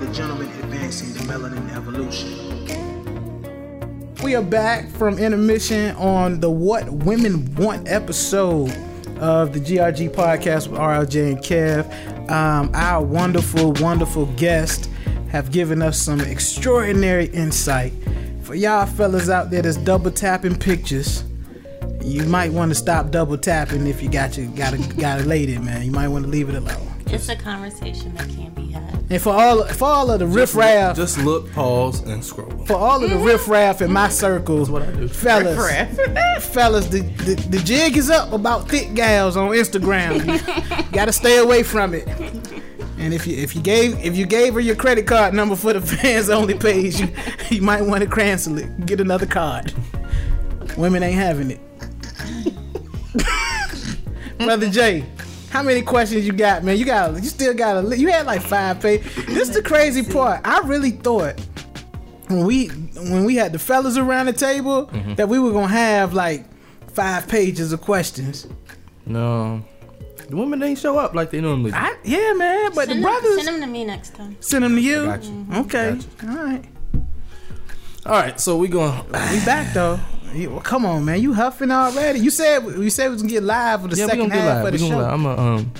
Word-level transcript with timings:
the 0.00 0.10
gentleman 0.14 0.48
advancing 0.62 1.12
the 1.12 1.18
melanin 1.30 1.76
evolution. 1.76 2.56
We 4.24 4.34
are 4.34 4.42
back 4.42 4.88
from 4.88 5.18
intermission 5.18 5.94
on 5.96 6.40
the 6.40 6.50
What 6.50 6.90
Women 6.90 7.54
Want 7.56 7.86
episode 7.86 8.70
of 9.18 9.52
the 9.52 9.60
GRG 9.60 10.08
podcast 10.14 10.68
with 10.68 10.80
RLJ 10.80 11.32
and 11.32 11.38
Kev. 11.40 12.30
Um, 12.30 12.70
our 12.72 13.04
wonderful, 13.04 13.72
wonderful 13.74 14.24
guests 14.36 14.88
have 15.28 15.52
given 15.52 15.82
us 15.82 16.00
some 16.00 16.22
extraordinary 16.22 17.26
insight. 17.26 17.92
For 18.42 18.54
y'all 18.54 18.86
fellas 18.86 19.28
out 19.28 19.50
there 19.50 19.60
that's 19.60 19.76
double 19.76 20.10
tapping 20.10 20.56
pictures, 20.56 21.24
you 22.02 22.24
might 22.24 22.52
want 22.52 22.70
to 22.70 22.74
stop 22.74 23.10
double 23.10 23.36
tapping 23.36 23.86
if 23.86 24.02
you 24.02 24.10
got 24.10 24.38
your 24.38 24.46
got 24.52 24.72
a 24.72 24.78
got 24.94 25.20
a 25.20 25.24
lady, 25.24 25.58
man. 25.58 25.84
You 25.84 25.90
might 25.92 26.08
want 26.08 26.24
to 26.24 26.30
leave 26.30 26.48
it 26.48 26.54
alone. 26.54 26.90
It's 27.06 27.28
a 27.28 27.36
conversation 27.36 28.14
that 28.14 28.28
can 28.30 28.50
be 28.54 28.68
had. 28.68 28.69
And 29.10 29.20
for 29.20 29.32
all 29.32 29.64
for 29.64 29.86
all 29.86 30.10
of 30.12 30.20
the 30.20 30.26
riffraff, 30.26 30.94
Just 30.94 31.18
look, 31.18 31.52
pause, 31.52 32.00
and 32.02 32.24
scroll. 32.24 32.48
for 32.64 32.74
all 32.74 33.02
of 33.02 33.10
the 33.10 33.16
mm-hmm. 33.16 33.24
riffraff 33.24 33.82
in 33.82 33.92
my 33.92 34.04
mm-hmm. 34.04 34.12
circle, 34.12 34.64
what 34.66 34.82
I 34.82 34.92
do. 34.92 35.08
fellas, 35.08 35.98
fellas, 36.54 36.86
the, 36.86 37.00
the 37.00 37.34
the 37.50 37.58
jig 37.58 37.96
is 37.96 38.08
up 38.08 38.32
about 38.32 38.68
thick 38.68 38.94
gals 38.94 39.36
on 39.36 39.50
Instagram. 39.50 40.24
You 40.24 40.84
gotta 40.92 41.12
stay 41.12 41.38
away 41.38 41.64
from 41.64 41.92
it. 41.92 42.06
And 42.98 43.12
if 43.12 43.26
you 43.26 43.36
if 43.36 43.56
you 43.56 43.62
gave 43.62 43.98
if 43.98 44.16
you 44.16 44.26
gave 44.26 44.54
her 44.54 44.60
your 44.60 44.76
credit 44.76 45.08
card 45.08 45.34
number 45.34 45.56
for 45.56 45.72
the 45.72 45.80
fans 45.80 46.30
only 46.30 46.54
page, 46.54 47.00
you, 47.00 47.08
you 47.48 47.62
might 47.62 47.82
want 47.82 48.04
to 48.04 48.08
cancel 48.08 48.58
it. 48.58 48.86
Get 48.86 49.00
another 49.00 49.26
card. 49.26 49.74
Women 50.76 51.02
ain't 51.02 51.16
having 51.16 51.50
it. 51.50 51.60
Brother 54.38 54.70
J, 54.70 55.04
how 55.50 55.62
many 55.62 55.82
questions 55.82 56.26
you 56.26 56.32
got, 56.32 56.64
man? 56.64 56.78
You 56.78 56.84
got 56.84 57.14
you 57.14 57.28
still 57.28 57.52
got 57.52 57.84
a 57.84 57.98
you 57.98 58.08
had 58.08 58.24
like 58.24 58.40
five 58.40 58.80
pages. 58.80 59.14
This 59.26 59.48
is 59.48 59.54
the 59.54 59.62
crazy 59.62 60.02
part. 60.02 60.40
I 60.44 60.60
really 60.60 60.92
thought 60.92 61.38
when 62.28 62.46
we 62.46 62.68
when 62.68 63.24
we 63.24 63.34
had 63.34 63.52
the 63.52 63.58
fellas 63.58 63.96
around 63.96 64.26
the 64.26 64.32
table 64.32 64.86
mm-hmm. 64.86 65.14
that 65.16 65.28
we 65.28 65.38
were 65.38 65.50
gonna 65.52 65.66
have 65.66 66.14
like 66.14 66.44
five 66.92 67.28
pages 67.28 67.72
of 67.72 67.80
questions. 67.80 68.46
No, 69.06 69.64
the 70.28 70.36
women 70.36 70.62
ain't 70.62 70.78
show 70.78 70.98
up 70.98 71.14
like 71.14 71.30
they 71.30 71.40
normally. 71.40 71.72
do. 71.72 71.76
I, 71.76 71.96
yeah, 72.04 72.32
man, 72.34 72.70
but 72.72 72.86
Send 72.86 72.90
the 72.90 72.94
them, 72.94 73.02
brothers 73.02 73.44
send 73.44 73.48
them 73.48 73.60
to 73.60 73.66
me 73.66 73.84
next 73.84 74.14
time. 74.14 74.36
send 74.40 74.64
them 74.64 74.76
to 74.76 74.80
you. 74.80 75.04
Got 75.06 75.24
you. 75.24 75.46
Okay, 75.56 75.98
Got 76.18 76.30
all 76.30 76.44
right. 76.44 76.64
All 78.06 78.12
right, 78.12 78.40
so 78.40 78.56
we 78.56 78.68
going. 78.68 79.04
We 79.06 79.44
back 79.44 79.74
though. 79.74 79.98
You- 80.34 80.50
well, 80.50 80.60
come 80.60 80.84
on, 80.86 81.04
man. 81.04 81.20
You 81.20 81.34
huffing 81.34 81.70
already? 81.70 82.20
You 82.20 82.30
said 82.30 82.62
you 82.64 82.90
said 82.90 83.06
we 83.08 83.12
was 83.14 83.22
gonna 83.22 83.32
get 83.32 83.42
live 83.42 83.82
for 83.82 83.88
the 83.88 83.96
Yeah, 83.96 84.06
second 84.06 84.28
gonna 84.28 84.34
half 84.34 84.64
live. 84.64 84.66
of 84.66 84.72
the 84.72 84.78
gonna 84.78 84.90
show. 84.90 84.98
live. 84.98 85.12
I'm 85.12 85.26
a 85.26 85.36
um. 85.36 85.72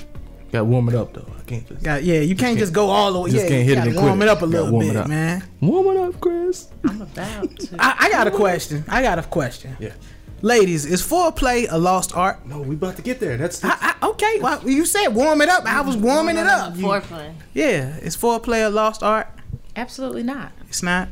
Got 0.51 0.59
to 0.59 0.65
warm 0.65 0.89
it 0.89 0.95
up 0.95 1.13
though. 1.13 1.25
I 1.39 1.43
can't 1.43 1.65
just 1.65 1.81
Got, 1.81 2.03
yeah, 2.03 2.19
you 2.19 2.35
can't 2.35 2.59
just 2.59 2.73
go 2.73 2.89
all 2.89 3.13
the 3.13 3.19
way. 3.21 3.31
Just 3.31 3.43
Yeah, 3.45 3.49
can't 3.49 3.67
you 3.69 3.75
hit 3.75 3.77
it 3.77 3.87
and 3.87 3.95
warm 3.95 4.17
quit 4.17 4.27
it 4.27 4.31
it. 4.31 4.35
up 4.35 4.41
a 4.41 4.45
little 4.45 4.69
warm 4.71 4.83
it 4.85 4.87
bit, 4.89 4.95
up. 4.97 5.07
man. 5.07 5.43
warm 5.61 5.87
it 5.95 5.97
up, 6.01 6.19
Chris. 6.19 6.67
I'm 6.83 7.01
about 7.01 7.57
to. 7.57 7.75
I, 7.79 7.95
I 7.99 8.09
got 8.09 8.27
a 8.27 8.31
question. 8.31 8.83
I 8.89 9.01
got 9.01 9.17
a 9.17 9.23
question. 9.23 9.77
Yeah. 9.79 9.93
Ladies, 10.41 10.85
is 10.85 11.01
foreplay 11.01 11.67
a 11.69 11.77
lost 11.77 12.17
art? 12.17 12.45
No, 12.45 12.59
we 12.61 12.75
about 12.75 12.97
to 12.97 13.01
get 13.01 13.21
there. 13.21 13.37
That's 13.37 13.59
the, 13.59 13.67
I, 13.67 13.95
I, 14.01 14.07
okay, 14.09 14.39
well, 14.41 14.61
you 14.69 14.85
said 14.85 15.07
warm 15.09 15.39
it 15.41 15.47
up. 15.47 15.65
I 15.65 15.79
was 15.81 15.95
warming 15.95 16.35
it 16.37 16.47
up. 16.47 16.73
Foreplay. 16.73 17.31
Yeah, 17.53 17.95
is 17.99 18.17
foreplay 18.17 18.65
a 18.65 18.69
lost 18.69 19.03
art? 19.03 19.29
Absolutely 19.77 20.23
not. 20.23 20.51
It's 20.67 20.83
not. 20.83 21.07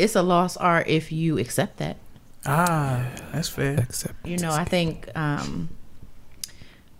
It's 0.00 0.16
a 0.16 0.22
lost 0.22 0.56
art 0.58 0.88
if 0.88 1.12
you 1.12 1.38
accept 1.38 1.76
that. 1.76 1.96
Ah, 2.44 3.06
that's 3.32 3.48
fair. 3.48 3.78
accept. 3.78 4.26
You 4.26 4.36
know, 4.38 4.50
I 4.50 4.64
think 4.64 5.08
um, 5.16 5.68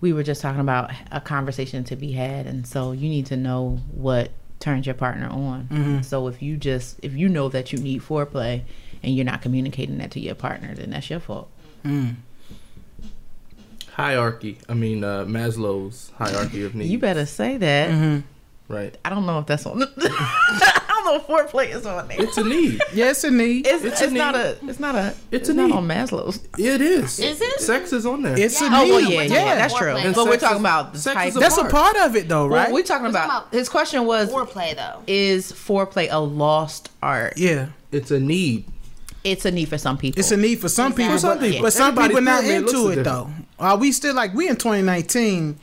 we 0.00 0.12
were 0.12 0.22
just 0.22 0.40
talking 0.40 0.60
about 0.60 0.90
a 1.10 1.20
conversation 1.20 1.84
to 1.84 1.96
be 1.96 2.12
had, 2.12 2.46
and 2.46 2.66
so 2.66 2.92
you 2.92 3.08
need 3.08 3.26
to 3.26 3.36
know 3.36 3.80
what 3.92 4.30
turns 4.60 4.86
your 4.86 4.94
partner 4.94 5.28
on. 5.28 6.02
So 6.04 6.28
if 6.28 6.40
you 6.42 6.56
just 6.56 7.00
if 7.02 7.14
you 7.14 7.28
know 7.28 7.48
that 7.48 7.72
you 7.72 7.78
need 7.80 8.02
foreplay 8.02 8.62
and 9.02 9.14
you're 9.14 9.24
not 9.24 9.42
communicating 9.42 9.98
that 9.98 10.12
to 10.12 10.20
your 10.20 10.36
partner, 10.36 10.74
then 10.74 10.90
that's 10.90 11.10
your 11.10 11.18
fault. 11.20 11.48
Hierarchy. 13.94 14.58
I 14.68 14.74
mean 14.74 15.02
uh, 15.04 15.24
Maslow's 15.24 16.12
hierarchy 16.16 16.62
of 16.64 16.74
needs. 16.76 16.90
You 16.90 16.98
better 16.98 17.26
say 17.26 17.56
that. 17.56 18.22
Right. 18.68 18.96
I 19.04 19.10
don't 19.10 19.26
know 19.26 19.40
if 19.40 19.46
that's 19.46 19.66
on. 19.66 19.82
I 21.14 21.18
don't 21.18 21.28
know 21.28 21.36
if 21.38 21.50
foreplay 21.52 21.74
is 21.74 21.86
on 21.86 22.08
there. 22.08 22.22
It's 22.22 22.36
a 22.38 22.44
need. 22.44 22.80
Yeah, 22.94 23.10
it's 23.10 23.24
a 23.24 23.30
need. 23.30 23.66
It's, 23.66 23.84
it's 23.84 24.00
it's, 24.02 24.12
a 24.12 24.14
not 24.14 24.34
need. 24.34 24.40
a. 24.40 24.58
It's 24.68 24.80
not 24.80 24.94
a. 24.94 25.08
It's 25.08 25.16
It's, 25.30 25.48
a 25.50 25.54
not 25.54 25.66
need. 25.68 25.74
on 25.76 25.86
Maslow's. 25.88 26.36
It 26.58 26.80
is. 26.80 27.18
Is 27.18 27.40
it? 27.40 27.60
Sex 27.60 27.92
is 27.92 28.06
on 28.06 28.22
there. 28.22 28.38
It's 28.38 28.60
a 28.60 28.64
Yeah. 28.64 28.70
need. 28.70 28.90
Oh 28.90 28.94
well, 28.94 29.00
yeah, 29.00 29.22
yeah, 29.22 29.34
yeah. 29.44 29.54
that's 29.56 29.74
true. 29.74 29.88
Foreplay. 29.88 30.14
But 30.14 30.24
we're 30.26 30.36
talking 30.38 30.56
is- 30.56 30.60
about 30.62 30.92
the 30.92 30.98
sex 30.98 31.14
type. 31.14 31.28
is 31.28 31.36
a 31.36 31.40
That's 31.40 31.56
a 31.58 31.60
part. 31.62 31.72
part 31.72 31.96
of 31.98 32.16
it, 32.16 32.28
though, 32.28 32.46
Well, 32.48 32.62
right? 32.64 32.72
we're 32.72 32.82
talking 32.82 33.06
about. 33.06 33.24
about 33.26 33.52
His 33.52 33.68
question 33.68 34.04
was: 34.06 34.30
Foreplay 34.30 34.74
though. 34.76 35.02
Is 35.06 35.52
foreplay 35.52 36.08
a 36.10 36.18
lost 36.18 36.90
art? 37.02 37.34
yeah, 37.36 37.66
It's 37.90 38.10
a 38.10 38.20
need. 38.20 38.64
It's 39.24 39.44
a 39.44 39.50
need 39.52 39.68
for 39.68 39.78
some 39.78 39.98
people. 39.98 40.18
it's 40.18 40.32
a 40.32 40.36
need 40.36 40.60
for 40.60 40.68
some 40.68 40.92
people, 40.94 41.12
For 41.12 41.18
some 41.18 41.38
but, 41.38 41.44
people. 41.46 41.62
but 41.62 41.72
some 41.72 41.88
Everybody's 41.96 42.08
people 42.16 42.22
not 42.24 42.42
pyramid 42.42 42.68
into 42.70 42.88
it 43.00 43.04
though. 43.04 43.30
Are 43.60 43.76
we 43.76 43.92
still 43.92 44.14
like 44.16 44.34
we 44.34 44.48
in 44.48 44.56
2019, 44.56 45.58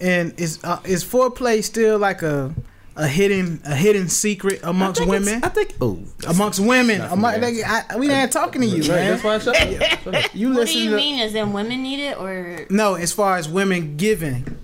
and 0.00 0.32
is 0.40 0.58
uh, 0.64 0.80
is 0.84 1.04
foreplay 1.04 1.62
still 1.62 1.98
like 1.98 2.22
a 2.22 2.54
a 2.96 3.08
hidden 3.08 3.60
a 3.64 3.74
hidden 3.74 4.08
secret 4.08 4.60
amongst 4.62 5.00
I 5.00 5.04
women? 5.04 5.42
I 5.42 5.48
think. 5.48 5.74
Oh. 5.80 5.98
Amongst 6.28 6.60
women, 6.60 7.00
among, 7.00 7.40
like, 7.40 7.54
I, 7.66 7.96
we 7.96 8.08
ain't 8.10 8.30
talking 8.32 8.60
to 8.62 8.66
you, 8.66 8.82
Right, 8.82 8.88
man. 8.88 9.10
that's 9.10 9.24
why 9.24 9.34
I 9.34 9.38
shut 9.38 9.56
up. 9.60 9.98
Shut 10.04 10.14
up. 10.14 10.34
You 10.34 10.54
What 10.54 10.66
do 10.68 10.78
you 10.78 10.90
to 10.90 10.96
mean? 10.96 11.20
Is 11.20 11.32
then 11.32 11.52
women 11.52 11.82
need 11.82 12.00
it 12.04 12.18
or 12.18 12.66
no, 12.70 12.94
as 12.94 13.12
far 13.12 13.36
as 13.36 13.48
women 13.48 13.96
giving, 13.96 14.58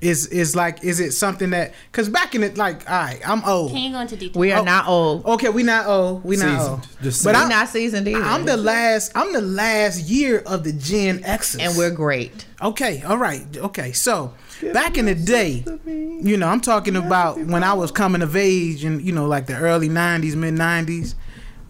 is 0.00 0.26
is 0.26 0.56
like 0.56 0.82
is 0.82 0.98
it 0.98 1.12
something 1.12 1.50
that? 1.50 1.72
Because 1.92 2.08
back 2.08 2.34
in 2.34 2.42
it, 2.42 2.56
like, 2.58 2.90
all 2.90 2.96
right, 2.96 3.20
I'm 3.24 3.44
old. 3.44 3.70
can 3.70 3.82
you 3.82 3.92
go 3.92 4.00
into 4.00 4.16
detail? 4.16 4.40
we 4.40 4.50
are 4.50 4.60
Oh. 4.60 4.64
not 4.64 4.88
old. 4.88 5.24
Okay, 5.24 5.48
we 5.48 5.62
not 5.62 5.86
old. 5.86 6.24
We 6.24 6.34
not 6.36 6.58
Seasoned. 6.58 6.68
old. 6.70 6.88
Just 7.02 7.24
but 7.24 7.36
I'm, 7.36 7.48
not 7.48 7.68
seasoned 7.68 8.08
either. 8.08 8.20
I'm 8.20 8.44
the 8.44 8.56
last. 8.56 9.12
I'm 9.14 9.32
the 9.32 9.40
last 9.40 10.00
year 10.08 10.40
of 10.44 10.64
the 10.64 10.72
Gen 10.72 11.22
X's, 11.24 11.60
and 11.60 11.76
we're 11.78 11.92
great. 11.92 12.44
okay. 12.60 13.02
All 13.02 13.18
right. 13.18 13.46
Okay. 13.56 13.92
So 13.92 14.34
back 14.72 14.96
in 14.98 15.06
the 15.06 15.14
day, 15.14 15.64
you 15.86 16.36
know, 16.36 16.48
I'm 16.48 16.60
talking 16.60 16.96
about 16.96 17.38
when 17.38 17.64
I 17.64 17.72
was 17.74 17.90
coming 17.90 18.22
of 18.22 18.36
age, 18.36 18.84
and 18.84 19.02
you 19.02 19.12
know, 19.12 19.26
like 19.26 19.46
the 19.46 19.56
early 19.56 19.88
'90s, 19.88 20.34
mid 20.36 20.54
'90s. 20.54 21.14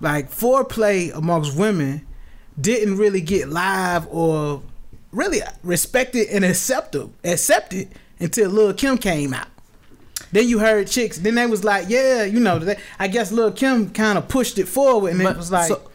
Like 0.01 0.31
foreplay 0.31 1.15
amongst 1.15 1.57
women 1.57 2.05
didn't 2.61 2.97
really 2.97 3.21
get 3.21 3.49
live 3.49 4.07
or 4.09 4.63
really 5.13 5.41
respected 5.63 6.29
and 6.29 6.45
accepted 6.45 7.13
accepted 7.25 7.89
until 8.19 8.51
Lil 8.51 8.75
Kim 8.75 8.99
came 8.99 9.33
out. 9.33 9.47
Then 10.33 10.49
you 10.49 10.59
heard 10.59 10.89
chicks. 10.89 11.19
Then 11.19 11.35
they 11.37 11.47
was 11.47 11.63
like, 11.63 11.87
yeah, 11.89 12.25
you 12.25 12.41
know. 12.41 12.59
They, 12.59 12.79
I 12.99 13.07
guess 13.09 13.31
Lil 13.33 13.53
Kim 13.53 13.91
kind 13.91 14.19
of 14.19 14.29
pushed 14.29 14.59
it 14.59 14.67
forward, 14.67 15.13
and 15.13 15.23
it 15.23 15.37
was 15.37 15.53
like, 15.53 15.69
so- 15.69 15.89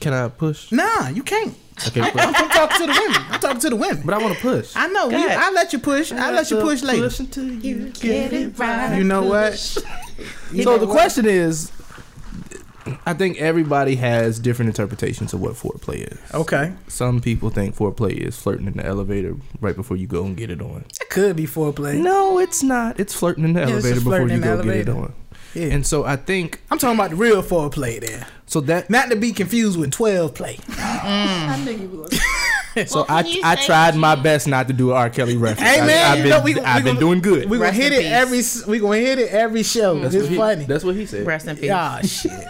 can 0.00 0.12
I 0.12 0.28
push? 0.28 0.72
nah, 0.72 1.08
you 1.08 1.22
can't. 1.22 1.54
Okay, 1.88 2.10
push. 2.10 2.22
I'm 2.22 2.48
talking 2.50 2.86
to 2.86 2.86
the 2.86 3.00
women. 3.00 3.22
I'm 3.30 3.40
talking 3.40 3.60
to 3.60 3.70
the 3.70 3.76
women. 3.76 4.02
but 4.04 4.14
I 4.14 4.18
want 4.18 4.34
to 4.34 4.40
push. 4.40 4.72
I 4.76 4.86
know. 4.88 5.10
You. 5.10 5.26
I 5.28 5.50
let 5.52 5.72
you 5.72 5.78
push. 5.78 6.10
I 6.12 6.30
let 6.32 6.50
you 6.50 6.60
push 6.60 6.82
later. 6.82 7.02
Push 7.04 7.20
until 7.20 7.44
you 7.52 7.90
Get 7.90 8.32
it 8.32 8.58
right. 8.58 8.96
You 8.96 9.04
know 9.04 9.22
what? 9.22 9.54
So 10.62 10.78
the 10.78 10.86
question 10.86 11.26
is, 11.26 11.70
I 13.04 13.12
think 13.14 13.38
everybody 13.38 13.96
has 13.96 14.38
different 14.38 14.68
interpretations 14.70 15.34
of 15.34 15.40
what 15.42 15.52
foreplay 15.54 16.10
is. 16.10 16.18
Okay, 16.32 16.72
Some 16.88 17.20
people 17.20 17.50
think 17.50 17.76
foreplay 17.76 18.12
is 18.16 18.38
flirting 18.38 18.66
in 18.66 18.74
the 18.74 18.86
elevator 18.86 19.36
right 19.60 19.76
before 19.76 19.96
you 19.98 20.06
go 20.06 20.24
and 20.24 20.36
get 20.36 20.50
it 20.50 20.62
on. 20.62 20.84
it 21.00 21.10
could 21.10 21.36
be 21.36 21.44
foreplay. 21.46 22.00
No, 22.00 22.38
it's 22.38 22.62
not. 22.62 22.98
It's 22.98 23.12
flirting 23.14 23.44
in 23.44 23.52
the 23.54 23.62
it's 23.62 23.72
elevator 23.72 23.96
before 23.96 24.18
you 24.20 24.34
in 24.34 24.40
the 24.40 24.46
go 24.46 24.62
get 24.62 24.76
it 24.76 24.88
on. 24.88 25.12
Yeah. 25.56 25.74
And 25.74 25.86
so 25.86 26.04
I 26.04 26.16
think 26.16 26.60
I'm 26.70 26.78
talking 26.78 26.98
about 26.98 27.10
the 27.10 27.16
real 27.16 27.42
foreplay 27.42 28.00
there, 28.00 28.26
so 28.46 28.60
that 28.62 28.90
not 28.90 29.10
to 29.10 29.16
be 29.16 29.32
confused 29.32 29.78
with 29.78 29.90
12 29.92 30.34
play. 30.34 30.58
so 32.86 32.96
Well, 32.96 33.06
I 33.08 33.22
can 33.22 33.32
you 33.32 33.40
I 33.42 33.56
say 33.56 33.66
tried 33.66 33.96
my 33.96 34.14
you- 34.14 34.22
best 34.22 34.46
not 34.46 34.66
to 34.68 34.72
do 34.74 34.90
an 34.90 34.96
R. 34.96 35.10
Kelly 35.10 35.36
reference. 35.36 35.68
Hey 35.68 35.80
I, 35.80 35.86
man, 35.86 36.06
have 36.06 36.16
you 36.18 36.22
been, 36.24 36.30
know 36.30 36.42
we, 36.42 36.54
we 36.54 36.60
I've 36.60 36.84
been 36.84 36.94
gonna, 36.96 37.00
doing 37.00 37.20
good. 37.20 37.48
We 37.48 37.56
gonna 37.58 37.70
Rest 37.70 37.76
hit 37.78 37.92
in 37.92 38.00
it 38.00 38.12
every. 38.12 38.42
We 38.68 38.78
gonna 38.78 38.98
hit 38.98 39.18
it 39.18 39.30
every 39.30 39.62
show. 39.62 39.98
That's 39.98 40.14
it's 40.14 40.24
what 40.24 40.30
he- 40.30 40.36
funny. 40.36 40.64
That's 40.66 40.84
what 40.84 40.94
he 40.94 41.06
said. 41.06 41.26
Rest 41.26 41.46
in 41.46 41.56
peace. 41.56 41.70
Ah 41.72 42.00
shit. 42.02 42.32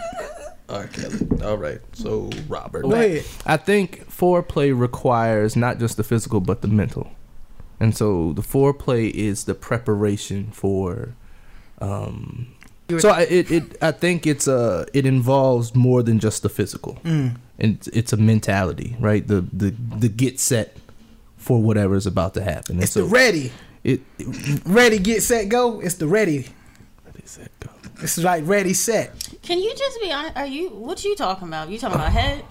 R. 0.69 0.85
Kelly. 0.87 1.25
All 1.45 1.57
right. 1.57 1.79
So 1.93 2.29
Robert. 2.49 2.81
Go 2.83 2.91
ahead. 2.91 3.23
I 3.45 3.55
think 3.55 4.05
foreplay 4.11 4.77
requires 4.77 5.55
not 5.55 5.79
just 5.79 5.95
the 5.95 6.03
physical 6.03 6.41
but 6.41 6.61
the 6.61 6.67
mental. 6.67 7.09
And 7.79 7.95
so 7.95 8.33
the 8.33 8.41
foreplay 8.41 9.09
is 9.11 9.45
the 9.45 9.55
preparation 9.55 10.51
for 10.51 11.15
um 11.79 12.47
You 12.49 12.49
were- 12.49 12.56
so 12.99 13.09
I, 13.09 13.21
it, 13.21 13.51
it 13.51 13.77
I 13.81 13.91
think 13.91 14.25
it's 14.25 14.47
uh 14.47 14.85
it 14.93 15.05
involves 15.05 15.75
more 15.75 16.03
than 16.03 16.19
just 16.19 16.41
the 16.43 16.49
physical. 16.49 16.95
Mm. 17.03 17.35
And 17.59 17.75
it's, 17.77 17.87
it's 17.87 18.13
a 18.13 18.17
mentality, 18.17 18.95
right? 18.99 19.27
The 19.27 19.41
the 19.53 19.71
the 19.99 20.09
get 20.09 20.39
set 20.39 20.77
for 21.37 21.61
whatever 21.61 21.95
is 21.95 22.05
about 22.05 22.33
to 22.35 22.41
happen. 22.43 22.75
And 22.75 22.83
It's 22.83 22.93
so 22.93 23.01
the 23.01 23.05
ready. 23.07 23.51
it, 23.83 24.01
Ready, 24.65 24.99
get 24.99 25.23
set, 25.23 25.49
go. 25.49 25.79
It's 25.79 25.95
the 25.95 26.07
ready. 26.07 26.47
it, 27.15 27.37
it 27.39 27.51
go. 27.59 27.69
It's 28.01 28.17
like 28.17 28.43
ready, 28.47 28.73
set. 28.73 29.29
Can 29.41 29.59
you 29.59 29.73
just 29.75 29.99
be 30.01 30.11
honest? 30.11 30.37
Are 30.37 30.45
you 30.45 30.69
what 30.69 31.03
you 31.03 31.15
talking 31.15 31.47
about? 31.47 31.69
You 31.69 31.77
talking 31.79 31.95
about 31.95 32.11
head? 32.11 32.43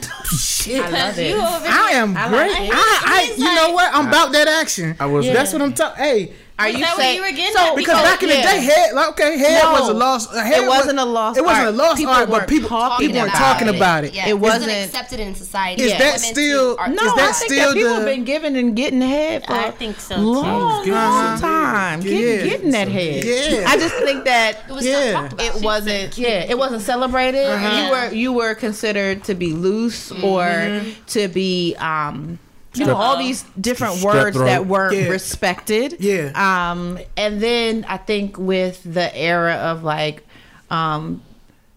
shit. 0.24 0.82
I 0.84 0.90
love 0.90 1.18
it. 1.18 1.34
I 1.70 1.90
am 1.92 2.16
I 2.16 2.28
great. 2.28 2.50
like. 2.52 2.70
I, 2.72 3.02
I, 3.06 3.24
He's 3.26 3.38
you 3.38 3.54
know 3.54 3.72
what? 3.72 3.92
I'm 3.94 4.08
about 4.08 4.32
that 4.32 4.48
action. 4.48 4.96
I 5.00 5.06
was- 5.06 5.26
That's 5.26 5.52
what 5.52 5.62
I'm 5.62 5.72
talking. 5.74 6.02
Hey, 6.02 6.32
Are 6.60 6.68
you 6.68 6.78
that 6.78 6.96
what 6.96 7.02
saying 7.02 7.16
you 7.16 7.22
were 7.22 7.30
getting 7.30 7.54
so 7.54 7.70
at? 7.70 7.76
because 7.76 8.02
back 8.02 8.20
in 8.22 8.28
the 8.30 8.34
day, 8.34 8.60
head 8.60 8.92
like 8.92 9.08
okay, 9.10 9.38
head 9.38 9.62
No. 9.62 9.72
was 9.72 9.88
a 9.90 9.92
lost. 9.94 10.30
uh, 10.32 10.42
Head 10.42 10.64
It 10.64 10.66
wasn't 10.66 10.98
a 10.98 11.04
lost 11.04 11.38
It 11.38 11.44
wasn't 11.44 11.68
a 11.68 11.70
lost 11.70 11.98
People 11.98 12.14
art, 12.14 12.28
but 12.28 12.48
people 12.48 12.68
talking 12.68 13.06
people 13.06 13.20
weren't 13.22 13.30
about 13.32 13.52
talking 13.52 13.68
it. 13.68 13.76
about 13.76 14.04
it. 14.04 14.12
Yeah, 14.12 14.26
It 14.26 14.30
it 14.30 14.40
wasn't 14.40 14.66
wasn't- 14.66 14.84
accepted 14.86 15.20
in 15.20 15.34
society. 15.36 15.82
Is 15.84 15.92
for 15.92 15.98
that 16.00 16.20
still- 16.20 16.76
art- 16.78 16.90
No, 16.90 17.04
Is 17.04 17.14
that 17.14 17.28
I 17.28 17.32
think 17.32 17.52
still 17.52 17.68
that 17.68 17.74
people 17.76 17.94
have 17.94 18.04
been 18.04 18.24
giving 18.24 18.56
and 18.56 18.74
getting 18.74 19.00
head 19.00 19.46
for 19.46 19.52
I 19.52 19.70
think 19.70 20.00
so, 20.00 20.16
long, 20.16 20.88
long 20.88 21.40
time. 21.40 22.00
Yeah. 22.02 22.42
Getting 22.42 22.70
that 22.72 22.88
head. 22.88 23.24
Yeah. 23.24 23.64
I 23.68 23.76
just 23.78 23.94
think 23.94 24.24
that 24.24 24.64
It 24.68 24.72
was 24.72 24.84
Yeah. 24.84 25.12
not 25.12 25.32
about. 25.34 25.46
it 25.46 25.62
wasn't. 25.62 26.18
Yeah, 26.18 26.44
it 26.48 26.58
wasn't 26.58 26.82
celebrated. 26.82 27.46
Uh-huh. 27.46 27.76
You 27.84 27.90
were 27.92 28.08
you 28.12 28.32
were 28.32 28.54
considered 28.56 29.22
to 29.24 29.34
be 29.36 29.52
loose 29.52 30.10
or 30.10 30.42
Mm-hmm. 30.42 30.90
to 31.08 31.28
be 31.28 31.76
um. 31.78 32.40
You 32.78 32.86
know 32.86 32.96
all 32.96 33.16
these 33.18 33.44
different 33.60 33.94
Strep 33.96 34.04
words 34.04 34.36
throat. 34.36 34.46
that 34.46 34.66
weren't 34.66 34.96
Yeah. 34.96 35.08
respected. 35.08 35.96
Yeah. 36.00 36.30
Um, 36.70 36.98
and 37.16 37.40
then 37.40 37.84
I 37.88 37.96
think 37.96 38.38
with 38.38 38.80
the 38.84 39.14
era 39.16 39.54
of 39.54 39.84
like, 39.84 40.24
um, 40.70 41.22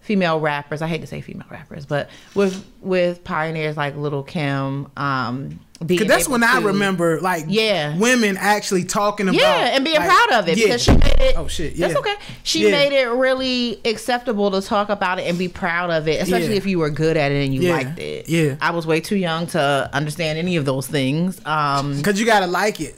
female 0.02 0.40
rappers, 0.40 0.82
I 0.82 0.88
hate 0.88 1.02
to 1.02 1.08
say 1.08 1.22
female 1.22 1.48
rappers, 1.50 1.86
but 1.86 2.10
with 2.36 2.66
with 2.82 3.24
pioneers 3.24 3.78
like 3.78 3.96
Little 3.96 4.24
Kim, 4.24 4.90
um, 4.98 5.60
Cause 5.88 6.06
that's 6.06 6.30
when 6.30 6.44
I 6.44 6.60
remember 6.60 7.20
like 7.22 7.46
Yeah. 7.48 7.98
women 7.98 8.38
actually 8.38 8.84
talking 8.84 9.28
about 9.28 9.40
yeah, 9.42 9.76
and 9.76 9.84
being 9.84 9.98
like, 9.98 10.08
proud 10.08 10.40
of 10.40 10.48
it 10.48 10.58
yeah. 10.60 10.66
because 10.66 10.84
she 10.84 10.92
made 10.92 11.16
it. 11.20 11.36
Oh, 11.36 11.48
shit, 11.48 11.76
That's 11.76 11.96
okay. 11.96 12.14
She 12.44 12.66
Yeah. 12.66 12.72
made 12.72 12.94
it 12.94 13.08
really 13.10 13.82
acceptable 13.84 14.52
to 14.52 14.62
talk 14.62 14.90
about 14.90 15.18
it 15.18 15.24
and 15.28 15.40
be 15.40 15.48
proud 15.48 15.90
of 15.90 16.08
it, 16.08 16.22
especially 16.22 16.52
Yeah. 16.52 16.58
if 16.58 16.68
you 16.68 16.78
were 16.78 16.92
good 16.92 17.18
at 17.18 17.32
it 17.32 17.44
and 17.46 17.54
you 17.56 17.62
Yeah. 17.62 17.72
liked 17.74 17.98
it. 17.98 18.30
Yeah. 18.30 18.56
I 18.62 18.70
was 18.72 18.86
way 18.86 19.02
too 19.02 19.16
young 19.16 19.48
to 19.48 19.90
understand 19.92 20.38
any 20.38 20.56
of 20.56 20.66
those 20.66 20.86
things. 20.86 21.42
Um, 21.46 22.00
Cause 22.04 22.20
you 22.20 22.28
gotta 22.28 22.46
like 22.48 22.80
it. 22.80 22.96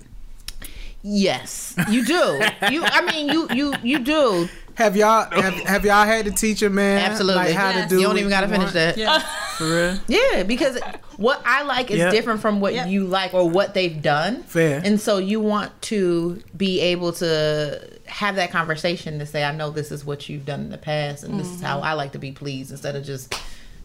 yes, 1.03 1.75
you 1.89 2.03
do. 2.05 2.41
you, 2.71 2.83
I 2.83 3.01
mean, 3.11 3.29
you 3.29 3.47
you 3.53 3.73
you 3.81 3.99
do. 3.99 4.49
Have 4.75 4.97
y'all 4.97 5.29
have, 5.29 5.53
have 5.53 5.85
y'all 5.85 6.05
had 6.05 6.25
to 6.25 6.31
teach 6.31 6.61
a 6.61 6.69
man 6.69 7.11
Absolutely. 7.11 7.35
like 7.35 7.53
how 7.53 7.69
Yes. 7.69 7.83
to 7.83 7.89
do? 7.89 7.95
It? 7.95 8.01
You 8.01 8.07
don't 8.07 8.17
even 8.17 8.29
got 8.29 8.41
to 8.41 8.47
finish 8.47 8.63
want? 8.63 8.73
that. 8.73 8.97
Yeah. 8.97 9.19
For 9.57 9.65
real. 9.65 9.99
Yeah, 10.07 10.43
because 10.43 10.79
what 11.17 11.41
I 11.45 11.61
like 11.61 11.91
is 11.91 11.99
Yep. 11.99 12.11
different 12.11 12.41
from 12.41 12.59
what 12.59 12.73
Yep. 12.73 12.87
you 12.87 13.05
like 13.05 13.33
or 13.35 13.47
what 13.47 13.75
they've 13.75 14.01
done. 14.01 14.41
Fair. 14.43 14.81
And 14.83 14.99
so 14.99 15.17
you 15.17 15.39
want 15.39 15.79
to 15.83 16.41
be 16.57 16.79
able 16.79 17.13
to 17.13 17.79
have 18.07 18.35
that 18.35 18.51
conversation 18.51 19.19
to 19.19 19.25
say, 19.25 19.43
I 19.43 19.53
know 19.53 19.69
this 19.69 19.91
is 19.91 20.03
what 20.03 20.27
you've 20.27 20.45
done 20.45 20.61
in 20.61 20.69
the 20.69 20.77
past, 20.77 21.23
and 21.23 21.39
this 21.39 21.47
is 21.47 21.61
how 21.61 21.77
mm-hmm. 21.77 21.85
I 21.85 21.93
like 21.93 22.13
to 22.13 22.19
be 22.19 22.31
pleased 22.31 22.71
instead 22.71 22.95
of 22.95 23.03
just 23.03 23.35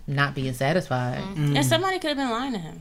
not 0.06 0.34
being 0.34 0.54
satisfied. 0.54 1.18
Mm-hmm. 1.18 1.44
And 1.44 1.56
mm-hmm. 1.56 1.62
somebody 1.62 1.98
could 1.98 2.08
have 2.08 2.16
been 2.16 2.30
lying 2.30 2.52
to 2.52 2.58
him. 2.58 2.80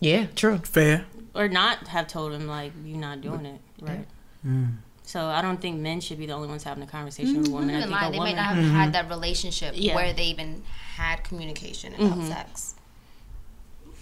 Yeah, 0.00 0.26
true. 0.34 0.58
Fair. 0.58 1.06
Or 1.34 1.48
not 1.48 1.86
have 1.88 2.08
told 2.08 2.32
him, 2.32 2.48
like, 2.48 2.72
you're 2.84 2.98
not 2.98 3.20
doing 3.20 3.46
it. 3.46 3.60
Right. 3.80 4.06
Mm. 4.44 4.78
So 5.10 5.26
I 5.26 5.42
don't 5.42 5.60
think 5.60 5.80
men 5.80 6.00
should 6.00 6.20
be 6.20 6.26
the 6.26 6.34
only 6.34 6.46
ones 6.46 6.62
having 6.62 6.84
a 6.84 6.86
conversation 6.86 7.38
with 7.38 7.46
mm-hmm. 7.46 7.56
women. 7.56 7.74
I 7.74 7.80
think 7.80 7.90
lie, 7.90 8.06
a 8.06 8.12
they 8.12 8.18
woman. 8.18 8.36
might 8.36 8.40
not 8.40 8.54
have 8.54 8.64
mm-hmm. 8.64 8.74
had 8.76 8.92
that 8.92 9.08
relationship 9.08 9.74
Yeah. 9.76 9.96
where 9.96 10.12
they 10.12 10.26
even 10.26 10.62
had 10.94 11.24
communication 11.24 11.94
about 11.96 12.10
mm-hmm. 12.10 12.28
sex. 12.28 12.76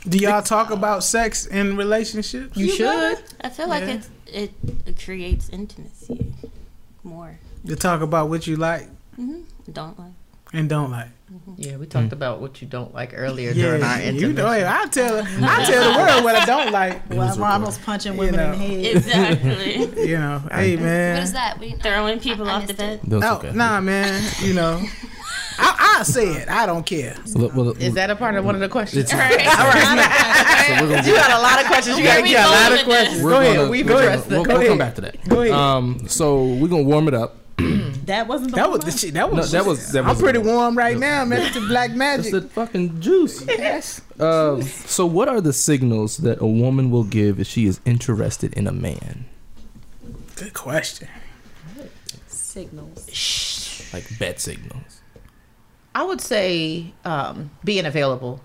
Do 0.07 0.19
y'all 0.19 0.43
talk 0.43 0.69
about 0.71 1.03
sex 1.03 1.47
in 1.47 1.79
relationships? 1.79 2.59
You, 2.59 2.69
should. 2.71 3.21
I 3.41 3.49
feel 3.49 3.69
like 3.69 3.85
Yeah. 3.85 3.95
it, 3.95 4.05
it 4.27 4.53
it 4.85 5.03
creates 5.03 5.49
intimacy 5.49 6.35
more. 7.03 7.39
To 7.67 7.75
talk 7.75 8.03
about 8.03 8.29
what 8.29 8.47
you 8.47 8.57
like 8.57 8.89
Don't 9.73 9.99
like. 9.99 10.13
and 10.53 10.69
don't 10.69 10.91
like. 10.91 11.09
Yeah, 11.57 11.77
we 11.77 11.87
talked 11.87 12.13
about 12.13 12.41
what 12.41 12.63
you 12.63 12.69
don't 12.69 12.95
like 12.95 13.13
earlier 13.15 13.53
during 13.53 13.83
our 13.83 14.01
Yeah, 14.01 14.11
you 14.11 14.33
know, 14.33 14.51
hey, 14.51 14.65
I 14.67 14.87
tell 14.87 15.19
I 15.23 15.65
tell 15.65 15.93
the 15.93 15.99
world 15.99 16.25
what 16.25 16.37
I 16.37 16.45
don't 16.45 16.73
like. 16.73 17.03
Well, 17.11 17.33
I'm 17.33 17.43
almost 17.43 17.83
punching 17.83 18.17
women 18.17 18.41
in 18.41 18.51
the 18.53 18.57
head. 18.57 18.97
Exactly. 18.97 20.07
You 20.09 20.17
know, 20.19 20.43
hey 20.51 20.77
man. 20.77 21.15
What 21.17 21.23
is 21.25 21.33
that? 21.33 21.59
We, 21.59 21.73
Throwing 21.73 22.21
people 22.21 22.49
I 22.49 22.53
off 22.55 22.67
the 22.67 22.75
bed. 22.75 23.01
That's 23.05 23.25
Oh, 23.25 23.37
okay. 23.39 23.53
nah, 23.53 23.81
man. 23.81 24.23
You 24.41 24.55
know, 24.55 24.81
I 25.59 25.97
I 25.99 26.03
say 26.05 26.29
it. 26.29 26.49
I 26.49 26.65
don't 26.67 26.87
care. 26.87 27.17
Well, 27.35 27.51
well, 27.55 27.71
Is 27.73 27.95
that 27.95 28.11
a 28.11 28.17
part 28.17 28.37
of 28.37 28.45
one 28.45 28.55
of 28.55 28.61
the 28.61 28.69
questions? 28.69 29.05
It's- 29.05 29.13
All 29.13 29.19
right. 29.19 29.41
so 30.79 30.87
we're 30.87 31.03
You 31.03 31.15
got 31.17 31.31
a 31.39 31.43
lot 31.43 31.61
of 31.61 31.67
questions. 31.67 31.99
You 31.99 32.05
got 32.05 32.27
you 32.27 32.35
got 32.35 32.47
a 32.49 32.71
lot 32.71 32.79
of 32.81 32.87
questions. 32.87 33.23
Go 33.23 33.41
ahead, 33.41 33.69
we've 33.71 33.87
addressed 33.91 34.27
it. 34.27 34.31
We'll, 34.31 34.45
we'll 34.45 34.69
come 34.69 34.79
back 34.79 34.95
to 34.95 35.01
that. 35.03 35.29
Go 35.29 35.43
ahead. 35.43 35.53
Um, 35.53 36.07
so 36.09 36.45
we're 36.45 36.69
gonna 36.69 36.83
warm 36.85 37.09
it 37.09 37.15
up. 37.15 37.37
That 38.09 38.27
wasn't 38.27 38.53
the 38.53 38.57
That 38.57 38.71
was 38.71 38.81
the 38.81 38.87
I- 38.93 38.97
shit. 38.97 39.15
That 39.15 39.31
was. 39.31 39.51
that 39.53 39.67
was- 39.67 39.93
that 39.93 40.03
I'm 40.03 40.09
was- 40.11 40.19
pretty 40.21 40.39
warm 40.39 40.79
right 40.79 40.97
now, 40.97 41.25
man. 41.27 41.43
It's 41.43 41.55
the 41.55 41.61
black 41.61 41.91
magic. 41.93 42.33
It's 42.33 42.45
the 42.45 42.49
fucking 42.51 43.01
juice. 43.01 43.45
yes. 43.49 44.01
Uh, 44.19 44.63
so, 44.63 45.05
what 45.05 45.29
are 45.29 45.41
the 45.43 45.53
signals 45.53 46.17
that 46.19 46.41
a 46.41 46.47
woman 46.47 46.91
will 46.91 47.05
give 47.05 47.39
if 47.39 47.47
she 47.47 47.67
is 47.67 47.81
interested 47.85 48.55
in 48.55 48.67
a 48.67 48.73
man? 48.73 49.27
Good 50.37 50.55
question. 50.55 51.09
signals. 52.29 53.91
Like 53.93 54.07
bet 54.19 54.41
signals. 54.41 55.01
I 55.95 56.03
would 56.05 56.21
say 56.21 56.93
um, 57.05 57.51
being 57.65 57.87
available. 57.87 58.41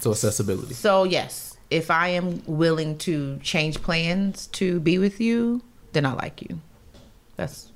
So 0.00 0.10
accessibility. 0.10 0.74
So 0.74 1.04
yes, 1.04 1.56
if 1.70 1.92
I 1.92 2.08
am 2.08 2.42
willing 2.46 2.98
to 2.98 3.38
change 3.38 3.80
plans 3.82 4.48
to 4.48 4.80
be 4.80 4.98
with 4.98 5.20
you, 5.20 5.62
then 5.92 6.04
I 6.04 6.12
like 6.14 6.42
you. 6.42 6.60
That's 7.40 7.70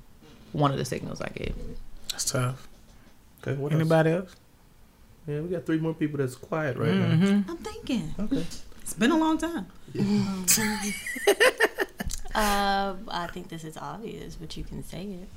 one 0.51 0.71
of 0.71 0.77
the 0.77 0.85
signals 0.85 1.21
I 1.21 1.29
gave. 1.29 1.55
That's 2.11 2.25
tough. 2.31 2.67
Okay. 3.41 3.57
What 3.59 3.73
Anybody 3.73 4.11
else? 4.11 4.35
Yeah, 5.25 5.39
we 5.41 5.49
got 5.49 5.65
three 5.65 5.79
more 5.79 5.95
people 5.95 6.19
that's 6.19 6.35
quiet 6.35 6.77
right 6.77 6.91
Mm-hmm. 6.91 7.49
I'm 7.49 7.57
thinking. 7.57 8.13
Okay. 8.19 8.45
It's 8.83 8.93
been 8.93 9.09
a 9.09 9.17
long 9.17 9.39
time. 9.39 9.65
Uh, 12.35 12.95
I 13.07 13.27
think 13.27 13.47
this 13.47 13.63
is 13.63 13.77
obvious, 13.77 14.35
but 14.35 14.57
you 14.57 14.65
can 14.65 14.83
say 14.83 15.03
it. 15.03 15.29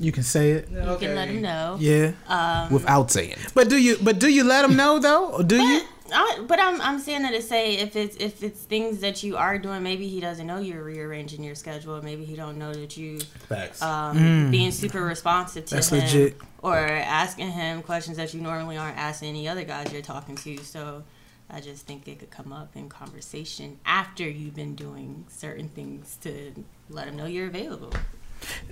You 0.00 0.12
can 0.12 0.22
say 0.22 0.52
it. 0.52 0.70
You 0.70 0.96
can 0.98 1.14
let 1.14 1.28
him 1.28 1.42
know. 1.42 1.76
Yeah. 1.78 2.12
Um, 2.26 2.72
Without 2.72 3.10
saying. 3.10 3.36
But 3.52 3.68
do 3.68 3.76
you? 3.76 3.98
But 4.02 4.18
do 4.18 4.28
you 4.32 4.44
let 4.44 4.62
them 4.62 4.76
know 4.76 4.98
though, 4.98 5.32
or 5.34 5.42
do 5.42 5.62
you? 5.62 5.82
I, 6.12 6.44
but 6.46 6.60
I'm 6.60 6.80
I'm 6.82 6.98
saying 6.98 7.22
that 7.22 7.30
to 7.32 7.40
say 7.42 7.76
if 7.78 7.96
it's 7.96 8.16
if 8.16 8.42
it's 8.42 8.60
things 8.60 9.00
that 9.00 9.22
you 9.22 9.36
are 9.36 9.58
doing, 9.58 9.82
maybe 9.82 10.06
he 10.06 10.20
doesn't 10.20 10.46
know 10.46 10.58
you're 10.58 10.84
rearranging 10.84 11.42
your 11.42 11.54
schedule. 11.54 12.00
Maybe 12.02 12.24
he 12.24 12.36
don't 12.36 12.58
know 12.58 12.74
that 12.74 12.96
you 12.96 13.20
Facts. 13.48 13.80
um, 13.80 14.50
being 14.50 14.70
super 14.70 15.02
responsive 15.02 15.64
to 15.66 15.76
That's 15.76 15.90
him, 15.90 16.00
legit. 16.00 16.36
or 16.62 16.76
asking 16.76 17.50
him 17.52 17.82
questions 17.82 18.18
that 18.18 18.34
you 18.34 18.40
normally 18.42 18.76
aren't 18.76 18.98
asking 18.98 19.30
any 19.30 19.48
other 19.48 19.64
guys 19.64 19.92
you're 19.92 20.02
talking 20.02 20.36
to. 20.36 20.58
So 20.58 21.04
I 21.48 21.60
just 21.60 21.86
think 21.86 22.06
it 22.06 22.18
could 22.18 22.30
come 22.30 22.52
up 22.52 22.76
in 22.76 22.88
conversation 22.90 23.78
after 23.86 24.28
you've 24.28 24.54
been 24.54 24.74
doing 24.74 25.24
certain 25.30 25.68
things 25.70 26.18
to 26.22 26.52
let 26.90 27.08
him 27.08 27.16
know 27.16 27.24
you're 27.26 27.46
available. 27.46 27.92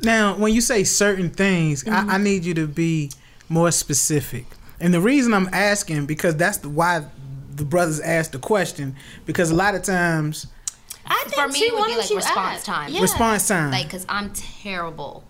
Now, 0.03 0.37
when 0.37 0.53
you 0.53 0.61
say 0.61 0.85
certain 0.85 1.31
things, 1.31 1.85
Mm-hmm. 1.85 2.11
I, 2.11 2.15
I 2.15 2.19
need 2.19 2.45
you 2.45 2.53
to 2.55 2.67
be 2.67 3.11
more 3.49 3.71
specific. 3.71 4.45
And 4.81 4.93
the 4.93 5.01
reason 5.01 5.33
I'm 5.33 5.49
asking 5.53 6.05
because 6.07 6.37
that's 6.37 6.59
the, 6.59 6.69
why 6.69 7.05
the 7.57 7.65
brothers 7.65 8.01
asked 8.01 8.33
the 8.33 8.39
question 8.39 8.97
because 9.27 9.51
a 9.51 9.55
lot 9.55 9.75
of 9.75 9.83
times 9.83 10.47
I 11.07 11.25
think 11.27 11.35
For 11.35 11.49
me, 11.49 11.59
too, 11.59 11.65
it 11.65 11.75
would 11.75 11.87
be, 11.87 11.97
like, 11.97 12.11
response 12.11 12.37
ask? 12.37 12.67
time. 12.67 12.93
Yeah. 12.93 13.01
response 13.03 13.49
time. 13.49 13.71
Like, 13.73 13.91
cause 13.91 14.07
I'm 14.09 14.33
terrible 14.33 15.25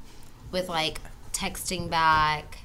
with 0.51 0.69
like 0.69 1.01
texting 1.33 1.89
back. 1.91 2.59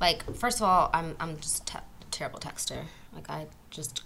Like, 0.00 0.34
first 0.36 0.58
of 0.58 0.64
all, 0.64 0.90
I'm 0.92 1.16
I'm 1.20 1.38
just 1.40 1.68
a 1.74 1.80
terrible 2.10 2.38
texter. 2.40 2.84
Like, 3.14 3.30
I 3.30 3.46
just 3.70 4.02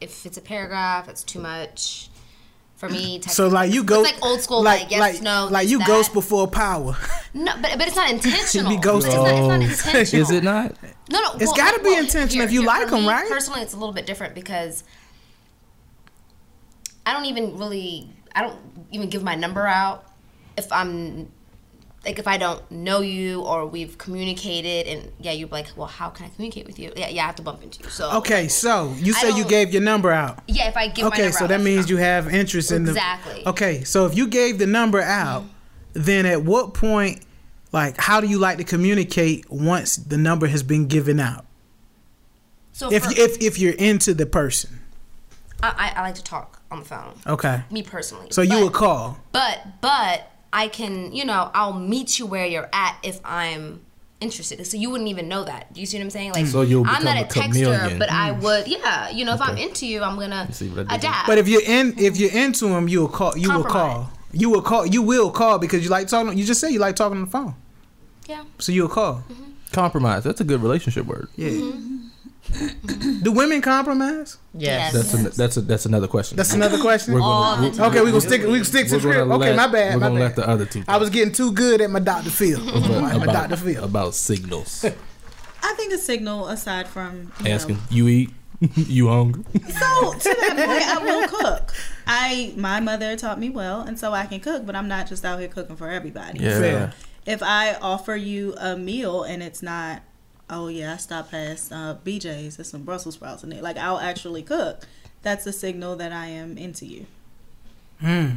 if 0.00 0.26
it's 0.26 0.36
a 0.36 0.40
paragraph, 0.42 1.08
it's 1.08 1.22
too 1.22 1.38
much 1.38 2.08
for 2.82 2.88
me. 2.88 3.20
So 3.28 3.46
like 3.46 3.72
you 3.72 3.84
go 3.84 4.00
like 4.02 4.18
old 4.24 4.40
school, 4.40 4.62
like, 4.62 4.90
yes, 4.90 5.20
no, 5.22 5.46
like 5.50 5.68
you 5.68 5.78
that. 5.78 5.86
ghost 5.86 6.12
before 6.12 6.48
power. 6.48 6.96
No, 7.32 7.52
but 7.62 7.78
but 7.78 7.86
it's 7.86 7.94
not 7.96 8.10
intentional. 8.16 8.68
be 8.68 8.76
ghosted. 8.76 9.12
It's 9.14 9.22
not, 9.22 9.62
it's 9.62 9.86
not 9.86 9.94
intentional. 9.94 10.22
Is 10.22 10.30
it 10.32 10.42
not? 10.42 10.76
No, 11.08 11.20
no. 11.22 11.34
It's 11.38 11.52
gotta 11.52 11.80
be 11.82 11.94
intentional 11.96 12.44
if 12.44 12.50
you 12.52 12.64
like 12.64 12.88
for 12.88 12.96
'em, 12.96 13.02
me, 13.02 13.08
right? 13.08 13.28
Personally, 13.28 13.62
it's 13.62 13.72
a 13.72 13.76
little 13.76 13.94
bit 13.94 14.04
different 14.04 14.34
because 14.34 14.82
I 17.06 17.12
don't 17.12 17.26
even 17.26 17.56
really, 17.56 18.10
I 18.34 18.42
don't 18.42 18.58
even 18.90 19.08
give 19.08 19.22
my 19.22 19.36
number 19.36 19.64
out 19.64 20.04
if 20.58 20.70
I'm 20.72 21.30
like 22.04 22.18
if 22.18 22.26
I 22.26 22.36
don't 22.36 22.68
know 22.70 23.00
you 23.00 23.42
or 23.42 23.64
we've 23.66 23.96
communicated 23.96 24.88
and 24.88 25.12
yeah, 25.20 25.32
you're 25.32 25.48
like, 25.48 25.68
well, 25.76 25.86
how 25.86 26.08
can 26.08 26.26
I 26.26 26.28
communicate 26.30 26.66
with 26.66 26.78
you? 26.78 26.92
Yeah, 26.96 27.08
yeah, 27.08 27.22
I 27.22 27.26
have 27.26 27.36
to 27.36 27.42
bump 27.42 27.62
into 27.62 27.82
you. 27.82 27.90
So 27.90 28.10
Okay, 28.18 28.48
so 28.48 28.92
you 28.98 29.12
say 29.12 29.36
you 29.36 29.44
gave 29.44 29.72
your 29.72 29.82
number 29.82 30.10
out. 30.10 30.42
yeah, 30.48 30.68
if 30.68 30.76
I 30.76 30.88
give 30.88 31.04
my 31.04 31.10
number. 31.10 31.22
Okay, 31.22 31.30
so 31.30 31.44
out, 31.44 31.48
that 31.48 31.60
means 31.60 31.88
you 31.88 31.98
have 31.98 32.32
interest 32.32 32.72
in 32.72 32.84
the 32.84 32.90
Exactly. 32.90 33.46
Okay, 33.46 33.84
so 33.84 34.06
if 34.06 34.16
you 34.16 34.26
gave 34.26 34.58
the 34.58 34.66
number 34.66 35.00
out, 35.00 35.42
mm-hmm. 35.42 36.02
then 36.02 36.26
at 36.26 36.42
what 36.42 36.74
point 36.74 37.24
like 37.72 37.98
how 37.98 38.20
do 38.20 38.26
you 38.26 38.38
like 38.38 38.58
to 38.58 38.64
communicate 38.64 39.50
once 39.50 39.96
the 39.96 40.18
number 40.18 40.46
has 40.46 40.62
been 40.62 40.88
given 40.88 41.20
out? 41.20 41.46
So 42.72 42.92
If 42.92 43.04
for, 43.04 43.12
if 43.14 43.40
if 43.40 43.58
you're 43.58 43.74
into 43.74 44.12
the 44.12 44.26
person. 44.26 44.80
I, 45.62 45.92
I, 45.94 46.00
I 46.00 46.02
like 46.02 46.16
to 46.16 46.24
talk 46.24 46.60
on 46.72 46.80
the 46.80 46.84
phone. 46.84 47.14
Okay. 47.26 47.62
Me 47.70 47.82
personally. 47.82 48.28
So 48.30 48.42
you 48.42 48.64
would 48.64 48.72
call. 48.72 49.20
But 49.30 49.80
but 49.80 50.31
I 50.52 50.68
can, 50.68 51.12
you 51.12 51.24
know, 51.24 51.50
I'll 51.54 51.72
meet 51.72 52.18
you 52.18 52.26
where 52.26 52.46
you're 52.46 52.68
at 52.72 52.98
if 53.02 53.20
I'm 53.24 53.80
interested. 54.20 54.64
So 54.66 54.76
you 54.76 54.90
wouldn't 54.90 55.08
even 55.10 55.28
know 55.28 55.44
that. 55.44 55.72
Do 55.72 55.80
you 55.80 55.86
see 55.86 55.98
what 55.98 56.04
I'm 56.04 56.10
saying? 56.10 56.32
Like, 56.32 56.44
mm. 56.44 56.48
So 56.48 56.62
you'll 56.62 56.86
I'm 56.86 57.04
not 57.04 57.16
a 57.16 57.26
become 57.26 57.42
a 57.42 57.46
texter, 57.46 57.74
chameleon. 57.74 57.98
but 57.98 58.10
I 58.10 58.32
mm. 58.32 58.42
would, 58.42 58.68
yeah. 58.68 59.10
You 59.10 59.24
know, 59.24 59.34
if 59.34 59.40
I'm 59.40 59.58
into 59.58 59.86
you, 59.86 60.02
I'm 60.02 60.18
gonna 60.18 60.52
see 60.52 60.68
what 60.68 60.90
I 60.90 60.96
adapt. 60.96 61.26
But 61.26 61.38
if 61.38 61.48
you're 61.48 61.62
in, 61.62 61.88
if 61.92 61.96
mm-hmm. 61.96 62.14
you're 62.22 62.44
into 62.44 62.68
him, 62.68 62.88
you'll 62.88 63.08
call. 63.08 63.36
You 63.36 63.52
will 63.52 63.64
call. 63.64 64.10
You 64.32 64.50
will 64.50 64.62
call. 64.62 64.86
You 64.86 65.02
will 65.02 65.30
call 65.30 65.58
because 65.58 65.84
you 65.84 65.90
like 65.90 66.08
talking. 66.08 66.36
You 66.38 66.44
just 66.44 66.60
say 66.60 66.70
you 66.70 66.78
like 66.78 66.96
talking 66.96 67.18
on 67.18 67.24
the 67.24 67.30
phone, 67.30 67.54
yeah, 68.26 68.44
so 68.58 68.72
you'll 68.72 68.88
call. 68.88 69.16
Mm-hmm. 69.16 69.50
Compromise. 69.72 70.24
That's 70.24 70.40
a 70.40 70.44
good 70.44 70.62
relationship 70.62 71.06
word. 71.06 71.28
Yeah. 71.36 71.50
Mm-hmm. 71.50 72.08
Do 73.22 73.32
women 73.32 73.60
compromise? 73.62 74.36
Yes. 74.52 74.92
That's 74.92 75.14
an, 75.14 75.24
that's 75.36 75.56
a, 75.56 75.60
that's 75.60 75.86
another 75.86 76.08
question. 76.08 76.36
That's 76.36 76.52
another 76.54 76.78
question. 76.80 77.14
We're 77.14 77.20
gonna, 77.20 77.70
the 77.70 77.76
time. 77.76 77.90
Okay, 77.90 78.00
we 78.00 78.10
gonna 78.10 78.20
stick. 78.20 78.42
We 78.42 78.54
can 78.54 78.64
stick 78.64 78.86
to 78.88 78.94
we're 78.94 78.98
the 78.98 79.00
script. 79.00 79.18
gonna 79.28 79.34
Okay, 79.36 79.54
let- 79.54 79.56
my 79.56 79.66
bad. 79.72 79.94
We're 79.94 80.00
My 80.00 80.06
gonna 80.08 80.18
bad. 80.20 80.24
let 80.26 80.36
the 80.36 80.48
other 80.48 80.64
two. 80.66 80.82
I 80.88 80.96
was 80.98 81.10
getting 81.10 81.32
too 81.32 81.52
good 81.52 81.80
at 81.80 81.90
my 81.90 82.00
Dr. 82.00 82.30
Phil. 82.30 82.58
talk 82.58 82.90
my 83.02 83.12
about, 83.14 83.48
Dr. 83.50 83.56
Phil. 83.56 83.84
about 83.84 84.14
signals. 84.14 84.84
I 85.62 85.74
think 85.74 85.92
a 85.92 85.98
signal 85.98 86.48
aside 86.48 86.88
from 86.88 87.32
you 87.44 87.50
Asking 87.52 87.76
Know, 87.76 87.82
you 87.90 88.08
eat, 88.08 88.30
you 88.74 89.08
hungry. 89.08 89.44
so 89.54 90.12
to 90.12 90.36
that 90.40 90.54
point, 90.66 90.88
I 90.88 90.98
will 91.04 91.28
cook. 91.28 91.72
I 92.06 92.52
my 92.56 92.80
mother 92.80 93.16
taught 93.16 93.38
me 93.38 93.50
well, 93.50 93.82
and 93.82 93.98
so 93.98 94.12
I 94.12 94.26
can 94.26 94.40
cook. 94.40 94.66
But 94.66 94.74
I'm 94.74 94.88
not 94.88 95.06
just 95.06 95.24
out 95.24 95.38
here 95.38 95.48
cooking 95.48 95.76
for 95.76 95.88
everybody. 95.88 96.40
Yeah. 96.40 96.58
Fair. 96.58 96.92
If 97.24 97.40
I 97.42 97.74
offer 97.74 98.16
you 98.16 98.54
a 98.58 98.76
meal 98.76 99.22
and 99.22 99.44
it's 99.44 99.62
not, 99.62 100.02
oh 100.52 100.68
yeah, 100.68 100.92
I 100.94 100.96
stopped 100.98 101.30
past 101.32 101.72
uh, 101.72 101.96
BJ's. 102.04 102.56
There's 102.56 102.68
some 102.70 102.82
Brussels 102.84 103.14
sprouts 103.16 103.42
in 103.42 103.52
it. 103.52 103.62
Like 103.62 103.76
I'll 103.78 103.98
actually 103.98 104.42
cook. 104.42 104.82
That's 105.22 105.46
a 105.46 105.52
signal 105.52 105.96
that 105.96 106.12
I 106.12 106.26
am 106.26 106.56
into 106.58 106.86
you. 106.86 107.06
Hmm. 108.00 108.36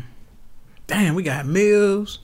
Damn, 0.88 1.16
we 1.16 1.24
got 1.24 1.46
meals. 1.48 2.20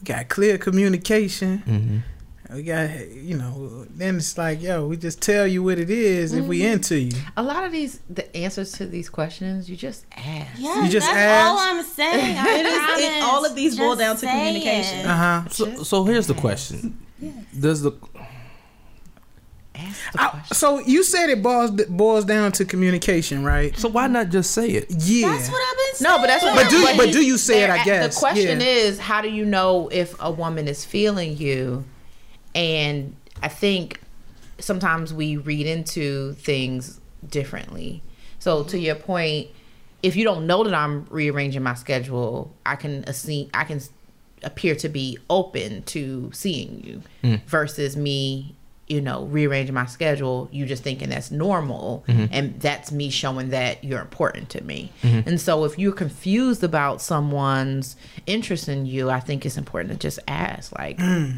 We 0.00 0.04
got 0.04 0.28
clear 0.28 0.58
communication. 0.58 1.62
Mm-hmm. 1.66 2.56
We 2.56 2.64
got, 2.64 3.08
you 3.10 3.36
know, 3.38 3.86
then 3.90 4.16
it's 4.16 4.36
like, 4.36 4.60
yo, 4.60 4.88
we 4.88 4.96
just 4.96 5.22
tell 5.22 5.46
you 5.46 5.62
what 5.62 5.78
it 5.78 5.88
is 5.88 6.32
if 6.32 6.44
we 6.46 6.66
into 6.66 6.98
you. 6.98 7.12
A 7.36 7.42
lot 7.44 7.62
of 7.62 7.70
these, 7.70 8.00
the 8.10 8.34
answers 8.36 8.72
to 8.72 8.86
these 8.86 9.08
questions, 9.08 9.70
you 9.70 9.76
just 9.76 10.04
ask. 10.16 10.58
Yeah, 10.58 10.82
You 10.82 10.90
just 10.90 11.06
that's 11.06 11.16
ask. 11.16 11.48
all 11.48 11.58
I'm 11.60 11.84
saying. 11.84 12.36
I 12.36 12.48
It 12.58 12.66
is- 12.66 12.72
it- 12.72 13.08
promise. 13.20 13.22
all 13.22 13.44
of 13.46 13.54
these 13.54 13.78
boil 13.78 13.94
down 13.94 14.16
to 14.16 14.26
communication. 14.26 14.98
it. 14.98 15.06
Uh 15.06 15.14
huh. 15.42 15.48
So, 15.50 15.82
so 15.84 16.04
here's 16.04 16.26
the 16.26 16.34
question: 16.34 16.98
Does 17.56 17.82
the 17.82 17.92
I, 20.16 20.42
so 20.52 20.78
you 20.80 21.02
said 21.02 21.30
it 21.30 21.42
boils 21.42 21.70
boils 21.70 22.24
down 22.24 22.52
to 22.52 22.64
communication, 22.64 23.44
right? 23.44 23.76
so 23.76 23.88
why 23.88 24.06
not 24.06 24.28
just 24.30 24.52
say 24.52 24.70
it? 24.70 24.86
Yeah. 24.90 25.30
That's 25.30 25.48
what 25.50 25.62
I've 25.62 25.76
been 25.76 25.94
saying. 25.96 26.12
No, 26.12 26.18
but 26.20 26.26
that's 26.26 26.42
what. 26.42 26.54
But 26.54 26.70
do- 26.70 26.82
what 26.82 26.96
but 26.96 27.12
do 27.12 27.24
you 27.24 27.38
say 27.38 27.64
it, 27.64 27.66
they're 27.68 27.76
I 27.76 27.84
guess? 27.84 28.14
the 28.14 28.20
question 28.20 28.60
Yeah. 28.60 28.66
is, 28.66 28.98
how 28.98 29.20
do 29.22 29.28
you 29.28 29.44
know 29.44 29.88
if 29.92 30.14
a 30.20 30.30
woman 30.30 30.68
is 30.68 30.84
feeling 30.84 31.36
you? 31.36 31.84
And 32.54 33.16
I 33.42 33.48
think 33.48 34.00
sometimes 34.58 35.14
we 35.14 35.36
read 35.36 35.66
into 35.66 36.32
things 36.34 37.00
differently. 37.28 38.02
So 38.38 38.64
to 38.64 38.78
your 38.78 38.94
point, 38.94 39.48
if 40.02 40.16
you 40.16 40.24
don't 40.24 40.46
know 40.46 40.64
that 40.64 40.74
I'm 40.74 41.06
rearranging 41.10 41.62
my 41.62 41.74
schedule, 41.74 42.54
I 42.64 42.76
can 42.76 43.04
assume 43.06 43.50
I 43.54 43.64
can 43.64 43.80
appear 44.42 44.74
to 44.74 44.88
be 44.88 45.18
open 45.28 45.82
to 45.82 46.30
seeing 46.32 46.82
you 46.82 47.02
hmm. 47.22 47.46
versus 47.46 47.96
me 47.96 48.54
you 48.90 49.00
know 49.00 49.24
rearranging 49.26 49.74
my 49.74 49.86
schedule 49.86 50.48
you 50.52 50.66
just 50.66 50.82
thinking 50.82 51.08
that's 51.08 51.30
normal. 51.30 52.04
Mm-hmm. 52.08 52.26
And 52.32 52.60
that's 52.60 52.90
me 52.90 53.08
showing 53.10 53.50
that 53.50 53.84
you're 53.84 54.00
important 54.00 54.48
to 54.50 54.60
me. 54.64 54.90
Mm-hmm. 55.02 55.28
And 55.28 55.40
so 55.40 55.64
if 55.64 55.78
you're 55.78 55.92
confused 55.92 56.64
about 56.64 57.00
someone's 57.00 57.96
interest 58.26 58.68
in 58.68 58.84
you 58.86 59.08
i 59.10 59.20
think 59.20 59.46
it's 59.46 59.56
important 59.56 59.92
to 59.92 59.98
just 59.98 60.18
ask 60.28 60.76
like 60.78 60.98
mm. 60.98 61.34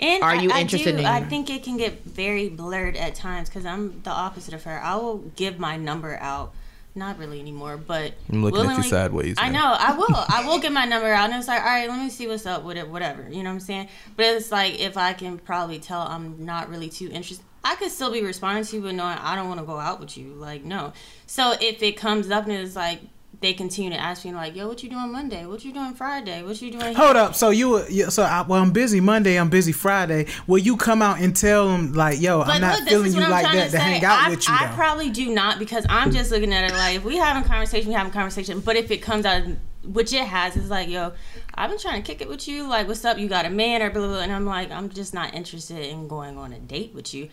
And 0.00 0.22
Are 0.24 0.30
I- 0.30 0.42
you 0.42 0.50
I 0.50 0.60
interested 0.60 0.92
do- 0.92 0.98
in- 0.98 1.06
I 1.06 1.22
think 1.22 1.48
it 1.50 1.62
can 1.62 1.76
get 1.76 2.04
very 2.04 2.48
blurred 2.48 2.96
at 2.96 3.14
times 3.14 3.48
because 3.48 3.64
I'm 3.64 4.00
the 4.02 4.10
opposite 4.10 4.52
of 4.52 4.64
her. 4.64 4.80
I 4.82 4.96
will 4.96 5.18
give 5.36 5.60
my 5.60 5.76
number 5.76 6.16
out, 6.20 6.52
not 6.94 7.18
really 7.18 7.40
anymore, 7.40 7.76
but 7.76 8.12
I'm 8.30 8.42
looking 8.42 8.60
at 8.60 8.62
you 8.62 8.68
willingly- 8.68 8.88
sideways, 8.88 9.36
I 9.38 9.48
know 9.48 9.64
I 9.78 9.94
will. 9.96 10.06
I 10.10 10.44
will 10.46 10.58
get 10.64 10.72
my 10.72 10.84
number 10.84 11.08
out, 11.12 11.30
and 11.30 11.38
it's 11.38 11.48
like, 11.48 11.60
all 11.60 11.66
right, 11.66 11.88
let 11.88 11.98
me 11.98 12.08
see 12.10 12.26
what's 12.28 12.46
up 12.46 12.62
with 12.64 12.76
it, 12.76 12.88
whatever. 12.88 13.26
You 13.28 13.42
know 13.42 13.50
what 13.50 13.54
I'm 13.54 13.60
saying? 13.60 13.88
But 14.16 14.26
it's 14.26 14.52
like 14.52 14.78
if 14.80 14.96
I 14.96 15.12
can 15.12 15.38
probably 15.38 15.78
tell 15.78 16.02
I'm 16.02 16.44
not 16.44 16.68
really 16.70 16.88
too 16.88 17.08
interested. 17.10 17.44
I 17.64 17.76
could 17.76 17.90
still 17.90 18.12
be 18.12 18.22
responding 18.22 18.64
to 18.64 18.76
you, 18.76 18.82
but 18.82 18.94
knowing 18.94 19.16
I 19.18 19.34
don't 19.36 19.48
want 19.48 19.58
to 19.60 19.66
go 19.66 19.78
out 19.78 19.98
with 19.98 20.16
you. 20.18 20.34
Like 20.34 20.64
no. 20.64 20.92
So 21.26 21.54
if 21.60 21.82
it 21.82 21.96
comes 21.96 22.30
up 22.30 22.44
and 22.44 22.52
it's 22.52 22.76
like 22.76 23.00
they 23.44 23.52
continue 23.52 23.90
to 23.90 23.96
ask 23.96 24.24
me 24.24 24.32
like, 24.32 24.56
yo, 24.56 24.66
what 24.66 24.82
you 24.82 24.88
doing 24.88 25.12
Monday? 25.12 25.44
What 25.44 25.64
you 25.64 25.72
doing 25.72 25.94
Friday? 25.94 26.42
What 26.42 26.60
you 26.62 26.70
doing? 26.70 26.94
Hold 26.94 27.16
up. 27.16 27.34
So 27.34 27.50
you, 27.50 27.86
you 27.88 28.10
so 28.10 28.22
I, 28.22 28.42
well, 28.42 28.62
I'm 28.62 28.72
busy 28.72 29.00
Monday. 29.00 29.38
I'm 29.38 29.50
busy 29.50 29.72
Friday. 29.72 30.26
Will 30.46 30.58
you 30.58 30.76
come 30.76 31.02
out 31.02 31.20
and 31.20 31.36
tell 31.36 31.68
them 31.68 31.92
like, 31.92 32.20
yo, 32.20 32.40
I'm 32.40 32.60
not 32.60 32.80
look, 32.80 32.88
feeling 32.88 33.12
you 33.12 33.20
like 33.20 33.44
that 33.44 33.70
to, 33.72 33.78
hang 33.78 34.04
out 34.04 34.26
I, 34.26 34.30
with 34.30 34.48
you? 34.48 34.54
I 34.54 34.66
though? 34.66 34.74
probably 34.74 35.10
do 35.10 35.32
not 35.32 35.58
because 35.58 35.84
I'm 35.88 36.10
just 36.10 36.30
looking 36.30 36.52
at 36.54 36.70
it 36.70 36.74
like 36.74 36.96
if 36.96 37.04
we 37.04 37.16
having 37.18 37.42
a 37.42 37.46
conversation, 37.46 37.88
we 37.88 37.94
having 37.94 38.10
a 38.10 38.14
conversation. 38.14 38.60
But 38.60 38.76
if 38.76 38.90
it 38.90 38.98
comes 38.98 39.26
out, 39.26 39.42
which 39.84 40.14
it 40.14 40.24
has, 40.24 40.56
it's 40.56 40.70
like, 40.70 40.88
yo, 40.88 41.12
I've 41.54 41.68
been 41.68 41.78
trying 41.78 42.02
to 42.02 42.06
kick 42.06 42.22
it 42.22 42.28
with 42.28 42.48
you. 42.48 42.66
Like, 42.66 42.88
what's 42.88 43.04
up? 43.04 43.18
You 43.18 43.28
got 43.28 43.44
a 43.44 43.50
man 43.50 43.82
or 43.82 43.90
blah 43.90 44.00
blah. 44.00 44.10
blah. 44.14 44.20
And 44.22 44.32
I'm 44.32 44.46
like, 44.46 44.70
I'm 44.70 44.88
just 44.88 45.12
not 45.12 45.34
interested 45.34 45.84
in 45.84 46.08
going 46.08 46.38
on 46.38 46.52
a 46.52 46.58
date 46.58 46.94
with 46.94 47.12
you. 47.12 47.28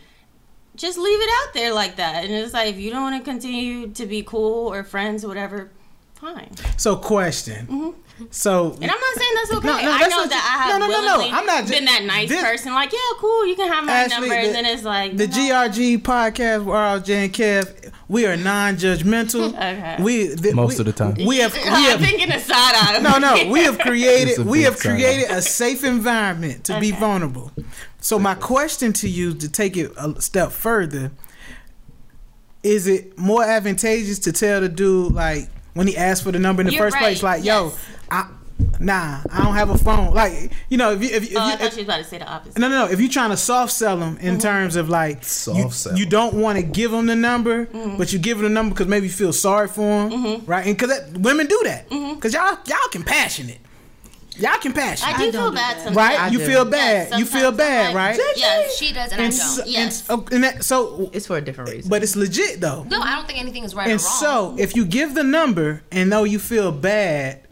Just 0.75 0.97
leave 0.97 1.19
it 1.21 1.29
out 1.41 1.53
there 1.53 1.73
like 1.73 1.95
that. 1.97 2.25
And 2.25 2.33
it's 2.33 2.53
like 2.53 2.69
if 2.69 2.79
you 2.79 2.91
don't 2.91 3.01
want 3.01 3.23
to 3.23 3.29
continue 3.29 3.89
to 3.91 4.05
be 4.05 4.23
cool 4.23 4.73
or 4.73 4.83
friends, 4.83 5.23
or 5.23 5.27
whatever, 5.29 5.69
fine. 6.21 6.51
so 6.77 6.95
question. 6.95 7.67
Mm-hmm. 7.67 7.97
So 8.29 8.73
And 8.79 8.83
I'm 8.91 8.99
not 8.99 9.15
saying 9.17 9.31
that's 9.35 9.51
okay. 9.53 9.67
No, 9.67 9.73
no, 9.73 9.91
I 9.93 9.99
know 10.07 10.17
not- 10.17 10.29
that 10.29 10.55
I 10.59 10.63
have 10.69 10.79
no, 10.79 10.85
no, 10.85 10.93
no, 10.93 11.01
no. 11.01 11.17
willingly 11.17 11.35
I'm 11.35 11.45
not 11.47 11.67
been 11.67 11.85
that 11.85 12.03
nice 12.03 12.29
this- 12.29 12.43
person. 12.43 12.71
Like, 12.75 12.93
yeah, 12.93 12.99
cool, 13.17 13.47
you 13.47 13.55
can 13.55 13.67
have 13.67 13.83
my 13.83 13.91
Ashley, 13.91 14.29
number. 14.29 14.35
the- 14.35 14.47
and 14.47 14.55
then 14.55 14.65
it's 14.67 14.83
like 14.83 15.17
the 15.17 15.27
no. 15.27 15.33
GRG 15.33 15.97
podcast 16.03 16.59
with 16.59 16.75
RJ 16.75 17.09
and 17.25 17.33
Kev, 17.33 17.91
we 18.07 18.27
are 18.27 18.37
non-judgmental. 18.37 19.53
Okay. 19.55 19.95
We 20.03 20.35
th- 20.35 20.53
Most 20.53 20.75
we- 20.77 20.79
of 20.81 20.85
the 20.85 20.91
time. 20.93 21.15
we 21.25 21.37
have 21.39 21.53
we 21.55 21.61
I'm 21.63 21.81
have 21.91 21.99
thinking 21.99 22.31
a 22.31 22.39
side 22.39 22.75
eye. 22.75 22.99
no 23.01 23.17
no 23.17 23.49
we 23.51 23.63
have 23.63 23.79
created 23.87 24.45
we 24.45 24.61
have 24.63 24.77
created 24.77 25.31
a 25.31 25.41
safe 25.41 25.83
environment 25.83 26.65
to 26.65 26.79
be 26.79 26.91
vulnerable. 26.91 27.51
So 28.01 28.19
my 28.19 28.35
question 28.35 28.93
to 28.93 29.09
you 29.09 29.33
to 29.33 29.49
take 29.49 29.75
it 29.77 29.91
a 29.97 30.21
step 30.21 30.51
further 30.51 31.11
is 32.63 32.85
it 32.87 33.17
more 33.17 33.43
advantageous 33.43 34.19
to 34.19 34.31
tell 34.31 34.61
the 34.61 34.69
dude 34.69 35.13
like 35.13 35.49
when 35.73 35.87
he 35.87 35.95
asked 35.97 36.23
for 36.23 36.31
the 36.31 36.39
number 36.39 36.61
in 36.61 36.67
the 36.67 36.73
You're 36.73 36.83
first 36.83 36.97
place 36.97 37.23
right, 37.23 37.37
like 37.37 37.45
yo. 37.45 37.73
I 38.09 38.27
nah 38.79 39.21
I 39.31 39.43
don't 39.43 39.55
have 39.55 39.71
a 39.71 39.77
phone 39.77 40.13
like 40.13 40.51
you 40.69 40.77
know 40.77 40.91
if 40.91 41.01
you 41.01 41.09
if, 41.09 41.23
you- 41.31 41.37
if 41.37 41.37
Oh, 41.37 41.39
I 41.41 41.51
you 41.53 41.57
thought 41.57 41.71
you 41.71 41.77
was 41.77 41.83
about 41.85 41.97
to 41.97 42.03
say 42.03 42.17
the 42.19 42.27
opposite. 42.31 42.59
no, 42.59 42.67
no, 42.69 42.85
no. 42.85 42.91
If 42.91 42.99
you're 42.99 43.09
trying 43.09 43.31
to 43.31 43.37
soft 43.37 43.71
sell 43.73 43.97
them 43.97 44.17
in 44.17 44.33
mm-hmm. 44.33 44.37
terms 44.39 44.75
of 44.75 44.87
like 44.87 45.23
Soft 45.23 45.57
you, 45.57 45.69
sell. 45.71 45.97
you 45.97 46.05
don't 46.05 46.35
want 46.35 46.57
to 46.59 46.63
give 46.63 46.91
them 46.91 47.07
the 47.07 47.15
number, 47.15 47.65
Mm-hmm. 47.65 47.97
but 47.97 48.13
you 48.13 48.19
give 48.19 48.37
them 48.37 48.43
the 48.45 48.53
number 48.53 48.75
because 48.75 48.87
maybe 48.87 49.07
you 49.07 49.11
feel 49.13 49.33
sorry 49.33 49.67
for 49.67 49.81
them, 49.81 50.11
mm-hmm. 50.11 50.45
right? 50.45 50.67
And 50.67 50.77
because 50.77 50.91
women 51.13 51.47
do 51.47 51.59
that, 51.63 51.89
mm-hmm. 51.89 52.15
because 52.15 52.33
y'all 52.33 52.57
y'all 52.67 52.77
compassionate, 52.91 53.59
y'all 54.41 54.57
compassionate, 54.59 55.13
Mm-hmm. 55.15 55.21
I 55.21 55.25
do 55.25 55.31
don't 55.31 55.41
feel 55.43 55.51
bad 55.53 55.75
that. 55.77 55.83
sometimes. 55.83 55.95
right? 55.97 56.19
I 56.19 56.27
you 56.29 56.37
do. 56.39 56.45
feel 56.45 56.65
bad. 56.65 57.07
Yes, 57.11 57.19
you 57.19 57.25
feel 57.25 57.51
bad, 57.51 57.89
I'm 57.91 57.95
right? 57.95 58.17
like, 58.17 58.37
Yes, 58.37 58.77
she 58.77 58.91
does, 58.93 59.11
and, 59.11 59.21
and 59.21 59.33
I 59.33 59.37
don't. 59.37 59.59
and, 59.59 59.67
yes. 59.69 60.03
so- 60.05 60.25
and 60.31 60.43
that, 60.43 60.63
so, 60.63 61.09
it's 61.13 61.27
for 61.27 61.37
a 61.37 61.41
different 61.41 61.69
reason 61.69 61.89
but 61.89 62.03
it's 62.03 62.15
legit 62.15 62.59
though. 62.61 62.83
no, 62.83 62.99
I 63.01 63.15
don't 63.15 63.27
think 63.27 63.39
anything 63.39 63.63
is 63.63 63.73
right 63.75 63.87
And 63.89 63.99
or 63.99 64.03
wrong. 64.03 64.19
so, 64.19 64.55
if 64.59 64.75
you 64.75 64.85
give 64.85 65.13
the 65.15 65.23
number 65.23 65.83
and 65.91 66.09
know 66.09 66.23
you 66.23 66.39
feel 66.39 66.71
bad, 66.71 67.47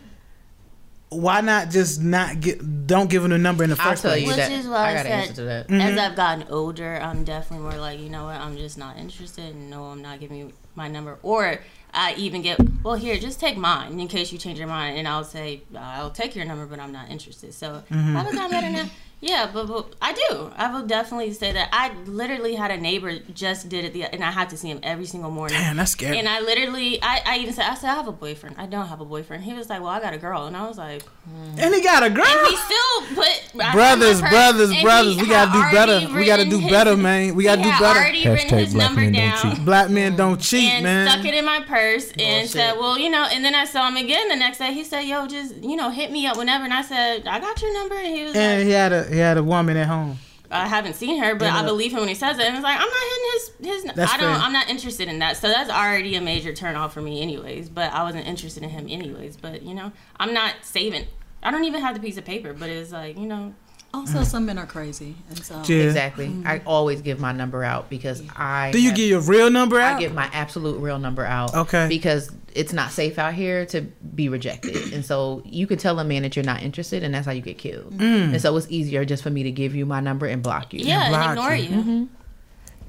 why 1.10 1.42
not 1.42 1.72
just 1.72 2.02
not 2.04 2.40
get? 2.40 2.86
Don't 2.86 3.10
give 3.10 3.24
them 3.24 3.32
the 3.32 3.38
number 3.40 3.64
in 3.64 3.72
the 3.72 3.76
1st 3.76 3.80
i'll 3.86 3.96
tell 3.96 4.12
place. 4.12 4.22
you 4.22 4.28
Which 4.28 4.36
that 4.38 4.52
is 4.52 4.68
why 4.68 4.78
i 4.78 4.90
I 4.90 4.94
got 4.94 5.06
an 5.06 5.12
said- 5.12 5.12
answer 5.22 5.34
to 5.34 5.42
that 5.44 5.68
Mm-hmm. 5.68 5.82
As 5.82 5.98
I've 5.98 6.16
gotten 6.16 6.46
older, 6.52 7.00
I'm 7.02 7.24
definitely 7.24 7.68
more 7.68 7.80
like, 7.80 8.00
you 8.00 8.10
know 8.10 8.26
what, 8.26 8.36
I'm 8.40 8.58
just 8.58 8.78
not 8.78 8.98
interested. 8.98 9.56
And 9.56 9.70
no, 9.72 9.86
I'm 9.86 10.02
not 10.04 10.20
giving 10.20 10.38
you 10.38 10.54
my 10.76 10.88
number. 10.88 11.18
Or 11.24 11.60
I 11.94 12.14
even 12.16 12.42
get, 12.42 12.60
well, 12.84 12.96
here, 12.96 13.18
just 13.18 13.40
take 13.40 13.58
mine 13.58 14.00
in 14.00 14.08
case 14.08 14.32
you 14.32 14.38
change 14.38 14.60
your 14.60 14.68
mind. 14.68 14.98
And 14.98 15.08
I'll 15.08 15.24
say, 15.24 15.62
I'll 15.78 16.12
take 16.12 16.36
your 16.36 16.46
number, 16.46 16.66
but 16.66 16.80
I'm 16.80 16.92
not 16.92 17.10
interested. 17.10 17.54
So 17.54 17.84
Mm-hmm. 17.90 18.16
have 18.16 18.28
I 18.28 18.32
gotten 18.32 18.52
better 18.52 18.70
now? 18.70 18.90
Yeah, 19.22 19.50
but, 19.54 19.68
but 19.68 19.96
I 20.02 20.14
do. 20.14 20.52
I 20.56 20.72
will 20.74 20.88
definitely 20.88 21.34
say 21.34 21.52
that. 21.52 21.70
I 21.74 21.92
literally 22.06 22.56
had 22.56 22.72
a 22.72 22.78
neighbor 22.78 23.20
just 23.34 23.68
did 23.68 23.84
it, 23.84 23.94
the, 23.94 24.04
and 24.04 24.24
I 24.24 24.32
had 24.32 24.50
to 24.52 24.58
see 24.58 24.70
him 24.70 24.80
every 24.82 25.06
single 25.06 25.30
morning. 25.30 25.58
Damn, 25.58 25.76
that's 25.76 25.92
scary. 25.92 26.18
And 26.18 26.28
I 26.28 26.40
literally, 26.40 27.02
I, 27.04 27.22
I 27.26 27.38
even 27.40 27.54
said, 27.54 27.66
I 27.66 27.76
said, 27.76 27.90
I 27.90 27.96
have 27.96 28.08
a 28.08 28.14
boyfriend. 28.14 28.56
I 28.58 28.66
don't 28.66 28.88
have 28.88 29.02
a 29.02 29.06
boyfriend. 29.06 29.44
He 29.44 29.54
was 29.54 29.70
like, 29.70 29.82
well, 29.82 29.90
I 29.90 30.00
got 30.00 30.14
a 30.14 30.18
girl. 30.18 30.46
And 30.46 30.56
I 30.56 30.66
was 30.68 30.78
like, 30.78 31.04
hmm. 31.04 31.60
and 31.60 31.76
he 31.76 31.82
got 31.82 32.04
a 32.04 32.10
girl. 32.10 32.26
and 32.26 32.48
he 32.48 32.56
still 32.56 33.16
put 33.16 33.74
brothers, 33.74 34.18
remember 34.18 34.30
brothers, 34.30 34.72
and 34.72 34.82
brothers. 34.82 35.18
We 35.18 35.28
gotta 35.28 35.52
do 35.52 35.62
better. 35.72 36.14
We 36.14 36.26
gotta 36.26 36.44
written 36.44 36.50
do 36.50 36.60
his- 36.60 36.72
better, 36.72 36.98
man. 36.98 37.36
We 37.36 37.44
gotta 37.44 37.62
he 37.62 37.64
do 37.66 37.70
had 37.72 37.80
better. 37.82 38.00
already 38.00 38.28
written 38.30 38.50
Hashtag 38.50 38.60
his 38.60 38.74
black 38.74 38.88
number 38.88 39.02
men 39.02 39.12
don't 39.14 39.22
down 39.44 39.56
cheat. 39.56 39.66
Black 39.66 39.90
men 39.90 40.16
don't 40.16 40.42
cheat, 40.42 40.70
and 40.70 40.84
man. 40.84 41.10
stuck 41.10 41.26
it 41.26 41.34
in 41.34 41.46
my 41.46 41.60
purse 41.68 42.10
and 42.12 42.18
Bullshit. 42.18 42.50
said, 42.50 42.74
"Well, 42.78 42.98
you 42.98 43.10
know." 43.10 43.28
And 43.30 43.44
then 43.44 43.54
I 43.54 43.66
saw 43.66 43.88
him 43.90 43.98
again 43.98 44.30
the 44.30 44.36
next 44.38 44.60
day. 44.60 44.74
He 44.74 44.84
said, 44.86 45.02
"Yo, 45.02 45.28
just 45.28 45.56
you 45.58 45.76
know, 45.76 45.90
hit 45.90 46.10
me 46.12 46.26
up 46.26 46.38
whenever." 46.38 46.64
And 46.64 46.74
I 46.74 46.84
said, 46.84 47.28
"I 47.28 47.40
got 47.40 47.62
your 47.62 47.74
number." 47.74 47.96
And 47.96 48.16
he 48.16 48.24
was 48.24 48.36
and 48.36 48.60
like, 48.60 48.66
he 48.66 48.72
had 48.72 48.94
a 48.94 49.09
he 49.10 49.18
had 49.20 49.38
a 49.38 49.44
woman 49.44 49.78
at 49.78 49.88
home. 49.88 50.18
"I 50.52 50.68
haven't 50.68 50.96
seen 50.96 51.22
her, 51.22 51.36
but 51.36 51.46
Yeah. 51.46 51.60
I 51.60 51.64
believe 51.64 51.92
him 51.92 52.00
when 52.00 52.10
he 52.10 52.16
says 52.16 52.38
it." 52.40 52.46
And 52.46 52.56
it's 52.56 52.64
like, 52.64 52.78
"I'm 52.80 52.88
not 52.88 53.04
hitting 53.10 53.30
his 53.34 53.84
his. 53.84 53.94
That's 53.96 54.14
I 54.14 54.18
don't. 54.18 54.34
fair. 54.34 54.44
I'm 54.44 54.54
not 54.54 54.70
interested 54.70 55.08
in 55.08 55.20
that." 55.20 55.38
So 55.38 55.48
that's 55.48 55.70
already 55.70 56.16
a 56.16 56.22
major 56.22 56.54
turn 56.54 56.76
off 56.76 56.94
for 56.94 57.02
me, 57.02 57.22
anyways. 57.22 57.70
But 57.70 57.94
I 57.94 58.04
wasn't 58.04 58.28
interested 58.28 58.64
in 58.64 58.70
him, 58.70 58.88
anyways. 58.90 59.38
But 59.38 59.62
you 59.64 59.74
know, 59.76 59.92
I'm 60.20 60.34
not 60.34 60.56
saving. 60.64 61.06
I 61.44 61.52
don't 61.52 61.66
even 61.66 61.82
have 61.82 61.94
the 61.94 62.02
piece 62.02 62.18
of 62.18 62.26
paper, 62.26 62.54
but 62.54 62.70
it's 62.70 62.92
like 62.92 63.18
you 63.18 63.26
know. 63.28 63.54
Also, 63.94 64.24
some 64.24 64.46
men 64.46 64.58
are 64.60 64.68
crazy, 64.68 65.16
and 65.30 65.44
so 65.44 65.62
Yeah. 65.68 65.84
Exactly. 65.86 66.32
I 66.46 66.62
always 66.66 67.02
give 67.02 67.20
my 67.20 67.32
number 67.32 67.64
out 67.64 67.90
because 67.90 68.22
I 68.36 68.70
Do 68.72 68.80
you 68.82 68.90
have- 68.90 68.98
get 68.98 69.08
your 69.10 69.22
real 69.22 69.50
number 69.50 69.80
out? 69.80 69.98
I 69.98 70.00
give 70.00 70.14
my 70.14 70.30
absolute 70.32 70.80
real 70.80 71.00
number 71.00 71.26
out. 71.26 71.56
Okay. 71.56 71.88
Because 71.88 72.30
it's 72.54 72.72
not 72.72 72.92
safe 72.92 73.18
out 73.18 73.34
here 73.34 73.66
to 73.68 73.82
be 74.16 74.30
rejected. 74.30 74.76
And 74.94 75.04
so 75.06 75.42
you 75.46 75.66
can 75.68 75.78
tell 75.80 75.98
a 76.00 76.04
man 76.04 76.22
that 76.24 76.36
you're 76.36 76.46
not 76.46 76.62
interested 76.62 77.04
and 77.04 77.14
that's 77.14 77.26
how 77.26 77.32
you 77.32 77.42
get 77.42 77.58
killed. 77.58 77.98
Mm. 77.98 78.34
And 78.34 78.42
so 78.42 78.56
it's 78.58 78.68
easier 78.70 79.06
just 79.06 79.24
for 79.24 79.30
me 79.32 79.44
to 79.44 79.52
give 79.52 79.74
you 79.76 79.86
my 79.86 80.00
number 80.02 80.26
and 80.28 80.42
block 80.44 80.74
you. 80.74 80.82
Yeah, 80.82 81.10
block 81.10 81.22
and 81.30 81.40
ignore 81.40 81.56
you. 81.56 81.64
you. 81.64 81.70
Mm-hmm. 81.84 82.04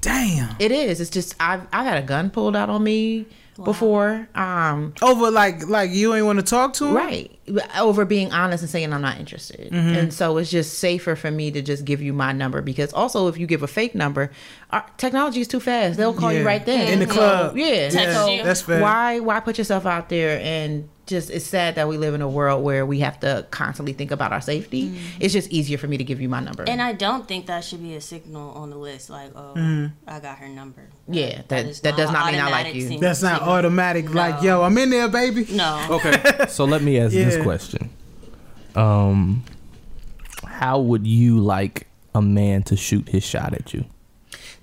Damn. 0.01 0.55
It 0.59 0.71
is. 0.71 0.99
It's 0.99 1.09
just 1.11 1.35
I've 1.39 1.61
I've 1.71 1.85
had 1.85 2.03
a 2.03 2.05
gun 2.05 2.29
pulled 2.31 2.55
out 2.55 2.69
on 2.69 2.83
me 2.83 3.25
before. 3.55 4.27
Um 4.35 4.93
Over 5.01 5.29
like 5.31 5.67
like 5.67 5.91
you 5.91 6.13
ain't 6.13 6.25
want 6.25 6.39
to 6.39 6.45
talk 6.45 6.73
to 6.73 6.85
him. 6.87 6.93
Right. 6.95 7.31
Over 7.77 8.05
being 8.05 8.31
honest 8.31 8.63
and 8.63 8.69
saying 8.69 8.93
I'm 8.93 9.01
not 9.01 9.19
interested. 9.19 9.71
Mm-hmm. 9.71 9.95
And 9.97 10.13
so 10.13 10.37
it's 10.37 10.49
just 10.49 10.79
safer 10.79 11.15
for 11.15 11.31
me 11.31 11.51
to 11.51 11.61
just 11.61 11.85
give 11.85 12.01
you 12.01 12.13
my 12.13 12.31
number 12.31 12.61
because 12.61 12.93
also 12.93 13.27
if 13.27 13.37
you 13.37 13.45
give 13.47 13.61
a 13.63 13.67
fake 13.67 13.93
number, 13.95 14.31
our 14.71 14.85
technology 14.97 15.41
is 15.41 15.47
too 15.47 15.59
fast. 15.59 15.97
They'll 15.97 16.13
call 16.13 16.31
Yeah. 16.31 16.39
you 16.39 16.45
right 16.45 16.65
then. 16.65 16.93
In 16.93 16.99
the 16.99 17.07
So, 17.07 17.13
club. 17.13 17.57
yeah. 17.57 17.89
So. 17.89 18.43
That's 18.43 18.61
fair. 18.61 18.81
why 18.81 19.19
why 19.19 19.39
put 19.41 19.57
yourself 19.57 19.85
out 19.85 20.09
there 20.09 20.39
and 20.41 20.87
just 21.11 21.29
it's 21.29 21.45
sad 21.45 21.75
that 21.75 21.87
we 21.87 21.97
live 21.99 22.15
in 22.15 22.21
a 22.23 22.27
world 22.27 22.63
where 22.63 22.83
we 22.87 23.01
have 23.01 23.19
to 23.19 23.45
constantly 23.51 23.93
think 23.93 24.09
about 24.09 24.31
our 24.33 24.41
safety. 24.41 24.89
Mm. 24.89 24.97
It's 25.19 25.31
just 25.33 25.51
easier 25.51 25.77
for 25.77 25.87
me 25.87 25.97
to 25.97 26.03
give 26.03 26.19
you 26.19 26.27
my 26.29 26.39
number. 26.39 26.63
And 26.67 26.81
I 26.81 26.93
don't 26.93 27.27
think 27.27 27.45
that 27.45 27.63
should 27.63 27.83
be 27.83 27.93
a 27.95 28.01
signal 28.01 28.49
on 28.53 28.71
the 28.71 28.77
list, 28.77 29.11
like, 29.11 29.31
oh, 29.35 29.53
Mm-hmm. 29.55 30.09
I 30.09 30.19
got 30.19 30.39
her 30.39 30.47
number. 30.49 30.89
yeah, 31.07 31.43
that 31.49 31.65
is 31.67 31.81
that 31.81 31.95
does 31.95 32.11
not 32.11 32.31
mean 32.31 32.41
I 32.41 32.49
like 32.49 32.73
you. 32.73 32.97
That's 32.97 33.21
not 33.21 33.39
signal. 33.41 33.53
automatic. 33.53 34.11
Like 34.11 34.41
yo, 34.41 34.63
I'm 34.63 34.75
in 34.79 34.89
there, 34.89 35.07
baby. 35.07 35.45
No. 35.51 35.85
Okay. 35.91 36.47
so 36.47 36.65
let 36.65 36.81
me 36.81 36.97
ask 36.99 37.13
Yeah. 37.13 37.25
this 37.25 37.43
question. 37.43 37.91
Um 38.75 39.43
how 40.45 40.79
would 40.79 41.05
you 41.07 41.39
like 41.39 41.87
a 42.15 42.21
man 42.21 42.63
to 42.63 42.75
shoot 42.75 43.09
his 43.09 43.23
shot 43.23 43.53
at 43.53 43.73
you? 43.73 43.85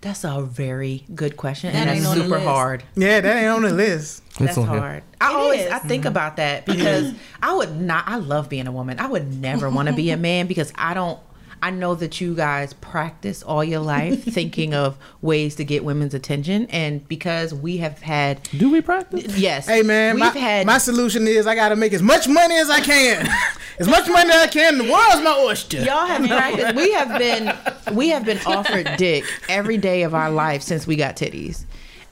That's 0.00 0.22
a 0.22 0.42
very 0.42 1.04
good 1.12 1.36
question, 1.36 1.72
That 1.72 1.88
and 1.88 1.90
ain't 1.90 2.04
that's 2.04 2.20
super 2.20 2.38
hard. 2.38 2.84
Yeah, 2.94 3.20
that 3.20 3.36
ain't 3.36 3.48
on 3.48 3.62
the 3.62 3.72
list. 3.72 4.22
That's 4.38 4.56
on 4.56 4.66
hard. 4.66 5.02
I 5.20 5.30
It 5.30 5.34
always 5.34 5.60
is. 5.62 5.72
I 5.72 5.78
think 5.80 6.02
mm-hmm. 6.02 6.08
about 6.08 6.36
that 6.36 6.66
because 6.66 7.14
I 7.42 7.54
would 7.54 7.80
not. 7.80 8.06
I 8.06 8.16
love 8.16 8.48
being 8.48 8.68
a 8.68 8.72
woman. 8.72 9.00
I 9.00 9.08
would 9.08 9.40
never 9.40 9.68
want 9.68 9.88
to 9.88 9.94
be 9.94 10.10
a 10.10 10.16
man 10.16 10.46
because 10.46 10.72
I 10.76 10.94
don't. 10.94 11.18
I 11.62 11.70
know 11.70 11.94
that 11.96 12.20
you 12.20 12.34
guys 12.34 12.72
practice 12.74 13.42
all 13.42 13.64
your 13.64 13.80
life 13.80 14.22
thinking 14.32 14.74
of 14.74 14.96
ways 15.22 15.54
to 15.56 15.64
get 15.64 15.84
women's 15.84 16.14
attention, 16.14 16.66
and 16.70 17.06
because 17.08 17.52
we 17.54 17.78
have 17.78 18.00
had 18.00 18.42
Do 18.56 18.70
we 18.70 18.80
practice? 18.80 19.36
yes, 19.38 19.66
Hey 19.66 19.82
man, 19.82 20.14
we've 20.16 20.20
my, 20.34 20.38
had 20.38 20.66
my 20.66 20.78
solution 20.78 21.26
is 21.26 21.46
I 21.46 21.54
gotta 21.54 21.76
make 21.76 21.92
as 21.92 22.02
much 22.02 22.28
money 22.28 22.56
as 22.56 22.70
I 22.70 22.80
can. 22.80 23.26
as 23.78 23.88
much 23.88 24.08
money 24.08 24.30
as 24.30 24.42
I 24.42 24.46
can. 24.48 24.78
The 24.78 24.84
world's 24.84 25.22
my 25.22 25.36
oyster. 25.38 25.78
Y'all 25.78 26.06
have 26.06 26.26
practiced. 26.28 26.74
We 26.76 26.92
have 26.92 27.18
been 27.18 27.94
we 27.94 28.08
have 28.10 28.24
been 28.24 28.38
offered 28.46 28.88
dick 28.96 29.24
every 29.48 29.78
day 29.78 30.02
of 30.02 30.14
our 30.14 30.30
life 30.30 30.62
since 30.62 30.86
we 30.86 30.96
got 30.96 31.16
titties, 31.16 31.64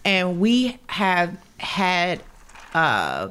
and 0.05 0.41
we 0.41 0.79
have 0.89 1.37
had 1.59 2.23
uh, 2.75 3.29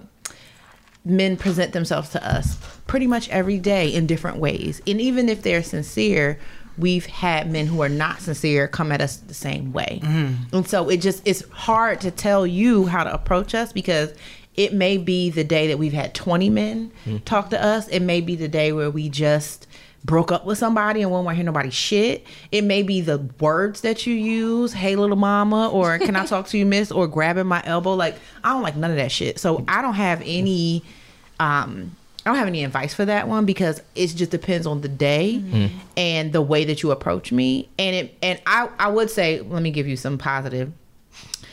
men 1.03 1.37
present 1.37 1.73
themselves 1.73 2.09
to 2.09 2.27
us 2.27 2.57
pretty 2.87 3.07
much 3.07 3.29
every 3.29 3.57
day 3.59 3.87
in 3.93 4.05
different 4.07 4.37
ways, 4.37 4.81
and 4.87 4.99
even 5.01 5.29
if 5.29 5.41
they're 5.41 5.63
sincere. 5.63 6.39
We've 6.77 7.05
had 7.05 7.49
men 7.49 7.67
who 7.67 7.81
are 7.83 7.87
not 7.87 8.19
sincere 8.19 8.67
come 8.67 8.91
at 8.91 8.99
us 8.99 9.15
the 9.15 9.33
same 9.33 9.71
way. 9.71 10.01
And 10.51 10.67
so 10.67 10.89
it 10.89 10.97
just 10.97 11.21
it's 11.25 11.47
hard 11.47 12.01
to 12.01 12.11
tell 12.11 12.45
you 12.45 12.85
how 12.87 13.05
to 13.05 13.13
approach 13.13 13.55
us 13.55 13.71
because 13.71 14.13
it 14.57 14.73
may 14.73 14.97
be 14.97 15.29
the 15.29 15.45
day 15.45 15.67
that 15.67 15.79
we've 15.79 15.93
had 15.93 16.13
20 16.13 16.49
men 16.49 16.91
talk 17.23 17.49
to 17.51 17.63
us. 17.63 17.87
It 17.87 18.01
may 18.01 18.19
be 18.19 18.35
the 18.35 18.49
day 18.49 18.73
where 18.73 18.91
we 18.91 19.07
just 19.07 19.67
broke 20.03 20.33
up 20.33 20.45
with 20.45 20.57
somebody 20.57 21.01
and 21.01 21.09
won't 21.11 21.23
want 21.23 21.35
to 21.35 21.37
hear 21.37 21.45
nobody 21.45 21.69
shit. 21.69 22.27
It 22.51 22.65
may 22.65 22.83
be 22.83 22.99
the 22.99 23.19
words 23.39 23.79
that 23.79 24.05
you 24.05 24.13
use, 24.13 24.73
hey 24.73 24.97
little 24.97 25.15
mama, 25.15 25.69
or 25.69 25.97
can 25.97 26.17
I 26.17 26.25
talk 26.27 26.47
to 26.47 26.57
you, 26.57 26.65
miss, 26.65 26.91
or 26.91 27.07
grabbing 27.07 27.47
my 27.47 27.63
elbow. 27.65 27.93
Like 27.93 28.17
I 28.43 28.51
don't 28.51 28.63
like 28.63 28.75
none 28.75 28.91
of 28.91 28.97
that 28.97 29.13
shit. 29.13 29.39
So 29.39 29.63
I 29.69 29.81
don't 29.81 29.93
have 29.93 30.21
any 30.25 30.83
um 31.39 31.95
I 32.25 32.29
don't 32.31 32.37
have 32.37 32.47
any 32.47 32.63
advice 32.63 32.93
for 32.93 33.05
that 33.05 33.27
one 33.27 33.45
because 33.45 33.81
it 33.93 34.07
just 34.07 34.31
depends 34.31 34.65
on 34.65 34.81
the 34.81 34.87
day 34.87 35.39
mm-hmm. 35.43 35.77
and 35.95 36.33
the 36.33 36.41
way 36.41 36.65
that 36.65 36.81
you 36.81 36.89
approach 36.89 37.31
me. 37.31 37.69
And 37.77 37.95
it 37.95 38.17
and 38.23 38.41
I 38.47 38.67
I 38.79 38.87
would 38.87 39.11
say, 39.11 39.41
let 39.41 39.61
me 39.61 39.69
give 39.71 39.87
you 39.87 39.95
some 39.95 40.17
positive 40.17 40.71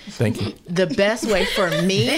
Thank 0.09 0.41
you. 0.41 0.53
the 0.69 0.87
best 0.89 1.31
way 1.31 1.45
for 1.45 1.71
me 1.83 2.09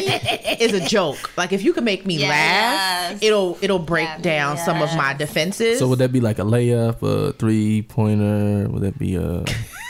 is 0.61 0.73
a 0.73 0.87
joke. 0.87 1.37
Like 1.37 1.53
if 1.53 1.62
you 1.64 1.73
can 1.73 1.85
make 1.85 2.07
me 2.07 2.17
Yes. 2.17 2.31
laugh, 2.31 3.23
it'll 3.23 3.59
it'll 3.61 3.79
break 3.81 4.09
Yeah, 4.09 4.19
down 4.19 4.59
some 4.59 4.81
of 4.81 4.95
my 4.97 5.14
defenses. 5.14 5.81
So 5.81 5.88
would 5.88 5.99
that 5.99 6.12
be 6.12 6.21
like 6.21 6.38
a 6.38 6.43
layup, 6.43 7.03
a 7.03 7.33
three 7.33 7.83
pointer? 7.83 8.69
Would 8.69 8.83
that 8.83 8.99
be 8.99 9.17
a 9.17 9.43
it's 9.43 9.53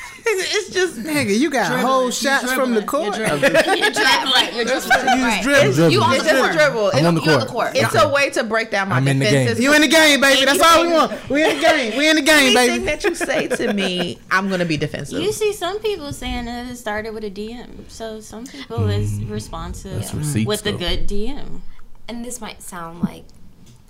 just 0.75 0.97
Nigga, 0.99 1.39
you 1.39 1.49
got 1.51 1.69
Dribbling. 1.69 1.87
whole 1.87 2.11
shots 2.11 2.53
from 2.53 2.75
the 2.75 2.83
dribbling. 2.83 3.13
court. 3.13 3.19
You're 3.19 3.27
dribbling. 3.39 3.55
Yeah, 3.95 4.25
right. 4.25 4.53
You're 4.55 4.65
just 4.65 4.89
right. 4.91 5.43
dribbling. 5.43 5.91
You 5.93 6.03
on 6.03 6.15
it's 6.15 6.25
the 6.25 6.31
just 6.31 6.35
a 6.35 6.41
court. 6.41 6.53
dribble. 6.53 6.87
I'm 6.89 6.99
It's, 6.99 7.07
on 7.07 7.15
the 7.15 7.21
You're 7.23 7.35
on 7.35 7.41
the 7.41 7.47
court. 7.47 7.75
court. 7.75 7.77
it's 7.77 7.95
a 7.95 8.09
way 8.09 8.31
to 8.31 8.45
break 8.45 8.71
down 8.71 8.89
my 8.89 8.97
I'm 8.97 9.09
in 9.09 9.19
the 9.21 9.25
defenses. 9.25 9.61
You 9.65 9.73
in 9.75 9.81
the 9.83 9.89
game, 9.89 10.21
baby. 10.21 10.45
That's 10.45 10.61
all 10.61 10.83
we 10.87 10.93
want. 10.93 11.31
We 11.31 11.43
in 11.45 11.57
the 11.57 11.63
game. 11.63 11.99
We 11.99 12.11
in 12.11 12.17
the 12.17 12.23
game, 12.23 12.55
baby. 12.55 12.73
Anything 12.73 12.85
baby. 12.85 12.85
that 12.85 13.05
you 13.05 13.15
say 13.15 13.49
to 13.49 13.73
me, 13.73 14.19
I'm 14.31 14.49
gonna 14.51 14.65
be 14.65 14.77
defensive. 14.77 15.23
You 15.23 15.33
see 15.33 15.53
some 15.53 15.79
people 15.81 16.13
saying 16.13 16.47
that 16.47 16.67
it 16.71 16.77
started 16.77 17.15
with 17.15 17.25
a 17.25 17.31
DM. 17.31 17.89
So 17.89 18.21
some 18.21 18.47
people 18.47 18.81
mm. 18.81 18.99
is 18.99 19.25
responsive 19.25 20.13
receipts, 20.15 20.47
with 20.47 20.63
the 20.63 20.73
though. 20.73 20.79
good 20.79 21.09
DM. 21.09 21.61
And 22.09 22.25
this 22.25 22.41
might 22.41 22.63
sound 22.63 23.01
like 23.03 23.25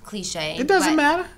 cliche. 0.05 0.57
It 0.59 0.68
doesn't 0.68 0.97
but 0.97 1.03
matter. 1.03 1.29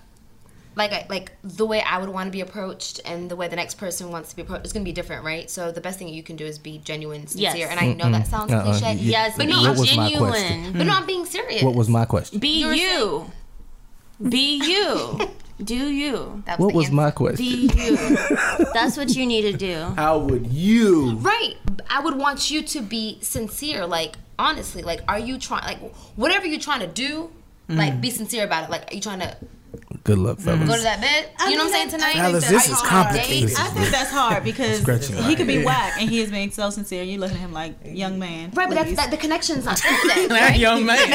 Like 0.77 0.93
I- 0.93 1.07
like 1.09 1.33
the 1.43 1.65
way 1.65 1.81
I 1.81 1.99
would 1.99 2.11
want 2.11 2.27
to 2.29 2.31
be 2.31 2.43
approached 2.43 3.01
and 3.07 3.31
the 3.31 3.35
way 3.37 3.49
the 3.49 3.57
next 3.57 3.75
person 3.77 4.11
wants 4.11 4.31
to 4.31 4.37
be 4.37 4.43
approached 4.43 4.67
is 4.67 4.73
going 4.75 4.85
to 4.85 4.89
be 4.89 4.93
different, 4.93 5.25
right? 5.25 5.49
So 5.51 5.73
the 5.73 5.81
best 5.81 5.99
thing 5.99 6.09
you 6.09 6.23
can 6.23 6.37
do 6.37 6.45
is 6.45 6.59
be 6.59 6.79
genuine, 6.85 7.27
sincere. 7.27 7.57
Yes. 7.57 7.71
And 7.71 7.81
I 7.81 7.95
know 7.95 8.11
that 8.13 8.27
sounds 8.27 8.53
Uh-uh, 8.53 8.63
cliche, 8.79 8.93
you- 8.95 9.11
Yes, 9.11 9.35
but 9.39 9.47
be 9.47 9.53
no, 9.53 9.59
I'm 9.65 9.71
was 9.71 9.81
my 9.97 10.09
genuine. 10.11 10.31
question? 10.31 10.73
but 10.75 10.87
no, 10.87 10.93
I'm 10.93 11.07
being 11.07 11.25
serious. 11.25 11.63
what 11.63 11.75
was 11.75 11.89
my 11.89 12.05
question? 12.05 12.39
Be 12.39 12.61
You 12.61 12.67
were 12.67 12.75
you. 12.75 13.31
Be 14.29 14.61
you. 14.65 15.21
Do 15.65 15.75
you. 15.75 16.43
That 16.45 16.59
What 16.59 16.69
the 16.73 16.75
was 16.77 16.85
answer. 16.87 16.95
my 16.97 17.11
question? 17.11 17.37
Be 17.47 17.71
you. 17.75 17.97
That's 18.75 18.99
what 18.99 19.17
you 19.17 19.25
need 19.25 19.43
to 19.51 19.55
do. 19.55 19.81
How 19.97 20.19
would 20.19 20.47
you? 20.49 21.15
Right. 21.17 21.55
I 21.89 22.01
would 22.01 22.17
want 22.17 22.51
you 22.51 22.61
to 22.63 22.83
be 22.83 23.19
sincere. 23.23 23.87
Like, 23.87 24.17
honestly, 24.39 24.83
like, 24.83 25.01
are 25.09 25.19
you 25.19 25.39
trying, 25.39 25.65
like, 25.65 25.95
whatever 26.17 26.47
you're 26.47 26.61
trying 26.61 26.81
to 26.81 26.87
do, 26.87 27.31
like, 27.71 27.95
mm. 27.95 28.01
be 28.03 28.11
sincere 28.11 28.45
about 28.45 28.65
it. 28.65 28.71
Like, 28.71 28.93
are 28.93 28.95
you 28.95 29.01
trying 29.01 29.21
to 29.21 29.35
Good 30.07 30.19
luck, 30.19 30.39
fellas. 30.39 30.69
go 30.69 30.77
to 30.77 30.83
that 30.83 31.01
bed? 31.01 31.31
I 31.41 31.49
you 31.51 31.57
know 31.57 31.65
what 31.65 31.75
I'm 31.75 31.89
saying 31.89 31.89
tonight? 31.91 32.13
Fellas, 32.15 32.49
this 32.49 32.69
is 32.69 32.81
complicated. 32.83 33.57
I 33.59 33.65
think 33.71 33.89
that's 33.91 34.11
hard 34.13 34.45
because 34.45 34.79
he 35.27 35.35
could 35.35 35.49
be 35.49 35.55
Yeah. 35.55 35.65
whack 35.65 35.95
and 35.99 36.09
he 36.09 36.21
is 36.21 36.31
being 36.31 36.53
so 36.53 36.71
sincere. 36.71 37.03
You 37.03 37.19
looking 37.19 37.37
at 37.39 37.41
him 37.41 37.53
like 37.53 37.75
young 37.85 38.17
man. 38.19 38.53
Right, 38.55 38.69
but 38.69 38.77
that's, 38.77 38.89
please. 38.89 38.97
that, 38.99 39.11
the 39.11 39.17
connection's 39.17 39.65
not 39.65 39.83
there. 39.83 40.29
Right? 40.29 40.57
Young 40.57 40.87
man. 40.87 40.97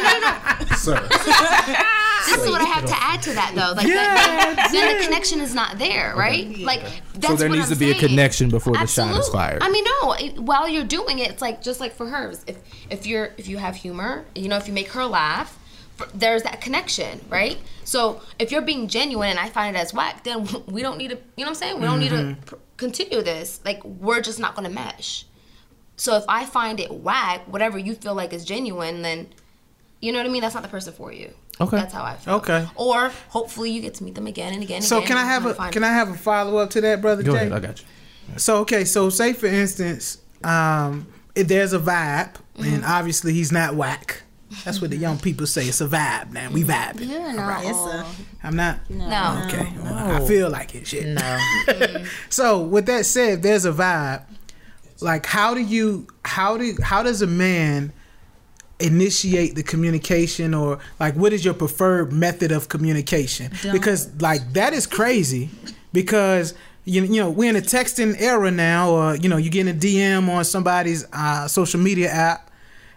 No, 0.00 0.18
no. 0.20 0.76
Sir. 0.76 0.98
This 1.10 2.44
is 2.44 2.50
what 2.50 2.60
I 2.60 2.64
have 2.64 2.84
to 2.86 2.94
add 2.96 3.22
to 3.22 3.32
that, 3.34 3.52
though. 3.54 3.72
Like, 3.76 3.86
that, 3.86 4.68
then, 4.72 4.72
then 4.72 4.98
the 4.98 5.04
connection 5.04 5.40
is 5.40 5.54
not 5.54 5.78
there, 5.78 6.14
right? 6.16 6.58
Like, 6.58 6.82
that's 7.14 7.26
So 7.28 7.34
there 7.36 7.48
what 7.48 7.56
needs 7.56 7.68
I'm 7.70 7.74
to 7.74 7.78
be 7.78 7.90
a 7.90 7.94
saying. 7.94 8.08
connection 8.08 8.48
before 8.50 8.74
the 8.74 8.86
shot 8.86 9.18
is 9.18 9.28
fired. 9.28 9.62
I 9.62 9.68
mean, 9.70 9.84
no. 10.02 10.12
It, 10.12 10.38
while 10.38 10.68
you're 10.68 10.84
doing 10.84 11.18
it, 11.18 11.30
it's 11.30 11.42
like 11.42 11.60
just 11.62 11.80
like 11.80 11.92
for 11.94 12.06
hers. 12.06 12.44
If 12.46 12.56
if 12.90 13.06
you're 13.06 13.30
if 13.36 13.48
you 13.48 13.58
have 13.58 13.74
humor, 13.76 14.24
you 14.34 14.48
know, 14.48 14.56
if 14.56 14.68
you 14.68 14.74
make 14.74 14.88
her 14.92 15.04
laugh, 15.06 15.48
f- 15.48 15.58
there's 16.14 16.42
that 16.44 16.60
connection, 16.60 17.20
right? 17.28 17.58
So 17.84 18.20
if 18.38 18.50
you're 18.52 18.62
being 18.62 18.88
genuine 18.88 19.30
and 19.30 19.38
I 19.38 19.48
find 19.48 19.76
it 19.76 19.78
as 19.78 19.92
whack, 19.94 20.24
then 20.24 20.46
we 20.66 20.82
don't 20.82 20.98
need 20.98 21.10
to. 21.10 21.16
You 21.16 21.44
know 21.44 21.44
what 21.44 21.48
I'm 21.48 21.54
saying? 21.54 21.80
We 21.80 21.86
don't 21.86 22.00
need 22.00 22.12
Mm-hmm. 22.12 22.40
to 22.40 22.46
pr- 22.46 22.54
continue 22.76 23.22
this. 23.22 23.60
Like 23.64 23.84
we're 23.84 24.20
just 24.20 24.38
not 24.38 24.54
going 24.54 24.66
to 24.68 24.74
mesh. 24.74 25.26
So 25.96 26.16
if 26.16 26.24
I 26.28 26.46
find 26.46 26.80
it 26.80 26.90
whack, 26.92 27.42
whatever 27.46 27.78
you 27.78 27.94
feel 27.94 28.14
like 28.14 28.32
is 28.32 28.44
genuine, 28.44 29.02
then 29.02 29.28
you 30.00 30.12
know 30.12 30.18
what 30.18 30.26
I 30.26 30.30
mean. 30.30 30.40
That's 30.42 30.54
not 30.54 30.62
the 30.62 30.68
person 30.70 30.92
for 30.94 31.12
you. 31.12 31.32
Okay. 31.60 31.76
That's 31.76 31.92
how 31.92 32.02
I 32.04 32.16
feel. 32.16 32.34
Okay. 32.36 32.66
Or 32.74 33.10
hopefully 33.28 33.70
you 33.70 33.82
get 33.82 33.92
to 33.94 34.04
meet 34.04 34.14
them 34.14 34.26
again 34.26 34.54
and 34.54 34.62
again. 34.62 34.76
And 34.76 34.84
again. 34.84 34.88
So 34.88 34.96
again 34.98 35.08
can 35.08 35.16
I 35.18 35.24
have 35.24 35.44
a 35.44 35.52
kinda 35.54 35.70
can 35.72 35.84
I 35.84 35.92
have 35.92 36.08
a 36.08 36.14
follow 36.14 36.56
up 36.56 36.70
to 36.70 36.80
that, 36.80 37.02
brother 37.02 37.22
Go 37.22 37.32
J? 37.32 37.36
ahead. 37.38 37.52
I 37.52 37.60
got 37.60 37.80
you. 37.80 37.86
So 38.38 38.58
okay, 38.58 38.84
so 38.84 39.10
say 39.10 39.34
for 39.34 39.46
instance, 39.46 40.18
um, 40.42 41.06
if 41.34 41.48
there's 41.48 41.74
a 41.74 41.78
vibe, 41.78 42.34
and 42.58 42.82
obviously 42.84 43.32
he's 43.34 43.52
not 43.52 43.74
whack. 43.74 44.22
That's 44.64 44.80
what 44.80 44.90
the 44.90 44.96
young 44.96 45.18
people 45.18 45.46
say. 45.46 45.66
It's 45.68 45.80
a 45.80 45.86
vibe, 45.86 46.32
man. 46.32 46.52
We 46.52 46.64
vibing. 46.64 47.08
You're 47.08 47.32
not 47.32 47.64
It's 47.64 47.70
all- 47.78 47.90
a- 47.90 48.06
I'm 48.42 48.56
not. 48.56 48.78
No. 48.90 49.44
Okay, 49.46 49.72
well, 49.82 50.22
I 50.22 50.26
feel 50.26 50.50
like 50.50 50.74
it. 50.74 50.86
Shit. 50.86 51.06
no. 51.06 52.04
So 52.30 52.60
with 52.62 52.86
that 52.86 53.06
said, 53.06 53.42
there's 53.42 53.64
a 53.64 53.72
vibe. 53.72 54.22
Like 55.00 55.24
how 55.26 55.54
do 55.54 55.60
you 55.60 56.06
how 56.24 56.56
do 56.58 56.74
how 56.82 57.02
does 57.02 57.22
a 57.22 57.26
man 57.26 57.92
initiate 58.78 59.54
the 59.54 59.62
communication 59.62 60.54
or 60.54 60.78
like 60.98 61.14
what 61.14 61.32
is 61.32 61.44
your 61.44 61.54
preferred 61.54 62.12
method 62.12 62.50
of 62.52 62.68
communication? 62.68 63.52
Don't- 63.62 63.72
Because 63.72 64.10
like 64.20 64.52
that 64.54 64.72
is 64.72 64.86
crazy 64.86 65.50
because 65.92 66.54
you, 66.84 67.02
you 67.04 67.20
know 67.20 67.30
we're 67.30 67.50
in 67.50 67.56
a 67.56 67.60
texting 67.60 68.18
era 68.20 68.50
now 68.50 68.90
or 68.90 69.16
you 69.16 69.28
know 69.28 69.36
you 69.36 69.50
get 69.50 69.66
a 69.68 69.72
DM 69.74 70.28
on 70.28 70.44
somebody's 70.44 71.04
uh, 71.12 71.46
social 71.46 71.78
media 71.80 72.08
app 72.10 72.49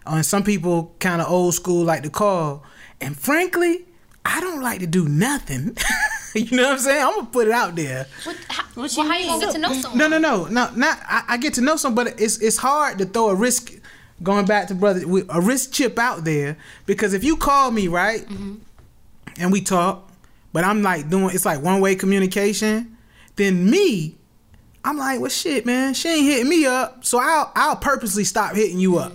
and 0.06 0.26
some 0.26 0.44
people 0.44 0.94
kind 1.00 1.22
of 1.22 1.30
old 1.30 1.54
school 1.54 1.84
like 1.84 2.04
to 2.04 2.10
call 2.10 2.64
and 3.02 3.18
frankly 3.18 3.86
I 4.26 4.40
don't 4.40 4.62
like 4.62 4.80
to 4.80 4.88
do 4.88 5.08
nothing 5.08 5.76
you 6.34 6.58
know 6.58 6.64
what 6.64 6.72
I'm 6.74 6.80
saying? 6.80 7.04
I'm 7.04 7.16
gonna 7.16 7.28
put 7.28 7.48
it 7.48 7.54
out 7.54 7.76
there. 7.76 8.08
What, 8.24 8.38
how, 8.50 8.64
What 8.74 8.76
well, 8.76 9.06
you 9.06 9.12
how 9.12 9.18
you 9.18 9.26
gonna 9.28 9.46
get 9.46 9.52
to 9.54 9.58
know 9.60 9.74
someone? 9.74 9.98
No, 9.98 10.08
no, 10.08 10.18
no, 10.18 10.46
no. 10.46 10.70
Not 10.76 11.00
I, 11.04 11.24
I 11.30 11.38
get 11.38 11.54
to 11.56 11.62
know 11.62 11.76
some, 11.76 11.94
but 11.96 12.20
it's 12.20 12.38
it's 12.40 12.58
hard 12.58 12.98
to 13.00 13.06
throw 13.06 13.30
a 13.30 13.36
risk. 13.36 13.72
Going 14.22 14.46
back 14.46 14.68
to 14.68 14.76
brother, 14.76 15.06
with 15.06 15.26
a 15.30 15.42
risk 15.42 15.74
chip 15.74 16.00
out 16.00 16.24
there 16.24 16.56
because 16.86 17.14
if 17.14 17.24
you 17.26 17.36
call 17.36 17.72
me 17.72 17.88
right, 17.90 18.22
mm-hmm. 18.22 18.56
and 19.38 19.52
we 19.52 19.60
talk, 19.60 20.10
but 20.54 20.64
I'm 20.64 20.82
like 20.82 21.10
doing 21.10 21.32
it's 21.34 21.46
like 21.46 21.62
one 21.62 21.82
way 21.82 21.96
communication, 21.96 22.96
then 23.36 23.70
me, 23.70 24.16
I'm 24.86 24.98
like, 24.98 25.20
well, 25.20 25.30
shit, 25.30 25.66
man, 25.66 25.94
she 25.94 26.10
ain't 26.10 26.26
hitting 26.26 26.50
me 26.50 26.66
up, 26.66 27.04
so 27.04 27.20
I'll 27.20 27.52
I'll 27.56 27.76
purposely 27.76 28.24
stop 28.24 28.56
hitting 28.56 28.80
you 28.80 28.98
up. 28.98 29.12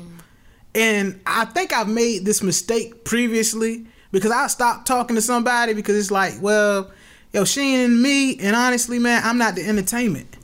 And 0.74 1.20
I 1.26 1.44
think 1.46 1.72
I've 1.72 1.88
made 1.88 2.24
this 2.24 2.42
mistake 2.42 3.04
previously 3.04 3.87
because 4.12 4.31
I 4.31 4.46
stopped 4.48 4.87
talking 4.87 5.16
to 5.16 5.22
somebody 5.22 5.74
because 5.74 5.96
it's 5.96 6.11
like, 6.11 6.35
well, 6.40 6.90
yo, 7.33 7.44
she 7.44 7.74
and 7.83 8.00
me, 8.02 8.38
and 8.38 8.54
honestly, 8.54 8.98
man, 8.98 9.22
I'm 9.24 9.38
not 9.38 9.54
the 9.54 9.66
entertainment. 9.66 10.37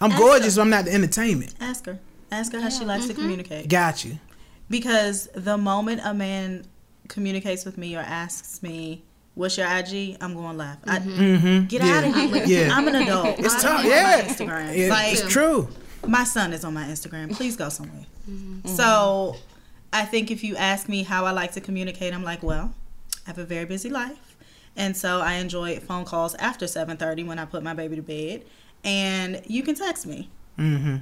I'm 0.00 0.16
gorgeous, 0.16 0.56
but 0.56 0.62
I'm 0.62 0.70
not 0.70 0.84
the 0.86 0.92
entertainment. 0.92 1.54
Ask 1.60 1.86
her. 1.86 1.98
Ask 2.30 2.52
her 2.52 2.60
how 2.60 2.70
she 2.70 2.84
likes 2.84 3.06
to 3.08 3.14
communicate. 3.14 3.68
Got 3.68 4.04
you. 4.04 4.18
Because 4.68 5.28
the 5.34 5.58
moment 5.58 6.00
a 6.04 6.14
man 6.14 6.64
communicates 7.08 7.64
with 7.64 7.76
me 7.76 7.96
or 7.96 8.00
asks 8.00 8.62
me, 8.62 9.02
"What's 9.34 9.58
your 9.58 9.66
IG?" 9.66 10.16
I'm 10.20 10.34
going 10.34 10.56
live. 10.56 10.76
I, 10.86 11.00
Mm-hmm. 11.00 11.66
Get 11.66 11.82
yeah. 11.82 11.98
out 11.98 12.04
of 12.04 12.14
here. 12.14 12.44
Yeah. 12.46 12.68
I'm 12.72 12.86
an 12.86 12.94
adult. 12.94 13.38
It's 13.40 13.56
I 13.56 13.60
tough. 13.60 13.84
Yeah. 13.84 14.22
Instagram. 14.22 14.74
It- 14.76 14.90
like 14.90 15.12
it's 15.14 15.28
true. 15.28 15.68
My 16.06 16.24
son 16.24 16.52
is 16.52 16.64
on 16.64 16.74
my 16.74 16.84
Instagram. 16.84 17.34
Please 17.34 17.56
go 17.56 17.68
somewhere. 17.68 18.06
So, 18.64 19.36
I 19.92 20.04
think 20.04 20.30
if 20.30 20.44
you 20.44 20.56
ask 20.56 20.88
me 20.88 21.02
how 21.02 21.24
I 21.24 21.32
like 21.32 21.52
to 21.52 21.60
communicate, 21.60 22.14
I'm 22.14 22.22
like, 22.22 22.42
well, 22.42 22.72
I 23.26 23.30
have 23.30 23.38
a 23.38 23.44
very 23.44 23.64
busy 23.64 23.90
life, 23.90 24.36
and 24.76 24.96
so 24.96 25.20
I 25.20 25.34
enjoy 25.34 25.78
phone 25.80 26.04
calls 26.04 26.34
after 26.36 26.66
7:30 26.66 27.26
when 27.26 27.38
I 27.38 27.44
put 27.44 27.62
my 27.62 27.74
baby 27.74 27.96
to 27.96 28.02
bed, 28.02 28.44
and 28.84 29.42
you 29.46 29.62
can 29.62 29.74
text 29.74 30.06
me. 30.06 30.30
Mm-hmm. 30.58 30.96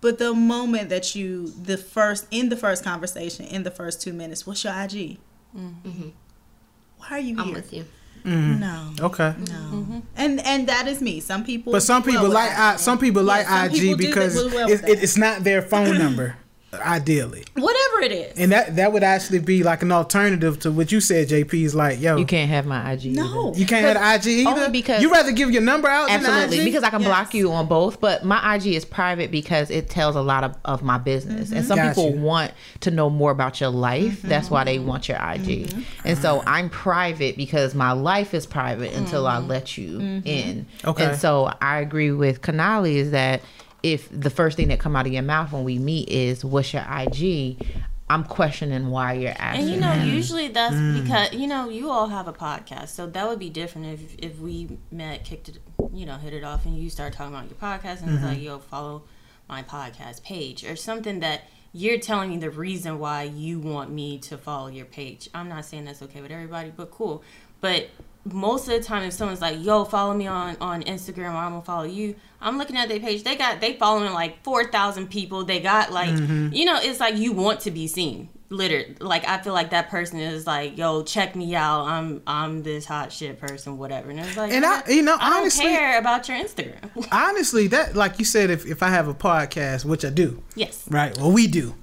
But 0.00 0.18
the 0.18 0.32
moment 0.32 0.88
that 0.88 1.14
you, 1.14 1.48
the 1.48 1.76
first, 1.76 2.26
in 2.30 2.48
the 2.48 2.56
first 2.56 2.82
conversation, 2.82 3.44
in 3.46 3.64
the 3.64 3.70
first 3.70 4.00
two 4.00 4.12
minutes, 4.12 4.46
what's 4.46 4.64
your 4.64 4.72
IG? 4.72 5.18
Why 5.52 7.10
are 7.10 7.18
you 7.18 7.34
here? 7.34 7.44
I'm 7.44 7.52
with 7.52 7.72
you. 7.72 7.84
Mm-hmm. 8.24 8.60
No, 8.60 8.92
Okay. 9.06 9.34
no. 9.38 9.44
Mm-hmm. 9.76 9.98
And 10.16 10.40
and 10.40 10.68
that 10.68 10.86
is 10.86 11.00
me. 11.00 11.20
Some 11.20 11.44
people, 11.44 11.72
But 11.72 11.82
some 11.82 12.02
people 12.02 12.22
well 12.24 12.32
like 12.32 12.50
I, 12.58 12.76
some 12.76 12.98
people 12.98 13.22
like 13.22 13.46
some 13.46 13.66
IG 13.66 13.72
people 13.72 13.96
because 13.96 14.36
it, 14.36 14.88
it, 14.88 15.02
it's 15.02 15.16
not 15.16 15.42
their 15.44 15.62
phone 15.62 15.96
number, 15.98 16.36
ideally, 16.72 17.44
whatever 17.54 18.00
it 18.02 18.12
is. 18.12 18.38
and 18.38 18.52
that 18.52 18.76
that 18.76 18.92
would 18.92 19.02
actually 19.02 19.40
be 19.40 19.62
like 19.62 19.82
an 19.82 19.90
alternative 19.90 20.58
to 20.60 20.70
what 20.70 20.92
you 20.92 21.00
said. 21.00 21.28
JP 21.28 21.52
is 21.64 21.74
like, 21.74 22.00
yo, 22.00 22.16
You 22.16 22.24
can't 22.24 22.50
have 22.50 22.66
my 22.66 22.92
IG. 22.92 23.16
No, 23.16 23.52
you 23.54 23.66
can't 23.66 23.84
have 23.84 24.22
the 24.22 24.30
IG 24.30 24.46
either. 24.46 24.50
Only 24.50 24.70
because- 24.70 25.02
you 25.02 25.10
rather 25.10 25.32
give 25.32 25.50
your 25.50 25.62
number 25.62 25.88
out 25.88 26.10
Absolutely, 26.10 26.58
than 26.58 26.58
IG? 26.60 26.64
because 26.64 26.84
I 26.84 26.90
can 26.90 27.00
Yes. 27.00 27.08
block 27.08 27.34
you 27.34 27.50
on 27.52 27.66
both. 27.66 28.00
But 28.00 28.24
my 28.24 28.54
IG 28.54 28.74
is 28.74 28.84
private 28.84 29.30
because 29.30 29.70
it 29.70 29.90
tells 29.90 30.14
a 30.16 30.22
lot 30.22 30.44
of, 30.44 30.56
of 30.64 30.82
my 30.82 30.98
business, 30.98 31.50
and 31.50 31.64
some 31.64 31.76
Got 31.76 31.88
people 31.96 32.10
you. 32.10 32.20
want 32.20 32.52
to 32.80 32.90
know 32.90 33.10
more 33.10 33.30
about 33.30 33.60
your 33.60 33.70
life. 33.70 34.18
Mm-hmm. 34.18 34.28
That's 34.28 34.50
why 34.50 34.64
they 34.64 34.78
want 34.78 35.08
your 35.08 35.18
IG. 35.18 35.66
Mm-hmm. 35.66 35.80
And 36.04 36.18
so 36.18 36.42
I'm 36.46 36.70
private 36.70 37.36
because 37.36 37.74
my 37.74 37.92
life 37.92 38.32
is 38.34 38.46
private 38.46 38.92
until 38.94 39.26
I 39.26 39.38
mm-hmm. 39.38 39.48
let 39.48 39.76
you 39.76 40.22
in. 40.24 40.66
Okay. 40.84 41.04
And 41.04 41.18
so 41.18 41.52
I 41.60 41.80
agree 41.80 42.12
with 42.12 42.42
Kanali 42.42 42.94
is 42.94 43.10
that 43.10 43.42
if 43.82 44.08
the 44.10 44.30
first 44.30 44.56
thing 44.56 44.68
that 44.68 44.80
come 44.80 44.96
out 44.96 45.06
of 45.06 45.12
your 45.12 45.22
mouth 45.22 45.52
when 45.52 45.64
we 45.64 45.78
meet 45.78 46.08
is 46.08 46.44
what's 46.44 46.72
your 46.72 46.82
IG, 46.82 47.64
I'm 48.08 48.24
questioning 48.24 48.90
why 48.90 49.14
you're 49.14 49.34
asking. 49.36 49.64
And 49.64 49.70
you 49.70 49.80
know, 49.80 49.94
that. 49.94 50.06
usually 50.06 50.48
that's 50.48 50.74
mm. 50.74 51.02
because 51.02 51.32
you 51.32 51.46
know 51.46 51.68
you 51.68 51.90
all 51.90 52.08
have 52.08 52.26
a 52.26 52.32
podcast, 52.32 52.88
so 52.88 53.06
that 53.06 53.28
would 53.28 53.38
be 53.38 53.50
different 53.50 53.86
if 53.86 54.16
if 54.18 54.38
we 54.40 54.78
met, 54.90 55.24
kicked 55.24 55.48
it, 55.50 55.58
you 55.92 56.06
know, 56.06 56.16
hit 56.16 56.32
it 56.32 56.42
off, 56.42 56.66
and 56.66 56.76
you 56.76 56.90
start 56.90 57.12
talking 57.12 57.34
about 57.34 57.48
your 57.48 57.58
podcast, 57.58 58.02
and 58.02 58.14
it's 58.14 58.24
like, 58.24 58.36
mm-hmm. 58.36 58.46
yo, 58.46 58.58
follow 58.58 59.04
my 59.48 59.62
podcast 59.62 60.22
page 60.22 60.64
or 60.64 60.76
something 60.76 61.20
that 61.20 61.42
you're 61.72 61.98
telling 61.98 62.30
me 62.30 62.36
the 62.36 62.50
reason 62.50 62.98
why 62.98 63.22
you 63.22 63.60
want 63.60 63.90
me 63.90 64.18
to 64.18 64.36
follow 64.36 64.66
your 64.66 64.86
page. 64.86 65.28
I'm 65.32 65.48
not 65.48 65.64
saying 65.64 65.84
that's 65.84 66.02
okay 66.02 66.20
with 66.20 66.32
everybody, 66.32 66.72
but 66.74 66.90
cool. 66.90 67.22
But 67.60 67.88
most 68.24 68.68
of 68.68 68.74
the 68.74 68.80
time, 68.80 69.02
if 69.04 69.12
someone's 69.12 69.40
like, 69.40 69.62
"Yo, 69.64 69.84
follow 69.84 70.14
me 70.14 70.26
on 70.26 70.56
on 70.60 70.82
Instagram," 70.82 71.32
or 71.32 71.36
"I'm 71.36 71.52
gonna 71.52 71.62
follow 71.62 71.84
you," 71.84 72.14
I'm 72.40 72.58
looking 72.58 72.76
at 72.76 72.88
their 72.88 73.00
page. 73.00 73.22
They 73.24 73.36
got 73.36 73.60
they 73.60 73.74
following 73.74 74.12
like 74.12 74.42
four 74.44 74.64
thousand 74.70 75.08
people. 75.08 75.44
They 75.44 75.60
got 75.60 75.92
like, 75.92 76.10
you 76.52 76.64
know, 76.64 76.78
it's 76.80 77.00
like 77.00 77.16
you 77.16 77.32
want 77.32 77.60
to 77.60 77.70
be 77.70 77.86
seen. 77.86 78.28
Literally, 78.52 78.96
like 79.00 79.26
I 79.28 79.38
feel 79.38 79.52
like 79.52 79.70
that 79.70 79.90
person 79.90 80.18
is 80.18 80.44
like, 80.46 80.76
"Yo, 80.76 81.02
check 81.04 81.36
me 81.36 81.54
out. 81.54 81.84
I'm 81.86 82.20
I'm 82.26 82.62
this 82.62 82.84
hot 82.84 83.12
shit 83.12 83.38
person, 83.38 83.78
whatever." 83.78 84.10
And 84.10 84.18
it's 84.20 84.36
like, 84.36 84.52
And 84.52 84.66
I- 84.66 84.82
you 84.88 85.02
know, 85.02 85.14
I 85.20 85.30
don't 85.30 85.40
honestly- 85.42 85.64
care 85.66 85.98
about 85.98 86.28
your 86.28 86.36
Instagram. 86.36 87.06
honestly, 87.12 87.68
that 87.68 87.94
like 87.94 88.18
you 88.18 88.24
said, 88.24 88.50
if 88.50 88.66
if 88.66 88.82
I 88.82 88.88
have 88.88 89.06
a 89.06 89.14
podcast, 89.14 89.84
which 89.84 90.04
I 90.04 90.10
do, 90.10 90.42
yes, 90.56 90.84
right? 90.90 91.16
Well, 91.16 91.30
we 91.30 91.46
do. 91.46 91.74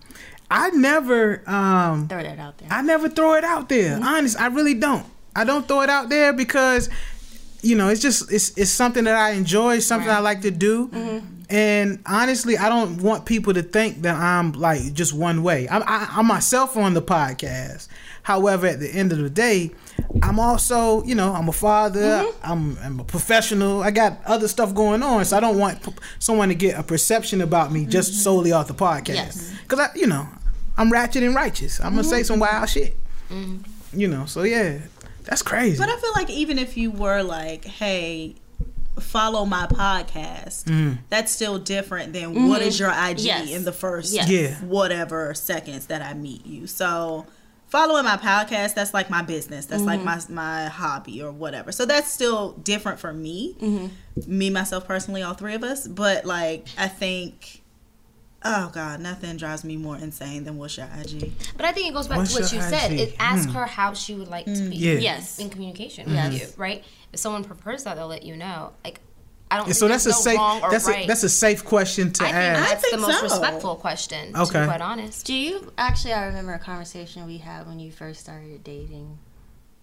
I 0.51 0.69
never 0.71 1.41
um 1.49 2.07
throw 2.09 2.21
that 2.21 2.37
out 2.39 2.57
there. 2.57 2.67
I 2.71 2.81
never 2.81 3.07
throw 3.09 3.35
it 3.35 3.43
out 3.45 3.69
there. 3.69 3.95
Mm-hmm. 3.95 4.03
Honest, 4.03 4.39
I 4.39 4.47
really 4.47 4.73
don't. 4.73 5.05
I 5.37 5.43
don't 5.43 5.67
throw 5.67 5.81
it 5.81 5.89
out 5.89 6.09
there 6.09 6.33
because 6.33 6.89
you 7.61 7.75
know 7.75 7.89
it's 7.89 8.01
just 8.01 8.31
it's 8.31 8.57
it's 8.57 8.71
something 8.71 9.03
that 9.05 9.15
I 9.15 9.31
enjoy, 9.31 9.79
something 9.79 10.09
I 10.09 10.19
like 10.19 10.41
to 10.41 10.51
do. 10.51 10.87
Mm-hmm. 10.87 11.27
And 11.49 11.99
honestly, 12.05 12.57
I 12.57 12.67
don't 12.67 13.01
want 13.01 13.25
people 13.25 13.53
to 13.53 13.63
think 13.63 14.01
that 14.01 14.15
I'm 14.15 14.51
like 14.51 14.93
just 14.93 15.13
one 15.13 15.43
way. 15.43 15.69
I'm, 15.69 15.81
I, 15.83 16.07
I'm 16.11 16.25
myself 16.27 16.75
on 16.75 16.93
the 16.93 17.01
podcast. 17.01 17.87
However, 18.23 18.67
at 18.67 18.81
the 18.81 18.89
end 18.89 19.13
of 19.13 19.19
the 19.19 19.29
day, 19.29 19.71
I'm 20.21 20.41
also, 20.41 21.01
you 21.03 21.15
know, 21.15 21.33
I'm 21.33 21.47
a 21.47 21.53
father. 21.53 22.01
Mm-hmm. 22.01 22.51
I'm, 22.51 22.77
I'm 22.79 22.99
a 22.99 23.05
professional. 23.05 23.81
I 23.81 23.91
got 23.91 24.19
other 24.25 24.49
stuff 24.49 24.75
going 24.75 25.01
on, 25.01 25.23
so 25.23 25.37
I 25.37 25.39
don't 25.39 25.57
want 25.57 25.81
p- 25.81 25.93
someone 26.19 26.49
to 26.49 26.55
get 26.55 26.77
a 26.77 26.83
perception 26.83 27.39
about 27.39 27.71
me 27.71 27.85
just 27.85 28.21
solely 28.21 28.51
off 28.51 28.67
the 28.67 28.73
podcast. 28.73 29.05
Mm-hmm. 29.05 29.15
Yes. 29.15 29.53
Because 29.61 29.79
I, 29.79 29.89
you 29.95 30.07
know, 30.07 30.27
I'm 30.77 30.91
ratchet 30.91 31.23
and 31.23 31.33
righteous. 31.33 31.79
I'm 31.79 31.91
gonna 31.91 32.03
say 32.03 32.23
some 32.23 32.39
wild 32.39 32.67
shit. 32.69 32.97
Mm-hmm. 33.29 33.99
You 33.99 34.09
know, 34.09 34.25
so 34.25 34.43
yeah, 34.43 34.79
that's 35.27 35.41
crazy. 35.41 35.77
But 35.77 35.89
I 35.89 35.97
feel 35.97 36.13
like 36.15 36.29
even 36.29 36.57
if 36.57 36.77
you 36.77 36.89
were 36.89 37.21
like, 37.21 37.65
hey, 37.65 38.35
follow 38.99 39.45
my 39.45 39.67
podcast, 39.67 40.63
mm. 40.65 40.97
that's 41.09 41.31
still 41.31 41.59
different 41.59 42.13
than 42.13 42.47
what 42.47 42.61
is 42.61 42.79
mm-hmm. 42.79 42.91
your 42.91 43.11
IG 43.11 43.19
Yes. 43.19 43.51
in 43.51 43.65
the 43.65 43.73
first 43.73 44.13
Yes. 44.13 44.29
Yeah. 44.29 44.55
whatever 44.61 45.33
seconds 45.33 45.87
that 45.87 46.01
I 46.01 46.13
meet 46.13 46.45
you. 46.45 46.65
So 46.65 47.25
following 47.67 48.05
my 48.05 48.17
podcast, 48.17 48.73
that's 48.73 48.93
like 48.93 49.09
my 49.09 49.21
business. 49.21 49.65
That's 49.65 49.83
like 49.83 49.99
mm-hmm. 49.99 50.33
my 50.33 50.63
my 50.63 50.69
hobby 50.69 51.21
or 51.21 51.31
whatever. 51.31 51.71
So 51.71 51.85
that's 51.85 52.11
still 52.11 52.53
different 52.53 52.99
for 52.99 53.13
me. 53.13 53.55
Mm-hmm. 53.59 54.37
Me, 54.37 54.49
myself 54.49 54.87
personally, 54.87 55.21
all 55.21 55.33
three 55.33 55.55
of 55.55 55.63
us. 55.63 55.87
But 55.87 56.25
like 56.25 56.67
I 56.77 56.87
think 56.87 57.56
Oh 58.49 58.69
God, 58.73 59.01
nothing 59.01 59.35
drives 59.35 59.63
me 59.63 59.75
more 59.75 59.97
insane 59.97 60.45
than 60.45 60.57
what's 60.57 60.77
your 60.77 60.87
IG. 60.87 61.33
But 61.57 61.65
I 61.65 61.73
think 61.73 61.89
it 61.89 61.93
goes 61.93 62.07
back 62.07 62.19
What's 62.19 62.33
to 62.35 62.41
what 62.41 62.51
you 62.51 62.59
your 62.59 62.69
said. 62.69 62.91
IG? 62.91 62.99
It, 62.99 63.15
ask 63.19 63.49
hmm. 63.49 63.55
her 63.55 63.65
how 63.65 63.93
she 63.93 64.15
would 64.15 64.29
like 64.29 64.45
to 64.45 64.51
mm. 64.51 64.69
be 64.69 64.77
Yeah. 64.77 64.93
Yes. 64.93 65.39
in 65.39 65.49
communication 65.49 66.07
mm-hmm. 66.07 66.31
with 66.31 66.41
you, 66.41 66.47
right? 66.55 66.83
If 67.11 67.19
someone 67.19 67.43
prefers 67.43 67.83
that, 67.83 67.95
they'll 67.95 68.07
let 68.07 68.23
you 68.23 68.37
know. 68.37 68.71
Like, 68.85 69.01
I 69.51 69.57
don't. 69.57 69.65
And 69.65 69.73
think 69.73 69.79
so 69.79 69.87
that's 69.87 70.05
a 70.05 70.09
no 70.09 70.15
safe 70.15 70.61
that's 70.71 70.87
right. 70.87 71.05
a 71.05 71.07
that's 71.07 71.23
a 71.23 71.29
safe 71.29 71.65
question 71.65 72.11
to 72.13 72.23
I 72.23 72.27
think 72.27 72.35
ask. 72.35 72.69
that's 72.69 72.71
I 72.71 72.75
the 72.75 72.97
think 72.97 73.01
most 73.01 73.17
so. 73.17 73.23
respectful 73.23 73.75
question. 73.75 74.33
To 74.33 74.41
Okay. 74.41 74.61
be 74.61 74.67
quite 74.67 74.81
honest. 74.81 75.25
Do 75.25 75.33
you 75.33 75.73
actually? 75.77 76.13
I 76.13 76.25
remember 76.25 76.53
a 76.53 76.59
conversation 76.59 77.25
we 77.25 77.37
had 77.37 77.67
when 77.67 77.79
you 77.79 77.91
first 77.91 78.19
started 78.19 78.63
dating 78.63 79.17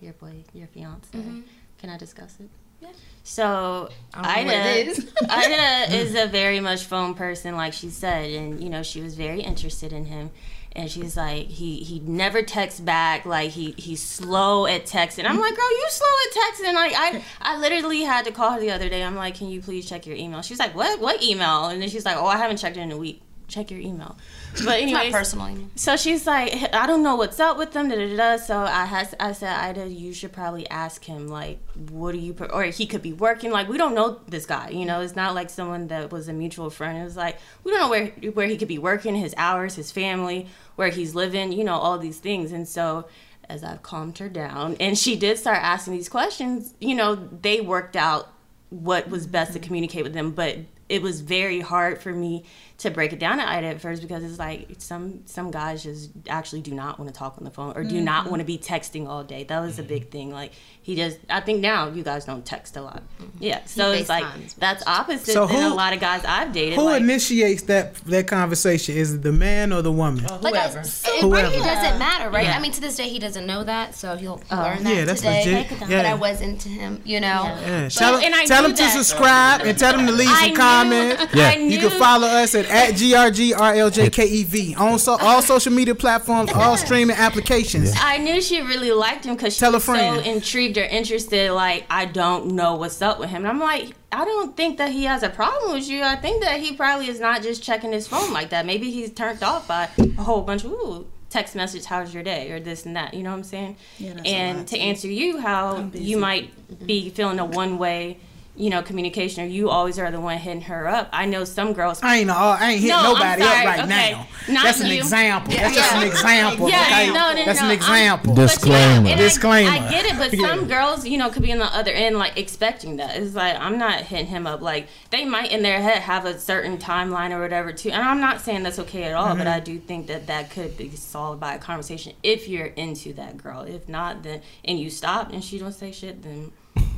your 0.00 0.12
boy, 0.14 0.44
your 0.52 0.68
fiance. 0.68 1.08
Mm-hmm. 1.16 1.40
Can 1.78 1.90
I 1.90 1.96
discuss 1.96 2.36
it? 2.40 2.48
Yeah. 2.84 2.92
So 3.24 3.88
I 4.12 4.36
don't 4.36 4.46
know 4.46 4.52
what 4.52 4.66
Ida, 4.66 4.90
is. 4.90 5.12
Ida 5.28 5.96
is 5.96 6.14
a 6.14 6.26
very 6.26 6.60
much 6.60 6.84
phone 6.84 7.14
person, 7.14 7.56
like 7.56 7.72
she 7.72 7.90
said, 7.90 8.30
and 8.30 8.62
you 8.62 8.68
know 8.68 8.82
she 8.82 9.00
was 9.00 9.14
very 9.14 9.40
interested 9.40 9.92
in 9.92 10.04
him. 10.06 10.30
And 10.76 10.90
she's 10.90 11.16
like, 11.16 11.46
he 11.46 11.76
he 11.76 12.00
never 12.00 12.42
texts 12.42 12.80
back. 12.80 13.24
Like 13.24 13.50
he 13.50 13.72
he's 13.72 14.02
slow 14.02 14.66
at 14.66 14.86
texting. 14.86 15.24
I'm 15.24 15.38
like, 15.38 15.54
girl, 15.54 15.70
you 15.70 15.86
slow 15.88 16.06
at 16.26 16.34
texting. 16.34 16.74
Like 16.74 16.92
I 16.96 17.24
I 17.40 17.58
literally 17.58 18.02
had 18.02 18.24
to 18.26 18.32
call 18.32 18.50
her 18.52 18.60
the 18.60 18.72
other 18.72 18.88
day. 18.88 19.02
I'm 19.04 19.14
like, 19.14 19.36
can 19.36 19.48
you 19.48 19.62
please 19.62 19.88
check 19.88 20.04
your 20.04 20.16
email? 20.16 20.42
She's 20.42 20.58
like, 20.58 20.74
what 20.74 21.00
what 21.00 21.22
email? 21.22 21.66
And 21.66 21.80
then 21.80 21.88
she's 21.88 22.04
like, 22.04 22.16
oh, 22.16 22.26
I 22.26 22.36
haven't 22.36 22.56
checked 22.56 22.76
it 22.76 22.80
in 22.80 22.90
a 22.90 22.96
week. 22.96 23.22
Check 23.46 23.70
your 23.70 23.80
email. 23.80 24.16
But 24.62 24.80
It's 24.80 24.92
my 24.92 25.04
anyways, 25.04 25.12
personal 25.12 25.56
so 25.76 25.96
she's 25.96 26.26
like, 26.26 26.72
I 26.72 26.86
don't 26.86 27.02
know 27.02 27.16
what's 27.16 27.40
up 27.40 27.58
with 27.58 27.72
them. 27.72 27.88
Da, 27.88 27.96
da, 27.96 28.08
da, 28.08 28.16
da. 28.16 28.36
So 28.36 28.58
I 28.58 28.84
has 28.84 29.14
I 29.18 29.32
said, 29.32 29.52
Ida, 29.52 29.88
you 29.88 30.12
should 30.12 30.32
probably 30.32 30.68
ask 30.70 31.04
him 31.04 31.26
like, 31.26 31.58
what 31.90 32.12
do 32.12 32.18
you? 32.18 32.36
Or 32.52 32.64
he 32.64 32.86
could 32.86 33.02
be 33.02 33.12
working. 33.12 33.50
Like 33.50 33.68
we 33.68 33.78
don't 33.78 33.94
know 33.94 34.20
this 34.28 34.46
guy. 34.46 34.68
You 34.68 34.84
know, 34.84 35.00
it's 35.00 35.16
not 35.16 35.34
like 35.34 35.50
someone 35.50 35.88
that 35.88 36.12
was 36.12 36.28
a 36.28 36.32
mutual 36.32 36.70
friend. 36.70 36.98
It 36.98 37.04
was 37.04 37.16
like 37.16 37.38
we 37.64 37.72
don't 37.72 37.80
know 37.80 37.88
where 37.88 38.06
where 38.32 38.46
he 38.46 38.56
could 38.56 38.68
be 38.68 38.78
working, 38.78 39.16
his 39.16 39.34
hours, 39.36 39.74
his 39.74 39.90
family, 39.90 40.46
where 40.76 40.90
he's 40.90 41.14
living. 41.16 41.50
You 41.50 41.64
know, 41.64 41.74
all 41.74 41.98
these 41.98 42.18
things. 42.18 42.52
And 42.52 42.68
so 42.68 43.08
as 43.48 43.64
I've 43.64 43.82
calmed 43.82 44.18
her 44.18 44.28
down, 44.28 44.76
and 44.78 44.96
she 44.96 45.16
did 45.16 45.38
start 45.38 45.58
asking 45.62 45.94
these 45.94 46.08
questions, 46.08 46.74
you 46.80 46.94
know, 46.94 47.16
they 47.16 47.60
worked 47.60 47.96
out 47.96 48.28
what 48.70 49.08
was 49.08 49.26
best 49.26 49.52
to 49.52 49.58
mm-hmm. 49.58 49.66
communicate 49.66 50.04
with 50.04 50.14
them. 50.14 50.30
But 50.30 50.58
it 50.88 51.02
was 51.02 51.20
very 51.20 51.60
hard 51.60 52.00
for 52.02 52.12
me 52.12 52.44
to 52.76 52.90
break 52.90 53.12
it 53.12 53.20
down 53.20 53.38
to 53.38 53.48
Ida 53.48 53.68
at 53.68 53.80
first 53.80 54.02
because 54.02 54.24
it's 54.24 54.38
like 54.38 54.66
some 54.78 55.22
some 55.26 55.50
guys 55.52 55.82
just 55.84 56.10
actually 56.28 56.60
do 56.60 56.72
not 56.74 56.98
want 56.98 57.08
to 57.12 57.16
talk 57.16 57.36
on 57.38 57.44
the 57.44 57.50
phone 57.50 57.72
or 57.76 57.84
do 57.84 57.94
Mm-hmm. 57.94 58.04
not 58.04 58.26
want 58.28 58.40
to 58.40 58.44
be 58.44 58.58
texting 58.58 59.06
all 59.06 59.22
day. 59.22 59.44
That 59.44 59.60
was 59.60 59.78
a 59.78 59.82
big 59.84 60.10
thing. 60.10 60.32
Like 60.32 60.52
he 60.82 60.96
just 60.96 61.18
I 61.30 61.40
think 61.40 61.60
now 61.60 61.88
you 61.88 62.02
guys 62.02 62.24
don't 62.24 62.44
text 62.44 62.76
a 62.76 62.82
lot. 62.82 63.02
Yeah. 63.38 63.64
So 63.64 63.92
it's 63.92 64.08
like 64.08 64.24
that's 64.58 64.84
opposite 64.86 65.32
So 65.32 65.46
than 65.46 65.56
who- 65.62 65.72
a 65.72 65.74
lot 65.74 65.92
of 65.94 66.00
guys 66.00 66.24
I've 66.26 66.52
dated. 66.52 66.74
Who 66.78 66.84
like, 66.86 67.00
initiates 67.00 67.62
that 67.64 67.94
that 68.06 68.26
conversation? 68.26 68.96
Is 68.96 69.14
it 69.14 69.22
the 69.22 69.32
man 69.32 69.72
or 69.72 69.80
the 69.80 69.92
woman? 69.92 70.24
Like, 70.42 70.54
Whoever. 70.54 70.80
It 70.80 71.20
Whoever. 71.22 71.48
really 71.48 71.58
doesn't 71.64 71.98
matter, 71.98 72.28
right? 72.28 72.44
Yeah. 72.46 72.56
I 72.56 72.60
mean, 72.60 72.72
to 72.72 72.80
this 72.80 72.96
day, 72.96 73.08
he 73.08 73.20
doesn't 73.20 73.46
know 73.46 73.62
that, 73.64 73.94
so 73.94 74.16
he'll 74.16 74.42
learn 74.50 74.82
that 74.82 74.94
yeah, 74.94 75.04
that's 75.04 75.20
today. 75.20 75.62
legit. 75.70 75.78
But 75.80 76.04
I 76.06 76.14
was 76.14 76.40
into 76.40 76.68
him, 76.68 77.00
you 77.04 77.20
know. 77.20 77.44
Yeah. 77.44 77.84
But- 77.84 77.92
Tell, 77.92 78.16
and 78.18 78.34
I 78.34 78.44
tell 78.46 78.64
him 78.64 78.74
them 78.74 78.84
to 78.84 78.90
subscribe 78.90 79.60
and 79.62 79.78
tell 79.78 79.96
him 79.98 80.06
to 80.06 80.12
leave 80.12 80.28
I 80.28 80.40
some 80.40 80.48
knew- 80.50 80.56
comments. 80.74 81.24
Yeah. 81.34 81.56
You 81.56 81.78
can 81.78 81.90
follow 81.90 82.28
us 82.28 82.54
at, 82.54 82.66
at 82.66 82.94
GRGRLJKEV 82.94 84.78
on 84.78 84.98
so, 84.98 85.16
all 85.20 85.42
social 85.42 85.72
media 85.72 85.94
platforms, 85.94 86.52
all 86.52 86.76
streaming 86.76 87.16
applications. 87.16 87.92
I 87.98 88.18
knew 88.18 88.40
she 88.40 88.60
really 88.60 88.92
liked 88.92 89.24
him 89.24 89.34
because 89.34 89.54
she 89.54 89.60
Tell 89.60 89.72
a 89.72 89.74
was 89.74 89.84
so 89.84 90.20
intrigued 90.20 90.78
or 90.78 90.84
interested. 90.84 91.50
Like, 91.52 91.86
I 91.90 92.04
don't 92.04 92.52
know 92.52 92.76
what's 92.76 93.02
up 93.02 93.18
with 93.18 93.30
him. 93.30 93.42
And 93.44 93.48
I'm 93.48 93.58
like, 93.58 93.94
I 94.12 94.24
don't 94.24 94.56
think 94.56 94.78
that 94.78 94.92
he 94.92 95.04
has 95.04 95.22
a 95.22 95.30
problem 95.30 95.72
with 95.72 95.88
you. 95.88 96.02
I 96.02 96.16
think 96.16 96.42
that 96.44 96.60
he 96.60 96.76
probably 96.76 97.08
is 97.08 97.18
not 97.18 97.42
just 97.42 97.62
checking 97.62 97.92
his 97.92 98.06
phone 98.06 98.32
like 98.32 98.50
that. 98.50 98.64
Maybe 98.64 98.90
he's 98.90 99.10
turned 99.10 99.42
off 99.42 99.66
by 99.66 99.88
a 99.98 100.22
whole 100.22 100.42
bunch 100.42 100.64
of 100.64 100.70
ooh, 100.70 101.06
text 101.30 101.56
message, 101.56 101.84
how's 101.84 102.14
your 102.14 102.22
day, 102.22 102.52
or 102.52 102.60
this 102.60 102.86
and 102.86 102.94
that. 102.94 103.12
You 103.12 103.24
know 103.24 103.30
what 103.30 103.38
I'm 103.38 103.44
saying? 103.44 103.76
Yeah, 103.98 104.12
and 104.24 104.68
to 104.68 104.78
answer 104.78 105.08
you, 105.08 105.40
how 105.40 105.90
you 105.92 106.16
might 106.16 106.86
be 106.86 107.10
feeling 107.10 107.40
a 107.40 107.44
one 107.44 107.78
way. 107.78 108.18
You 108.56 108.70
know, 108.70 108.82
communication, 108.82 109.42
or 109.42 109.48
you 109.48 109.68
always 109.68 109.98
are 109.98 110.12
the 110.12 110.20
one 110.20 110.38
hitting 110.38 110.60
her 110.62 110.86
up. 110.86 111.08
I 111.12 111.26
know 111.26 111.44
some 111.44 111.72
girls 111.72 112.00
I 112.04 112.18
ain't, 112.18 112.30
uh, 112.30 112.34
I 112.36 112.70
ain't 112.70 112.80
hitting 112.82 112.96
No, 112.96 113.14
nobody 113.14 113.42
up 113.42 113.48
right 113.64 113.78
Okay. 113.80 113.88
now. 113.88 114.26
Not 114.48 114.62
That's 114.62 114.80
an 114.80 114.86
you. 114.86 114.94
example. 114.98 115.52
That's 115.52 115.74
just 115.74 115.92
an 115.96 116.02
example. 116.04 116.70
Yeah, 116.70 116.82
okay? 116.82 117.06
no, 117.08 117.32
no, 117.34 117.44
That's 117.46 117.58
no, 117.60 117.64
an 117.66 117.70
I'm- 117.72 117.76
example. 117.78 118.34
Dis- 118.36 118.54
Disclaimer. 118.54 118.76
Yeah, 119.08 119.12
and 119.12 119.20
I- 119.20 119.24
Disclaimer. 119.24 119.70
I, 119.70 119.90
get 119.90 120.04
it, 120.04 120.18
but 120.18 120.32
Yeah. 120.32 120.46
some 120.46 120.68
girls, 120.68 121.04
you 121.04 121.18
know, 121.18 121.30
could 121.30 121.42
be 121.42 121.50
on 121.50 121.58
the 121.58 121.64
other 121.64 121.90
end, 121.90 122.16
like 122.16 122.38
expecting 122.38 122.98
that. 122.98 123.16
It's 123.16 123.34
like 123.34 123.58
I'm 123.58 123.76
not 123.76 124.02
hitting 124.02 124.26
him 124.26 124.46
up. 124.46 124.62
Like 124.62 124.86
they 125.10 125.24
might 125.24 125.50
in 125.50 125.64
their 125.64 125.82
head 125.82 125.98
have 126.02 126.24
a 126.24 126.38
certain 126.38 126.78
timeline 126.78 127.32
or 127.32 127.40
whatever 127.40 127.72
too. 127.72 127.90
And 127.90 128.02
I'm 128.02 128.20
not 128.20 128.40
saying 128.40 128.62
that's 128.62 128.78
okay 128.78 129.02
at 129.02 129.14
all, 129.14 129.30
Mm-hmm. 129.30 129.38
but 129.38 129.46
I 129.48 129.58
do 129.58 129.80
think 129.80 130.06
that 130.06 130.28
that 130.28 130.50
could 130.50 130.76
be 130.76 130.90
solved 130.90 131.40
by 131.40 131.54
a 131.54 131.58
conversation 131.58 132.12
if 132.22 132.46
you're 132.46 132.66
into 132.66 133.12
that 133.14 133.36
girl. 133.36 133.62
If 133.62 133.88
not, 133.88 134.22
then 134.22 134.42
and 134.64 134.78
you 134.78 134.90
stop 134.90 135.32
and 135.32 135.42
she 135.42 135.58
don't 135.58 135.72
say 135.72 135.90
shit, 135.90 136.22
then 136.22 136.52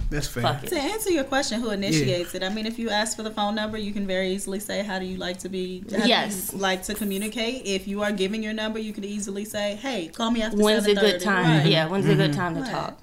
That's 0.09 0.29
fair. 0.29 0.43
fuck 0.45 0.63
it. 0.63 0.69
To 0.69 0.77
answer 0.79 1.11
your 1.11 1.25
question, 1.25 1.61
who 1.61 1.71
initiates 1.71 2.35
it? 2.35 2.43
I 2.43 2.49
mean, 2.49 2.67
if 2.67 2.79
you 2.79 2.91
ask 2.91 3.17
for 3.17 3.23
the 3.25 3.31
phone 3.31 3.55
number, 3.57 3.77
you 3.77 3.93
can 3.93 4.07
very 4.07 4.31
easily 4.33 4.61
say, 4.61 4.83
"How 4.85 4.99
do 4.99 5.05
you 5.05 5.17
like 5.17 5.39
to 5.41 5.49
be? 5.49 5.85
How 5.91 6.03
do 6.05 6.09
Yes. 6.09 6.53
you 6.53 6.59
like 6.59 6.83
to 6.85 6.95
communicate?" 6.95 7.67
If 7.67 7.89
you 7.89 8.03
are 8.03 8.13
giving 8.13 8.43
your 8.43 8.53
number, 8.53 8.79
you 8.79 8.93
could 8.93 9.05
easily 9.05 9.45
say, 9.45 9.77
"Hey, 9.77 10.09
call 10.09 10.31
me 10.31 10.43
after 10.43 10.59
When's 10.59 10.87
a 10.87 10.91
7:30." 10.95 11.01
good 11.01 11.21
time? 11.21 11.59
Right. 11.59 11.67
Yeah, 11.67 11.89
when's 11.89 12.07
a 12.07 12.15
good 12.15 12.31
mm-hmm. 12.31 12.41
time 12.41 12.55
to 12.55 12.61
Right. 12.63 12.71
talk? 12.71 12.99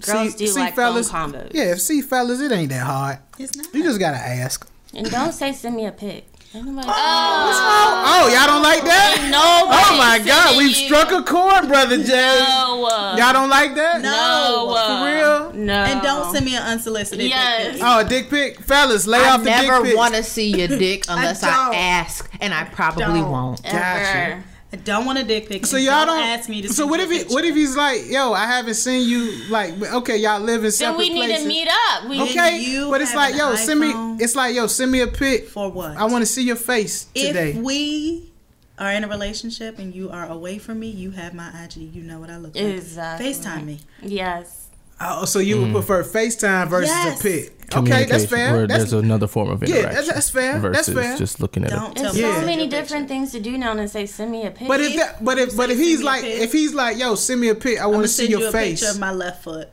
Girls 0.00 0.34
do 0.34 0.52
like 0.54 0.74
fellas, 0.74 1.10
phone 1.10 1.32
combos. 1.32 1.50
Yeah, 1.54 1.74
see, 1.76 2.02
fellas, 2.02 2.40
it 2.40 2.50
ain't 2.50 2.70
that 2.70 2.82
hard. 2.84 3.18
It's 3.38 3.54
not. 3.56 3.72
You 3.72 3.82
just 3.84 4.00
gotta 4.00 4.16
ask. 4.16 4.66
And 4.92 5.08
don't 5.10 5.32
say 5.32 5.52
send 5.52 5.76
me 5.76 5.86
a 5.86 5.92
pic. 5.92 6.26
Ain't 6.54 6.66
nobody- 6.66 6.86
oh. 6.88 6.92
Oh. 6.94 8.04
oh, 8.06 8.28
y'all 8.32 8.46
don't 8.46 8.62
like 8.62 8.84
that? 8.84 9.16
Nobody 9.28 9.82
Oh 9.86 9.98
my 9.98 10.18
God, 10.24 10.42
sending 10.50 10.58
we've 10.58 10.68
you- 10.68 10.86
struck 10.86 11.10
a 11.10 11.22
chord, 11.22 11.66
brother 11.66 12.02
J. 12.02 12.12
No. 12.12 12.88
Y'all 13.18 13.32
don't 13.32 13.48
like 13.50 13.74
that? 13.74 14.00
No. 14.02 14.70
For 14.70 15.04
real? 15.04 15.52
No. 15.64 15.74
And 15.74 16.00
don't 16.02 16.32
send 16.32 16.44
me 16.44 16.54
an 16.54 16.62
unsolicited. 16.62 17.26
Yes. 17.26 17.64
Dick 17.64 17.72
pic. 17.74 17.82
Oh, 17.84 17.98
a 17.98 18.04
dick 18.04 18.30
pic, 18.30 18.60
fellas, 18.60 19.06
lay 19.06 19.18
I 19.18 19.30
off 19.30 19.40
the 19.42 19.50
never 19.50 19.76
dick 19.78 19.84
pics. 19.86 19.96
want 19.96 20.14
to 20.14 20.22
see 20.22 20.56
your 20.56 20.68
dick 20.68 21.04
unless 21.08 21.42
I, 21.42 21.50
don't. 21.66 21.74
ask, 21.74 22.30
and 22.40 22.54
I 22.54 22.64
probably 22.64 23.04
Don't. 23.04 23.30
won't. 23.30 23.62
Gotcha. 23.62 23.76
Ever. 23.78 24.44
I 24.74 24.76
don't 24.78 25.06
want 25.06 25.20
a 25.20 25.22
dick 25.22 25.48
pic. 25.48 25.66
So 25.66 25.76
y'all 25.76 26.04
don't, 26.04 26.20
ask 26.20 26.48
me 26.48 26.62
to. 26.62 26.68
So 26.68 26.84
what 26.84 26.98
if 26.98 27.08
he? 27.08 27.18
picture. 27.18 27.32
What 27.32 27.44
if 27.44 27.54
he's 27.54 27.76
like, 27.76 28.10
yo, 28.10 28.32
I 28.32 28.44
haven't 28.44 28.74
seen 28.74 29.08
you. 29.08 29.44
Like, 29.48 29.80
okay, 29.80 30.16
y'all 30.16 30.40
live 30.40 30.64
in 30.64 30.72
separate 30.72 30.72
Then 30.72 30.72
separate 30.72 30.98
we 30.98 31.10
need 31.10 31.26
places. 31.26 31.42
to 31.44 31.48
meet 31.48 31.68
up. 31.68 32.08
We 32.10 32.20
Okay, 32.22 32.58
you 32.58 32.90
but 32.90 33.00
it's 33.00 33.14
like, 33.14 33.34
an 33.34 33.38
yo, 33.38 33.54
send 33.54 33.78
me. 33.78 33.92
It's 34.18 34.34
like, 34.34 34.56
yo, 34.56 34.66
send 34.66 34.90
me 34.90 35.02
a 35.02 35.06
pic. 35.06 35.46
for 35.46 35.70
what? 35.70 35.96
I 35.96 36.06
want 36.06 36.22
to 36.22 36.26
see 36.26 36.42
your 36.42 36.56
face 36.56 37.04
today. 37.14 37.50
If 37.50 37.58
we 37.58 38.32
are 38.76 38.90
in 38.90 39.04
a 39.04 39.08
relationship 39.08 39.78
and 39.78 39.94
you 39.94 40.10
are 40.10 40.26
away 40.26 40.58
from 40.58 40.80
me, 40.80 40.88
you 40.88 41.12
have 41.12 41.34
my 41.34 41.52
IG. 41.62 41.76
You 41.76 42.02
know 42.02 42.18
what 42.18 42.28
I 42.28 42.38
look 42.38 42.56
like. 42.56 42.64
Exactly. 42.64 43.32
FaceTime 43.32 43.64
me. 43.64 43.78
Yes. 44.02 44.63
Oh, 45.00 45.24
so 45.24 45.38
you 45.38 45.60
would 45.60 45.68
mm. 45.70 45.72
prefer 45.72 46.02
FaceTime 46.04 46.68
versus 46.68 46.88
Yes. 46.90 47.20
a 47.20 47.22
pic? 47.22 47.50
Okay, 47.74 48.04
that's 48.04 48.26
fair. 48.26 48.52
Where 48.52 48.66
That's, 48.66 48.90
there's 48.90 48.92
another 48.92 49.26
form 49.26 49.48
of 49.50 49.62
Yeah, 49.62 49.68
interaction. 49.76 49.94
that's- 49.94 50.14
that's 50.14 50.30
fair. 50.30 50.58
That's 50.70 50.88
fair. 50.88 51.16
just 51.16 51.40
looking 51.40 51.64
at 51.64 51.70
Don't 51.70 51.96
it. 51.98 52.02
There's 52.02 52.14
me. 52.14 52.20
Yeah. 52.20 52.40
so 52.40 52.46
many 52.46 52.66
different 52.68 53.08
things 53.08 53.32
to 53.32 53.40
do 53.40 53.58
now 53.58 53.74
than 53.74 53.88
say 53.88 54.06
send 54.06 54.30
me 54.30 54.46
a 54.46 54.50
pic. 54.50 54.68
but 54.68 54.80
if 54.80 54.94
that, 54.96 55.24
but 55.24 55.38
if 55.38 55.56
but 55.56 55.70
if 55.70 55.78
he's 55.78 56.00
send 56.02 56.04
me 56.04 56.06
a 56.06 56.10
like 56.10 56.24
if 56.24 56.52
he's 56.52 56.74
like, 56.74 56.98
yo, 56.98 57.14
send 57.16 57.40
me 57.40 57.48
a 57.48 57.54
pic. 57.54 57.80
I 57.80 57.86
want 57.86 57.96
gonna 57.96 58.08
see 58.08 58.24
send 58.26 58.30
you 58.30 58.38
your 58.40 58.48
a 58.50 58.52
face. 58.52 58.80
picture 58.80 58.92
of 58.94 59.00
my 59.00 59.12
left 59.12 59.42
foot. 59.44 59.70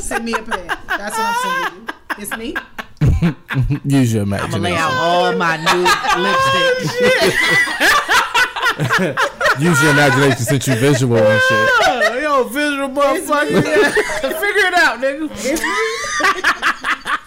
send 0.00 0.24
me 0.24 0.34
a 0.34 0.42
pic. 0.42 0.66
That's 0.86 1.16
what 1.16 1.26
I'm 1.26 1.34
sending 1.64 1.88
you. 1.88 1.94
It's 2.18 2.36
me. 2.36 2.54
Use 3.84 4.14
your 4.14 4.22
imagination. 4.22 4.54
I'm 4.54 4.60
imagination. 4.60 4.62
gonna 4.62 4.62
lay 4.62 4.76
out 4.76 4.92
all 4.92 5.32
my 5.36 5.56
new 5.56 5.82
lipstick. 9.02 9.18
Use 9.58 9.82
your 9.82 9.92
imagination 9.92 10.44
since 10.44 10.66
you 10.66 10.74
visual 10.76 11.16
and 11.16 11.40
shit. 11.42 12.22
Yo, 12.22 12.44
visual 12.44 12.88
motherfucker. 12.88 13.62
Figure 13.62 14.66
it 14.66 14.74
out, 14.74 15.00
nigga. 15.00 15.30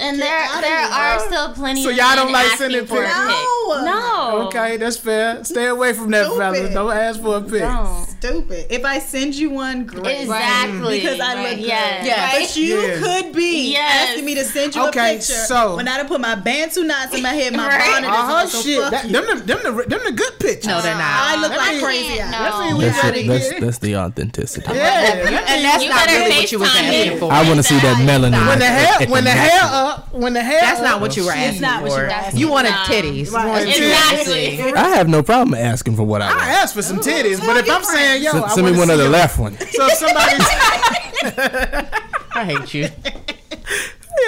and 0.00 0.18
there 0.18 0.46
there 0.60 0.80
are 0.86 1.18
still 1.20 1.52
plenty 1.54 1.82
So 1.84 1.90
of 1.90 1.96
y'all 1.96 2.08
men 2.08 2.16
don't 2.16 2.32
like 2.32 2.46
asking 2.46 2.58
sending 2.58 2.86
for 2.86 3.02
a 3.02 3.06
pics? 3.06 3.14
No. 3.16 3.84
No. 3.84 4.46
Okay, 4.48 4.76
that's 4.78 4.96
fair. 4.96 5.44
Stay 5.44 5.66
away 5.66 5.92
from 5.92 6.10
that, 6.10 6.26
fellas. 6.36 6.72
Don't 6.74 6.92
ask 6.92 7.20
for 7.20 7.36
a 7.36 7.40
pic. 7.40 7.60
Don't. 7.60 8.06
Stupid. 8.20 8.66
If 8.70 8.84
I 8.84 8.98
send 8.98 9.34
you 9.34 9.50
one, 9.50 9.84
great. 9.86 10.22
Exactly. 10.22 11.00
Because 11.00 11.20
I 11.20 11.34
look 11.42 11.56
good. 11.56 11.66
Yes. 11.66 12.04
Yeah. 12.06 12.38
But 12.40 12.56
you 12.56 12.80
Yeah. 12.80 12.98
could 13.00 13.32
be 13.34 13.72
Yes. 13.72 14.08
asking 14.10 14.24
me 14.24 14.34
to 14.34 14.44
send 14.44 14.74
you 14.74 14.86
Okay, 14.88 15.14
a 15.14 15.18
picture 15.18 15.32
so- 15.32 15.76
when 15.76 15.86
I 15.88 15.96
done 15.98 16.08
put 16.08 16.20
my 16.20 16.34
bantu 16.34 16.82
knots 16.82 17.14
in 17.14 17.22
my 17.22 17.30
head, 17.32 17.54
my 17.56 17.66
Right. 17.68 17.78
bonnet 17.86 18.08
is 18.10 18.16
Uh-huh, 18.16 18.32
on, 18.34 18.48
shit. 18.62 18.80
fuck 18.82 18.90
That, 18.90 19.04
you. 19.06 19.12
them, 19.12 19.24
the, 19.26 19.34
them, 19.44 19.58
the, 19.62 19.84
them 19.88 20.00
the 20.04 20.12
good 20.12 20.38
pictures. 20.38 20.66
No, 20.66 20.80
they're 20.82 20.94
not. 20.94 21.02
I 21.04 21.36
look 21.40 21.50
Let 21.50 21.58
like 21.58 21.76
me- 21.76 21.82
crazy. 21.82 22.18
no. 22.18 22.30
That's, 22.30 23.16
it. 23.16 23.26
that's, 23.28 23.60
that's 23.60 23.78
the 23.78 23.96
authenticity. 23.96 24.66
Yeah. 24.74 25.14
And 25.50 25.64
that's 25.64 25.84
not 25.84 26.06
better 26.06 26.18
really 26.20 26.36
what 26.36 26.52
you 26.52 26.58
was 26.58 26.68
asking 26.76 27.18
for. 27.18 27.32
I 27.32 27.42
want 27.44 27.56
to 27.56 27.62
see 27.62 27.78
that 27.78 27.96
melanin. 27.98 28.46
When 28.48 28.58
the 28.58 28.64
hair, 28.66 29.08
when 29.08 29.24
the 29.24 29.30
hair 29.30 29.50
Exactly. 29.60 29.89
Up, 29.90 30.12
when 30.14 30.32
the 30.34 30.42
hair 30.42 30.60
That's 30.60 30.80
not 30.80 31.00
what 31.00 31.16
you 31.16 31.24
were 31.24 31.32
It's 31.32 31.38
asking 31.40 31.62
not 31.62 31.82
what 31.82 31.90
you 31.90 31.96
for. 31.96 32.02
were 32.04 32.08
asking 32.10 32.40
You 32.40 32.48
wanted 32.48 32.70
Nah. 32.70 32.84
titties. 32.84 33.32
Right. 33.32 33.44
You 33.44 33.50
wanted 33.50 33.68
Exactly. 33.68 34.58
titties. 34.58 34.76
I 34.76 34.88
have 34.90 35.08
no 35.08 35.22
problem 35.22 35.54
asking 35.54 35.96
for 35.96 36.04
what 36.04 36.22
I 36.22 36.28
I 36.30 36.48
asked 36.60 36.74
for 36.74 36.82
some 36.82 36.98
titties, 36.98 37.44
but 37.44 37.56
if 37.56 37.68
I'm 37.70 37.82
saying, 37.84 38.22
yo, 38.22 38.32
Send, 38.32 38.50
send 38.52 38.66
me 38.66 38.72
wanna 38.72 38.78
one 38.78 38.86
see 38.88 38.92
of 38.92 38.98
the 38.98 39.04
your- 39.04 39.12
left 39.12 39.38
one. 39.38 39.56
So 39.72 39.86
if 39.86 39.92
somebody's, 39.94 40.40
I 42.32 42.44
hate 42.44 42.74
you. 42.74 42.88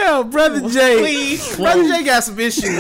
yo, 0.03 0.25
brother 0.25 0.69
J, 0.69 1.39
brother 1.57 1.85
J 1.85 2.03
got 2.05 2.25
some 2.25 2.39
issues. 2.41 2.79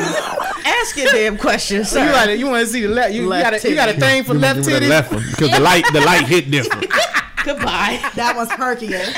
Ask 0.65 0.97
your 0.97 1.07
damn 1.13 1.37
question, 1.39 1.85
sir. 1.85 2.07
got 2.11 2.37
you 2.39 2.47
want 2.47 2.67
to 2.67 2.73
see 2.73 2.83
the 2.83 2.89
left? 2.89 3.13
You, 3.15 3.23
you 3.23 3.29
Left 3.29 3.45
got 3.51 3.65
a, 3.65 3.69
you 3.69 3.75
got 3.75 3.89
a 3.89 3.93
titty. 3.93 4.07
thing 4.07 4.25
for 4.25 4.33
Give 4.33 4.41
me- 4.43 4.49
left 4.49 4.57
give 4.59 4.67
me 4.67 4.73
the 4.73 4.81
titties? 4.81 4.89
left 4.89 5.13
one 5.13 5.25
because 5.31 5.51
the 5.51 5.61
light 5.61 5.85
the 5.93 6.01
light 6.01 6.27
hit 6.27 6.51
different. 6.51 6.87
Goodbye. 7.45 8.01
That 8.15 8.35
was 8.37 8.49
perkier. 8.51 9.01
Eh? 9.05 9.13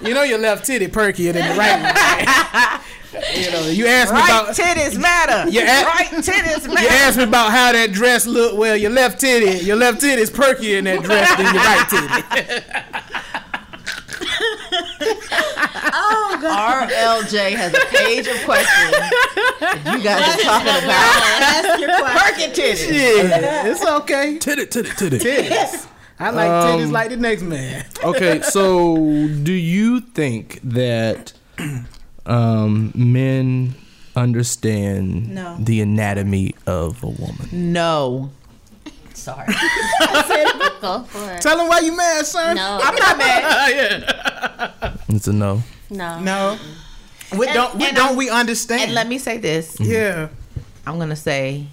You 0.00 0.14
know 0.14 0.22
your 0.22 0.38
left 0.38 0.64
titty 0.66 0.88
perkier 0.88 1.32
than 1.32 1.48
the 1.48 1.58
right 1.58 1.80
one. 1.82 2.80
you 3.40 3.50
know, 3.50 3.66
you 3.68 3.86
asked 3.86 4.12
me 4.12 4.18
Right 4.20 4.28
about 4.28 4.54
titties 4.56 4.98
matter. 5.00 5.48
You 5.50 5.60
a- 5.60 5.64
right 5.84 6.08
titties 6.10 6.66
matter. 6.66 6.68
you 6.68 6.74
matter. 6.74 6.88
asked 6.90 7.16
me 7.18 7.24
about 7.24 7.50
how 7.52 7.72
that 7.72 7.92
dress 7.92 8.26
looked. 8.26 8.56
Well, 8.56 8.76
your 8.76 8.90
left 8.90 9.20
titty, 9.20 9.64
your 9.64 9.76
left 9.76 10.00
titty 10.00 10.20
is 10.22 10.30
perkier 10.30 10.78
in 10.78 10.84
that 10.84 11.02
dress 11.02 11.34
than 11.36 11.54
your 11.54 11.62
right 11.62 11.88
titty. 11.88 12.64
Oh 15.96 16.38
god. 16.40 16.90
RLJ 16.90 17.52
has 17.56 17.72
a 17.74 17.84
page 17.96 18.26
of 18.26 18.36
questions. 18.44 18.92
You 19.86 20.02
guys 20.02 20.36
are 20.38 20.42
talking 20.42 20.68
about 20.68 21.32
Ask 21.40 21.80
your 21.80 21.88
question. 21.98 22.18
perky 22.18 22.60
titties. 22.60 22.92
Yeah, 22.92 23.66
it's 23.66 23.84
okay. 23.84 24.38
Titty, 24.38 24.66
titty, 24.66 24.90
titty. 24.90 25.18
Titties. 25.18 25.86
I 26.18 26.30
like 26.30 26.48
Um, 26.50 26.80
titties 26.80 26.92
like 26.92 27.10
the 27.10 27.16
next 27.16 27.42
man. 27.42 27.84
Okay, 28.04 28.40
so 28.42 28.96
do 29.42 29.52
you 29.52 30.00
think 30.00 30.60
that 30.62 31.32
um, 32.26 32.92
men 32.94 33.74
understand 34.16 35.34
No. 35.34 35.56
the 35.58 35.80
anatomy 35.80 36.54
of 36.66 37.02
a 37.02 37.08
woman? 37.08 37.48
No. 37.52 38.30
Sorry. 39.14 39.46
Go 40.80 41.02
for 41.04 41.30
it. 41.32 41.40
Tell 41.40 41.58
him 41.58 41.68
why 41.68 41.80
you 41.80 41.96
mad, 41.96 42.26
son. 42.26 42.56
No. 42.56 42.78
I'm 42.82 42.94
not 42.96 43.18
mad. 43.18 44.98
It's 45.08 45.28
a 45.28 45.32
no. 45.32 45.62
No. 45.90 46.18
No. 46.20 46.58
We 47.36 47.46
don't. 47.46 47.74
We 47.76 47.86
and 47.86 47.96
don't. 47.96 48.06
I'm- 48.08 48.16
we 48.16 48.28
understand. 48.30 48.82
And 48.82 48.94
let 48.94 49.06
me 49.06 49.18
say 49.18 49.38
this. 49.38 49.76
Yeah. 49.80 50.28
I'm 50.86 50.98
gonna 50.98 51.14
say 51.16 51.66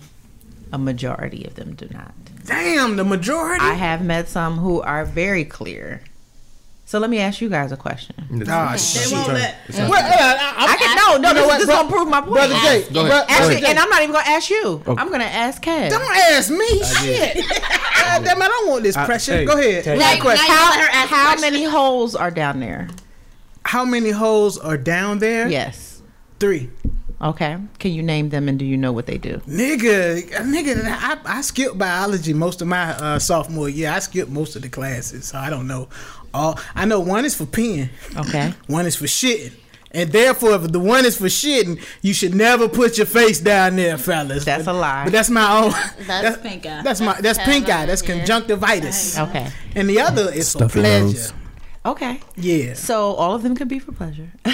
a 0.72 0.78
majority 0.78 1.46
of 1.46 1.56
them 1.56 1.74
do 1.76 1.88
not. 1.92 2.14
Damn, 2.46 2.96
the 2.96 3.04
majority. 3.04 3.64
I 3.64 3.74
have 3.74 4.04
met 4.04 4.28
some 4.28 4.58
who 4.58 4.82
are 4.82 5.06
very 5.06 5.46
clear. 5.46 6.02
So 6.86 7.00
let 7.00 7.10
me 7.10 7.20
ask 7.20 7.40
you 7.40 7.48
guys 7.48 7.72
a 7.72 7.78
question. 7.78 8.16
Ah, 8.50 8.72
They 8.74 8.78
shit. 8.78 9.12
won't 9.14 9.30
let. 9.30 9.56
Well, 9.70 9.94
uh, 9.94 9.94
I, 9.94 10.66
I 10.68 10.76
can 10.78 10.96
no, 10.98 11.18
no, 11.18 11.30
You 11.30 11.36
this, 11.36 11.46
what, 11.48 11.58
this 11.60 11.66
bro- 11.68 11.76
gonna 11.78 11.90
prove 11.90 12.08
my 12.10 12.20
point. 12.20 12.34
brother 12.34 12.56
J, 12.56 12.84
Go 12.94 13.06
ahead. 13.06 13.10
bro- 13.12 13.36
Actually, 13.36 13.48
brother 13.48 13.60
J, 13.62 13.66
and 13.68 13.80
I'm 13.80 13.90
not 13.90 14.02
even 14.02 14.14
gonna 14.14 14.28
ask 14.30 14.50
you. 14.50 14.84
Okay. 14.86 15.02
I'm 15.02 15.10
gonna 15.10 15.24
ask 15.24 15.64
Kev. 15.64 15.90
don't 15.90 16.02
ask 16.18 16.50
me. 16.50 16.84
Shit. 16.84 17.38
Damn, 18.26 18.42
I 18.42 18.48
don't 18.48 18.70
want 18.70 18.84
this 18.84 18.98
I- 18.98 19.06
pressure. 19.06 19.32
hey, 19.38 19.46
Go 19.46 19.58
ahead. 19.58 19.86
Tay. 19.86 19.96
Last 19.98 20.16
Now- 20.18 20.22
question. 20.22 20.46
How, 20.54 20.70
let 20.72 20.80
her 20.82 20.90
ask 20.98 21.10
the 21.10 21.16
how 21.16 21.36
many 21.40 21.64
holes 21.64 22.14
are 22.16 22.32
down 22.32 22.60
there? 22.60 22.90
How 23.64 23.86
many 23.86 24.10
holes 24.10 24.58
are 24.58 24.76
down 24.78 25.20
there? 25.20 25.48
Yes. 25.48 26.02
Three. 26.42 26.70
Okay. 27.22 27.58
Can 27.80 27.92
you 27.92 28.02
name 28.02 28.30
them 28.30 28.50
and 28.50 28.58
do 28.58 28.66
you 28.66 28.76
know 28.78 28.92
what 28.92 29.06
they 29.06 29.18
do? 29.18 29.38
Nigga, 29.48 30.24
nigga, 30.42 30.84
I, 30.86 31.18
I 31.26 31.42
skipped 31.42 31.78
biology 31.78 32.34
most 32.34 32.62
of 32.62 32.68
my 32.68 32.94
uh, 32.94 33.20
sophomore 33.20 33.70
year. 33.70 33.92
I 33.92 34.00
skipped 34.00 34.32
most 34.32 34.56
of 34.56 34.64
the 34.64 34.70
classes, 34.70 35.26
so 35.26 35.38
I 35.38 35.50
don't 35.52 35.68
know. 35.68 35.88
All 36.34 36.58
I 36.76 36.86
know 36.86 37.00
one 37.00 37.26
is 37.26 37.36
for 37.36 37.46
peeing, 37.46 37.90
Okay. 38.18 38.54
one 38.68 38.86
is 38.86 38.96
for 38.96 39.06
shitting, 39.06 39.52
and 39.92 40.12
therefore, 40.12 40.56
if 40.56 40.72
the 40.72 40.80
one 40.80 41.06
is 41.06 41.18
for 41.18 41.26
shitting, 41.26 41.80
you 42.02 42.14
should 42.14 42.34
never 42.34 42.70
put 42.70 42.98
your 42.98 43.06
face 43.06 43.40
down 43.42 43.76
there, 43.76 43.98
fellas. 43.98 44.46
That's 44.46 44.64
But- 44.66 44.76
a 44.76 44.80
lie. 44.80 45.04
But 45.04 45.12
that's 45.14 45.30
my 45.30 45.60
own. 45.64 45.74
That's 46.08 46.38
pink 46.42 46.66
eye. 46.66 46.82
That's 46.84 47.02
my. 47.02 47.20
That's 47.22 47.38
pink 47.40 47.68
eye. 47.70 47.86
That's 47.86 48.02
conjunctivitis. 48.02 49.20
Okay. 49.20 49.48
And 49.76 49.90
the 49.90 50.00
other 50.00 50.32
is 50.34 50.48
Stuffy 50.48 50.66
for 50.74 50.80
pleasure. 50.80 51.04
nose. 51.06 51.34
Okay. 51.84 52.20
Yeah. 52.36 52.76
So 52.76 53.14
all 53.14 53.34
of 53.34 53.42
them 53.42 53.56
could 53.56 53.68
be 53.68 53.80
for 53.80 53.92
pleasure. 53.92 54.32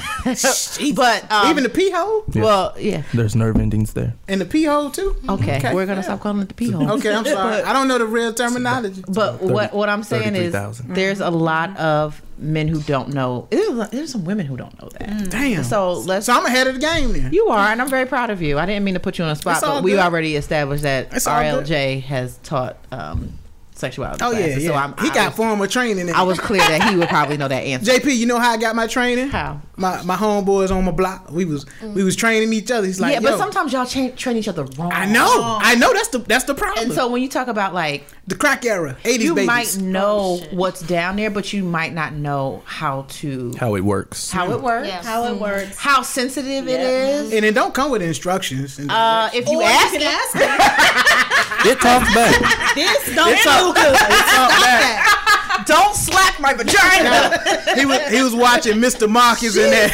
But 0.95 1.31
um, 1.31 1.49
even 1.51 1.63
the 1.63 1.69
pee 1.69 1.89
hole 1.91 2.23
Yeah. 2.33 2.41
well, 2.43 2.73
yeah. 2.77 3.03
There's 3.13 3.35
nerve 3.35 3.57
endings 3.57 3.93
there. 3.93 4.13
and 4.27 4.41
the 4.41 4.45
pee 4.45 4.63
hole 4.65 4.89
too. 4.89 5.15
Okay. 5.29 5.57
Okay. 5.57 5.73
We're 5.73 5.85
gonna 5.85 6.03
stop 6.03 6.19
calling 6.21 6.41
it 6.41 6.47
the 6.49 6.53
pee 6.53 6.71
hole. 6.71 6.89
Okay, 6.93 7.13
I'm 7.13 7.23
sorry. 7.25 7.61
I 7.69 7.71
don't 7.73 7.87
know 7.87 7.97
the 7.97 8.05
real 8.05 8.33
terminology. 8.33 9.03
But 9.07 9.41
what 9.41 9.73
what 9.73 9.89
I'm 9.89 10.03
saying 10.03 10.35
is 10.35 10.53
33,000. 10.53 10.95
there's 10.95 11.19
a 11.21 11.29
lot 11.29 11.77
of 11.77 12.21
men 12.37 12.67
who 12.67 12.81
don't 12.81 13.13
know. 13.13 13.47
There's, 13.51 13.89
there's 13.89 14.11
some 14.11 14.25
women 14.25 14.45
who 14.45 14.57
don't 14.57 14.79
know 14.81 14.89
that. 14.99 15.29
Damn. 15.29 15.63
So 15.63 15.93
let's. 15.93 16.25
So 16.25 16.33
I'm 16.33 16.45
ahead 16.45 16.67
of 16.67 16.75
the 16.75 16.81
game 16.81 17.13
then. 17.13 17.31
you 17.33 17.47
are, 17.47 17.67
and 17.71 17.81
I'm 17.81 17.89
very 17.89 18.05
proud 18.05 18.29
of 18.29 18.41
you. 18.41 18.57
I 18.59 18.65
didn't 18.65 18.83
mean 18.83 18.93
to 18.95 18.99
put 18.99 19.17
you 19.17 19.23
on 19.25 19.31
a 19.31 19.35
spot, 19.35 19.55
It's 19.57 19.63
all 19.63 19.75
but 19.77 19.83
we 19.83 19.97
already 19.97 20.35
established 20.35 20.83
that 20.83 21.13
It's. 21.13 21.25
RLJ 21.27 22.03
has 22.03 22.37
taught 22.39 22.77
um, 22.91 23.33
sexuality. 23.77 24.23
Oh 24.23 24.31
yeah, 24.31 24.37
classes, 24.37 24.63
yeah. 24.63 24.69
So 24.69 24.75
I'm, 24.75 24.97
he 24.97 25.09
I 25.09 25.13
got 25.13 25.27
was, 25.27 25.35
formal 25.35 25.67
training. 25.67 26.09
I 26.09 26.23
was 26.23 26.39
clear 26.39 26.59
that 26.61 26.89
he 26.89 26.95
would 26.97 27.09
probably 27.09 27.37
know 27.37 27.47
that 27.47 27.63
answer. 27.63 27.91
JP. 27.91 28.15
You 28.15 28.25
know 28.25 28.39
how 28.39 28.51
I 28.51 28.57
got 28.57 28.75
my 28.75 28.87
training? 28.87 29.29
How? 29.29 29.61
My 29.75 30.01
my 30.03 30.15
homeboys 30.15 30.71
on 30.71 30.83
my 30.85 30.91
block. 30.91 31.31
We 31.31 31.45
was 31.45 31.65
we 31.81 32.03
was 32.03 32.15
training 32.15 32.51
each 32.53 32.71
other. 32.71 32.87
He's 32.87 32.99
like, 32.99 33.13
yeah, 33.13 33.19
but 33.19 33.37
sometimes 33.37 33.73
y'all 33.73 33.85
cha- 33.85 34.15
train 34.15 34.37
each 34.37 34.47
other 34.47 34.63
wrong. 34.77 34.91
I 34.91 35.05
know, 35.05 35.57
I 35.61 35.75
know. 35.75 35.93
That's 35.93 36.09
the 36.09 36.19
that's 36.19 36.45
the 36.45 36.55
problem. 36.55 36.85
And 36.85 36.93
so 36.93 37.09
when 37.09 37.21
you 37.21 37.29
talk 37.29 37.47
about 37.47 37.73
like 37.73 38.05
the 38.27 38.35
crack 38.35 38.65
era, 38.65 38.97
80s 39.03 39.19
you 39.19 39.35
babies. 39.35 39.47
might 39.47 39.77
know 39.77 40.39
shit. 40.41 40.53
what's 40.53 40.81
down 40.81 41.15
there, 41.15 41.29
but 41.31 41.53
you 41.53 41.63
might 41.63 41.93
not 41.93 42.13
know 42.13 42.61
how 42.65 43.05
to 43.09 43.53
How 43.57 43.75
it 43.75 43.81
works. 43.85 44.29
how 44.31 44.51
it 44.51 44.61
works, 44.61 44.87
Yes. 44.87 45.05
How 45.05 45.25
it 45.33 45.39
works. 45.39 45.77
how 45.77 46.01
sensitive 46.01 46.67
it 46.67 46.79
is. 46.81 47.31
and 47.33 47.45
it 47.45 47.55
don't 47.55 47.73
come 47.73 47.89
with 47.91 48.01
instructions. 48.01 48.79
And 48.79 48.91
Uh, 48.91 49.29
if 49.33 49.47
you 49.47 49.59
Or 49.61 49.63
ask, 49.63 49.93
you 49.93 49.99
can 49.99 50.07
ask 50.07 50.33
them, 51.63 51.71
It 51.71 51.79
talks 51.79 52.13
back. 52.13 52.75
this 52.75 53.15
don't 53.15 53.29
it's 53.33 53.43
do 53.43 53.49
all, 53.49 53.73
good. 53.73 53.93
it's 53.95 54.37
all 54.37 54.49
bad. 54.49 55.63
don't 55.65 55.95
slap 55.95 56.39
my 56.39 56.53
vagina. 56.53 57.41
he 57.75 57.85
was 57.85 57.99
he 58.09 58.21
was 58.21 58.35
watching 58.35 58.75
Mr. 58.77 59.09
Marcus 59.09 59.57
in 59.57 59.69
there. 59.71 59.89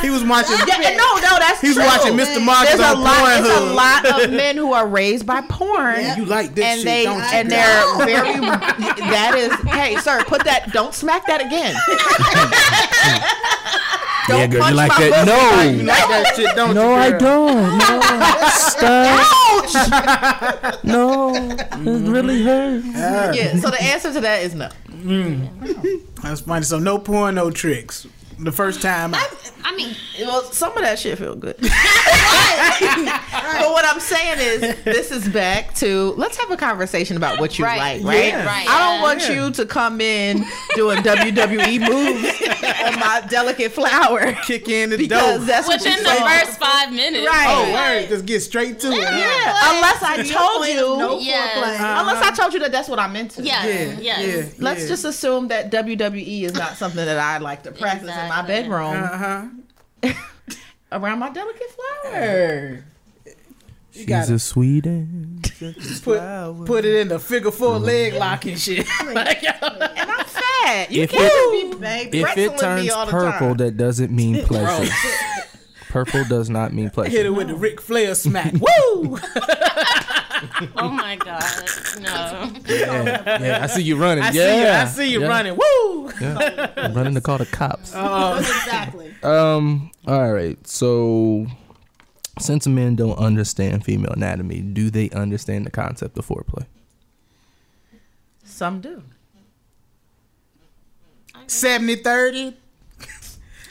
He 0.00 0.10
was 0.10 0.22
watching. 0.24 0.56
yeah, 0.66 0.96
no, 0.96 1.16
no, 1.16 1.38
that's 1.38 1.60
He 1.60 1.68
was 1.68 1.76
true. 1.76 1.84
watching 1.86 2.12
Mr. 2.16 2.42
Marcus 2.42 2.76
There's 2.76 2.80
a 2.80 2.94
on 2.94 3.02
lot. 3.02 3.42
There's 3.42 3.60
a 3.60 3.60
lot 3.74 4.22
of 4.24 4.30
men 4.30 4.56
who 4.56 4.72
are 4.72 4.86
raised 4.86 5.26
by 5.26 5.40
porn. 5.42 6.00
You 6.16 6.24
like 6.24 6.54
this 6.54 6.64
and 6.64 6.78
shit, 6.78 6.84
they 6.86 7.04
don't 7.04 7.18
you? 7.18 7.24
and 7.32 7.50
they're 7.50 7.77
very. 8.04 8.40
That 8.40 9.34
is, 9.36 9.52
hey, 9.70 9.96
sir, 9.96 10.22
put 10.24 10.44
that. 10.44 10.72
Don't 10.72 10.94
smack 10.94 11.26
that 11.26 11.40
again. 11.40 11.74
yeah, 14.28 14.46
girl, 14.46 14.52
you 14.54 14.58
punch 14.60 14.76
like 14.76 14.88
my 14.90 15.08
that? 15.08 15.24
pussy. 15.26 15.76
You 15.76 15.82
No. 15.82 15.92
like 15.92 16.08
that 16.08 16.32
shit, 16.36 16.56
don't 16.56 16.74
No, 16.74 16.90
you? 16.90 16.94
I 16.94 17.10
don't. 17.12 17.78
No. 17.78 18.00
Stop. 18.50 19.24
No. 20.84 21.34
It 21.34 22.08
really 22.08 22.42
hurts. 22.42 22.86
Ah. 22.96 23.32
yeah. 23.32 23.56
So 23.56 23.70
the 23.70 23.82
answer 23.82 24.12
to 24.12 24.20
that 24.20 24.42
is 24.42 24.54
no. 24.54 24.68
Mm. 24.90 26.02
That's 26.22 26.40
funny. 26.42 26.64
So 26.64 26.78
no 26.78 26.98
porn, 26.98 27.34
no 27.36 27.50
tricks. 27.50 28.06
The 28.38 28.52
first 28.52 28.80
time. 28.82 29.14
I, 29.14 29.28
I 29.64 29.74
mean, 29.76 29.94
Well, 30.20 30.42
some 30.52 30.72
of 30.76 30.82
that 30.82 30.98
shit 30.98 31.18
feel 31.18 31.34
good. 31.34 31.56
but 33.52 33.70
what 33.72 33.84
I'm 33.84 34.00
saying 34.00 34.38
is, 34.38 34.84
this 34.84 35.10
is 35.10 35.28
back 35.28 35.74
to 35.76 36.12
let's 36.16 36.36
have 36.38 36.50
a 36.50 36.56
conversation 36.56 37.16
about 37.16 37.40
what 37.40 37.58
you 37.58 37.64
Right, 37.64 38.00
like, 38.02 38.04
right? 38.14 38.26
yeah. 38.28 38.44
right. 38.46 38.68
I 38.68 38.78
don't 38.92 39.02
want 39.02 39.20
Yeah. 39.22 39.46
you 39.46 39.50
to 39.52 39.66
come 39.66 40.00
in 40.00 40.44
doing 40.74 40.98
WWE 40.98 41.78
moves 41.88 42.24
on 42.84 42.98
my 43.00 43.22
delicate 43.28 43.72
flower 43.72 44.32
kick 44.46 44.68
in 44.68 44.90
the 44.90 44.96
because 44.96 45.38
door. 45.38 45.46
that's 45.46 45.66
what 45.68 45.80
Within 45.80 45.98
you 45.98 46.04
the 46.04 46.14
say. 46.14 46.44
first 46.44 46.58
five 46.58 46.92
minutes. 46.92 47.26
Right. 47.26 47.46
Oh, 47.48 47.72
word. 47.72 48.08
Just 48.08 48.26
get 48.26 48.40
straight 48.40 48.78
to 48.80 48.88
it. 48.90 49.04
huh? 49.04 49.16
Yeah, 49.16 49.74
unless 49.74 50.02
I 50.02 50.16
told 50.22 50.66
you, 50.66 50.98
No 50.98 51.18
Yes. 51.18 51.56
foreplay. 51.58 52.00
unless 52.00 52.22
I 52.24 52.30
told 52.34 52.52
you 52.54 52.60
that 52.60 52.72
that's 52.72 52.88
what 52.88 52.98
I'm 52.98 53.14
into. 53.16 53.42
Yes. 53.42 53.98
Yeah, 54.00 54.20
yes. 54.20 54.46
yeah. 54.56 54.64
Let's 54.64 54.82
yeah. 54.82 54.88
just 54.88 55.04
assume 55.04 55.48
that 55.48 55.70
WWE 55.70 56.42
is 56.44 56.54
not 56.54 56.76
something 56.76 57.04
that 57.04 57.18
I 57.18 57.38
like 57.38 57.62
to 57.64 57.72
practice 57.72 58.10
in 58.10 58.28
my 58.28 58.42
bedroom 58.42 58.94
Uh-huh. 58.94 59.46
around 60.92 61.18
my 61.18 61.30
delicate 61.30 61.70
flower. 62.02 62.84
You 63.92 64.06
gotta 64.06 64.26
She's 64.26 64.30
a 64.30 64.38
sweet 64.38 64.86
and 64.86 65.42
put, 66.02 66.66
put 66.66 66.84
it 66.84 66.94
in 67.00 67.08
the 67.08 67.18
figure 67.18 67.50
four 67.50 67.78
leg 67.78 68.14
lock 68.14 68.44
and 68.46 68.58
shit. 68.58 68.86
And 69.00 69.18
I'm 69.18 70.24
fat. 70.26 70.90
You 70.92 71.02
If 71.04 71.10
can't 71.12 71.24
it- 71.32 71.72
be 71.72 71.78
Baby. 71.78 72.18
If 72.20 72.24
wrestling 72.24 72.46
it 72.46 72.52
me 72.52 72.58
turns 72.58 72.90
all 72.90 73.06
the 73.06 73.12
purple, 73.12 73.48
time. 73.48 73.56
that 73.58 73.76
doesn't 73.76 74.10
mean 74.14 74.44
pleasure. 74.46 74.92
Purple 75.88 76.24
does 76.24 76.50
not 76.50 76.72
mean 76.74 76.90
pleasure. 76.90 77.10
Hit 77.10 77.16
pleasure. 77.20 77.26
it 77.28 77.36
with 77.36 77.48
the 77.48 77.54
Ric 77.54 77.80
Flair 77.80 78.14
smack. 78.14 78.52
Woo! 78.52 79.18
Oh 80.76 80.88
my 80.90 81.16
god. 81.16 81.42
No. 82.00 82.52
Yeah, 82.66 83.40
yeah, 83.40 83.58
I 83.62 83.66
see 83.66 83.82
you 83.82 83.96
running. 83.96 84.22
I 84.22 84.30
yeah, 84.30 84.32
see 84.32 84.60
you. 84.60 84.68
I 84.68 84.84
see 84.84 85.12
you 85.12 85.20
yeah, 85.22 85.26
running. 85.28 85.56
Woo! 85.56 86.10
Yeah. 86.20 86.70
I'm 86.76 86.94
running 86.94 87.14
to 87.14 87.20
call 87.20 87.38
the 87.38 87.46
cops. 87.46 87.90
exactly. 87.90 89.14
Um. 89.22 89.90
All 90.06 90.32
right. 90.32 90.64
So, 90.66 91.46
since 92.38 92.66
men 92.66 92.96
don't 92.96 93.18
understand 93.18 93.84
female 93.84 94.12
anatomy, 94.12 94.60
do 94.60 94.90
they 94.90 95.10
understand 95.10 95.66
the 95.66 95.70
concept 95.70 96.18
of 96.18 96.26
foreplay? 96.26 96.66
Some 98.44 98.80
do. 98.80 99.02
70 101.46 101.96
30. 101.96 102.56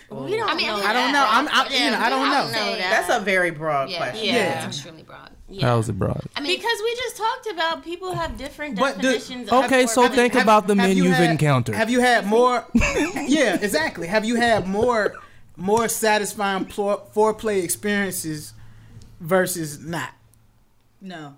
We 0.10 0.38
don't 0.38 0.50
I 0.50 0.56
mean, 0.56 0.68
know 0.68 0.78
I 0.78 0.94
don't 0.94 1.12
know. 1.12 1.26
I'm, 1.28 1.48
I, 1.50 1.68
you 1.70 1.92
know, 1.92 2.00
I 2.00 2.10
don't 2.10 2.30
know. 2.30 2.46
know 2.48 2.78
that. 2.78 3.06
That's 3.08 3.10
a 3.10 3.20
very 3.20 3.52
broad 3.52 3.90
yeah, 3.90 3.98
question. 3.98 4.26
yeah, 4.26 4.34
Yeah. 4.36 4.58
it's 4.68 4.78
extremely 4.78 5.04
broad. 5.04 5.32
Yeah. 5.50 5.66
How's 5.68 5.90
it 5.90 6.00
broad? 6.00 6.22
I 6.34 6.40
mean, 6.40 6.56
Because 6.58 6.80
we 6.82 6.96
just 6.96 7.18
talked 7.18 7.48
about 7.52 7.84
people 7.84 8.14
have 8.16 8.38
different 8.38 8.78
But 8.80 9.00
do- 9.02 9.12
definitions. 9.12 9.50
of 9.50 9.66
Okay, 9.66 9.86
so 9.86 10.08
foreplay. 10.08 10.16
think 10.16 10.36
about 10.36 10.66
the 10.68 10.76
men 10.76 10.96
you 10.96 11.04
you've 11.04 11.14
had- 11.14 11.30
encountered. 11.32 11.76
Have 11.76 11.90
you 11.90 12.00
had 12.00 12.26
more? 12.26 12.66
yeah, 12.74 13.58
exactly. 13.62 14.08
Have 14.08 14.24
you 14.24 14.36
had 14.38 14.66
more 14.66 15.14
more 15.58 15.90
satisfying 15.90 16.64
plo- 16.66 17.02
foreplay 17.14 17.62
experiences 17.62 18.54
versus 19.20 19.80
not? 19.80 20.12
No. 21.02 21.36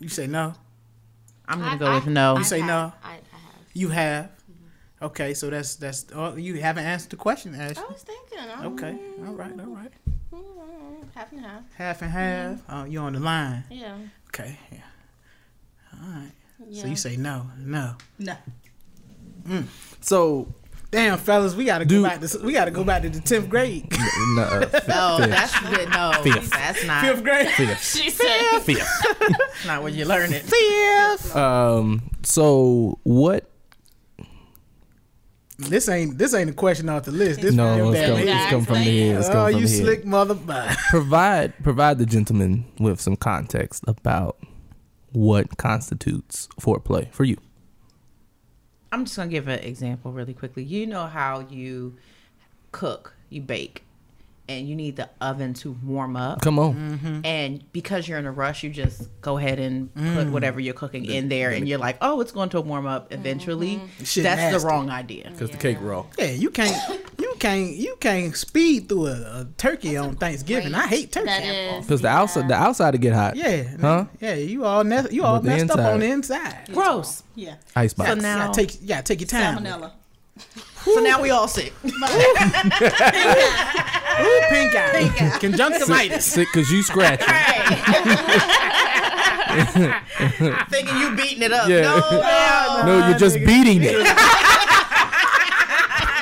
You 0.00 0.08
say 0.08 0.26
no. 0.26 0.54
I'm 1.48 1.60
gonna 1.60 1.72
I- 1.74 1.76
go 1.78 1.86
I- 1.86 1.94
with 1.96 2.06
no. 2.06 2.34
I 2.34 2.38
You 2.38 2.44
say 2.44 2.58
have. 2.60 2.66
no? 2.68 2.92
I, 3.02 3.08
I 3.10 3.12
have. 3.12 3.20
You 3.72 3.88
have. 3.90 4.24
Mm-hmm. 4.26 5.04
Okay, 5.06 5.34
so 5.34 5.48
that's 5.50 5.76
that's. 5.76 6.06
Oh, 6.14 6.36
you 6.36 6.54
haven't 6.60 6.84
answered 6.84 7.10
the 7.10 7.16
question, 7.16 7.54
Ashley. 7.54 7.84
I 7.88 7.92
was 7.92 8.02
thinking. 8.02 8.38
I'm, 8.38 8.72
Okay, 8.74 8.96
all 9.26 9.34
right, 9.34 9.52
all 9.60 9.66
right. 9.66 9.92
mm, 10.32 11.14
Half 11.14 11.32
and 11.32 11.40
half. 11.40 11.62
Half 11.76 12.02
and 12.02 12.10
half. 12.10 12.52
Mm-hmm. 12.58 12.74
Oh, 12.76 12.84
you 12.84 12.98
on 13.00 13.12
the 13.14 13.20
line. 13.20 13.64
Yeah. 13.70 13.96
Okay. 14.28 14.58
Yeah. 14.72 14.78
All 16.02 16.08
right. 16.10 16.32
yeah. 16.68 16.82
So 16.82 16.88
you 16.88 16.96
say 16.96 17.16
no, 17.16 17.46
no. 17.58 17.94
No. 18.18 18.34
Mm. 19.46 19.64
So, 20.00 20.52
Damn, 20.90 21.18
fellas, 21.18 21.54
we 21.54 21.64
gotta 21.64 21.84
go 21.84 22.02
back 22.02 22.20
to 22.20 22.38
we 22.42 22.52
gotta 22.52 22.70
go 22.70 22.84
back 22.84 23.02
to 23.02 23.10
the 23.10 23.20
tenth 23.20 23.48
grade, 23.50 23.86
no, 24.36 24.42
uh, 24.42 24.70
f- 24.72 24.88
No, 24.88 25.16
fifth. 25.18 25.30
that's 25.30 25.60
good. 25.68 25.88
No, 25.90 26.12
Fifth. 26.22 26.50
that's 26.50 26.84
not. 26.86 27.04
fifth 27.04 27.22
grade. 27.24 27.48
Fifth. 27.50 27.84
she 27.96 28.08
said. 28.10 28.60
Fifth. 28.60 29.02
That's 29.28 29.66
not 29.66 29.82
where 29.82 29.92
you 29.92 30.04
learn 30.04 30.32
it. 30.32 30.42
Fifth. 30.42 31.34
Um. 31.36 32.10
So 32.22 32.98
what? 33.02 33.50
This 35.58 35.88
ain't 35.88 36.18
this 36.18 36.34
ain't 36.34 36.50
a 36.50 36.52
question 36.52 36.88
off 36.88 37.04
the 37.04 37.12
list. 37.12 37.40
This 37.40 37.54
No, 37.54 37.76
real 37.76 37.90
it's 37.92 38.00
bad. 38.00 38.08
coming, 38.10 38.28
it's 38.28 38.50
coming 38.50 38.64
from 38.66 38.74
the 38.74 38.80
head. 39.08 39.16
It's 39.16 39.28
Oh, 39.28 39.32
from 39.32 39.60
you 39.60 39.66
the 39.66 39.72
head. 39.74 39.82
slick 39.82 40.04
mother. 40.04 40.34
Provide 40.90 41.54
provide 41.62 41.98
the 41.98 42.06
gentleman 42.06 42.66
with 42.78 43.00
some 43.00 43.16
context 43.16 43.82
about 43.88 44.36
what 45.12 45.56
constitutes 45.56 46.46
foreplay 46.60 47.10
for 47.12 47.24
you. 47.24 47.38
I'm 48.92 49.04
just 49.04 49.16
gonna 49.16 49.30
give 49.30 49.48
an 49.48 49.60
example 49.60 50.12
really 50.12 50.34
quickly. 50.34 50.62
You 50.62 50.86
know 50.86 51.06
how 51.06 51.40
you 51.40 51.96
cook, 52.72 53.14
you 53.30 53.40
bake, 53.40 53.84
and 54.48 54.68
you 54.68 54.76
need 54.76 54.96
the 54.96 55.08
oven 55.20 55.54
to 55.54 55.72
warm 55.84 56.16
up. 56.16 56.40
Come 56.40 56.58
on. 56.58 56.74
Mm-hmm. 56.74 57.20
And 57.24 57.72
because 57.72 58.06
you're 58.06 58.18
in 58.18 58.26
a 58.26 58.32
rush, 58.32 58.62
you 58.62 58.70
just 58.70 59.08
go 59.20 59.38
ahead 59.38 59.58
and 59.58 59.92
put 59.94 60.28
whatever 60.28 60.60
you're 60.60 60.74
cooking 60.74 61.04
in 61.04 61.28
there, 61.28 61.50
and 61.50 61.68
you're 61.68 61.78
like, 61.78 61.96
oh, 62.00 62.20
it's 62.20 62.32
going 62.32 62.48
to 62.50 62.60
warm 62.60 62.86
up 62.86 63.12
eventually. 63.12 63.80
Shit 64.04 64.24
That's 64.24 64.38
nasty. 64.40 64.58
the 64.60 64.66
wrong 64.66 64.90
idea. 64.90 65.30
Because 65.30 65.50
the 65.50 65.56
cake 65.56 65.78
raw. 65.80 66.06
Yeah, 66.18 66.30
you 66.30 66.50
can't, 66.50 67.00
you 67.18 67.34
can't, 67.38 67.70
you 67.74 67.96
can't 68.00 68.36
speed 68.36 68.88
through 68.88 69.06
a, 69.08 69.40
a 69.40 69.46
turkey 69.56 69.96
on 69.96 70.16
Thanksgiving. 70.16 70.74
I 70.74 70.86
hate 70.86 71.12
turkey. 71.12 71.80
Because 71.80 72.02
the 72.02 72.08
outside, 72.08 72.48
the 72.48 72.54
outside 72.54 72.92
to 72.92 72.98
get 72.98 73.14
hot. 73.14 73.36
Yeah, 73.36 73.64
Huh? 73.80 74.04
Yeah, 74.20 74.34
you 74.34 74.64
all 74.64 74.84
ne- 74.84 75.10
you 75.10 75.24
all 75.24 75.36
But 75.36 75.42
the 75.44 75.48
messed 75.48 75.70
up 75.70 75.78
on 75.80 76.00
the 76.00 76.06
inside. 76.06 76.68
Gross. 76.72 77.22
Yeah. 77.34 77.56
Ice 77.74 77.94
box. 77.94 78.10
So 78.10 78.14
now, 78.14 78.46
gotta 78.46 78.66
take, 78.66 78.80
you 78.80 78.88
gotta 78.88 79.02
take 79.02 79.20
your 79.20 79.28
time. 79.28 79.58
Salmonella. 79.58 79.92
so 80.84 81.00
now 81.00 81.20
we 81.20 81.30
all 81.30 81.48
sick. 81.48 81.72
Ooh, 84.20 84.40
pink 84.50 84.74
eye, 84.74 85.38
conjunctivitis. 85.40 86.24
Sick 86.24 86.48
because 86.52 86.70
you 86.70 86.82
scratch. 86.82 87.22
It. 89.58 89.94
Thinking 90.70 90.96
you 90.98 91.16
beating 91.16 91.42
it 91.42 91.52
up. 91.52 91.68
Yeah. 91.68 91.82
No, 91.82 92.00
hell 92.22 92.84
no. 92.84 92.98
no, 93.00 93.08
you're 93.08 93.18
just 93.18 93.36
beating 93.38 93.82
it. 93.82 93.92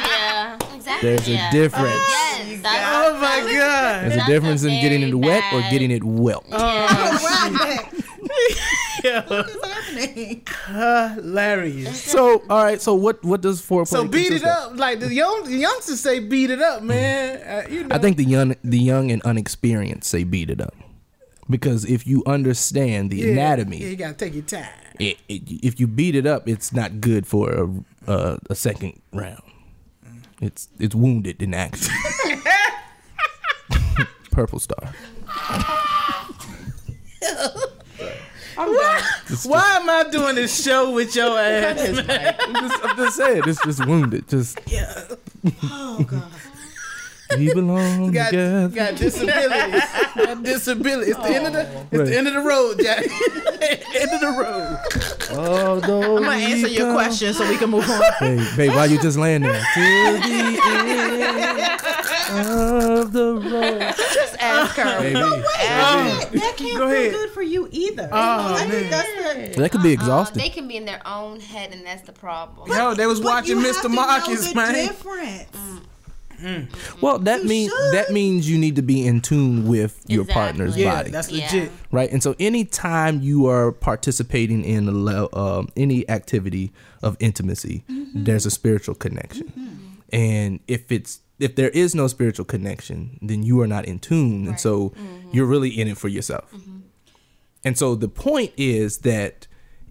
Yeah. 0.06 0.58
Exactly. 0.74 1.08
There's 1.08 1.28
a 1.28 1.32
Yeah. 1.32 1.50
difference. 1.50 2.02
Yes. 2.08 2.62
That's, 2.62 2.84
Oh 2.86 3.18
my 3.20 3.40
god. 3.52 4.04
There's 4.10 4.22
a 4.22 4.26
difference 4.26 4.62
a 4.64 4.68
in 4.68 4.80
getting 4.80 5.02
it 5.02 5.10
very 5.10 5.20
wet 5.20 5.44
or 5.52 5.60
getting 5.70 5.90
it 5.90 6.04
oh, 6.04 7.18
wilt. 9.04 9.28
What's 9.28 9.66
happening? 9.66 10.46
Hilarious. 11.14 12.02
So, 12.02 12.42
all 12.50 12.64
right. 12.64 12.80
So, 12.80 12.94
what 12.94 13.22
what 13.24 13.40
does 13.40 13.60
foreplay? 13.62 13.86
So 13.88 14.04
beat 14.08 14.26
it 14.32 14.42
consist 14.42 14.44
of? 14.44 14.72
up, 14.72 14.78
like 14.78 15.00
the 15.00 15.12
young 15.14 15.44
the 15.44 15.56
youngsters 15.56 16.00
say, 16.00 16.18
beat 16.20 16.50
it 16.50 16.60
up, 16.62 16.82
man. 16.82 17.36
Uh, 17.42 17.68
you 17.70 17.84
know. 17.84 17.94
I 17.94 17.98
think 17.98 18.16
the 18.16 18.24
young, 18.24 18.54
the 18.64 18.78
young 18.78 19.10
and 19.10 19.22
unexperienced 19.22 20.08
say 20.10 20.24
beat 20.24 20.50
it 20.50 20.60
up, 20.60 20.74
because 21.48 21.84
if 21.84 22.06
you 22.06 22.22
understand 22.26 23.10
the 23.10 23.16
Yeah, 23.18 23.32
anatomy, 23.32 23.78
Yeah, 23.78 23.88
you 23.88 23.96
gotta 23.96 24.14
take 24.14 24.34
your 24.34 24.42
time. 24.44 24.68
it, 24.98 25.18
it, 25.28 25.42
if 25.64 25.78
you 25.80 25.86
beat 25.86 26.14
it 26.14 26.26
up, 26.26 26.48
it's 26.48 26.72
not 26.72 27.00
good 27.00 27.26
for 27.26 27.52
a, 27.52 27.68
a, 28.12 28.38
a 28.50 28.54
second 28.54 29.00
round. 29.12 29.42
It's 30.40 30.68
it's 30.78 30.94
wounded 30.94 31.40
in 31.42 31.54
action. 31.54 31.92
Purple 34.30 34.58
star. 34.58 34.92
Why 38.56 39.76
am 39.80 39.88
I 39.90 40.10
doing 40.10 40.34
this 40.36 40.62
show 40.64 40.92
with 40.92 41.14
your 41.16 41.38
ass? 41.38 41.80
I'm 41.80 42.54
just, 42.54 42.84
I'm 42.84 42.96
just 42.96 43.16
saying, 43.16 43.42
it's 43.46 43.62
just 43.64 43.86
wounded. 43.86 44.28
Just 44.28 44.58
yeah. 44.66 45.04
Oh 45.64 46.04
god. 46.06 46.30
We 47.38 47.52
belong 47.54 48.10
got, 48.12 48.30
together. 48.30 48.68
got 48.68 48.96
disabilities. 48.96 49.82
got 50.16 50.42
disabilities. 50.42 51.08
It's 51.16 51.18
the 51.26 51.34
end 51.34 51.46
of 51.46 51.52
the 51.52 51.60
it's 51.62 51.92
Right. 51.92 52.06
the 52.06 52.16
end 52.18 52.28
of 52.28 52.34
the 52.34 52.40
road, 52.40 52.80
Jack. 52.80 52.98
end 53.94 54.10
of 54.12 54.20
the 54.20 54.34
road. 54.38 54.78
Although 55.38 56.16
I'm 56.18 56.22
gonna 56.24 56.36
answer 56.36 56.68
your 56.68 56.92
question 56.92 57.32
so 57.34 57.48
we 57.48 57.56
can 57.56 57.70
move 57.70 57.88
on. 57.88 58.02
Hey, 58.18 58.46
babe, 58.56 58.70
why 58.74 58.84
you 58.86 58.98
just 59.00 59.16
laying 59.18 59.42
there? 59.42 59.62
Till 59.74 60.12
the 60.20 60.60
end 62.30 62.48
of 62.48 63.12
the 63.12 63.34
road. 63.34 63.94
Just 63.96 64.36
ask 64.40 64.76
her. 64.76 65.00
Baby, 65.00 65.14
No 65.14 65.30
way. 65.30 65.38
That 66.38 66.54
can't 66.56 66.78
Go 66.78 66.90
feel 66.90 67.10
good 67.12 67.30
for 67.30 67.42
you 67.42 67.68
either. 67.70 68.08
Oh, 68.12 68.16
I 68.54 68.58
man. 68.66 68.70
think 68.70 68.90
that's 68.90 69.08
the 69.54 69.60
that 69.62 69.70
could 69.72 69.82
be 69.82 69.90
Uh, 69.90 69.92
exhausting. 69.92 70.42
they 70.42 70.48
can 70.48 70.68
be 70.68 70.76
in 70.76 70.84
their 70.84 71.00
own 71.06 71.40
head, 71.40 71.72
and 71.72 71.84
that's 71.86 72.02
the 72.02 72.12
problem. 72.12 72.68
Yo, 72.70 72.94
they 72.94 73.06
was 73.06 73.20
But 73.20 73.26
watching 73.26 73.58
Mr. 73.58 73.82
to 73.82 73.88
Marcus, 73.88 74.54
man. 74.54 74.74
Difference. 74.74 75.56
Well, 77.00 77.18
that 77.20 77.42
You 77.42 77.48
means 77.48 77.72
should. 77.72 77.94
that 77.94 78.12
means 78.12 78.48
you 78.48 78.58
need 78.58 78.76
to 78.76 78.82
be 78.82 79.06
in 79.06 79.20
tune 79.20 79.66
with 79.66 80.00
your 80.06 80.22
Exactly. 80.22 80.34
partner's 80.42 80.76
Yeah, 80.76 80.94
body, 80.94 81.10
that's 81.10 81.30
Yeah. 81.30 81.44
legit. 81.44 81.72
right? 81.90 82.10
And 82.12 82.22
so, 82.22 82.34
anytime 82.38 83.20
you 83.22 83.46
are 83.46 83.72
participating 83.72 84.64
in 84.64 84.88
a 84.88 84.92
le- 84.92 85.28
um, 85.34 85.68
any 85.76 86.08
activity 86.08 86.72
of 87.02 87.16
intimacy, 87.20 87.84
Mm-hmm. 87.90 88.24
there's 88.24 88.46
a 88.46 88.50
spiritual 88.50 88.94
connection. 88.94 89.52
And 90.12 90.60
if 90.68 90.90
it's 90.92 91.20
if 91.40 91.56
there 91.56 91.70
is 91.70 91.94
no 91.96 92.06
spiritual 92.06 92.44
connection, 92.44 93.18
then 93.20 93.42
you 93.42 93.60
are 93.60 93.66
not 93.66 93.84
in 93.86 93.98
tune, 93.98 94.46
and 94.46 94.58
so 94.60 94.90
Mm-hmm. 94.90 95.30
you're 95.32 95.46
really 95.46 95.70
in 95.70 95.88
it 95.88 95.98
for 95.98 96.08
yourself. 96.08 96.54
And 97.64 97.76
so 97.78 97.94
the 97.94 98.08
point 98.08 98.52
is 98.56 98.98
that 98.98 99.46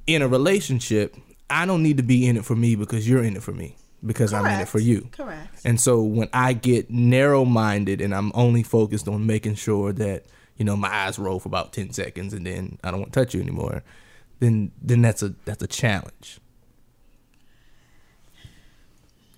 in 0.08 0.22
a 0.22 0.28
relationship, 0.28 1.16
I 1.50 1.66
don't 1.66 1.84
need 1.84 1.98
to 1.98 2.04
be 2.04 2.28
in 2.28 2.38
it 2.38 2.46
for 2.46 2.56
me 2.56 2.76
because 2.76 3.08
you're 3.10 3.24
in 3.24 3.36
it 3.36 3.44
for 3.44 3.52
me 3.52 3.76
because 4.06 4.34
I'm 4.34 4.46
in 4.46 4.60
it 4.62 4.68
for 4.68 4.80
you. 4.80 5.10
Correct. 5.12 5.62
And 5.66 5.80
so 5.80 6.02
when 6.02 6.30
I 6.34 6.54
get 6.54 6.90
narrow 6.90 7.46
minded 7.46 8.02
and 8.02 8.14
I'm 8.14 8.32
only 8.36 8.64
focused 8.64 9.08
on 9.08 9.26
making 9.26 9.56
sure 9.56 9.94
that, 9.94 10.26
you 10.58 10.66
know, 10.66 10.76
my 10.76 10.94
eyes 10.94 11.18
roll 11.18 11.40
for 11.40 11.50
about 11.50 11.74
ten 11.74 11.92
seconds 11.92 12.34
and 12.34 12.46
then 12.46 12.80
I 12.84 12.92
don't 12.92 13.00
want 13.00 13.14
to 13.14 13.20
touch 13.20 13.34
you 13.34 13.42
anymore, 13.42 13.84
then 14.40 14.72
then 14.82 15.02
that's 15.02 15.24
a 15.24 15.34
that's 15.46 15.64
a 15.64 15.68
challenge. 15.68 16.40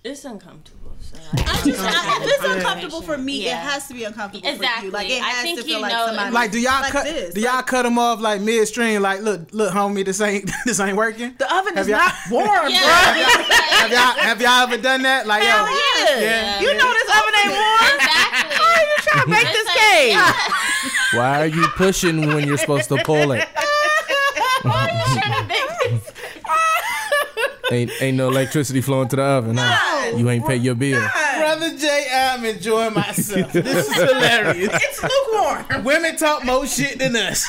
It's 0.06 0.24
uncomfortable. 0.24 0.72
So 1.00 1.16
I 1.32 1.36
just, 1.64 1.80
I, 1.80 2.18
if 2.22 2.30
it's 2.30 2.44
uncomfortable 2.56 3.02
for 3.02 3.16
me, 3.18 3.46
it 3.48 3.54
has 3.54 3.86
to 3.88 3.94
be 3.94 4.04
uncomfortable 4.04 4.46
for 4.48 4.54
Exactly. 4.54 4.86
you. 4.86 4.92
Like 4.92 5.08
it 5.10 5.22
I 5.22 5.42
think 5.42 5.58
to 5.58 5.64
feel 5.64 5.76
you 5.76 5.82
like 5.82 5.92
know- 5.92 6.06
somebody. 6.06 6.32
Like, 6.32 6.50
do 6.52 6.58
y'all 6.60 6.80
like 6.80 6.92
cut? 6.92 7.04
This. 7.04 7.34
Do 7.34 7.40
y'all 7.40 7.62
cut 7.62 7.82
them 7.82 7.98
off 7.98 8.20
like 8.20 8.40
midstream? 8.40 9.02
Like, 9.02 9.20
look, 9.20 9.48
look, 9.52 9.72
homie, 9.72 10.04
this 10.04 10.20
ain't 10.20 10.50
this 10.64 10.78
ain't 10.80 10.96
working. 10.96 11.34
The 11.38 11.52
oven 11.54 11.74
Have 11.76 11.84
is 11.86 11.88
y'all- 11.90 11.98
not 11.98 12.14
warm, 12.30 12.70
yeah, 12.70 12.80
bro. 12.80 13.42
Have 13.78 13.90
y'all 13.92 14.14
have 14.24 14.40
y'all 14.40 14.62
ever 14.72 14.76
done 14.82 15.02
that? 15.02 15.26
Like, 15.26 15.42
yo, 15.42 15.48
Yeah. 15.48 16.20
Yeah. 16.20 16.60
You 16.60 16.74
know 16.76 16.92
this 16.92 17.08
oven 17.10 17.34
ain't 17.44 17.52
warm. 17.52 17.94
exactly. 17.94 18.56
How 18.56 18.80
you 18.80 18.96
trying 19.02 19.24
to 19.24 19.30
make 19.30 19.46
this 19.46 19.68
It's 19.68 19.74
cake? 21.12 21.18
Why 21.18 21.40
are 21.42 21.46
you 21.46 21.66
pushing 21.76 22.26
when 22.34 22.46
you're 22.46 22.58
supposed 22.58 22.88
to 22.88 22.96
pull 23.04 23.32
it? 23.32 23.46
ain't 27.72 27.90
ain't 28.00 28.16
no 28.16 28.28
electricity 28.28 28.80
flowing 28.80 29.08
to 29.08 29.16
the 29.16 29.22
oven. 29.22 29.56
Huh? 29.58 30.16
You 30.16 30.28
ain't 30.30 30.46
pay 30.46 30.56
your 30.56 30.74
bill. 30.74 31.00
brother 31.36 31.76
J, 31.76 32.06
I'm 32.14 32.44
enjoying 32.44 32.94
myself. 32.94 33.52
This 33.52 33.88
is 33.88 33.94
hilarious. 34.10 34.70
It's 34.72 35.02
lukewarm. 35.02 35.84
Women 35.84 36.16
talk 36.16 36.44
more 36.44 36.66
shit 36.66 36.98
than 36.98 37.16
us. 37.16 37.44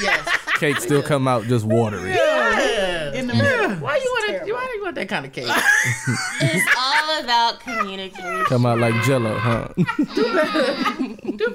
Yes. 0.00 0.26
Cake 0.58 0.78
still 0.80 1.02
come 1.02 1.28
out 1.28 1.44
just 1.44 1.64
watery. 1.66 2.12
in 2.12 3.26
the 3.26 3.34
middle. 3.34 3.57
Why 3.88 3.96
you 3.96 4.10
want 4.10 4.30
it? 4.48 4.52
Why 4.54 4.66
do 4.66 4.76
you 4.76 4.82
want 4.82 4.94
that 4.96 5.08
kind 5.08 5.24
of 5.26 5.32
cake? 5.32 5.48
It's 6.40 6.66
all 6.78 7.20
about 7.24 7.60
communication. 7.60 8.44
Come 8.44 8.66
out 8.66 8.78
like 8.78 8.94
Jello, 9.04 9.34
huh? 9.36 9.68
Do 9.76 11.48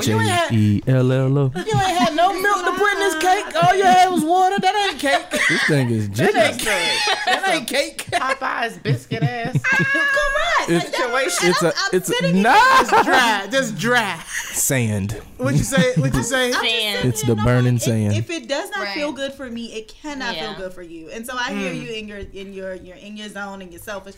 J 0.00 0.10
you 0.12 0.20
ain't 0.20 0.30
had 0.30 0.52
E 0.52 0.82
L 0.86 1.12
L 1.12 1.38
O. 1.38 1.52
you 1.54 1.60
ain't 1.62 1.98
had 1.98 2.14
no 2.16 2.32
milk 2.40 2.64
to 2.64 2.72
put 2.78 2.92
in 2.92 2.98
this 3.00 3.18
cake. 3.22 3.44
All 3.62 3.74
you 3.74 3.84
had 3.84 4.08
was 4.10 4.24
water. 4.24 4.58
That 4.60 4.90
ain't 4.90 5.00
cake. 5.00 5.30
This 5.48 5.62
thing 5.66 5.90
is 5.90 6.08
That 6.10 6.32
Jello. 6.32 6.44
ain't 6.46 6.58
cake. 6.58 6.98
That 7.26 7.48
ain't 7.48 7.68
cake. 7.68 8.06
Popeye's 8.10 8.78
biscuit 8.78 9.22
ass. 9.22 9.58
Come 9.62 10.76
It's, 10.76 10.86
situation. 10.96 11.48
it's 11.50 11.62
a 11.62 11.66
I'm 11.68 11.72
it's 11.92 12.08
a 12.10 12.12
sitting 12.12 12.36
in 12.36 12.42
nah 12.42 12.82
Dry, 13.04 13.46
just 13.50 13.76
dry. 13.78 14.18
sand. 14.52 15.12
What 15.36 15.54
you 15.54 15.62
say? 15.62 15.94
What 15.96 16.14
you 16.14 16.22
say? 16.34 16.52
Sand. 16.52 17.08
It's 17.08 17.22
the 17.22 17.36
burning 17.36 17.78
sand. 17.78 18.14
If, 18.14 18.30
if 18.30 18.42
it 18.42 18.48
does 18.48 18.70
not 18.70 18.84
Right. 18.84 18.94
feel 18.94 19.12
good 19.12 19.32
for 19.32 19.48
me, 19.50 19.72
it 19.72 19.88
cannot 19.88 20.34
Yeah. 20.36 20.54
feel 20.54 20.64
good 20.64 20.72
for 20.74 20.82
you. 20.82 21.07
And 21.12 21.26
so 21.26 21.34
I 21.36 21.52
hear 21.52 21.72
mm. 21.72 21.82
you 21.82 21.92
in 21.92 22.08
your 22.08 22.18
in 22.18 22.52
your 22.52 22.74
you're 22.74 22.96
in 22.96 23.16
your 23.16 23.28
zone 23.28 23.62
and 23.62 23.72
you're 23.72 23.80
selfish. 23.80 24.14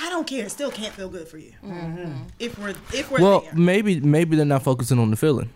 I 0.00 0.08
don't 0.08 0.26
care. 0.26 0.46
It 0.46 0.50
still 0.50 0.70
can't 0.70 0.94
feel 0.94 1.08
good 1.08 1.26
for 1.28 1.38
you. 1.38 1.52
Mm-hmm. 1.64 1.98
Mm-hmm. 1.98 2.22
If 2.38 2.58
we're 2.58 2.74
if 2.92 3.10
we're 3.10 3.20
Well, 3.20 3.40
there. 3.40 3.54
maybe 3.54 4.00
maybe 4.00 4.36
they're 4.36 4.44
not 4.46 4.62
focusing 4.62 4.98
on 4.98 5.10
the 5.10 5.16
feeling. 5.16 5.50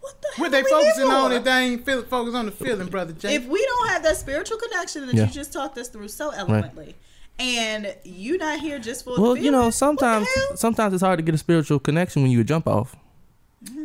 What 0.00 0.22
the 0.22 0.28
What 0.36 0.36
hell 0.36 0.50
they 0.50 0.62
we 0.62 0.70
here 0.70 0.80
focusing 0.80 1.10
on 1.10 1.30
for? 1.30 1.36
if 1.36 1.44
they 1.44 1.50
ain't 1.50 1.84
feel, 1.84 2.02
focus 2.02 2.34
on 2.34 2.46
the 2.46 2.52
feeling, 2.52 2.88
brother 2.88 3.12
J? 3.12 3.34
if 3.34 3.46
we 3.46 3.62
don't 3.64 3.88
have 3.90 4.02
that 4.04 4.16
spiritual 4.16 4.56
connection 4.58 5.06
that 5.06 5.14
Yeah. 5.14 5.26
you 5.26 5.32
just 5.32 5.52
talked 5.52 5.76
us 5.76 5.88
through 5.88 6.08
so 6.08 6.30
eloquently, 6.30 6.94
and 7.38 7.94
you 8.04 8.38
not 8.38 8.60
here 8.60 8.78
just 8.78 9.04
for 9.04 9.20
Well, 9.20 9.34
the 9.34 9.40
you 9.42 9.50
know, 9.50 9.58
feeling, 9.58 9.64
what 9.66 9.70
the 9.70 9.72
sometimes 9.76 10.28
sometimes 10.54 10.94
it's 10.94 11.02
hard 11.02 11.18
to 11.18 11.22
get 11.22 11.34
a 11.34 11.38
spiritual 11.38 11.78
connection 11.78 12.22
when 12.22 12.30
you 12.30 12.42
jump 12.44 12.66
off. 12.66 12.96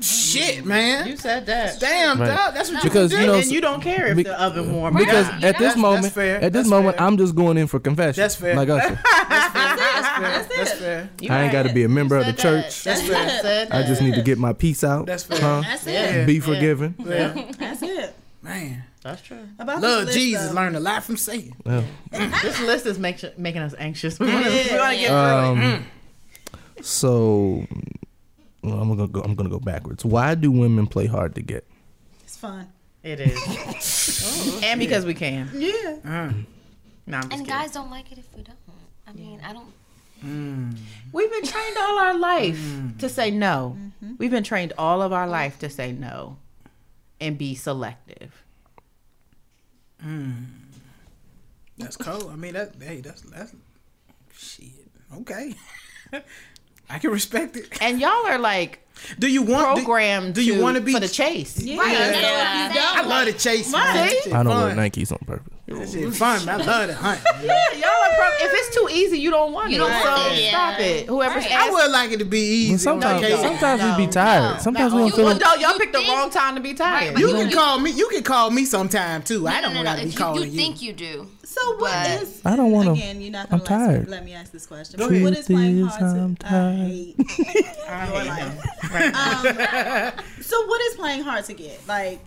Shit, 0.02 0.66
man. 0.66 1.08
You 1.08 1.16
said 1.18 1.46
that. 1.46 1.80
Damn, 1.80 2.20
Right. 2.20 2.28
dog. 2.28 2.54
That's 2.54 2.72
what 2.72 2.84
Because 2.84 3.12
you 3.12 3.20
you 3.20 3.24
do. 3.26 3.32
know 3.32 3.38
and 3.40 3.46
you 3.52 3.62
don't 3.62 3.82
care 3.82 4.08
if 4.08 4.18
Be- 4.18 4.24
the 4.24 4.42
oven 4.42 4.74
warm. 4.74 4.96
Because 4.96 5.28
or 5.28 5.32
not. 5.34 5.44
at 5.44 5.58
this 5.58 5.74
That's- 5.74 5.78
moment, 5.78 6.14
fair. 6.14 6.36
at 6.38 6.42
this 6.42 6.62
That's 6.64 6.68
moment, 6.70 6.98
fair. 6.98 7.06
I'm 7.08 7.18
just 7.18 7.36
going 7.36 7.58
in 7.58 7.68
for 7.68 7.80
confession. 7.80 8.22
That's 8.22 8.36
fair. 8.36 8.56
Like 8.56 8.70
Usher. 8.70 9.00
That's 9.30 10.74
fair. 10.74 11.10
You 11.22 11.30
I 11.32 11.44
ain't 11.44 11.52
got 11.52 11.64
to 11.64 11.74
be 11.74 11.84
a 11.84 11.90
member 11.90 12.18
of 12.18 12.26
the 12.26 12.32
that. 12.34 12.42
church. 12.42 12.84
That's 12.84 13.04
You 13.04 13.10
fair. 13.14 13.42
said 13.42 13.72
I 13.72 13.84
just 13.84 14.02
need 14.02 14.16
to 14.16 14.22
get 14.22 14.38
my 14.38 14.54
peace 14.54 14.84
out. 14.84 15.06
That's 15.06 15.24
fair. 15.24 15.40
Huh? 15.40 15.62
That's 15.66 15.88
it. 15.88 15.92
Yeah. 15.94 16.26
Be 16.26 16.40
forgiven. 16.40 16.96
Yeah. 17.00 17.34
That's 17.60 17.82
it. 17.82 18.14
Man. 18.42 18.84
That's 19.04 19.22
true. 19.22 19.38
About 19.60 19.82
Love 19.82 20.06
this 20.08 20.16
list, 20.16 20.18
Jesus. 20.18 20.48
though. 20.48 20.54
Learn 20.56 20.76
a 20.76 20.80
lot 20.80 21.04
from 21.04 21.18
Satan. 21.18 21.54
Well, 21.66 21.84
This 22.12 22.62
list 22.62 22.86
is 22.86 22.98
make, 22.98 23.38
making 23.38 23.62
us 23.62 23.74
anxious. 23.78 24.18
We 24.24 24.28
want 24.34 24.46
to 24.46 24.52
get 24.52 24.68
through 24.68 24.78
it. 24.80 25.10
um, 25.12 25.86
so 26.82 27.68
well, 28.64 28.80
I'm 28.80 28.96
gonna 28.96 29.08
go. 29.08 29.22
I'm 29.22 29.36
gonna 29.36 29.50
go 29.50 29.60
backwards. 29.60 30.06
Why 30.06 30.36
do 30.36 30.52
women 30.52 30.88
play 30.88 31.06
hard 31.08 31.36
to 31.36 31.42
get? 31.42 31.68
It's 32.24 32.38
fun. 32.38 32.68
It 33.04 33.20
is. 33.20 33.40
Oh, 34.26 34.62
and 34.64 34.80
because 34.80 35.06
we 35.06 35.14
can. 35.14 35.50
Yeah. 35.54 35.98
Mm. 36.04 36.46
No, 37.06 37.18
I'm 37.18 37.24
just 37.24 37.24
And 37.24 37.32
kidding. 37.32 37.46
guys 37.46 37.72
don't 37.72 37.90
like 37.90 38.12
it 38.12 38.18
if 38.18 38.28
we 38.36 38.42
don't. 38.44 38.58
I 39.08 39.14
mean, 39.14 39.42
I 39.44 39.54
don't. 39.54 39.72
Mm. 40.24 40.78
We've 41.12 41.30
been 41.30 41.44
trained 41.46 41.78
all 41.78 42.00
our 42.00 42.18
life 42.18 42.58
mm. 42.58 42.98
to 43.00 43.10
say 43.10 43.32
no. 43.32 43.78
Mm-hmm. 43.78 44.16
We've 44.18 44.32
been 44.32 44.44
trained 44.44 44.74
all 44.78 45.02
of 45.02 45.12
our 45.12 45.28
life 45.28 45.60
to 45.60 45.70
say 45.70 45.92
no 45.92 46.38
and 47.20 47.38
be 47.38 47.56
selective. 47.56 48.44
That's 51.78 51.98
cool. 51.98 52.30
I 52.30 52.36
mean, 52.36 52.54
that 52.54 52.74
hey, 52.80 53.02
that's 53.02 53.22
that's 53.22 53.54
shit. 54.34 54.70
Okay, 55.18 55.56
I 56.90 57.00
can 57.00 57.12
respect 57.12 57.56
it. 57.58 57.82
And 57.82 58.00
y'all 58.00 58.26
are 58.28 58.38
like 58.38 58.80
Do 59.20 59.28
you 59.28 59.42
want? 59.42 59.78
programmed 59.78 60.36
Do, 60.36 60.44
you 60.44 60.56
to- 60.56 60.62
want 60.62 60.76
to 60.76 60.82
be 60.82 60.94
for 60.94 61.00
the 61.00 61.08
chase. 61.08 61.60
Yeah. 61.62 61.76
Yeah. 61.84 62.92
I 62.96 63.02
love 63.06 63.26
the 63.26 63.34
chase. 63.34 63.72
Man. 63.72 63.82
I 63.82 64.08
don't 64.44 64.48
wear 64.48 64.70
fun. 64.76 64.78
Nikes 64.78 65.12
on 65.12 65.20
purpose. 65.26 65.53
That 65.66 65.90
shit 65.90 66.14
fun. 66.14 66.48
I 66.50 66.58
love 66.58 66.88
the 66.88 66.94
hunt. 66.94 67.22
Yeah, 67.42 67.48
y'all 67.76 67.86
are 67.86 68.16
pro- 68.18 68.46
if 68.48 68.52
it's 68.54 68.76
too 68.76 68.90
easy, 68.92 69.18
you 69.18 69.30
don't 69.32 69.54
want 69.54 69.70
You 69.72 69.78
it. 69.78 69.80
don't 69.88 70.04
so 70.04 70.34
it. 70.34 70.50
stop 70.50 70.80
it. 70.80 71.06
Whoever's 71.08 71.44
Right. 71.46 71.52
I 71.52 71.56
asking. 71.56 71.74
would 71.74 71.92
like 71.92 72.12
it 72.12 72.18
to 72.20 72.26
be 72.26 72.40
easy. 72.40 72.72
Well, 72.72 72.80
sometimes, 72.80 73.24
okay? 73.24 73.42
sometimes 73.42 73.82
we 73.82 73.96
be 74.04 74.06
No. 74.08 74.12
tired. 74.12 74.62
Sometimes 74.62 74.94
we 74.94 75.00
You, 75.04 75.08
don't 75.10 75.16
feel. 75.16 75.26
well, 75.26 75.34
like- 75.36 75.42
no, 75.62 75.68
y'all 75.70 75.78
picked 75.80 75.94
the 75.94 76.00
wrong 76.00 76.30
time 76.30 76.56
to 76.56 76.62
be 76.62 76.74
tired. 76.74 77.18
You 77.18 77.30
You 77.30 77.34
can 77.36 77.52
call 77.52 77.80
me. 77.80 77.92
You 77.92 78.10
can 78.10 78.24
call 78.24 78.52
me 78.52 78.66
sometime 78.66 79.24
too. 79.24 79.48
I 79.48 79.62
don't 79.62 79.74
no, 79.74 79.84
no, 79.84 79.90
want 79.90 80.00
to 80.00 80.04
be 80.06 80.10
If 80.10 80.14
you, 80.16 80.20
calling 80.20 80.42
you 80.44 80.50
you. 80.50 80.58
think 80.58 80.82
you 80.82 80.92
do. 80.94 81.28
So 81.46 81.62
what 81.78 81.92
But- 81.94 82.24
is? 82.24 82.42
I 82.44 82.56
don't 82.58 82.72
wanna- 82.72 82.92
Again, 82.92 83.22
you're 83.22 83.32
not 83.32 83.48
I'm 83.50 83.60
gonna 83.60 83.80
let, 83.86 83.88
tired. 83.94 84.10
let 84.10 84.26
me 84.26 84.34
ask 84.34 84.52
this 84.52 84.66
question. 84.66 85.00
Go 85.00 85.08
what 85.08 85.38
is 85.38 85.46
playing 85.46 85.82
hard 85.86 86.00
to? 86.00 86.06
I'm 86.06 86.38
I 86.44 86.76
hate 86.76 87.16
your 88.14 88.26
life. 88.26 89.16
Um, 89.16 90.24
so 90.42 90.66
what 90.68 90.82
is 90.82 90.96
playing 90.96 91.24
hard 91.24 91.46
to 91.46 91.54
get? 91.54 91.80
Like, 91.88 92.20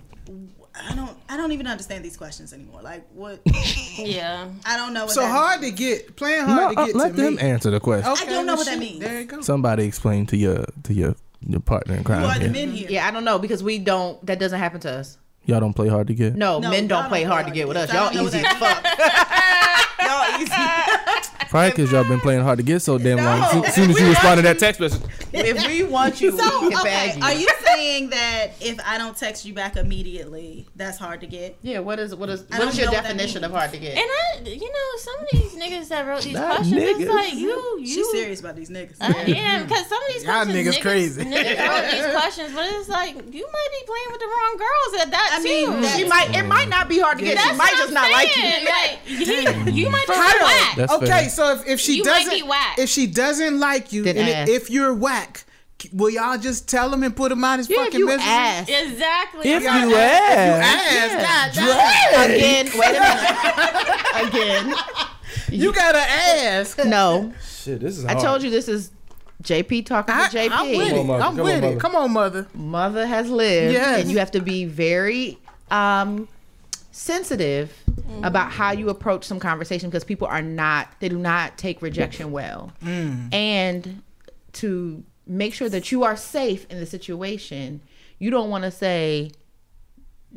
I 0.79 0.95
don't. 0.95 1.17
I 1.29 1.37
don't 1.37 1.53
even 1.53 1.67
understand 1.67 2.05
these 2.05 2.17
questions 2.17 2.53
anymore. 2.53 2.83
Like, 2.83 3.07
what? 3.15 3.41
Yeah. 3.99 4.49
I 4.67 4.77
don't 4.77 4.93
know. 4.93 5.07
What 5.07 5.15
so 5.15 5.23
that 5.23 5.31
hard 5.31 5.61
means. 5.63 5.73
to 5.73 5.79
get. 5.79 6.17
Playing 6.17 6.47
No, 6.47 6.53
hard 6.53 6.77
to 6.77 6.83
uh, 6.83 6.87
get 6.87 6.97
let 6.97 7.09
to 7.17 7.23
them 7.23 7.35
me. 7.37 7.41
answer 7.41 7.71
the 7.71 7.81
question. 7.81 8.13
Okay, 8.13 8.27
I 8.27 8.29
don't 8.31 8.45
know 8.45 8.53
well, 8.53 8.57
what 8.59 8.67
that 8.67 8.73
shit, 8.73 8.81
means. 8.81 9.01
There 9.01 9.21
you 9.21 9.27
go. 9.27 9.41
Somebody 9.41 9.85
explain 9.85 10.27
to 10.27 10.37
your 10.37 10.67
to 10.85 10.93
your 10.93 11.15
your 11.41 11.61
partner 11.61 11.95
in 11.95 12.05
crime. 12.05 12.21
Who 12.21 12.27
are 12.27 12.39
the 12.39 12.49
men 12.51 12.73
here? 12.73 12.89
Yeah, 12.91 13.07
I 13.07 13.11
don't 13.11 13.25
know 13.25 13.39
because 13.39 13.63
we 13.63 13.79
don't. 13.79 14.25
That 14.27 14.39
doesn't 14.39 14.59
happen 14.59 14.81
to 14.81 14.91
us. 14.91 15.17
Y'all 15.47 15.61
don't 15.61 15.75
play 15.75 15.89
hard 15.89 16.09
to 16.09 16.15
get. 16.15 16.35
No, 16.35 16.59
No, 16.59 16.71
men 16.71 16.89
don't 16.89 17.03
don't 17.03 17.09
play 17.09 17.21
play 17.23 17.31
hard 17.31 17.47
to 17.47 17.53
get 17.53 17.69
with 17.69 17.77
us. 17.77 17.93
Y'all 17.95 18.13
easy 18.13 18.39
as 18.41 18.57
fuck. 18.59 18.85
Y'all 20.03 20.41
easy. 20.43 20.53
Probably 21.49 21.71
because 21.71 21.93
y'all 21.93 22.05
been 22.05 22.21
playing 22.21 22.43
hard 22.43 22.59
to 22.59 22.65
get 22.65 22.81
so 22.81 22.99
damn 22.99 23.19
long. 23.19 23.41
No. 23.41 23.63
As 23.65 23.75
soon 23.75 23.91
as 23.91 23.99
you 24.01 24.09
respond 24.09 24.39
to 24.39 24.43
that 24.43 24.59
text 24.59 24.81
message, 24.81 25.03
if 25.33 25.67
we 25.67 25.83
want 25.85 26.21
you, 26.21 26.31
So 26.37 26.61
we 26.63 26.71
can 26.71 26.79
okay, 26.81 26.85
bag 26.85 27.17
you. 27.19 27.23
are 27.23 27.33
you 27.35 27.49
saying 27.65 28.11
that 28.11 28.49
if 28.61 28.79
I 28.87 28.99
don't 28.99 29.17
text 29.17 29.45
you 29.45 29.55
back 29.55 29.77
immediately, 29.77 30.67
that's 30.77 30.99
hard 30.99 31.21
to 31.21 31.27
get? 31.27 31.57
Yeah. 31.63 31.79
What 31.81 31.99
is 31.99 32.15
what 32.15 32.29
is 32.29 32.41
I 32.51 32.59
what 32.59 32.59
don't 32.59 32.69
is 32.69 32.79
your 32.79 32.87
know 32.87 32.93
what 32.95 33.03
definition 33.05 33.45
of 33.45 33.53
hard 33.53 33.71
to 33.73 33.79
get? 33.79 33.97
And 33.97 34.05
I, 34.07 34.41
you 34.49 34.61
know, 34.73 34.99
some 34.99 35.15
of 35.21 35.27
these 35.33 35.55
niggas 35.55 35.89
that 35.89 36.07
wrote 36.07 36.23
these 36.23 36.35
Not 36.35 36.57
questions, 36.57 36.81
niggas. 36.83 37.01
it's 37.01 37.11
like 37.11 37.35
you, 37.35 37.79
you. 37.81 37.87
She's 37.87 38.11
serious 38.11 38.41
about 38.41 38.57
these 38.57 38.71
niggas. 38.71 38.97
Uh, 39.01 39.13
I 39.17 39.21
am 39.31 39.63
because 39.67 39.87
some 39.87 39.99
of 40.03 40.09
these 40.13 40.25
Y'all 40.25 40.45
questions, 40.45 40.77
niggas 40.77 40.81
crazy. 40.83 41.25
Niggas 41.25 41.69
wrote 41.69 41.91
these 41.91 42.07
questions, 42.15 42.55
but 42.55 42.67
it's 42.73 42.89
like 42.89 43.15
you 43.15 43.47
might 43.53 43.69
be 43.81 43.87
playing 43.87 44.09
with 44.11 44.21
the 44.21 44.27
wrong 44.27 44.57
girls 44.59 45.03
at 45.03 45.11
that 45.13 45.31
I 45.39 45.43
mean, 45.43 45.67
too. 45.67 45.81
that- 45.83 45.97
She 45.99 46.05
might. 46.09 46.35
It 46.37 46.43
might 46.45 46.69
not 46.69 46.89
be 46.89 46.99
hard 46.99 47.19
to 47.19 47.25
get. 47.25 47.37
That's 47.37 47.51
She 47.51 47.57
might 47.57 47.71
just 47.77 47.89
I'm 47.89 47.95
not 47.95 48.11
like 48.11 48.37
you. 48.37 48.43
Like, 48.67 48.99
you, 49.07 49.73
you 49.73 49.91
might 49.91 50.07
just 50.07 50.19
How 50.21 50.33
be 50.33 50.39
do- 50.39 50.45
whack. 50.45 50.77
That's 50.77 50.93
okay, 50.95 51.07
fair. 51.07 51.29
So 51.37 51.53
if, 51.53 51.67
if 51.69 51.81
she 51.81 51.99
You 51.99 52.05
doesn't, 52.05 52.31
be 52.31 52.43
whack. 52.43 52.79
if 52.79 52.89
she 52.89 53.07
doesn't 53.07 53.61
like 53.61 53.93
you, 53.93 54.03
Then 54.05 54.17
and 54.17 54.29
ask. 54.29 54.51
if 54.51 54.71
you're 54.71 54.95
whack, 54.95 55.45
will 55.93 56.11
y'all 56.11 56.39
just 56.39 56.69
tell 56.69 56.93
him 56.93 57.03
and 57.03 57.15
put 57.15 57.31
him 57.31 57.45
out 57.45 57.59
his 57.59 57.69
Yeah, 57.69 57.77
if 57.81 57.85
fucking 57.87 57.99
you 58.01 58.07
misery? 58.07 58.25
ask 58.25 58.69
Exactly. 58.71 59.51
if 59.51 59.67
I'm 59.69 59.89
you 59.89 59.95
not- 59.95 60.01
ask, 60.03 61.57
Ask, 61.57 61.59
God 61.59 61.67
damn. 62.17 62.31
again, 62.31 62.67
wait 62.75 62.97
a 62.97 63.01
minute. 63.01 64.29
again, 64.69 64.75
You 65.51 65.73
gotta 65.73 65.99
ask. 66.01 66.79
no. 66.85 67.33
shit, 67.47 67.81
this 67.81 67.99
is. 67.99 68.05
I 68.07 68.15
told 68.15 68.43
you 68.43 68.51
this 68.51 68.69
is 68.69 68.91
JP 69.43 69.85
talking 69.87 70.15
I, 70.15 70.29
to 70.29 70.37
JP. 70.37 70.51
I'm 70.53 70.69
with 70.77 70.89
Come 70.89 70.99
it. 70.99 71.05
mother. 71.05 71.23
I'm 71.25 71.37
Come 71.37 71.45
with 71.45 71.55
on, 71.55 71.59
it. 71.59 71.61
mother. 71.67 71.77
Come 71.81 71.97
on, 71.97 72.13
mother. 72.13 72.47
mother 72.55 73.07
has 73.07 73.29
lived 73.29 73.73
Yes. 73.75 74.01
and 74.03 74.11
you 74.11 74.19
have 74.19 74.31
to 74.33 74.41
be 74.41 74.65
very 74.65 75.39
um 75.71 76.27
sensitive 76.97 77.79
mm-hmm. 77.91 78.25
about 78.25 78.51
how 78.51 78.73
you 78.73 78.89
approach 78.89 79.25
some 79.25 79.39
conversation 79.39 79.91
because 79.91 80.03
people 80.03 80.27
are 80.27 80.41
not 80.41 80.89
they 81.01 81.11
do 81.11 81.19
not 81.19 81.59
take 81.59 81.83
rejection 81.83 82.33
well. 82.33 82.73
Mm. 82.83 83.33
And 83.35 84.03
to 84.55 85.05
make 85.27 85.53
sure 85.53 85.69
that 85.69 85.93
you 85.93 86.05
are 86.05 86.17
safe 86.17 86.67
in 86.71 86.81
the 86.81 86.87
situation 86.87 87.83
you 88.19 88.31
don't 88.31 88.49
want 88.49 88.65
to 88.65 88.71
say 88.71 89.31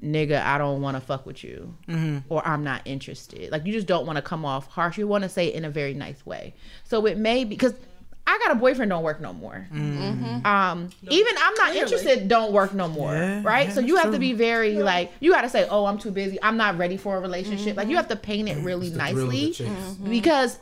nigga 0.01 0.43
i 0.43 0.57
don't 0.57 0.81
want 0.81 0.97
to 0.97 1.01
fuck 1.01 1.25
with 1.25 1.43
you 1.43 1.73
mm-hmm. 1.87 2.17
or 2.27 2.45
i'm 2.45 2.63
not 2.63 2.81
interested. 2.85 3.51
Like 3.51 3.65
you 3.65 3.71
just 3.71 3.87
don't 3.87 4.05
want 4.05 4.17
to 4.17 4.21
come 4.21 4.43
off 4.43 4.67
harsh. 4.67 4.97
You 4.97 5.07
want 5.07 5.23
to 5.23 5.29
say 5.29 5.47
it 5.47 5.55
in 5.55 5.63
a 5.63 5.69
very 5.69 5.93
nice 5.93 6.25
way. 6.25 6.53
So 6.83 7.05
it 7.05 7.17
may 7.17 7.45
be 7.45 7.51
because 7.51 7.73
i 8.29 8.37
got 8.45 8.51
a 8.51 8.55
boyfriend 8.55 8.89
don't 8.89 9.03
work 9.03 9.19
no 9.19 9.33
more. 9.33 9.67
Um 10.45 10.89
even 11.09 11.33
i'm 11.37 11.53
not 11.55 11.75
interested 11.75 12.27
don't 12.27 12.53
work 12.53 12.73
no 12.73 12.87
more 12.87 13.11
Yeah, 13.13 13.41
right? 13.43 13.67
yeah, 13.67 13.73
so 13.73 13.81
you 13.81 13.95
that's 13.95 14.05
have 14.05 14.13
to 14.13 14.19
be 14.19 14.33
very 14.33 14.75
like 14.75 15.11
you 15.19 15.31
got 15.31 15.41
to 15.41 15.49
say 15.49 15.67
oh 15.69 15.85
i'm 15.85 15.97
too 15.97 16.11
busy. 16.11 16.37
I'm 16.41 16.57
not 16.57 16.77
ready 16.77 16.97
for 16.97 17.17
a 17.17 17.19
relationship. 17.19 17.75
Like 17.75 17.87
you 17.87 17.95
have 17.95 18.07
to 18.09 18.15
paint 18.15 18.49
it 18.49 18.57
really 18.63 18.89
nicely 18.89 19.51
mm-hmm. 19.51 20.09
because 20.09 20.59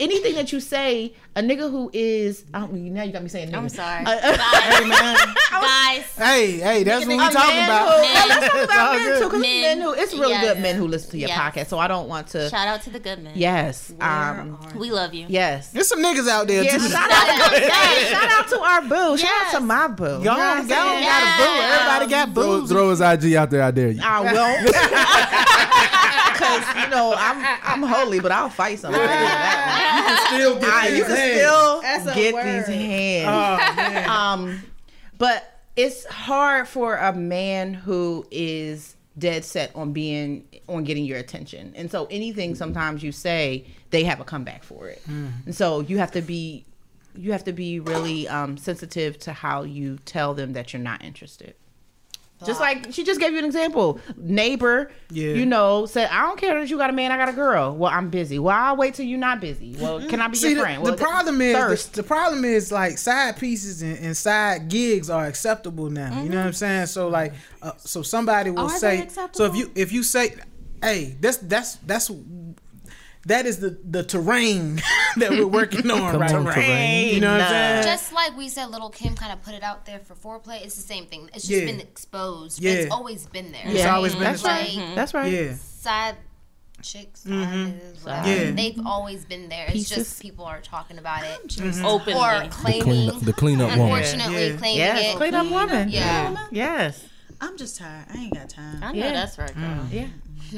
anything 0.00 0.34
that 0.36 0.52
you 0.52 0.60
say 0.60 1.12
a 1.36 1.40
nigga 1.42 1.70
who 1.70 1.90
is 1.92 2.44
I 2.54 2.60
don't, 2.60 2.72
now 2.74 3.02
you 3.02 3.12
got 3.12 3.22
me 3.22 3.28
saying 3.28 3.50
nigga. 3.50 3.56
I'm 3.58 3.68
sorry. 3.68 4.04
Uh, 4.06 4.20
guys, 4.36 5.34
guys. 5.50 6.04
Hey, 6.16 6.52
hey, 6.58 6.82
that's 6.84 7.06
what 7.06 7.08
we 7.08 7.14
a 7.26 7.30
talking 7.30 7.64
about. 7.64 7.92
Who, 7.94 8.02
Men. 8.02 8.28
let's 8.28 8.46
talk 8.46 8.54
It's 8.56 8.64
about 8.72 8.92
men 8.96 9.04
good. 9.06 9.18
too, 9.18 9.24
because 9.28 9.40
Men. 9.42 9.60
men 9.62 9.80
who 9.80 9.92
it's 9.94 10.14
really 10.14 10.30
Yes. 10.32 10.44
good 10.54 10.62
men 10.62 10.76
who 10.76 10.86
listen 10.88 11.10
to 11.12 11.18
your 11.18 11.28
Yes. 11.28 11.38
podcast. 11.38 11.66
So 11.68 11.78
I 11.78 11.88
don't 11.88 12.08
want 12.08 12.26
to. 12.28 12.48
Shout 12.48 12.68
out 12.68 12.82
to 12.82 12.90
the 12.90 12.98
good 13.00 13.22
men. 13.22 13.32
Yes, 13.36 13.92
um, 14.00 14.58
We 14.76 14.90
love 14.90 15.14
you. 15.14 15.26
yes. 15.28 15.70
There's 15.70 15.88
some 15.88 16.00
niggas 16.02 16.28
out 16.28 16.46
there 16.48 16.62
Yeah, 16.64 16.72
too. 16.78 16.88
shout 16.88 17.10
out, 17.10 17.26
yes, 17.52 18.08
shout 18.10 18.30
out 18.30 18.48
to 18.48 18.60
our 18.60 18.82
boo. 18.82 19.16
Shout 19.18 19.30
out 19.46 19.52
to 19.52 19.60
my 19.60 19.88
boo. 19.88 20.04
Go 20.04 20.18
You 20.18 20.24
know 20.24 20.32
what 20.32 20.40
on, 20.40 20.58
I'm 20.58 20.68
go 20.68 20.74
got 20.74 21.22
a 21.22 21.42
boo. 21.42 21.62
Everybody 21.62 22.06
got 22.10 22.34
Throw, 22.34 22.60
boos. 22.60 22.70
throw 22.70 22.90
his 22.90 23.00
IG 23.00 23.34
out 23.36 23.50
there. 23.50 23.62
I 23.62 23.70
dare 23.70 23.90
you. 23.90 24.00
I 24.04 24.20
won't. 24.32 24.74
Because, 26.58 26.84
you 26.84 26.90
know, 26.90 27.14
I'm 27.16 27.58
I'm 27.62 27.82
holy, 27.82 28.20
but 28.20 28.32
I'll 28.32 28.48
fight 28.50 28.78
somebody. 28.78 29.04
Still 29.04 30.58
get 30.58 30.68
Ah, 30.70 30.86
you 30.88 31.04
can 31.04 31.16
hand. 31.16 31.38
still 31.38 31.80
That's 31.82 32.14
get 32.14 32.34
word. 32.34 32.44
these 32.46 32.66
hands. 32.66 33.26
Oh, 33.28 33.76
man. 33.76 34.08
Um, 34.10 34.62
but 35.18 35.60
it's 35.76 36.04
hard 36.06 36.68
for 36.68 36.96
a 36.96 37.12
man 37.12 37.74
who 37.74 38.26
is 38.30 38.94
dead 39.18 39.44
set 39.44 39.74
on 39.74 39.92
being 39.92 40.46
on 40.68 40.84
getting 40.84 41.04
your 41.04 41.18
attention, 41.18 41.72
and 41.76 41.90
so 41.90 42.06
anything 42.10 42.54
sometimes 42.54 43.02
you 43.02 43.10
say, 43.12 43.64
they 43.90 44.04
have 44.04 44.20
a 44.20 44.24
comeback 44.24 44.62
for 44.62 44.88
it, 44.88 45.02
and 45.06 45.54
so 45.54 45.80
you 45.80 45.98
have 45.98 46.12
to 46.12 46.20
be 46.22 46.64
you 47.16 47.32
have 47.32 47.42
to 47.44 47.52
be 47.52 47.80
really 47.80 48.28
um, 48.28 48.56
sensitive 48.56 49.18
to 49.18 49.32
how 49.32 49.62
you 49.62 49.98
tell 50.04 50.34
them 50.34 50.52
that 50.52 50.72
you're 50.72 50.82
not 50.82 51.02
interested. 51.02 51.54
Just 52.46 52.60
like 52.60 52.92
she 52.92 53.02
just 53.04 53.18
gave 53.18 53.32
you 53.32 53.38
an 53.38 53.44
example. 53.44 53.98
Neighbor, 54.16 54.92
Yeah. 55.10 55.32
you 55.34 55.44
know, 55.44 55.86
said, 55.86 56.08
I 56.10 56.22
don't 56.22 56.38
care 56.38 56.58
that 56.60 56.70
you 56.70 56.78
got 56.78 56.88
a 56.88 56.92
man, 56.92 57.10
I 57.10 57.16
got 57.16 57.28
a 57.28 57.32
girl. 57.32 57.74
Well, 57.74 57.90
I'm 57.92 58.10
busy. 58.10 58.38
Well, 58.38 58.56
I'll 58.56 58.76
wait 58.76 58.94
till 58.94 59.06
you're 59.06 59.18
not 59.18 59.40
busy. 59.40 59.74
Well, 59.78 60.06
can 60.06 60.20
I 60.20 60.28
be 60.28 60.36
See, 60.36 60.50
your 60.50 60.56
the, 60.58 60.62
friend? 60.62 60.78
the 60.86 60.90
Well, 60.90 60.96
problem 60.98 61.40
is 61.40 61.56
thirst. 61.56 61.92
the, 61.94 62.02
the 62.02 62.08
problem 62.08 62.44
is 62.44 62.70
like 62.70 62.96
side 62.98 63.36
pieces 63.38 63.82
and, 63.82 63.98
and 63.98 64.16
side 64.16 64.68
gigs 64.68 65.10
are 65.10 65.26
acceptable 65.26 65.90
now. 65.90 66.22
You 66.22 66.28
know 66.28 66.38
what 66.38 66.46
I'm 66.46 66.52
saying? 66.52 66.86
So 66.86 67.08
like, 67.08 67.32
uh, 67.60 67.72
so 67.78 68.02
somebody 68.02 68.50
will 68.50 68.60
Are 68.66 68.70
say, 68.70 69.08
so 69.32 69.44
if 69.44 69.56
you 69.56 69.70
if 69.74 69.92
you 69.92 70.04
say, 70.04 70.34
hey, 70.80 71.16
that's 71.20 71.38
that's 71.38 71.74
that's 71.76 72.08
that 73.28 73.46
is 73.46 73.60
the 73.60 73.78
the 73.84 74.02
terrain 74.02 74.76
that 75.16 75.30
we're 75.30 75.46
working 75.46 75.90
on 75.90 76.12
Come 76.12 76.20
right 76.20 76.32
on, 76.34 76.44
now. 76.44 76.52
terrain. 76.52 77.14
You 77.14 77.20
know 77.20 77.32
what 77.32 77.40
I'm 77.42 77.48
saying? 77.50 77.84
Just 77.84 78.12
like 78.12 78.36
we 78.36 78.48
said, 78.48 78.66
Lil' 78.66 78.90
Kim 78.90 79.14
kind 79.14 79.32
of 79.32 79.42
put 79.42 79.54
it 79.54 79.62
out 79.62 79.86
there 79.86 80.00
for 80.00 80.14
foreplay. 80.14 80.62
It's 80.64 80.74
the 80.76 80.82
same 80.82 81.06
thing. 81.06 81.30
It's 81.34 81.46
just 81.46 81.60
Yeah. 81.60 81.66
been 81.66 81.80
exposed. 81.80 82.60
Yeah. 82.62 82.72
It's 82.72 82.92
always 82.92 83.26
been 83.26 83.52
there. 83.52 83.62
Yeah. 83.64 83.70
It's 83.72 83.84
always 83.86 84.12
been 84.14 84.24
That's 84.24 84.42
there. 84.42 84.52
right. 84.52 84.76
Like, 84.76 84.94
That's 84.94 85.14
right. 85.14 85.32
yeah. 85.32 85.54
Side 85.54 86.16
chicks, 86.80 87.24
mm-hmm. 87.24 87.96
side. 88.04 88.24
Mm-hmm. 88.24 88.46
Yeah. 88.46 88.50
They've 88.52 88.86
always 88.86 89.24
been 89.24 89.48
there. 89.48 89.64
It's 89.66 89.72
Pieces. 89.74 89.96
just 89.96 90.22
people 90.22 90.44
are 90.44 90.60
talking 90.60 90.98
about 90.98 91.24
it 91.24 91.48
mm-hmm. 91.48 91.84
Openly. 91.84 92.14
or 92.14 92.44
The 92.44 92.48
claiming. 92.50 92.82
clean, 92.82 93.24
the 93.24 93.32
cleanup 93.32 93.70
woman. 93.76 93.94
Unfortunately, 93.96 94.48
Yeah. 94.50 94.56
claiming 94.56 94.78
Yes, 94.78 95.14
it. 95.14 95.16
clean 95.16 95.34
up 95.34 95.50
woman. 95.50 95.88
Yeah. 95.88 96.36
Yes. 96.50 97.04
I'm 97.40 97.56
just 97.56 97.78
tired. 97.78 98.06
I 98.12 98.16
ain't 98.18 98.34
got 98.34 98.48
time. 98.48 98.82
I 98.82 98.92
know 98.92 98.98
Yeah. 98.98 99.12
that's 99.12 99.38
right, 99.38 99.54
girl. 99.54 99.64
Mm. 99.64 99.92
Yeah. 99.92 100.06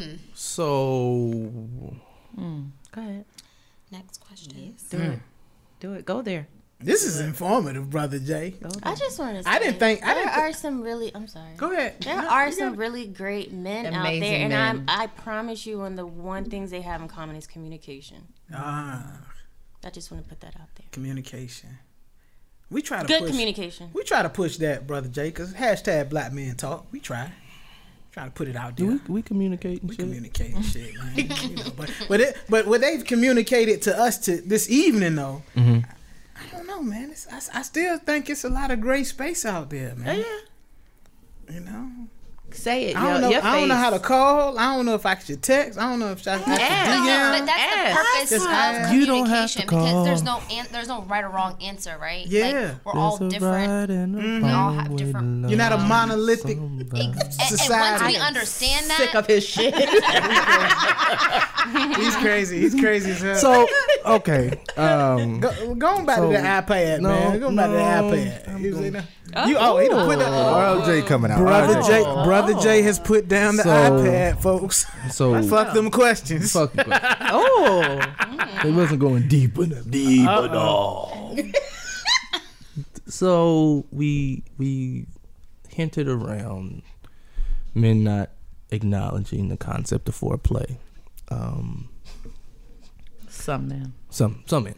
Hmm. 0.00 0.16
So 0.34 1.94
Go 2.36 3.00
ahead. 3.00 3.24
Next 3.90 4.18
question. 4.18 4.74
Do 4.90 4.98
it. 4.98 5.18
Do 5.80 5.92
it. 5.94 6.04
Go 6.04 6.22
there. 6.22 6.46
This 6.82 7.04
is 7.04 7.20
informative, 7.20 7.90
brother 7.90 8.18
J. 8.18 8.54
I 8.82 8.94
just 8.94 9.18
want 9.18 9.36
to 9.36 9.42
say, 9.42 9.50
I 9.50 9.58
didn't 9.58 9.78
think- 9.78 10.02
I 10.02 10.14
there 10.14 10.22
didn't 10.24 10.34
thi- 10.34 10.40
are 10.40 10.52
some 10.54 10.80
really. 10.80 11.14
I'm 11.14 11.26
sorry. 11.28 11.50
Go 11.58 11.70
ahead. 11.72 12.00
There 12.00 12.16
No, 12.16 12.26
are 12.28 12.50
some 12.52 12.76
really 12.76 13.06
great 13.06 13.52
men 13.52 13.84
out 13.86 14.00
Amazing 14.00 14.20
there, 14.22 14.40
and 14.40 14.48
men. 14.50 14.84
I'm, 14.88 15.00
I 15.02 15.06
promise 15.08 15.66
you, 15.66 15.78
one 15.80 15.92
of 15.92 15.96
the 15.98 16.06
one 16.06 16.46
things 16.46 16.70
they 16.70 16.80
have 16.80 17.02
in 17.02 17.08
common 17.08 17.36
is 17.36 17.46
communication. 17.46 18.28
Ah, 18.54 19.20
I 19.84 19.90
just 19.90 20.10
want 20.10 20.22
to 20.22 20.28
put 20.28 20.40
that 20.40 20.54
out 20.58 20.68
there. 20.76 20.86
communication. 20.90 21.68
We 22.70 22.80
try 22.82 23.02
to 23.02 23.06
Good 23.06 23.20
push, 23.22 23.30
communication. 23.30 23.90
We 23.92 24.02
try 24.04 24.22
to 24.22 24.30
push 24.30 24.56
that, 24.58 24.86
brother 24.86 25.08
J, 25.08 25.24
because 25.24 25.52
hashtag 25.52 26.08
Black 26.08 26.32
Men 26.32 26.54
Talk. 26.56 26.86
We 26.92 27.00
try. 27.00 27.30
Trying 28.12 28.26
to 28.26 28.32
put 28.32 28.48
it 28.48 28.56
out 28.56 28.74
Do 28.74 28.86
there. 28.86 29.00
we, 29.08 29.14
we 29.14 29.22
communicate 29.22 29.82
and 29.82 29.90
We 29.90 29.94
shit? 29.96 30.04
communicate 30.06 30.54
and 30.54 30.64
shit, 30.64 30.94
man. 30.96 31.14
you 31.16 31.56
know, 31.56 31.70
but 31.76 31.90
but 32.08 32.20
it, 32.20 32.36
but 32.48 32.66
what 32.66 32.80
they've 32.80 33.04
communicated 33.04 33.82
to 33.82 33.96
us 33.98 34.18
to 34.26 34.40
this 34.40 34.68
evening 34.68 35.14
though, 35.16 35.42
Mhm. 35.56 35.84
I 36.36 36.56
don't 36.56 36.66
know, 36.66 36.82
man. 36.82 37.10
It's, 37.10 37.28
I, 37.28 37.58
I 37.60 37.62
still 37.62 37.98
think 37.98 38.28
it's 38.30 38.42
a 38.44 38.48
lot 38.48 38.70
of 38.72 38.80
gray 38.80 39.04
space 39.04 39.44
out 39.44 39.70
there, 39.70 39.94
man. 39.94 40.18
yeah. 40.18 41.54
You 41.54 41.60
know, 41.60 41.90
Say 42.52 42.86
it. 42.86 42.96
I 42.96 43.02
don't 43.04 43.12
your, 43.12 43.20
know. 43.22 43.30
Your 43.30 43.42
I 43.44 43.58
don't 43.60 43.68
know 43.68 43.74
how 43.76 43.90
to 43.90 43.98
call. 43.98 44.58
I 44.58 44.74
don't 44.76 44.86
know 44.86 44.94
if 44.94 45.06
I 45.06 45.16
should 45.18 45.42
text. 45.42 45.78
I 45.78 45.88
don't 45.88 46.00
know 46.00 46.10
if 46.12 46.26
I 46.26 46.38
should 46.38 46.46
No, 46.48 46.54
DM. 46.56 47.38
but 47.38 47.46
that's 47.46 47.74
the 47.74 47.94
purpose 47.94 48.30
Just 48.30 48.46
of 48.46 48.52
ask. 48.52 48.94
You 48.94 49.06
don't 49.06 49.28
have 49.28 49.50
to 49.52 49.66
communication 49.66 49.68
because 49.92 50.04
there's 50.04 50.22
no 50.22 50.40
an- 50.50 50.66
there's 50.72 50.88
no 50.88 51.02
right 51.02 51.24
or 51.24 51.28
wrong 51.28 51.56
answer, 51.62 51.96
right? 52.00 52.26
Yeah. 52.26 52.74
like, 52.84 52.86
we're 52.86 53.00
all 53.00 53.16
There's 53.18 53.32
a 53.32 53.34
different. 53.38 53.68
right 53.80 53.90
and 53.90 54.42
a. 54.42 54.46
We 54.46 54.52
all 54.52 54.72
have 54.72 54.96
different- 54.96 55.48
You're 55.48 55.58
not 55.58 55.72
a 55.72 55.78
monolithic 55.78 56.56
somebody. 56.58 56.90
Ex- 56.90 57.00
and, 57.00 57.16
and 57.22 57.38
once 57.38 57.62
Society. 57.62 58.14
we 58.14 58.20
understand 58.20 58.86
that, 58.90 58.96
Sick 58.98 59.14
of 59.14 59.26
his 59.26 59.44
shit. 59.46 59.74
He's 62.00 62.16
crazy. 62.16 62.60
He's 62.60 62.74
crazy 62.78 63.10
as 63.12 63.20
hell. 63.20 63.36
So 63.36 63.66
okay, 64.06 64.60
um, 64.76 65.40
Go, 65.40 65.74
going 65.74 66.06
back 66.06 66.18
So- 66.18 66.30
to 66.32 66.36
the 66.36 66.42
iPad, 66.42 67.00
no, 67.00 67.08
man. 67.10 67.40
Going 67.40 67.56
back 67.56 67.66
to 67.66 67.72
the 67.72 67.78
iPad. 67.78 68.48
I'm 68.48 68.64
You, 68.64 68.72
see 68.72 68.78
going- 68.80 68.92
that? 68.92 69.04
you 69.48 69.56
oh, 69.60 69.78
he 69.78 69.88
done 69.88 70.08
put 70.08 70.18
the 70.18 70.24
RLJ 70.24 71.06
coming 71.06 71.30
out. 71.30 71.38
brother 71.38 71.80
J. 71.82 72.02
Brother 72.02 72.39
J 72.62 72.82
has 72.82 72.98
put 72.98 73.28
down 73.28 73.56
the 73.56 73.62
So- 73.62 73.70
iPad, 73.70 74.40
folks. 74.40 74.86
So 75.10 75.34
I 75.34 75.42
Fuck 75.48 75.74
them 75.74 75.90
questions. 75.90 76.52
fuck 76.52 76.74
you. 76.76 76.82
oh, 76.92 78.00
It 78.64 78.72
wasn't 78.74 79.00
going 79.00 79.28
deep 79.28 79.58
enough. 79.58 79.88
Deep 79.88 80.20
enough. 80.20 81.32
so 83.06 83.84
we 83.90 84.42
we 84.58 85.06
hinted 85.68 86.08
around 86.08 86.82
men 87.74 88.04
not 88.04 88.30
acknowledging 88.70 89.48
the 89.48 89.56
concept 89.56 90.08
of 90.08 90.18
foreplay. 90.18 90.76
Um, 91.28 91.88
some 93.28 93.68
men. 93.68 93.94
some 94.10 94.42
some 94.46 94.64
men, 94.64 94.74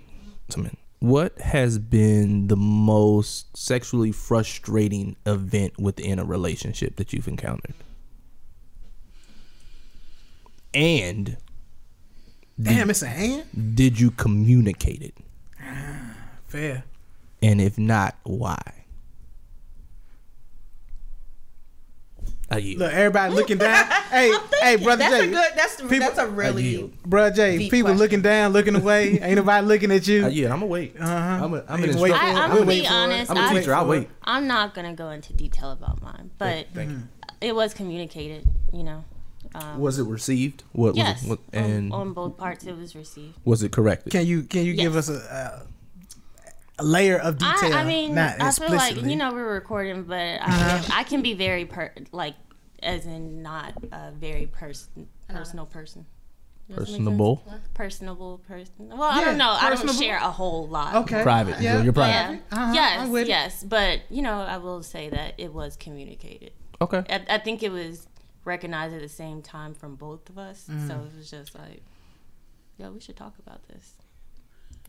some 0.48 0.62
men. 0.64 0.76
What 1.03 1.40
has 1.40 1.80
been 1.80 2.46
the 2.46 2.55
most 2.57 3.57
sexually 3.57 4.12
frustrating 4.12 5.16
event 5.26 5.76
within 5.76 6.20
a 6.20 6.24
relationship 6.24 6.94
that 6.94 7.12
you've 7.12 7.26
encountered? 7.26 7.74
And 10.72 11.38
Damn, 12.61 12.88
it's 12.88 13.03
a 13.03 13.09
hand. 13.09 13.74
did 13.74 13.98
you 13.98 14.12
communicate 14.12 15.03
it? 15.03 15.14
Fair. 16.46 16.84
And 17.42 17.61
if 17.61 17.76
not, 17.76 18.16
why? 18.22 18.82
I 22.53 22.59
yield. 22.59 22.78
Look, 22.80 22.92
everybody 22.92 23.34
looking 23.34 23.59
down. 23.59 23.86
hey, 24.11 24.32
hey, 24.61 24.76
brother 24.76 25.05
J. 25.05 25.11
That's 25.11 25.22
J. 25.22 25.28
a 25.28 25.30
good. 25.32 25.53
That's 25.57 25.76
People- 25.76 25.98
that's 25.98 26.18
a 26.18 26.22
I 26.22 26.24
really. 26.26 26.62
yield. 26.62 26.92
Bruh 27.03 27.34
J, 27.34 27.59
Deep 27.59 27.70
people 27.70 27.86
question. 27.88 27.98
looking 27.98 28.22
down, 28.22 28.53
looking 28.53 28.74
away. 28.76 29.18
Ain't 29.22 29.36
nobody 29.36 29.66
looking 29.66 29.90
at 29.90 30.07
you. 30.07 30.26
I 30.26 30.28
yield. 30.28 30.53
I'm 30.53 30.59
gonna 30.61 30.66
wait. 30.70 30.94
Uh-huh. 30.98 31.09
I'm, 31.44 31.55
a, 31.55 31.64
I'm 31.68 31.74
an 31.76 31.80
wait 31.80 31.90
instructor. 31.90 32.16
for 32.16 32.24
I, 32.24 32.30
it. 32.30 32.34
I'm 32.36 32.50
gonna 32.50 32.66
be 32.66 32.84
for 32.84 32.92
honest. 32.92 33.30
I'm 33.30 33.36
a 33.36 33.40
I, 33.40 33.53
teacher. 33.55 33.74
I'll 33.74 33.86
wait. 33.86 34.09
I'm 34.24 34.46
not 34.46 34.74
gonna 34.74 34.94
go 34.94 35.11
into 35.11 35.32
detail 35.32 35.72
about 35.72 36.00
mine, 36.03 36.30
but 36.38 36.66
Thank 36.74 36.90
you. 36.90 37.03
it 37.40 37.55
was 37.55 37.74
communicated. 37.74 38.46
You 38.72 38.84
know. 38.84 39.05
Um, 39.55 39.80
Was 39.80 39.98
it 39.98 40.05
received? 40.05 40.62
What 40.72 40.94
yes, 40.96 41.22
was 41.22 41.24
it? 41.24 41.28
What, 41.28 41.38
on- 41.61 41.70
and 41.70 41.92
on, 41.92 42.12
both 42.14 42.38
parts 42.38 42.64
it 42.64 42.74
was 42.76 42.94
received. 42.96 43.34
was 43.44 43.62
it 43.62 43.70
corrected? 43.70 44.11
Can 44.12 44.24
you 44.26 44.44
can 44.44 44.64
you 44.64 44.72
give 44.72 44.96
us 44.96 45.11
a, 45.11 45.14
a, 45.14 45.16
a 45.16 45.66
layer 46.83 47.18
of 47.18 47.39
detail? 47.39 47.74
I, 47.74 47.80
I 47.80 47.85
mean, 47.85 48.14
not 48.14 48.41
I 48.41 48.51
feel 48.51 48.70
like 48.70 48.97
you 48.97 49.16
know 49.16 49.33
we're 49.33 49.53
recording, 49.55 50.05
but 50.05 50.16
I, 50.16 50.37
Uh-huh. 50.39 50.93
I 50.95 51.05
can 51.05 51.22
be 51.22 51.35
very 51.35 51.64
per 51.64 51.93
like, 52.12 52.35
as 52.83 53.07
in 53.07 53.43
not 53.43 53.74
a 53.93 54.11
very 54.12 54.47
person 54.47 55.09
personal 55.28 55.66
person. 55.66 56.07
Does 56.68 56.76
that 56.76 56.80
make 56.80 56.87
sense? 56.89 56.97
Personable? 56.99 57.45
Personable 57.74 58.39
person. 58.47 58.89
Well, 58.89 59.03
I 59.03 59.24
don't 59.24 59.37
know. 59.37 59.51
I 59.51 59.74
don't 59.74 59.91
share 59.95 60.16
a 60.16 60.30
whole 60.30 60.68
lot. 60.68 60.95
Okay. 61.03 61.22
Private. 61.22 61.61
Yeah. 61.61 61.78
So 61.78 61.83
you're 61.83 61.93
private. 61.93 62.41
Yeah. 62.51 62.59
Uh-huh, 62.59 62.72
yes. 62.72 63.28
Yes. 63.28 63.64
But 63.64 64.01
you 64.11 64.22
know, 64.22 64.41
I 64.41 64.57
will 64.59 64.83
say 64.83 65.11
that 65.11 65.35
it 65.39 65.53
was 65.53 65.76
communicated. 65.76 66.53
Okay. 66.80 67.03
I, 67.11 67.35
I 67.37 67.39
think 67.39 67.62
it 67.62 67.70
was 67.72 68.07
recognized 68.45 68.95
at 68.95 69.01
the 69.01 69.09
same 69.09 69.43
time 69.43 69.74
from 69.74 69.97
both 69.97 70.28
of 70.30 70.39
us. 70.39 70.66
Mm. 70.70 70.89
So 70.89 70.95
it 70.95 71.16
was 71.16 71.30
just 71.30 71.55
like, 71.57 71.83
yo, 72.78 72.91
we 72.91 73.01
should 73.01 73.16
talk 73.16 73.35
about 73.39 73.66
this. 73.68 73.95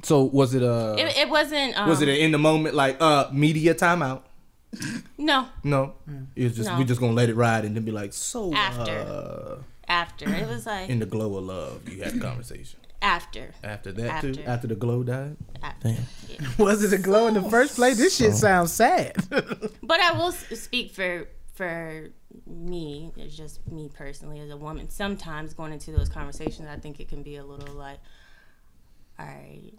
So 0.03 0.23
was 0.23 0.53
it 0.53 0.61
a? 0.63 0.95
It, 0.97 1.17
it 1.17 1.29
wasn't. 1.29 1.77
Um, 1.79 1.87
was 1.89 2.01
it 2.01 2.07
a 2.09 2.23
in 2.23 2.31
the 2.31 2.37
moment 2.37 2.75
like 2.75 2.97
uh 3.01 3.29
media 3.31 3.73
timeout? 3.73 4.21
no 5.17 5.47
No. 5.63 5.93
It's 6.35 6.55
just 6.55 6.69
No. 6.69 6.77
we 6.79 6.83
just 6.83 6.99
gonna 6.99 7.13
let 7.13 7.29
it 7.29 7.35
ride 7.35 7.63
and 7.65 7.75
then 7.75 7.83
be 7.85 7.91
like 7.91 8.11
so 8.13 8.53
After. 8.53 8.91
uh 8.91 9.63
after 9.87 10.27
it 10.33 10.47
was 10.47 10.65
like 10.65 10.89
in 10.89 10.99
the 10.99 11.05
glow 11.05 11.35
of 11.37 11.43
love 11.43 11.87
you 11.89 12.01
had 12.03 12.15
a 12.15 12.19
conversation. 12.19 12.79
after. 13.01 13.53
After 13.63 13.91
that 13.91 14.21
too? 14.21 14.29
After. 14.31 14.49
After 14.49 14.67
the 14.67 14.75
glow 14.75 15.03
died? 15.03 15.37
after. 15.61 15.89
Damn. 15.89 15.97
Yeah. 16.27 16.47
was 16.57 16.83
it 16.83 16.91
a 16.93 16.97
glow 16.97 17.27
in 17.27 17.33
the 17.35 17.43
first 17.43 17.75
place? 17.75 17.97
This 17.97 18.15
shit 18.17 18.31
So- 18.31 18.37
sounds 18.47 18.71
sad. 18.73 19.15
But 19.29 19.99
I 19.99 20.17
will 20.17 20.31
speak 20.31 20.91
for 20.93 21.27
for 21.53 22.09
me. 22.47 23.11
It's 23.15 23.37
just 23.37 23.65
me 23.71 23.89
personally 23.93 24.39
as 24.39 24.49
a 24.49 24.57
woman. 24.57 24.89
Sometimes 24.89 25.53
going 25.53 25.71
into 25.71 25.91
those 25.91 26.09
conversations, 26.09 26.67
I 26.67 26.77
think 26.77 26.99
it 26.99 27.07
can 27.09 27.21
be 27.21 27.35
a 27.35 27.45
little 27.45 27.75
like, 27.75 27.99
all 29.19 29.25
right, 29.25 29.71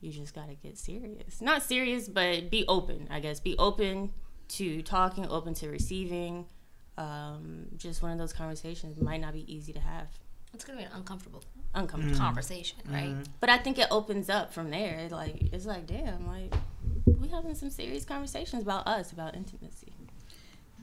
you 0.00 0.10
just 0.12 0.34
got 0.34 0.48
to 0.48 0.54
get 0.54 0.78
serious. 0.78 1.40
Not 1.40 1.62
serious, 1.62 2.08
but 2.08 2.50
be 2.50 2.64
open. 2.68 3.08
I 3.10 3.20
guess 3.20 3.40
be 3.40 3.56
open 3.58 4.10
to 4.48 4.82
talking, 4.82 5.26
open 5.28 5.54
to 5.54 5.68
receiving. 5.68 6.46
Um, 6.98 7.66
just 7.76 8.02
one 8.02 8.12
of 8.12 8.18
those 8.18 8.32
conversations 8.32 9.00
might 9.00 9.20
not 9.20 9.32
be 9.32 9.50
easy 9.52 9.72
to 9.72 9.80
have. 9.80 10.08
it's 10.52 10.64
gonna 10.64 10.78
be 10.78 10.84
an 10.84 10.90
uncomfortable 10.94 11.42
Uncomfortable. 11.74 12.18
conversation, 12.18 12.78
right? 12.90 13.14
But 13.40 13.48
I 13.48 13.56
think 13.56 13.78
it 13.78 13.86
opens 13.90 14.28
up 14.28 14.52
from 14.52 14.70
there. 14.70 14.98
It, 14.98 15.10
Like 15.12 15.48
it's 15.52 15.64
like, 15.64 15.86
damn, 15.86 16.26
like 16.26 16.52
we 17.18 17.28
having 17.28 17.54
some 17.54 17.70
serious 17.70 18.04
conversations 18.04 18.62
about 18.62 18.86
us, 18.86 19.10
about 19.12 19.34
intimacy. 19.34 19.94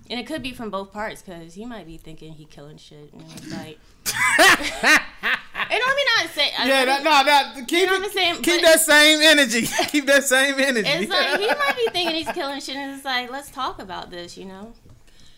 And 0.10 0.20
it 0.20 0.26
could 0.26 0.42
be 0.42 0.52
from 0.54 0.72
both 0.72 0.92
parts 0.92 1.22
because 1.22 1.54
he 1.54 1.66
might 1.66 1.86
be 1.86 1.98
thinking 1.98 2.34
he 2.34 2.46
killing 2.46 2.78
shit, 2.78 3.14
and 3.14 3.22
it's 3.22 3.52
like, 3.54 3.78
and 5.72 5.80
let 5.86 5.96
me 5.96 6.02
not 6.18 6.30
say, 6.32 6.52
I 6.58 6.68
yeah, 6.68 6.86
that, 6.86 7.04
no, 7.04 7.10
that 7.24 7.68
keep 7.68 7.88
know 7.88 7.96
it, 7.96 8.00
what 8.00 8.06
I'm 8.08 8.12
saying? 8.12 8.36
keep 8.42 8.62
But- 8.62 8.68
that 8.68 8.80
same 8.82 9.22
energy. 9.22 9.68
keep 9.88 10.06
that 10.08 10.24
same 10.24 10.56
energy. 10.60 10.88
it's 10.90 11.10
like 11.12 11.40
he 11.40 11.48
might 11.48 11.76
be 11.76 11.88
thinking 11.92 12.16
he's 12.16 12.28
killing 12.34 12.60
shit, 12.60 12.76
and 12.76 12.96
it's 12.96 13.06
like, 13.06 13.30
let's 13.32 13.50
talk 13.52 13.80
about 13.82 14.10
this, 14.10 14.38
you 14.38 14.46
know. 14.46 14.74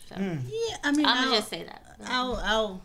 So 0.08 0.14
hmm. 0.16 0.38
Yeah, 0.48 0.76
I 0.84 0.92
mean, 0.92 1.06
I'm 1.06 1.16
I'll, 1.18 1.24
gonna 1.24 1.36
just 1.36 1.48
say 1.50 1.64
that. 1.64 1.96
I'll 2.06 2.36
I'll 2.36 2.82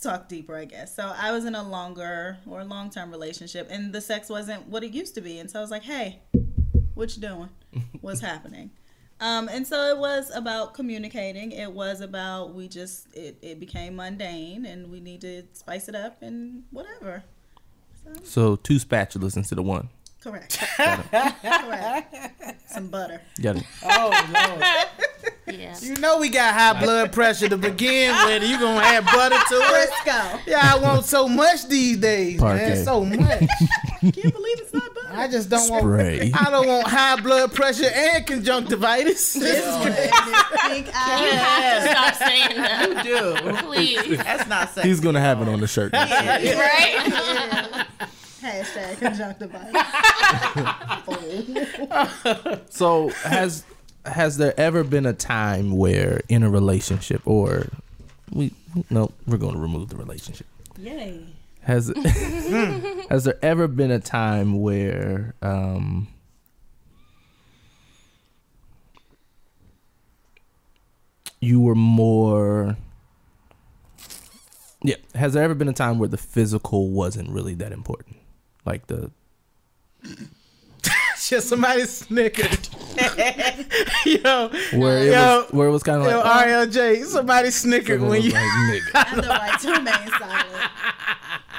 talk 0.00 0.28
deeper, 0.28 0.56
I 0.56 0.64
guess. 0.64 0.94
So 0.94 1.12
I 1.16 1.30
was 1.32 1.44
in 1.44 1.54
a 1.54 1.62
longer 1.62 2.38
or 2.48 2.64
long 2.64 2.90
term 2.90 3.10
relationship, 3.10 3.68
and 3.70 3.92
the 3.92 4.00
sex 4.00 4.28
wasn't 4.28 4.66
what 4.68 4.82
it 4.84 4.92
used 4.92 5.14
to 5.16 5.20
be, 5.20 5.38
and 5.38 5.50
so 5.50 5.58
I 5.58 5.62
was 5.62 5.70
like, 5.70 5.82
"Hey, 5.84 6.20
what 6.94 7.14
you 7.16 7.22
doing? 7.22 7.48
What's 8.00 8.20
happening?" 8.20 8.70
Um, 9.22 9.48
and 9.48 9.64
so 9.64 9.86
it 9.86 9.98
was 9.98 10.32
about 10.34 10.74
communicating. 10.74 11.52
It 11.52 11.70
was 11.70 12.00
about 12.00 12.54
we 12.54 12.66
just 12.66 13.06
it, 13.14 13.38
it 13.40 13.60
became 13.60 13.94
mundane, 13.94 14.66
and 14.66 14.90
we 14.90 14.98
need 14.98 15.20
to 15.20 15.44
spice 15.52 15.88
it 15.88 15.94
up 15.94 16.22
and 16.22 16.64
whatever. 16.72 17.22
So 18.24 18.56
two 18.56 18.78
spatulas 18.78 19.36
instead 19.36 19.60
of 19.60 19.64
one. 19.64 19.90
Correct. 20.22 20.58
Correct. 20.76 22.14
Some 22.66 22.88
butter. 22.88 23.20
Got 23.40 23.56
it. 23.58 23.64
oh 23.84 24.10
lord. 24.32 25.58
Yeah. 25.58 25.76
You 25.80 25.94
know 25.96 26.18
we 26.18 26.28
got 26.28 26.54
high 26.54 26.80
blood 26.80 27.12
pressure 27.12 27.48
to 27.48 27.56
begin 27.56 28.14
with. 28.26 28.42
You 28.42 28.58
gonna 28.58 28.80
add 28.80 29.04
butter 29.04 29.36
to 29.36 29.54
it? 29.54 29.90
Crisco. 29.90 30.40
Yeah, 30.46 30.60
I 30.62 30.78
want 30.78 31.04
so 31.04 31.28
much 31.28 31.68
these 31.68 31.98
days, 31.98 32.40
man. 32.40 32.58
Parkay. 32.58 32.84
So 32.84 33.04
much. 33.04 33.18
Can't 34.00 34.14
believe 34.34 34.60
it's 34.60 34.72
not 34.72 34.82
butter. 34.82 34.91
I 35.14 35.28
just 35.28 35.48
don't 35.50 35.68
want. 35.70 35.82
Spray. 35.82 36.30
I 36.34 36.50
don't 36.50 36.66
want 36.66 36.86
high 36.86 37.20
blood 37.20 37.52
pressure 37.52 37.88
and 37.92 38.26
conjunctivitis. 38.26 39.34
This 39.34 39.64
is 39.64 39.84
Pink 39.84 40.86
You 40.86 40.92
eye. 40.94 41.30
have 41.34 41.82
to 41.82 41.88
stop 41.90 42.14
saying 42.28 42.56
that, 42.56 42.88
You 42.88 43.02
do. 43.02 43.62
please. 43.66 44.18
That's 44.18 44.48
not 44.48 44.70
sexy. 44.70 44.88
He's 44.88 45.00
gonna 45.00 45.20
have 45.20 45.40
it 45.42 45.48
on 45.48 45.60
the 45.60 45.66
shirt. 45.66 45.92
right? 45.92 47.86
Hashtag 48.42 48.98
conjunctivitis. 48.98 49.82
So 52.70 53.08
has 53.10 53.64
has 54.04 54.36
there 54.36 54.58
ever 54.58 54.82
been 54.82 55.06
a 55.06 55.12
time 55.12 55.76
where 55.76 56.20
in 56.28 56.42
a 56.42 56.50
relationship 56.50 57.22
or 57.24 57.66
we 58.32 58.52
no 58.90 59.10
we're 59.26 59.36
going 59.36 59.54
to 59.54 59.60
remove 59.60 59.88
the 59.90 59.96
relationship. 59.96 60.46
Yay. 60.78 61.20
Has 61.62 61.92
has 63.10 63.24
there 63.24 63.38
ever 63.42 63.68
been 63.68 63.90
a 63.90 64.00
time 64.00 64.60
where 64.60 65.34
um 65.42 66.08
you 71.40 71.60
were 71.60 71.74
more 71.74 72.76
Yeah, 74.82 74.96
has 75.14 75.34
there 75.34 75.42
ever 75.44 75.54
been 75.54 75.68
a 75.68 75.72
time 75.72 75.98
where 75.98 76.08
the 76.08 76.16
physical 76.16 76.90
wasn't 76.90 77.30
really 77.30 77.54
that 77.54 77.72
important? 77.72 78.16
Like 78.64 78.86
the 78.86 79.10
Just 81.24 81.48
somebody 81.48 81.84
snickered. 81.86 82.68
yo, 84.04 84.48
Where 84.72 84.98
it 84.98 85.12
Yo. 85.12 85.12
was 85.44 85.52
where 85.52 85.68
it 85.68 85.70
was 85.70 85.82
kind 85.84 86.02
of 86.02 86.08
yo, 86.10 86.18
like 86.18 86.26
oh, 86.26 86.66
RLJ, 86.66 87.04
somebody 87.04 87.50
snickered 87.50 88.00
when 88.00 88.10
was 88.10 88.26
you. 88.26 88.32
like, 88.32 88.42
nigga, 88.42 88.94
I 88.94 89.04
have 89.04 89.22
the 89.22 89.28
right 89.28 89.60
to 89.60 89.70
remain 89.70 90.08
silent. 90.18 90.70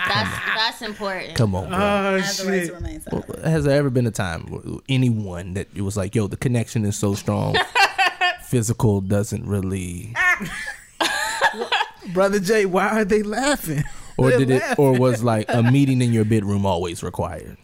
That's 0.05 0.45
that's 0.55 0.72
important. 0.83 1.35
come 1.35 1.55
on, 1.55 1.69
bro. 1.69 1.77
Oh 1.77 1.81
I 1.81 2.19
have 2.19 2.37
the 2.37 2.43
right 2.51 2.59
shit! 2.59 2.67
to 2.67 2.73
remain 2.75 3.01
silent. 3.01 3.39
Has 3.45 3.63
there 3.65 3.77
ever 3.77 3.89
been 3.89 4.05
a 4.07 4.11
time 4.11 4.81
anyone 4.89 5.53
that 5.55 5.67
it 5.75 5.81
was 5.81 5.97
like, 5.97 6.13
yo, 6.15 6.27
the 6.27 6.37
connection 6.37 6.85
is 6.85 6.95
so 6.95 7.15
strong, 7.15 7.55
physical 8.43 9.01
doesn't 9.01 9.45
really, 9.47 10.13
Brother 12.13 12.39
J, 12.39 12.65
why 12.65 12.89
are 12.89 13.05
they 13.05 13.23
laughing? 13.23 13.83
or 14.17 14.29
They're 14.29 14.39
did 14.39 14.49
it, 14.51 14.77
or 14.79 14.97
was 14.99 15.23
like 15.23 15.45
a 15.49 15.63
meeting 15.71 16.01
in 16.01 16.13
your 16.13 16.25
bedroom 16.25 16.65
always 16.65 17.01
required? 17.01 17.57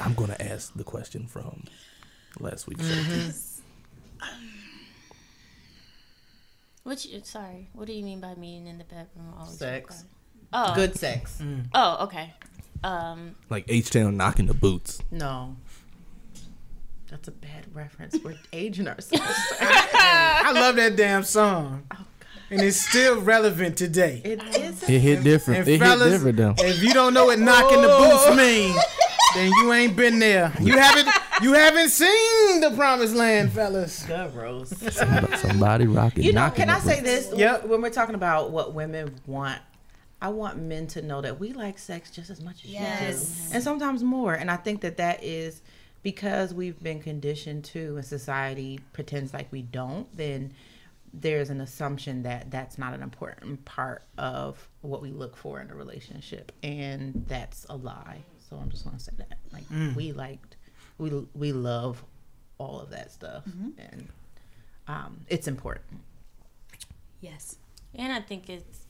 I'm 0.00 0.12
gonna 0.14 0.36
ask 0.40 0.74
the 0.74 0.84
question 0.84 1.26
from 1.26 1.64
last 2.40 2.66
week's 2.66 2.84
Mm-hmm. 2.84 3.30
show. 3.30 4.28
What 6.82 7.02
you, 7.06 7.20
sorry, 7.24 7.68
what 7.72 7.86
do 7.86 7.94
you 7.94 8.04
mean 8.04 8.20
by 8.20 8.34
meeting 8.34 8.66
in 8.66 8.76
the 8.78 8.84
bedroom? 8.84 9.32
Always 9.38 9.56
Sex. 9.56 9.82
required? 9.84 10.04
Oh, 10.56 10.74
Good 10.74 10.96
sex. 10.96 11.42
Oh, 11.74 12.04
okay. 12.04 12.32
Um, 12.84 13.34
Like 13.50 13.64
H 13.68 13.90
Town 13.90 14.16
knocking 14.16 14.46
the 14.46 14.54
boots. 14.54 15.00
No. 15.10 15.56
That's 17.10 17.28
a 17.28 17.32
bad 17.32 17.66
reference. 17.74 18.16
We're 18.24 18.36
aging 18.52 18.88
ourselves. 18.88 19.24
I 19.60 20.52
love 20.54 20.76
that 20.76 20.96
damn 20.96 21.22
song, 21.22 21.84
and 22.50 22.60
it's 22.60 22.76
still 22.76 23.20
relevant 23.20 23.76
today. 23.76 24.20
it 24.24 24.42
is. 24.56 24.82
It 24.88 24.98
hit 25.00 25.22
different. 25.22 25.60
And 25.60 25.68
it 25.68 25.78
fellas, 25.78 26.04
hit 26.04 26.10
different 26.34 26.36
though. 26.38 26.54
If 26.64 26.82
you 26.82 26.92
don't 26.92 27.14
know 27.14 27.26
what 27.26 27.38
knocking 27.38 27.80
the 27.82 27.88
boots 27.88 28.36
mean, 28.36 28.74
then 29.34 29.52
you 29.62 29.72
ain't 29.72 29.96
been 29.96 30.18
there. 30.18 30.52
You 30.60 30.76
haven't 30.78 31.08
you 31.42 31.52
haven't 31.52 31.90
seen 31.90 32.60
the 32.60 32.70
promised 32.72 33.14
land, 33.14 33.52
fellas. 33.52 34.04
Gross. 34.06 34.70
Somebody, 34.92 35.36
somebody 35.36 35.86
rocking. 35.86 36.24
You 36.24 36.32
know, 36.32 36.50
can 36.50 36.68
I 36.68 36.80
the 36.80 36.86
say 36.86 37.00
this? 37.00 37.30
Yep. 37.34 37.66
When 37.66 37.80
we're 37.80 37.90
talking 37.90 38.14
about 38.16 38.50
what 38.50 38.74
women 38.74 39.14
want, 39.26 39.60
I 40.24 40.28
want 40.28 40.56
men 40.56 40.86
to 40.86 41.02
know 41.02 41.20
that 41.20 41.38
we 41.38 41.52
like 41.52 41.76
sex 41.76 42.10
just 42.10 42.30
as 42.30 42.40
much 42.40 42.64
as 42.64 42.70
Yes. 42.70 42.80
you 42.80 43.06
do, 43.06 43.18
mm-hmm. 43.18 43.54
and 43.56 43.62
sometimes 43.62 44.02
more. 44.02 44.32
And 44.32 44.50
I 44.50 44.56
think 44.56 44.80
that 44.80 44.96
that 44.96 45.22
is 45.22 45.60
because 46.02 46.54
we've 46.54 46.82
been 46.82 47.02
conditioned 47.02 47.66
to, 47.66 47.96
and 47.96 48.04
society 48.06 48.80
pretends 48.94 49.34
like 49.34 49.52
we 49.52 49.60
don't. 49.60 50.10
Then 50.16 50.54
there's 51.12 51.50
an 51.50 51.60
assumption 51.60 52.22
that 52.22 52.50
that's 52.50 52.78
not 52.78 52.94
an 52.94 53.02
important 53.02 53.66
part 53.66 54.02
of 54.16 54.66
what 54.80 55.02
we 55.02 55.10
look 55.10 55.36
for 55.36 55.60
in 55.60 55.70
a 55.70 55.74
relationship, 55.74 56.52
and 56.62 57.26
that's 57.28 57.66
a 57.68 57.76
lie. 57.76 58.24
So 58.48 58.56
I'm 58.56 58.70
just 58.70 58.86
gonna 58.86 58.98
say 58.98 59.12
that, 59.18 59.36
like, 59.52 59.68
mm. 59.68 59.94
we 59.94 60.12
liked, 60.12 60.56
we 60.96 61.10
we 61.34 61.52
love 61.52 62.02
all 62.56 62.80
of 62.80 62.88
that 62.92 63.12
stuff, 63.12 63.44
mm-hmm. 63.44 63.78
and 63.78 64.08
um, 64.88 65.20
it's 65.28 65.48
important. 65.48 66.00
Yes. 67.20 67.56
and 67.94 68.10
I 68.10 68.20
think 68.20 68.48
it's, 68.48 68.86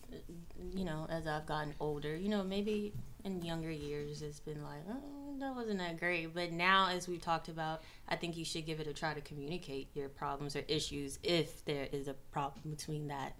you 0.74 0.84
know, 0.84 1.06
as 1.08 1.26
I've 1.26 1.46
gotten 1.46 1.74
older, 1.80 2.14
you 2.16 2.28
know, 2.28 2.42
maybe 2.42 2.92
in 3.24 3.42
younger 3.42 3.70
years 3.70 4.22
it's 4.22 4.40
been 4.40 4.62
like, 4.62 4.82
oh, 4.90 5.34
that 5.40 5.54
wasn't 5.54 5.78
that 5.78 5.98
great. 5.98 6.32
But 6.34 6.52
now, 6.52 6.88
as 6.90 7.08
we've 7.08 7.20
talked 7.22 7.48
about, 7.48 7.82
I 8.08 8.16
think 8.16 8.36
you 8.36 8.44
should 8.44 8.66
give 8.66 8.80
it 8.80 8.86
a 8.86 8.92
try 8.92 9.14
to 9.14 9.20
communicate 9.20 9.88
your 9.94 10.08
problems 10.08 10.54
or 10.56 10.62
issues 10.68 11.18
if 11.22 11.64
there 11.64 11.88
is 11.92 12.06
a 12.08 12.14
problem 12.32 12.70
between 12.70 13.08
that. 13.08 13.34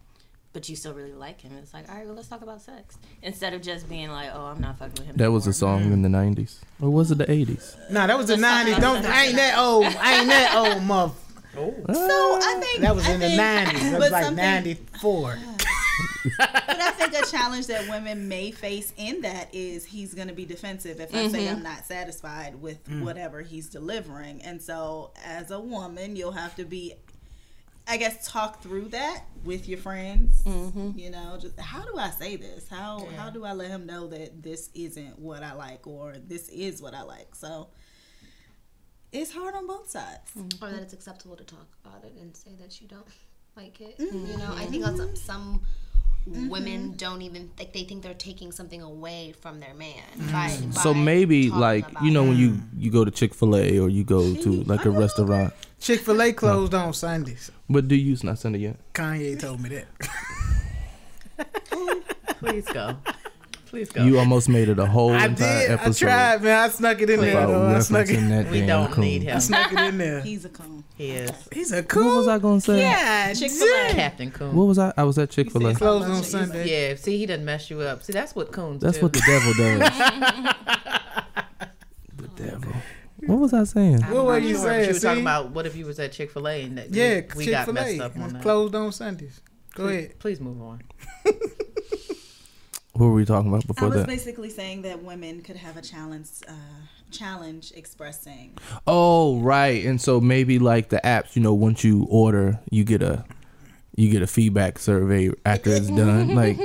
But 0.53 0.69
you 0.69 0.77
still 0.77 0.95
really 0.95 1.13
like 1.13 1.41
him. 1.41 1.53
It's 1.61 1.75
like, 1.75 1.89
all 1.91 1.97
right, 1.97 2.07
well, 2.07 2.15
let's 2.15 2.29
talk 2.29 2.43
about 2.43 2.63
sex 2.63 2.97
instead 3.23 3.55
of 3.55 3.63
just 3.63 3.89
being 3.89 4.09
like, 4.11 4.31
oh, 4.33 4.45
I'm 4.45 4.61
not 4.61 4.79
fucking 4.79 4.95
with 4.99 5.07
him. 5.07 5.17
That 5.17 5.33
was 5.33 5.49
a 5.49 5.53
song 5.53 5.83
in 5.93 6.03
the 6.03 6.09
'90s, 6.09 6.59
or 6.81 6.91
was 6.91 7.11
it 7.11 7.19
the 7.19 7.27
'80s? 7.27 7.91
Nah, 7.91 8.07
that 8.07 8.17
was 8.17 8.29
the 8.29 8.37
Let's 8.37 8.43
nineties. 8.43 8.79
Don't. 8.79 9.05
I 9.05 9.25
ain't 9.25 9.37
that 9.37 9.59
old. 9.59 9.85
I 9.87 10.19
ain't 10.19 10.29
that 10.29 10.55
old, 10.55 10.83
mother. 10.85 11.13
Oh. 11.57 11.75
So 11.93 12.39
I 12.41 12.61
think 12.61 12.81
That 12.83 12.95
was 12.95 13.05
I 13.09 13.13
in 13.15 13.21
the 13.21 13.27
think- 13.27 13.37
nineties. 13.37 13.91
That 13.91 13.99
was 14.01 14.11
like 14.13 14.35
ninety 14.35 14.75
four. 15.01 15.37
But 16.39 16.81
I 16.81 16.91
think 16.93 17.15
a 17.15 17.27
challenge 17.31 17.67
that 17.69 17.89
women 17.89 18.29
may 18.29 18.51
face 18.51 18.93
in 18.97 19.21
that 19.23 19.55
is 19.55 19.85
he's 19.85 20.15
going 20.15 20.29
to 20.29 20.35
be 20.35 20.45
defensive 20.45 21.01
if 21.01 21.15
I 21.15 21.29
say 21.29 21.45
mm-hmm. 21.45 21.57
I'm 21.57 21.63
not 21.63 21.85
satisfied 21.85 22.61
with 22.61 22.85
mm. 22.89 23.03
whatever 23.03 23.43
he's 23.43 23.69
delivering. 23.69 24.43
And 24.43 24.61
so, 24.61 25.13
as 25.25 25.51
a 25.51 25.61
woman, 25.61 26.17
you'll 26.17 26.33
have 26.33 26.57
to 26.57 26.65
be, 26.65 26.95
I 27.87 27.97
guess, 27.97 28.27
talk 28.27 28.63
through 28.63 28.89
that 28.89 29.25
with 29.45 29.69
your 29.69 29.79
friends. 29.79 30.43
Mm-hmm. 30.43 30.99
You 30.99 31.11
know, 31.11 31.39
just 31.41 31.59
how 31.61 31.83
do 31.83 31.97
I 31.99 32.11
say 32.11 32.37
this? 32.37 32.69
How 32.69 33.07
how 33.17 33.31
do 33.31 33.45
I 33.45 33.53
let 33.53 33.71
him 33.71 33.87
know 33.87 34.07
that 34.09 34.43
this 34.43 34.71
isn't 34.75 35.19
what 35.19 35.43
I 35.43 35.53
like 35.53 35.87
or 35.87 36.15
this 36.27 36.49
is 36.49 36.81
what 36.83 36.95
I 36.95 37.03
like? 37.03 37.35
So. 37.35 37.69
It's 39.17 39.33
hard 39.33 39.55
on 39.55 39.69
both 39.69 39.89
sides. 39.89 40.33
Mm-hmm. 40.37 40.65
Or 40.65 40.73
that 40.73 40.83
it's 40.83 40.93
acceptable 40.93 41.37
to 41.37 41.45
talk 41.45 41.69
about 41.85 42.03
it 42.03 42.15
and 42.21 42.37
say 42.37 42.51
that 42.59 42.81
you 42.81 42.89
don't 42.89 43.07
like 43.57 43.81
it. 43.81 43.95
You 44.01 44.37
know, 44.37 44.53
I 44.57 44.65
think 44.67 44.85
that's 44.85 45.21
some 45.21 45.63
Mm-hmm. 46.29 46.49
women 46.49 46.95
don't 46.97 47.21
even 47.21 47.51
like 47.59 47.75
they 47.75 47.85
think 47.85 48.03
they're 48.03 48.15
taking 48.15 48.51
something 48.51 48.81
away 48.81 49.35
from 49.43 49.61
their 49.61 49.75
man. 49.75 50.01
Mm. 50.17 50.33
By, 50.33 50.49
So 50.81 50.95
by 50.95 51.01
maybe 51.01 51.51
like 51.51 51.85
you 52.03 52.11
know 52.11 52.25
it. 52.25 52.29
when 52.29 52.37
you 52.39 52.61
you 52.79 52.91
go 52.91 53.05
to 53.05 53.11
Chick 53.11 53.35
Fil 53.35 53.55
A 53.55 53.79
or 53.79 53.91
you 53.91 54.05
go 54.05 54.35
to 54.35 54.63
like 54.65 54.87
a 54.87 54.91
restaurant. 54.91 55.53
Chick 55.81 56.01
Fil 56.01 56.23
A 56.23 56.33
closed 56.33 56.73
on 56.73 56.95
Sundays. 56.95 57.51
But 57.69 57.89
do 57.89 57.95
you? 57.95 58.15
It's 58.15 58.25
not 58.25 58.39
Sunday 58.39 58.61
yet. 58.61 58.77
Kanye 58.95 59.39
told 59.39 59.61
me 59.61 59.69
that. 59.69 59.87
Please 62.41 62.65
go. 62.73 62.97
Please 63.75 63.91
go. 63.91 64.05
You 64.05 64.21
almost 64.21 64.49
made 64.49 64.69
it 64.69 64.79
a 64.79 64.87
whole 64.87 65.11
I 65.11 65.27
entire 65.27 65.63
did. 65.63 65.71
I 65.71 65.75
episode 65.75 66.07
tried, 66.07 66.43
man. 66.45 66.63
I 66.63 66.69
snuck 66.69 67.01
it 67.01 67.11
in 67.11 67.21
there. 67.21 67.45
Though. 67.45 67.75
I 67.75 67.81
snuck 67.81 68.09
it. 68.09 68.21
that 68.29 68.49
we 68.49 68.65
don't 68.65 68.93
coon. 68.93 69.05
need 69.05 69.25
him. 69.25 69.37
I 69.37 69.41
snuck 69.41 69.73
it 69.73 69.79
in 69.81 69.99
there. 69.99 70.21
He's 70.21 70.45
a 70.45 70.49
coon. 70.49 70.85
He 70.97 71.11
is 71.11 71.33
He's 71.51 71.73
a 71.73 71.83
cool. 71.83 72.05
What 72.05 72.17
was 72.19 72.29
I 72.29 72.39
gonna 72.39 72.61
say? 72.61 72.83
Yeah, 72.83 73.35
Chick-fil-A. 73.35 73.95
Captain 73.95 74.31
Coon. 74.31 74.55
What 74.55 74.69
was 74.69 74.79
I? 74.79 74.93
I 74.97 75.03
was 75.03 75.19
at 75.19 75.31
Chick 75.31 75.51
Fil 75.51 75.67
A. 75.67 75.75
Closed 75.75 76.09
on 76.09 76.23
Sunday. 76.23 76.91
Yeah, 76.91 76.95
see, 76.95 77.19
he 77.19 77.27
doesn't 77.27 77.45
mess 77.45 77.69
you 77.69 77.81
up. 77.81 78.05
See, 78.05 78.13
that's 78.13 78.37
what 78.37 78.53
coons 78.53 78.81
That's 78.81 78.99
do. 78.99 79.03
what 79.03 79.13
the 79.13 79.23
devil 79.27 79.53
does. 79.55 79.81
the 82.17 82.29
devil. 82.29 82.73
What 83.27 83.41
was 83.41 83.53
I 83.53 83.65
saying? 83.65 84.03
What 84.03 84.25
were 84.25 84.39
you 84.39 84.55
sure, 84.55 84.67
saying? 84.67 84.87
You 84.87 84.95
were 84.95 85.01
talking 85.01 85.23
about 85.23 85.51
what 85.51 85.67
if 85.67 85.75
you 85.75 85.87
was 85.87 85.99
at 85.99 86.13
Chick 86.13 86.31
Fil 86.31 86.47
A 86.47 86.63
and 86.63 86.79
that 86.79 86.95
Yeah, 86.95 87.23
we, 87.35 87.47
we 87.47 87.51
got 87.51 87.73
messed 87.73 88.01
up 88.01 88.17
on 88.17 88.35
that. 88.35 88.43
closed 88.43 88.77
on 88.77 88.93
Sundays. 88.93 89.41
Go 89.75 89.87
please, 89.87 89.97
ahead. 89.97 90.19
Please 90.21 90.41
move 90.41 90.63
on. 90.63 90.81
What 92.95 93.07
were 93.07 93.13
we 93.15 93.25
talking 93.25 93.49
about 93.51 93.67
before 93.67 93.89
that? 93.91 93.95
I 93.95 93.99
was 93.99 94.07
that? 94.07 94.09
basically 94.09 94.51
saying 94.51 94.83
that 94.83 95.03
women 95.03 95.43
could 95.43 95.57
have 95.57 95.77
a 95.77 95.83
challenge, 95.83 96.29
uh, 96.49 96.53
challenge 97.11 97.73
expressing. 97.77 98.57
Oh, 98.87 99.41
right. 99.41 99.85
And 99.85 100.01
so 100.01 100.21
maybe 100.21 100.59
like 100.59 100.91
the 100.91 101.01
apps, 101.05 101.35
you 101.37 101.43
know, 101.43 101.55
once 101.55 101.83
you 101.85 102.07
order, 102.09 102.61
you 102.71 102.85
get 102.85 103.03
a 103.03 103.25
you 103.97 104.11
get 104.11 104.23
a 104.23 104.27
feedback 104.27 104.79
survey 104.81 105.31
after 105.47 105.71
it's 105.71 105.87
done. 106.03 106.35
Like 106.35 106.57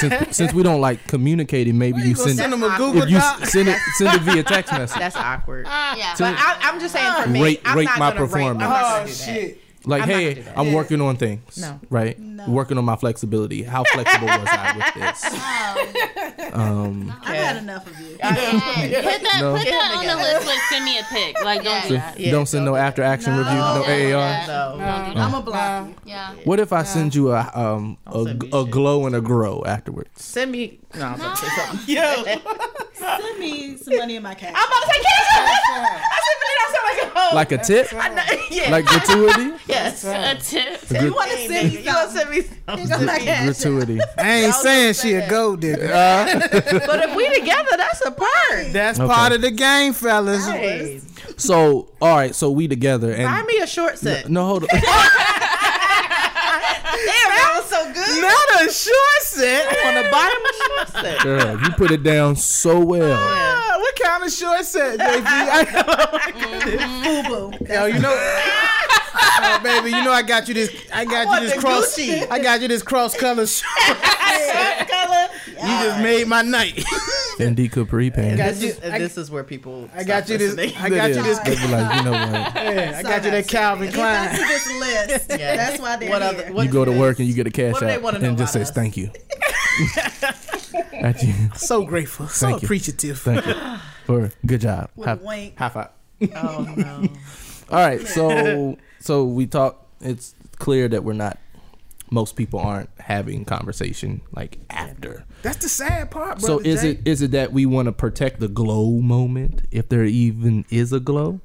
since, 0.00 0.36
since 0.36 0.52
we 0.52 0.62
don't 0.64 0.80
like 0.80 1.06
communicating, 1.06 1.78
maybe 1.78 2.00
You 2.00 2.08
you 2.10 2.14
send 2.16 2.36
send 2.38 2.52
them 2.52 2.62
a 2.64 2.66
If 2.68 2.76
Google 2.76 3.02
if 3.02 3.10
you 3.10 3.18
Doc? 3.18 3.44
send 3.46 3.68
it 3.68 3.78
send 3.94 4.14
it 4.16 4.22
via 4.22 4.42
text 4.42 4.72
message. 4.72 4.98
That's 4.98 5.16
awkward. 5.16 5.66
Yeah. 5.66 6.14
But 6.18 6.34
I, 6.38 6.58
I'm 6.62 6.80
just 6.80 6.92
saying 6.94 7.22
for 7.22 7.28
me, 7.28 7.42
Rate- 7.42 7.60
I'm 7.64 7.78
rate 7.78 7.84
not 7.84 7.98
my 7.98 8.08
gonna 8.12 8.20
rate. 8.26 8.44
I'm 8.46 8.58
performance. 8.58 8.60
not 8.60 8.80
gonna 8.82 9.02
Oh 9.02 9.06
do 9.06 9.12
that. 9.12 9.16
shit! 9.16 9.61
Like, 9.84 10.02
I'm 10.02 10.08
hey, 10.08 10.22
gonna 10.22 10.34
do 10.34 10.42
that. 10.42 10.58
I'm 10.58 10.72
working 10.72 11.00
on 11.00 11.16
things. 11.16 11.58
No. 11.58 11.80
Right? 11.90 12.18
Working 12.48 12.78
on 12.78 12.84
my 12.84 12.96
flexibility. 12.96 13.62
How 13.62 13.84
flexible 13.84 14.26
was 14.26 14.48
I 14.50 14.76
with 14.76 14.94
this? 14.94 15.24
Um, 16.52 17.10
I've 17.22 17.34
had 17.36 17.56
enough 17.56 17.86
of 17.86 17.98
you. 17.98 18.08
Put 18.16 18.20
that, 18.20 19.38
No. 19.40 19.56
put 19.56 19.64
that 19.64 19.94
on 19.96 20.04
the 20.06 20.16
list. 20.16 20.46
Like, 20.46 20.58
send 20.68 20.84
me 20.84 20.98
a 20.98 21.02
pic. 21.04 21.42
Like, 21.42 21.62
don't 21.64 21.88
do 21.88 21.94
that. 21.94 22.20
Yeah, 22.20 22.30
don't 22.30 22.44
send 22.46 22.66
no 22.66 22.74
after 22.76 23.02
action 23.02 23.36
review, 23.38 23.54
no 23.54 23.82
AAR. 23.86 24.46
No. 24.46 24.76
I'm 24.84 25.14
gonna 25.30 25.40
block 25.42 25.88
you. 25.88 25.94
yeah. 26.04 26.34
What 26.44 26.60
if 26.60 26.72
I 26.74 26.82
send 26.82 27.14
you 27.14 27.32
a 27.32 27.50
um 27.54 27.96
a, 28.06 28.24
send 28.24 28.44
a 28.52 28.64
glow 28.66 29.06
and 29.06 29.16
a 29.16 29.20
grow 29.22 29.62
afterwards? 29.64 30.10
Send 30.22 30.52
me. 30.52 30.80
No, 30.94 31.06
I'm 31.06 31.14
about 31.14 31.36
to 31.38 31.44
say 31.46 31.48
something. 31.56 31.94
Yo, 31.94 32.24
Send 32.94 33.38
me 33.38 33.76
some 33.78 33.96
money 33.96 34.16
in 34.16 34.22
my 34.22 34.34
cash. 34.34 34.52
I'm 34.54 34.68
about 34.68 34.82
to 34.82 34.92
say 34.92 35.00
cash. 35.00 35.38
I 35.38 36.20
said, 36.28 36.36
but 36.38 36.46
then 36.50 36.58
I 36.58 36.74
sound 36.74 36.84
like 36.84 37.02
a 37.02 37.18
hoe. 37.18 37.34
Like 37.34 37.52
a 37.52 37.58
tip? 37.58 37.92
yeah. 38.50 38.70
Like 38.70 38.84
gratuity? 38.84 39.52
Yes. 39.72 40.04
A 40.04 40.34
tip. 40.40 40.80
you 41.02 41.12
want 41.14 41.30
to 41.30 41.36
send 41.48 41.68
me 41.72 41.78
You 41.78 41.84
gonna 41.84 42.10
something? 42.10 42.42
send 42.42 42.80
me 42.80 42.86
something. 42.86 43.06
my. 43.06 43.18
Gratuity. 43.44 44.00
I 44.18 44.30
ain't 44.44 44.54
saying 44.54 44.94
she 44.94 45.14
a 45.14 45.28
gold 45.28 45.60
digger. 45.60 45.88
But 45.88 47.00
if 47.08 47.14
we 47.16 47.28
together, 47.40 47.76
that's 47.76 48.00
a 48.06 48.10
part. 48.10 48.72
That's 48.72 48.98
Okay. 49.00 49.12
part 49.12 49.32
of 49.32 49.40
the 49.42 49.50
game, 49.50 49.92
fellas. 49.92 50.46
Hey, 50.46 51.00
So, 51.36 51.88
all 52.00 52.16
right, 52.16 52.34
so 52.34 52.50
we 52.50 52.66
together 52.68 53.12
and 53.12 53.24
buy 53.24 53.38
and 53.38 53.46
me 53.46 53.58
a 53.58 53.66
short 53.66 53.98
set. 53.98 54.28
no, 54.28 54.44
hold 54.46 54.62
on. 54.64 54.68
Damn, 54.72 54.82
that 57.30 57.52
was 57.56 57.66
so 57.70 57.84
good. 57.92 58.22
Not 58.22 58.62
a 58.62 58.64
short 58.72 59.22
set. 59.22 59.66
I 59.66 59.68
want 59.84 59.96
to 60.04 60.10
buy 60.12 60.28
him 60.28 60.44
a 60.44 60.52
short 60.62 60.88
set. 61.04 61.16
Girl, 61.22 61.52
you 61.62 61.70
put 61.76 61.90
it 61.90 62.02
down 62.02 62.36
so 62.36 62.80
well. 62.84 63.16
Ah, 63.18 63.74
what 63.78 63.94
kind 64.00 64.24
of 64.24 64.32
short 64.32 64.64
set, 64.64 64.98
JP? 64.98 65.24
I, 65.26 65.64
Boo 67.02 67.22
boo. 67.28 67.50
yo, 67.72 67.86
you 67.86 67.98
know. 67.98 68.14
Oh, 69.44 69.60
baby, 69.62 69.90
you 69.90 70.02
know 70.04 70.12
I 70.12 70.22
got 70.22 70.48
you 70.48 70.54
this. 70.54 70.70
I 70.92 71.04
got 71.04 71.26
want 71.26 71.42
you 71.42 71.48
this 71.48 71.56
the 71.56 71.60
cross. 71.62 71.96
Gucci. 71.96 72.30
I 72.30 72.38
got 72.38 72.60
you 72.60 72.68
this 72.68 72.82
cross 72.82 73.16
color 73.16 73.46
shirt. 73.46 73.66
You 75.62 75.68
just 75.68 76.00
made 76.02 76.26
my 76.26 76.42
night. 76.42 76.74
Fendi 77.38 77.70
Capri 77.70 78.10
pants. 78.10 78.36
got 78.36 78.54
This 78.54 78.62
you- 78.62 78.68
is, 78.70 78.80
I- 78.92 78.98
this 78.98 79.16
is 79.16 79.30
where 79.30 79.44
people. 79.44 79.88
I 79.94 80.02
got 80.02 80.28
you 80.28 80.36
this. 80.36 80.58
I 80.76 80.88
got 80.90 81.10
you 81.10 81.22
this. 81.22 81.38
is. 81.38 81.44
They 81.44 81.54
be 81.66 81.72
like, 81.72 81.96
you 81.96 82.02
know 82.02 82.10
what? 82.10 82.32
Yeah, 82.54 82.94
I 82.96 83.02
got 83.02 83.24
you 83.24 83.30
that 83.30 83.46
that's- 83.46 83.46
Calvin 83.46 83.86
Get 83.88 83.96
back 83.96 84.30
Klein. 84.36 84.40
to 84.40 84.46
this 84.52 84.80
list. 84.80 85.30
Yeah. 85.40 85.56
That's 85.56 85.80
why 85.80 85.96
they're 85.96 86.10
What 86.10 86.22
here. 86.22 86.30
other- 86.42 86.52
what 86.52 86.66
You 86.66 86.72
go 86.72 86.84
to 86.84 86.92
work 86.92 87.18
and 87.20 87.28
you 87.28 87.34
get 87.34 87.46
a 87.46 87.50
cash 87.50 87.74
What 87.74 87.80
do 87.80 87.86
they 87.86 87.98
wanna 87.98 88.16
and 88.18 88.24
know 88.26 88.32
it 88.32 88.38
just 88.38 88.52
says 88.54 88.70
us? 88.70 88.74
thank 88.74 88.96
you. 88.96 89.10
At 91.00 91.22
you. 91.22 91.34
So 91.54 91.84
grateful. 91.84 92.28
So 92.28 92.46
Thank 92.48 92.62
you. 92.62 92.66
appreciative. 92.66 93.18
Thank 93.20 93.46
you 93.46 93.54
for 94.04 94.30
good 94.44 94.60
job. 94.62 94.90
With 94.96 95.06
a 95.08 95.10
High, 95.16 95.22
wink. 95.22 95.56
high 95.58 95.68
five. 95.68 95.88
Oh 96.36 96.74
no. 96.76 97.08
All 97.70 97.78
right, 97.78 98.06
so 98.06 98.76
so 99.02 99.24
we 99.24 99.46
talk. 99.46 99.86
It's 100.00 100.34
clear 100.58 100.88
that 100.88 101.04
we're 101.04 101.12
not. 101.12 101.38
Most 102.10 102.36
people 102.36 102.60
aren't 102.60 102.90
having 102.98 103.44
conversation 103.46 104.20
like 104.36 104.58
after. 104.68 105.24
That's 105.42 105.58
the 105.58 105.68
sad 105.68 106.10
part, 106.10 106.40
So 106.42 106.56
brother 106.56 106.68
is 106.68 106.82
J. 106.82 106.90
it 106.90 107.00
is 107.06 107.22
it 107.22 107.30
that 107.30 107.52
we 107.52 107.64
want 107.64 107.86
to 107.86 107.92
protect 107.92 108.38
the 108.40 108.48
glow 108.48 109.00
moment, 109.00 109.62
if 109.70 109.88
there 109.88 110.04
even 110.04 110.64
is 110.70 110.92
a 110.92 111.00
glow? 111.00 111.40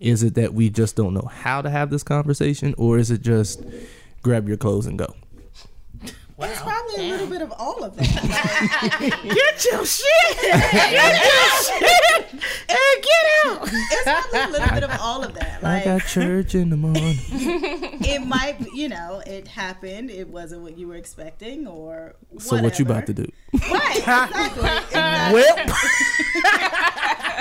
Is 0.00 0.22
it 0.22 0.34
that 0.34 0.54
we 0.54 0.70
just 0.70 0.96
don't 0.96 1.14
know 1.14 1.28
how 1.32 1.62
to 1.62 1.70
have 1.70 1.90
this 1.90 2.02
conversation, 2.02 2.74
or 2.78 2.98
is 2.98 3.10
it 3.10 3.22
just 3.22 3.62
grab 4.22 4.48
your 4.48 4.56
clothes 4.56 4.86
and 4.86 4.98
go? 4.98 5.14
It's 6.40 6.60
probably 6.62 7.08
a 7.08 7.10
little 7.10 7.26
bit 7.26 7.42
of 7.42 7.52
all 7.58 7.82
of 7.82 7.96
that. 7.96 8.06
Get 9.24 9.64
your 9.64 9.84
shit. 9.84 10.36
Get 10.40 10.92
your 10.92 11.62
shit. 11.64 12.32
And 12.32 13.02
get 13.02 13.24
out. 13.44 13.68
it's 13.72 14.02
probably 14.04 14.40
a 14.40 14.48
little 14.48 14.74
bit 14.74 14.84
of 14.84 15.00
all 15.00 15.24
of 15.24 15.34
that. 15.34 15.64
I 15.64 15.82
got 15.84 16.02
church 16.06 16.54
in 16.54 16.70
the 16.70 16.76
morning. 16.76 17.16
it 17.32 18.24
might, 18.24 18.58
be- 18.60 18.70
you 18.72 18.88
know, 18.88 19.20
it 19.26 19.48
happened. 19.48 20.10
It 20.10 20.28
wasn't 20.28 20.62
what 20.62 20.78
you 20.78 20.86
were 20.86 20.94
expecting, 20.96 21.66
or 21.66 22.14
so 22.38 22.62
what 22.62 22.78
you 22.78 22.84
about 22.84 23.06
to 23.06 23.14
do? 23.14 23.26
Right, 23.72 23.96
exactly. 23.96 24.68
exactly. 24.68 25.34
Well, 25.34 25.56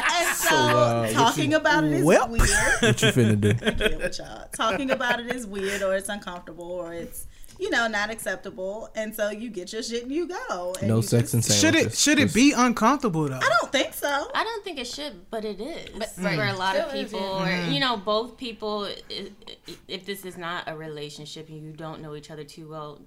And 0.09 0.35
so, 0.35 0.55
uh, 0.55 1.01
what 1.01 1.11
talking 1.11 1.53
about 1.53 1.83
it 1.83 1.91
is 1.93 2.03
Welp. 2.05 2.29
weird. 2.29 2.49
What 2.81 3.01
you 3.01 3.09
finna 3.09 3.39
do? 3.39 3.53
Deal 3.53 3.99
with. 3.99 4.19
Talking 4.53 4.89
about 4.89 5.19
it 5.19 5.27
is 5.35 5.45
weird, 5.45 5.83
or 5.83 5.95
it's 5.95 6.09
uncomfortable, 6.09 6.71
or 6.71 6.93
it's 6.93 7.27
you 7.59 7.69
know 7.69 7.87
not 7.87 8.09
acceptable. 8.09 8.89
And 8.95 9.13
so 9.15 9.29
you 9.29 9.49
get 9.49 9.71
your 9.73 9.83
shit 9.83 10.03
and 10.03 10.11
you 10.11 10.27
go. 10.27 10.73
And 10.79 10.87
No 10.87 10.97
you 10.97 11.01
sex 11.03 11.31
just- 11.31 11.33
and 11.33 11.43
should 11.59 11.75
it 11.75 11.93
should 11.95 12.19
it 12.19 12.33
be 12.33 12.51
uncomfortable 12.53 13.27
though? 13.27 13.39
I 13.41 13.49
don't 13.59 13.71
think 13.71 13.93
so. 13.93 14.07
I 14.33 14.43
don't 14.43 14.63
think 14.63 14.79
it 14.79 14.87
should, 14.87 15.29
but 15.29 15.43
it 15.45 15.59
is 15.59 15.89
But- 15.97 16.09
mm. 16.15 16.35
for 16.35 16.43
a 16.45 16.53
lot 16.53 16.75
of 16.75 16.89
Still 16.89 16.99
is, 17.01 17.11
people. 17.11 17.27
yeah. 17.27 17.43
Or 17.43 17.47
mm-hmm. 17.47 17.71
you 17.73 17.79
know, 17.79 17.97
both 17.97 18.37
people. 18.37 18.85
i- 18.85 19.01
i- 19.11 19.75
If 19.87 20.05
this 20.05 20.25
is 20.25 20.37
not 20.37 20.63
a 20.67 20.75
relationship 20.77 21.49
and 21.49 21.61
you 21.63 21.71
don't 21.73 22.01
know 22.01 22.15
each 22.15 22.29
other 22.31 22.43
too 22.43 22.67
well, 22.69 23.01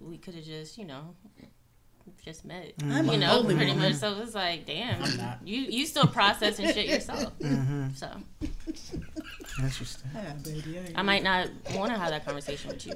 we 0.00 0.18
could 0.18 0.34
have 0.34 0.44
just 0.44 0.78
you 0.78 0.84
know 0.86 1.14
just 2.24 2.44
met. 2.44 2.76
Mm. 2.78 2.92
I'm 2.92 3.06
you 3.08 3.18
know, 3.18 3.42
pretty 3.44 3.70
woman. 3.70 3.78
much. 3.78 3.94
So 3.94 4.20
it's 4.20 4.34
like, 4.34 4.66
damn, 4.66 5.02
you 5.44 5.60
you 5.62 5.86
still 5.86 6.06
processing 6.06 6.66
shit 6.66 6.86
yourself. 6.86 7.32
Mm-hmm. 7.38 7.90
So 7.94 8.08
Interesting. 9.62 10.10
Yeah, 10.14 10.32
baby, 10.42 10.78
I 10.94 11.00
I 11.00 11.02
might 11.02 11.22
not 11.22 11.48
want 11.74 11.92
to 11.92 11.98
have 11.98 12.10
that 12.10 12.24
conversation 12.24 12.70
with 12.70 12.86
you. 12.86 12.94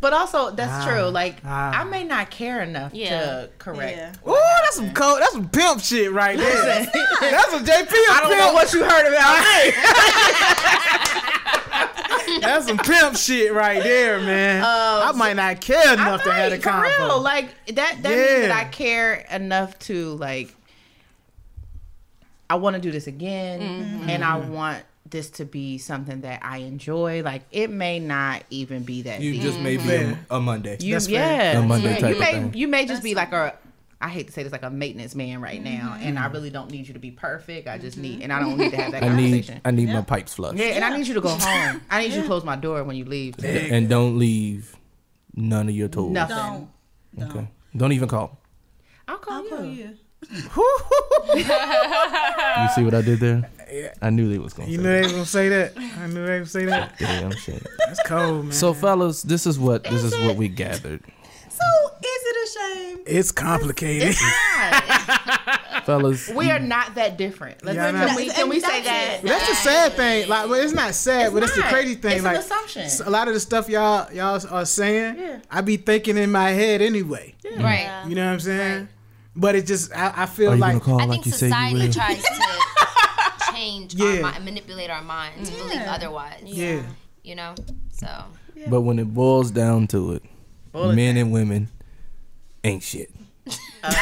But 0.00 0.14
also, 0.14 0.50
that's 0.50 0.86
Ah, 0.86 0.90
true. 0.90 1.08
Like, 1.08 1.36
ah. 1.44 1.78
I 1.80 1.84
may 1.84 2.04
not 2.04 2.30
care 2.30 2.62
enough 2.62 2.94
Yeah. 2.94 3.20
to 3.20 3.50
correct. 3.58 3.96
Yeah. 3.98 4.12
Oh, 4.24 4.58
that's 4.64 4.76
some 4.76 4.94
cold. 4.94 5.20
That's 5.20 5.32
some 5.32 5.48
pimp 5.50 5.80
shit 5.82 6.10
right 6.10 6.38
there. 6.38 6.86
that's 7.20 7.50
some 7.50 7.64
JP. 7.64 7.90
I 7.92 8.20
don't 8.22 8.38
know 8.38 8.52
what 8.54 8.72
you 8.72 8.82
heard 8.82 9.06
about 9.06 9.40
me. 9.44 9.72
That's 12.40 12.66
some 12.66 12.78
pimp 12.78 13.16
shit 13.16 13.52
right 13.52 13.82
there, 13.82 14.20
man. 14.20 14.62
I 14.64 15.10
might 15.12 15.34
not 15.34 15.60
care 15.60 15.92
enough 15.94 16.22
to 16.22 16.32
have 16.32 16.52
a 16.52 16.56
might, 16.56 16.62
for 16.62 17.04
real. 17.06 17.20
Like 17.20 17.48
that. 17.74 17.98
That 18.02 18.08
means 18.10 18.46
that 18.48 18.52
I 18.52 18.64
care 18.68 19.14
enough 19.30 19.76
to 19.80 20.12
like. 20.14 20.54
I 22.48 22.54
want 22.54 22.76
to 22.76 22.80
do 22.82 22.90
this 22.92 23.06
again, 23.08 24.04
and 24.08 24.24
I 24.24 24.36
want 24.38 24.82
this 25.10 25.30
to 25.30 25.44
be 25.44 25.78
something 25.78 26.22
that 26.22 26.40
I 26.42 26.58
enjoy. 26.58 27.22
Like 27.22 27.42
it 27.50 27.70
may 27.70 27.98
not 27.98 28.44
even 28.50 28.82
be 28.84 29.02
that 29.02 29.20
You 29.20 29.32
deep. 29.32 29.42
just 29.42 29.60
may 29.60 29.76
be 29.76 29.82
a, 29.90 30.00
mm-hmm. 30.00 30.32
a 30.34 30.40
Monday. 30.40 30.76
You, 30.80 30.94
That's 30.94 31.06
fair. 31.06 31.52
yeah, 31.54 31.58
A 31.58 31.62
Monday 31.62 31.90
yeah. 31.94 31.98
type 31.98 32.08
you 32.08 32.14
of 32.14 32.20
may 32.20 32.32
thing. 32.32 32.54
you 32.54 32.68
may 32.68 32.86
just 32.86 33.02
be 33.02 33.14
like 33.14 33.32
a. 33.32 33.54
I 34.02 34.08
hate 34.08 34.28
to 34.28 34.32
say 34.32 34.42
this, 34.42 34.50
like 34.50 34.62
a 34.62 34.70
maintenance 34.70 35.14
man 35.14 35.42
right 35.42 35.62
now, 35.62 35.94
and 36.00 36.18
I 36.18 36.22
mm-hmm. 36.22 36.32
really 36.32 36.48
don't 36.48 36.70
need 36.70 36.88
you 36.88 36.94
to 36.94 36.98
be 36.98 37.10
perfect. 37.10 37.68
I 37.68 37.76
just 37.76 37.98
need, 37.98 38.14
mm-hmm. 38.14 38.22
and 38.22 38.32
I 38.32 38.40
don't 38.40 38.56
need 38.56 38.70
to 38.70 38.76
have 38.78 38.92
that 38.92 39.02
I 39.02 39.08
need 39.14 39.30
conversation. 39.30 39.60
I 39.62 39.70
need 39.72 39.90
my 39.90 40.00
pipes 40.00 40.32
flushed. 40.32 40.56
yeah, 40.56 40.68
and 40.68 40.82
I 40.82 40.96
need 40.96 41.06
you 41.06 41.12
to 41.12 41.20
go 41.20 41.28
home. 41.28 41.82
I 41.90 42.00
need 42.00 42.14
you 42.14 42.22
to 42.22 42.26
close 42.26 42.42
my 42.42 42.56
door 42.56 42.82
when 42.84 42.96
you 42.96 43.04
leave. 43.04 43.36
too. 43.36 43.46
And 43.46 43.90
don't 43.90 44.18
leave 44.18 44.74
none 45.34 45.68
of 45.68 45.74
your 45.74 45.88
tools. 45.88 46.12
Nothing. 46.12 46.36
Don't. 46.36 46.70
Don't. 47.18 47.30
Okay. 47.30 47.48
Don't 47.76 47.92
even 47.92 48.08
call. 48.08 48.40
I'll 49.06 49.18
call 49.18 49.34
I'll 49.34 49.44
you. 49.44 49.50
call 49.50 49.64
you. 49.64 49.96
You 51.36 52.68
see 52.74 52.84
what 52.84 52.94
I 52.94 53.02
did 53.02 53.20
there? 53.20 53.50
I 54.02 54.10
knew 54.10 54.28
they 54.30 54.38
was 54.38 54.52
gonna 54.52 54.68
You 54.68 54.76
say 54.78 54.82
knew 54.82 54.88
that. 54.88 54.94
they 54.96 55.02
was 55.02 55.12
gonna 55.12 55.26
say 55.26 55.48
that. 55.48 55.72
I 55.76 56.06
knew 56.06 56.26
they 56.26 56.40
was 56.40 56.52
gonna 56.52 56.64
say 56.64 56.70
that. 56.70 56.96
Damn 56.98 57.32
shit. 57.32 57.66
That's 57.86 58.02
cold, 58.06 58.44
man. 58.46 58.52
So 58.52 58.74
fellas, 58.74 59.22
this 59.22 59.46
is 59.46 59.58
what 59.58 59.84
this 59.84 60.02
is 60.04 60.12
what 60.26 60.36
we 60.36 60.48
gathered. 60.48 61.02
So 61.50 61.66
is 61.98 62.22
it 62.24 62.36
a 62.36 62.58
shame? 62.76 62.98
it's 63.06 63.32
complicated. 63.32 64.16
Fellas, 65.84 66.28
We 66.30 66.50
are 66.50 66.58
not 66.58 66.94
that 66.96 67.16
different. 67.16 67.64
Let's, 67.64 67.76
Yeah, 67.76 67.88
I 67.88 67.92
can 68.06 68.16
we, 68.16 68.28
can 68.28 68.48
we 68.48 68.60
say 68.60 68.82
that? 68.82 69.20
That's 69.22 69.48
the 69.48 69.54
sad 69.56 69.92
thing. 69.94 70.28
Like, 70.28 70.48
well, 70.48 70.60
it's 70.62 70.72
not 70.74 70.94
sad, 70.94 71.26
It's 71.26 71.34
but 71.34 71.42
it's 71.42 71.54
the 71.56 71.62
crazy 71.62 71.94
thing. 71.94 72.16
It's 72.16 72.24
like, 72.24 72.36
an 72.36 72.40
assumption. 72.42 72.82
s- 72.82 73.00
a 73.00 73.08
lot 73.10 73.28
of 73.28 73.34
the 73.34 73.40
stuff 73.40 73.68
y'all 73.68 74.12
y'all 74.12 74.40
are 74.50 74.66
saying, 74.66 75.16
Yeah. 75.18 75.40
I 75.50 75.62
be 75.62 75.76
thinking 75.78 76.16
in 76.18 76.30
my 76.30 76.50
head 76.50 76.82
anyway. 76.82 77.34
Right. 77.58 78.04
You 78.06 78.14
know 78.14 78.26
what 78.26 78.32
I'm 78.32 78.40
saying? 78.40 78.88
But 79.34 79.54
it 79.54 79.66
just, 79.66 79.94
I, 79.96 80.12
I 80.16 80.26
feel 80.26 80.54
like, 80.56 80.82
call 80.82 81.00
I 81.00 81.04
like 81.04 81.22
think 81.22 81.26
you 81.26 81.32
say 81.32 81.46
you 81.48 81.52
society 81.52 81.92
tries 81.92 82.22
to 82.22 82.34
change 83.70 84.00
our 84.00 84.14
Yeah. 84.14 84.20
mind, 84.22 84.44
manipulate 84.44 84.90
our 84.90 85.02
minds 85.02 85.50
to 85.50 85.56
believe 85.56 85.80
otherwise. 85.82 86.42
yeah. 86.44 86.82
You 87.22 87.34
know? 87.34 87.54
So 87.92 88.08
But 88.68 88.82
when 88.82 88.98
it 88.98 89.12
boils 89.12 89.50
down 89.50 89.86
to 89.88 90.14
it, 90.14 90.22
Boil 90.72 90.90
it 90.90 90.96
men 90.96 91.16
and 91.16 91.32
women 91.32 91.68
ain't 92.64 92.82
shit. 92.82 93.10
Uh. 93.82 93.94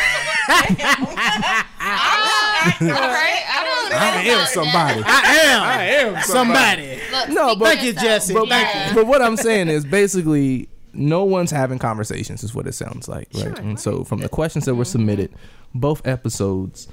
I 3.90 4.22
am 4.26 4.46
somebody. 4.46 5.02
I 5.04 5.22
am. 5.44 5.62
I 5.62 5.84
am 5.84 6.22
somebody. 6.22 7.00
look, 7.12 7.28
No, 7.28 7.54
but- 7.56 7.64
Thank 7.76 7.82
you. 7.84 7.92
Jesse. 7.92 8.34
But, 8.34 8.48
Thank 8.48 8.88
you. 8.88 8.94
but 8.94 9.06
what 9.06 9.22
I'm 9.22 9.36
saying 9.36 9.68
is 9.68 9.84
basically 9.84 10.68
no 10.92 11.24
one's 11.24 11.50
having 11.50 11.78
conversations 11.78 12.42
is 12.42 12.54
what 12.54 12.66
it 12.66 12.72
sounds 12.74 13.08
like, 13.08 13.28
right? 13.34 13.58
and 13.58 13.78
so 13.78 14.04
from 14.04 14.18
the 14.20 14.28
questions 14.28 14.64
that 14.64 14.74
were 14.74 14.82
mm-hmm. 14.84 14.90
submitted, 14.90 15.32
both 15.74 16.04
episodes, 16.06 16.88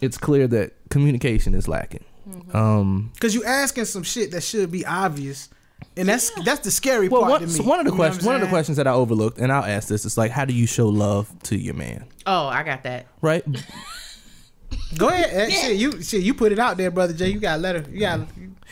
it's 0.00 0.16
clear 0.16 0.46
that 0.48 0.72
communication 0.90 1.54
is 1.54 1.68
lacking. 1.68 2.04
Um, 2.54 3.10
Because 3.14 3.34
you 3.34 3.44
asking 3.44 3.86
some 3.86 4.02
shit 4.02 4.30
that 4.32 4.42
should 4.42 4.70
be 4.70 4.84
obvious. 4.86 5.48
And 5.96 6.08
that's 6.08 6.30
that's 6.44 6.60
the 6.60 6.70
scary 6.70 7.08
well, 7.08 7.22
part 7.22 7.30
one, 7.32 7.40
to 7.42 7.46
me. 7.48 7.52
so 7.52 7.62
one 7.64 7.80
of 7.80 7.84
the 7.86 7.90
You 7.92 7.96
questions, 7.96 8.24
one 8.24 8.34
of 8.36 8.40
the 8.40 8.46
questions 8.46 8.76
that 8.76 8.86
I 8.86 8.92
overlooked, 8.92 9.38
and 9.38 9.50
I'll 9.52 9.64
ask 9.64 9.88
this: 9.88 10.04
is 10.04 10.16
like, 10.16 10.30
how 10.30 10.44
do 10.44 10.54
you 10.54 10.66
show 10.66 10.88
love 10.88 11.28
to 11.44 11.56
your 11.58 11.74
man, 11.74 12.04
Oh, 12.24 12.46
I 12.46 12.62
got 12.62 12.84
that. 12.84 13.06
right? 13.20 13.44
Go 14.96 15.08
ahead. 15.08 15.30
eh, 15.32 15.50
Shit, 15.50 15.76
you 15.76 16.02
shit, 16.02 16.22
you 16.22 16.34
put 16.34 16.52
it 16.52 16.58
out 16.58 16.76
there, 16.76 16.90
brother 16.90 17.12
J. 17.12 17.28
You 17.28 17.40
got 17.40 17.58
a 17.58 17.62
letter. 17.62 17.84
You 17.90 18.00
got. 18.00 18.20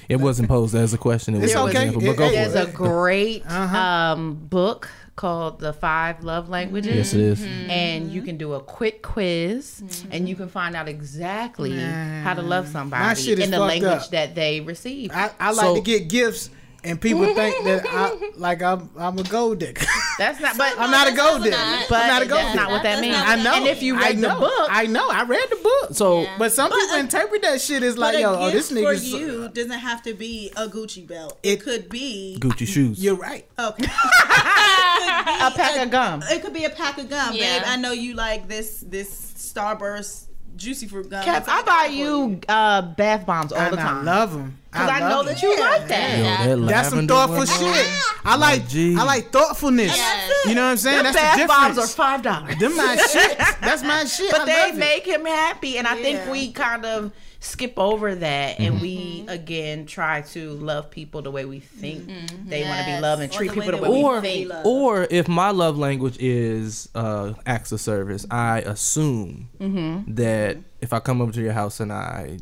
It 0.08 0.16
wasn't 0.16 0.48
posed 0.48 0.74
as 0.74 0.94
a 0.94 0.98
question. 0.98 1.34
It 1.34 1.40
was 1.40 1.50
It's 1.50 1.60
okay. 1.60 1.70
example, 1.88 2.00
but 2.02 2.16
go 2.16 2.24
It- 2.24 2.28
for 2.28 2.34
There's 2.34 2.54
it. 2.54 2.68
a 2.68 2.72
great 2.72 3.44
Uh-huh. 3.46 3.76
um, 3.76 4.34
book 4.34 4.88
called 5.16 5.60
The 5.60 5.72
Five 5.72 6.24
Love 6.24 6.48
Languages. 6.48 6.94
Yes, 6.94 7.14
it 7.14 7.20
is. 7.20 7.40
Mm-hmm. 7.40 7.70
And 7.70 8.12
you 8.12 8.22
can 8.22 8.36
do 8.36 8.54
a 8.54 8.60
quick 8.60 9.02
quiz 9.02 9.82
mm-hmm. 9.84 10.12
and 10.12 10.28
you 10.28 10.36
can 10.36 10.48
find 10.48 10.74
out 10.74 10.88
exactly 10.88 11.78
how 11.78 12.34
to 12.34 12.42
love 12.42 12.68
somebody 12.68 13.32
in 13.32 13.50
the 13.50 13.58
language 13.58 13.92
up. 13.92 14.10
that 14.10 14.34
they 14.34 14.60
receive. 14.60 15.10
I, 15.12 15.30
I 15.38 15.52
like 15.52 15.66
So- 15.66 15.74
to 15.74 15.80
get 15.80 16.08
gifts, 16.08 16.50
and 16.84 17.00
people 17.00 17.24
think 17.34 17.64
that 17.64 17.84
I 17.88 18.30
like 18.36 18.62
I'm 18.62 18.90
I'm 18.96 19.18
a 19.18 19.22
gold 19.24 19.58
digger. 19.60 19.84
That's 20.18 20.40
not, 20.40 20.56
but 20.58 20.74
I'm 20.78 20.90
not 20.90 21.08
a 21.08 21.14
gold 21.14 21.42
digger. 21.42 21.56
But 21.88 22.02
I'm 22.02 22.08
not 22.08 22.22
a 22.22 22.26
gold 22.26 22.40
that's 22.40 22.52
digger. 22.52 22.62
not 22.64 22.70
what 22.70 22.82
that 22.82 23.00
means. 23.00 23.16
I 23.18 23.42
know. 23.42 23.54
And 23.54 23.66
if 23.66 23.82
you 23.82 23.96
I 23.96 24.08
read 24.10 24.18
the 24.18 24.28
book, 24.28 24.68
I 24.70 24.86
know. 24.86 25.08
I 25.10 25.24
read 25.24 25.46
the 25.50 25.56
book. 25.56 25.88
So 25.96 26.22
Yeah. 26.22 26.36
But 26.38 26.52
some 26.52 26.70
people 26.70 26.96
interpret 26.96 27.42
that 27.42 27.60
shit 27.60 27.82
as 27.82 27.96
like, 27.98 28.18
yo, 28.18 28.32
a 28.32 28.38
oh, 28.38 28.50
this 28.50 28.70
nigga. 28.72 28.84
for 28.98 29.04
you 29.04 29.48
doesn't 29.50 29.70
have 29.78 30.02
to 30.04 30.14
be 30.14 30.50
a 30.56 30.68
Gucci 30.68 31.06
belt. 31.06 31.38
It, 31.42 31.52
It- 31.60 31.62
could 31.64 31.88
be 31.88 32.36
Gucci 32.40 32.66
shoes. 32.66 33.02
You're 33.02 33.16
right. 33.16 33.46
okay. 33.58 33.84
a 33.84 35.50
pack 35.50 35.76
of 35.82 35.90
gum. 35.90 36.22
It 36.30 36.42
could 36.42 36.52
be 36.54 36.64
a 36.64 36.70
pack 36.70 36.98
of 36.98 37.08
gum, 37.08 37.34
Yeah. 37.34 37.58
babe. 37.60 37.68
I 37.68 37.76
know 37.76 37.92
you 37.92 38.14
like 38.14 38.48
this 38.48 38.80
this 38.86 39.08
Starburst 39.36 40.26
juicy 40.56 40.86
fruit 40.86 41.08
gum. 41.10 41.24
Kev, 41.24 41.44
I 41.48 41.62
buy 41.62 41.92
you 41.92 42.40
uh, 42.48 42.82
bath 42.82 43.26
bombs 43.26 43.52
all 43.52 43.58
And 43.60 43.74
the 43.76 43.80
I 43.80 43.84
time. 43.84 44.04
love 44.04 44.32
them. 44.32 44.58
Because 44.70 44.88
I, 44.88 45.00
know 45.00 45.22
that 45.24 45.42
you 45.42 45.58
like 45.58 45.88
that. 45.88 46.46
Yo, 46.46 46.60
that 46.60 46.66
That's 46.68 46.88
some 46.90 47.08
thoughtful 47.08 47.38
one, 47.38 47.46
shit. 47.46 47.86
I 48.24 48.36
like. 48.36 48.62
I 48.72 49.02
like 49.04 49.30
thoughtfulness. 49.32 49.96
Yes. 49.96 50.46
You 50.46 50.54
know 50.54 50.62
what 50.64 50.70
I'm 50.70 50.76
saying? 50.76 51.02
Them 51.02 51.12
That's 51.12 51.16
bath 51.16 51.40
the 51.40 51.46
bombs 51.46 51.78
are 51.78 51.86
five 51.88 52.22
dollars. 52.22 52.56
Them 52.58 52.76
my 52.76 52.96
shit. 53.10 53.36
That's 53.60 53.82
my 53.82 54.04
shit. 54.04 54.30
but 54.30 54.42
I 54.42 54.44
they 54.46 54.52
love 54.68 54.74
it. 54.76 54.78
make 54.78 55.06
him 55.06 55.24
happy 55.24 55.76
and 55.78 55.86
i 55.88 55.94
think 56.00 56.30
we 56.30 56.52
kind 56.52 56.84
of 56.84 57.12
skip 57.40 57.74
over 57.78 58.14
that 58.14 58.60
and 58.60 58.80
we 58.80 59.24
again 59.28 59.86
try 59.86 60.20
to 60.20 60.50
love 60.52 60.90
people 60.90 61.22
the 61.22 61.30
way 61.30 61.44
we 61.46 61.58
think 61.58 62.06
they 62.46 62.62
want 62.64 62.78
to 62.80 62.84
be 62.94 63.00
loved 63.00 63.22
and 63.22 63.32
Or 63.32 63.36
treat 63.36 63.48
the 63.48 63.54
people 63.54 63.72
way 63.72 63.76
the 63.78 63.82
way 63.82 63.88
we 63.90 63.96
we 63.98 64.04
or 64.04 64.20
think. 64.20 64.48
love. 64.50 64.66
or 64.66 65.06
if 65.10 65.26
my 65.28 65.50
love 65.50 65.78
language 65.78 66.16
is 66.20 66.88
uh 66.94 67.32
acts 67.46 67.72
of 67.72 67.80
service, 67.80 68.24
I 68.30 68.60
assume 68.60 69.48
Mm-hmm. 69.58 70.14
that 70.14 70.58
if 70.80 70.92
I 70.92 71.00
come 71.00 71.20
over 71.22 71.32
to 71.32 71.40
your 71.40 71.52
house 71.54 71.80
and 71.80 71.92
I 71.92 72.38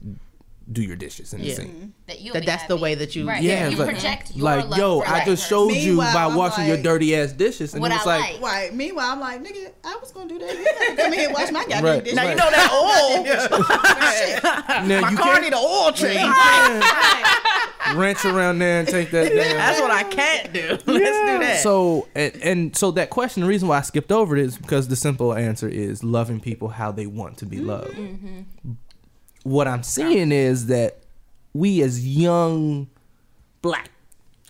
do 0.70 0.82
your 0.82 0.96
dishes 0.96 1.32
in 1.32 1.40
the 1.40 1.46
Yeah. 1.46 1.54
sink. 1.54 1.70
Mm-hmm. 1.70 1.86
That, 2.08 2.20
you'll 2.20 2.34
That 2.34 2.40
be 2.40 2.46
that's 2.46 2.66
the 2.66 2.76
way 2.76 2.94
that 2.94 3.16
you- 3.16 3.26
Right. 3.26 3.42
Yeah, 3.42 3.68
you 3.68 3.76
like- 3.76 3.88
project 3.90 4.32
your 4.34 4.44
like 4.44 4.76
yo, 4.78 5.00
for 5.00 5.08
I 5.08 5.18
that 5.20 5.26
just 5.26 5.44
person. 5.44 5.48
showed 5.68 5.74
you 5.76 5.88
Meanwhile, 5.92 6.12
by 6.14 6.24
I'm 6.24 6.34
washing 6.34 6.66
your 6.66 6.76
dirty 6.82 7.16
ass 7.16 7.32
dishes, 7.32 7.72
and 7.72 7.80
What 7.80 7.90
it 7.90 7.94
was 7.94 8.06
I 8.06 8.18
like, 8.18 8.32
like. 8.34 8.42
Right. 8.42 8.74
Meanwhile, 8.74 9.12
I'm 9.12 9.20
like, 9.20 9.42
nigga, 9.42 9.70
I 9.84 9.96
was 10.00 10.12
gonna 10.12 10.28
do 10.28 10.38
that. 10.38 10.58
You 10.58 10.64
gotta 10.64 10.96
come 11.02 11.12
here 11.12 11.26
and 11.28 11.34
wash 11.34 11.50
my 11.52 11.60
goddamn 11.60 11.84
Right. 11.84 12.04
dishes. 12.04 12.16
Now 12.16 12.28
you 12.28 12.34
know 12.36 12.50
that 12.50 12.70
oil. 14.80 14.84
now 14.88 15.00
My 15.00 15.10
you 15.10 15.16
car 15.16 15.32
can't 15.32 15.42
need 15.44 15.52
an 15.52 15.58
oil 15.58 15.92
change. 15.92 17.94
wrench 17.96 18.24
around 18.24 18.58
there 18.58 18.80
and 18.80 18.88
take 18.88 19.10
that 19.12 19.24
damn. 19.32 19.56
That's 19.56 19.80
what 19.80 19.90
I 19.90 20.02
can't 20.04 20.52
do. 20.52 20.68
Let's 20.70 20.84
do 20.86 21.38
that. 21.38 21.60
So 21.62 22.08
and, 22.14 22.34
and 22.42 22.76
so 22.76 22.90
that 22.92 23.10
question, 23.10 23.42
the 23.42 23.48
reason 23.48 23.68
why 23.68 23.78
I 23.78 23.82
skipped 23.82 24.12
over 24.12 24.36
it 24.36 24.44
is 24.44 24.56
because 24.58 24.88
the 24.88 24.96
simple 24.96 25.34
answer 25.34 25.68
is 25.68 26.04
loving 26.04 26.40
people 26.40 26.68
how 26.68 26.92
they 26.92 27.06
want 27.06 27.38
to 27.38 27.46
be 27.46 27.58
loved. 27.58 27.92
Mm-hmm. 27.96 28.26
Mm-hmm. 28.26 28.72
What 29.44 29.68
I'm 29.68 29.82
seeing 29.82 30.32
is 30.32 30.66
that 30.66 30.98
we 31.54 31.82
as 31.82 32.06
young 32.06 32.88
black 33.62 33.90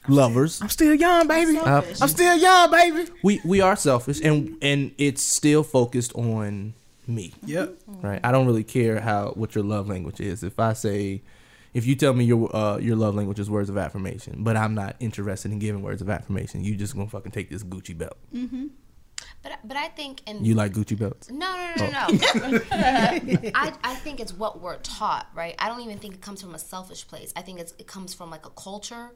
lovers, 0.09 0.61
I'm 0.62 0.68
still 0.68 0.95
young, 0.95 1.28
baby. 1.28 1.59
uh, 1.59 1.82
I'm 2.01 2.09
still 2.09 2.36
young, 2.36 2.70
baby. 2.70 3.11
we 3.22 3.41
we 3.45 3.61
are 3.61 3.76
selfish 3.76 4.20
and 4.22 4.57
and 4.62 4.93
it's 4.99 5.22
still 5.22 5.62
focused 5.62 6.14
on 6.14 6.74
me. 7.07 7.32
Yep. 7.45 7.74
Right. 7.86 8.20
I 8.22 8.32
don't 8.32 8.47
really 8.47 8.64
care 8.64 9.01
how 9.01 9.30
what 9.30 9.55
your 9.55 9.64
love 9.64 9.89
language 9.89 10.20
is. 10.20 10.43
If 10.43 10.59
I 10.59 10.72
say 10.72 11.22
if 11.74 11.86
you 11.86 11.95
tell 11.95 12.12
me 12.14 12.24
your 12.24 12.55
uh, 12.55 12.78
your 12.78 12.97
love 12.97 13.14
language 13.14 13.39
is 13.39 13.51
words 13.51 13.68
of 13.70 13.76
affirmation, 13.78 14.43
but 14.43 14.57
I'm 14.57 14.74
not 14.74 14.97
interested 15.01 15.53
in 15.53 15.59
giving 15.59 15.82
words 15.82 16.03
of 16.03 16.09
affirmation, 16.11 16.64
you 16.64 16.74
just 16.74 16.95
gonna 16.95 17.09
fucking 17.09 17.32
take 17.32 17.51
this 17.51 17.62
Gucci 17.62 17.97
belt. 17.97 18.16
But 19.42 19.58
but 19.64 19.76
I 19.76 19.88
think 19.88 20.22
in 20.28 20.44
You 20.44 20.54
like 20.54 20.72
Gucci 20.72 20.98
belts? 20.98 21.30
No, 21.30 21.56
no, 21.76 21.84
no, 21.84 21.90
no. 21.90 22.06
Oh. 22.08 22.50
no. 22.50 22.60
I, 23.54 23.72
I 23.84 23.94
think 23.96 24.20
it's 24.20 24.32
what 24.32 24.60
we're 24.60 24.78
taught, 24.78 25.28
right? 25.34 25.54
I 25.58 25.68
don't 25.68 25.80
even 25.80 25.98
think 25.98 26.14
it 26.14 26.20
comes 26.20 26.40
from 26.40 26.54
a 26.54 26.58
selfish 26.58 27.06
place. 27.06 27.32
I 27.36 27.42
think 27.42 27.60
it's, 27.60 27.72
it 27.78 27.86
comes 27.86 28.14
from 28.14 28.30
like 28.30 28.46
a 28.46 28.50
culture, 28.50 29.10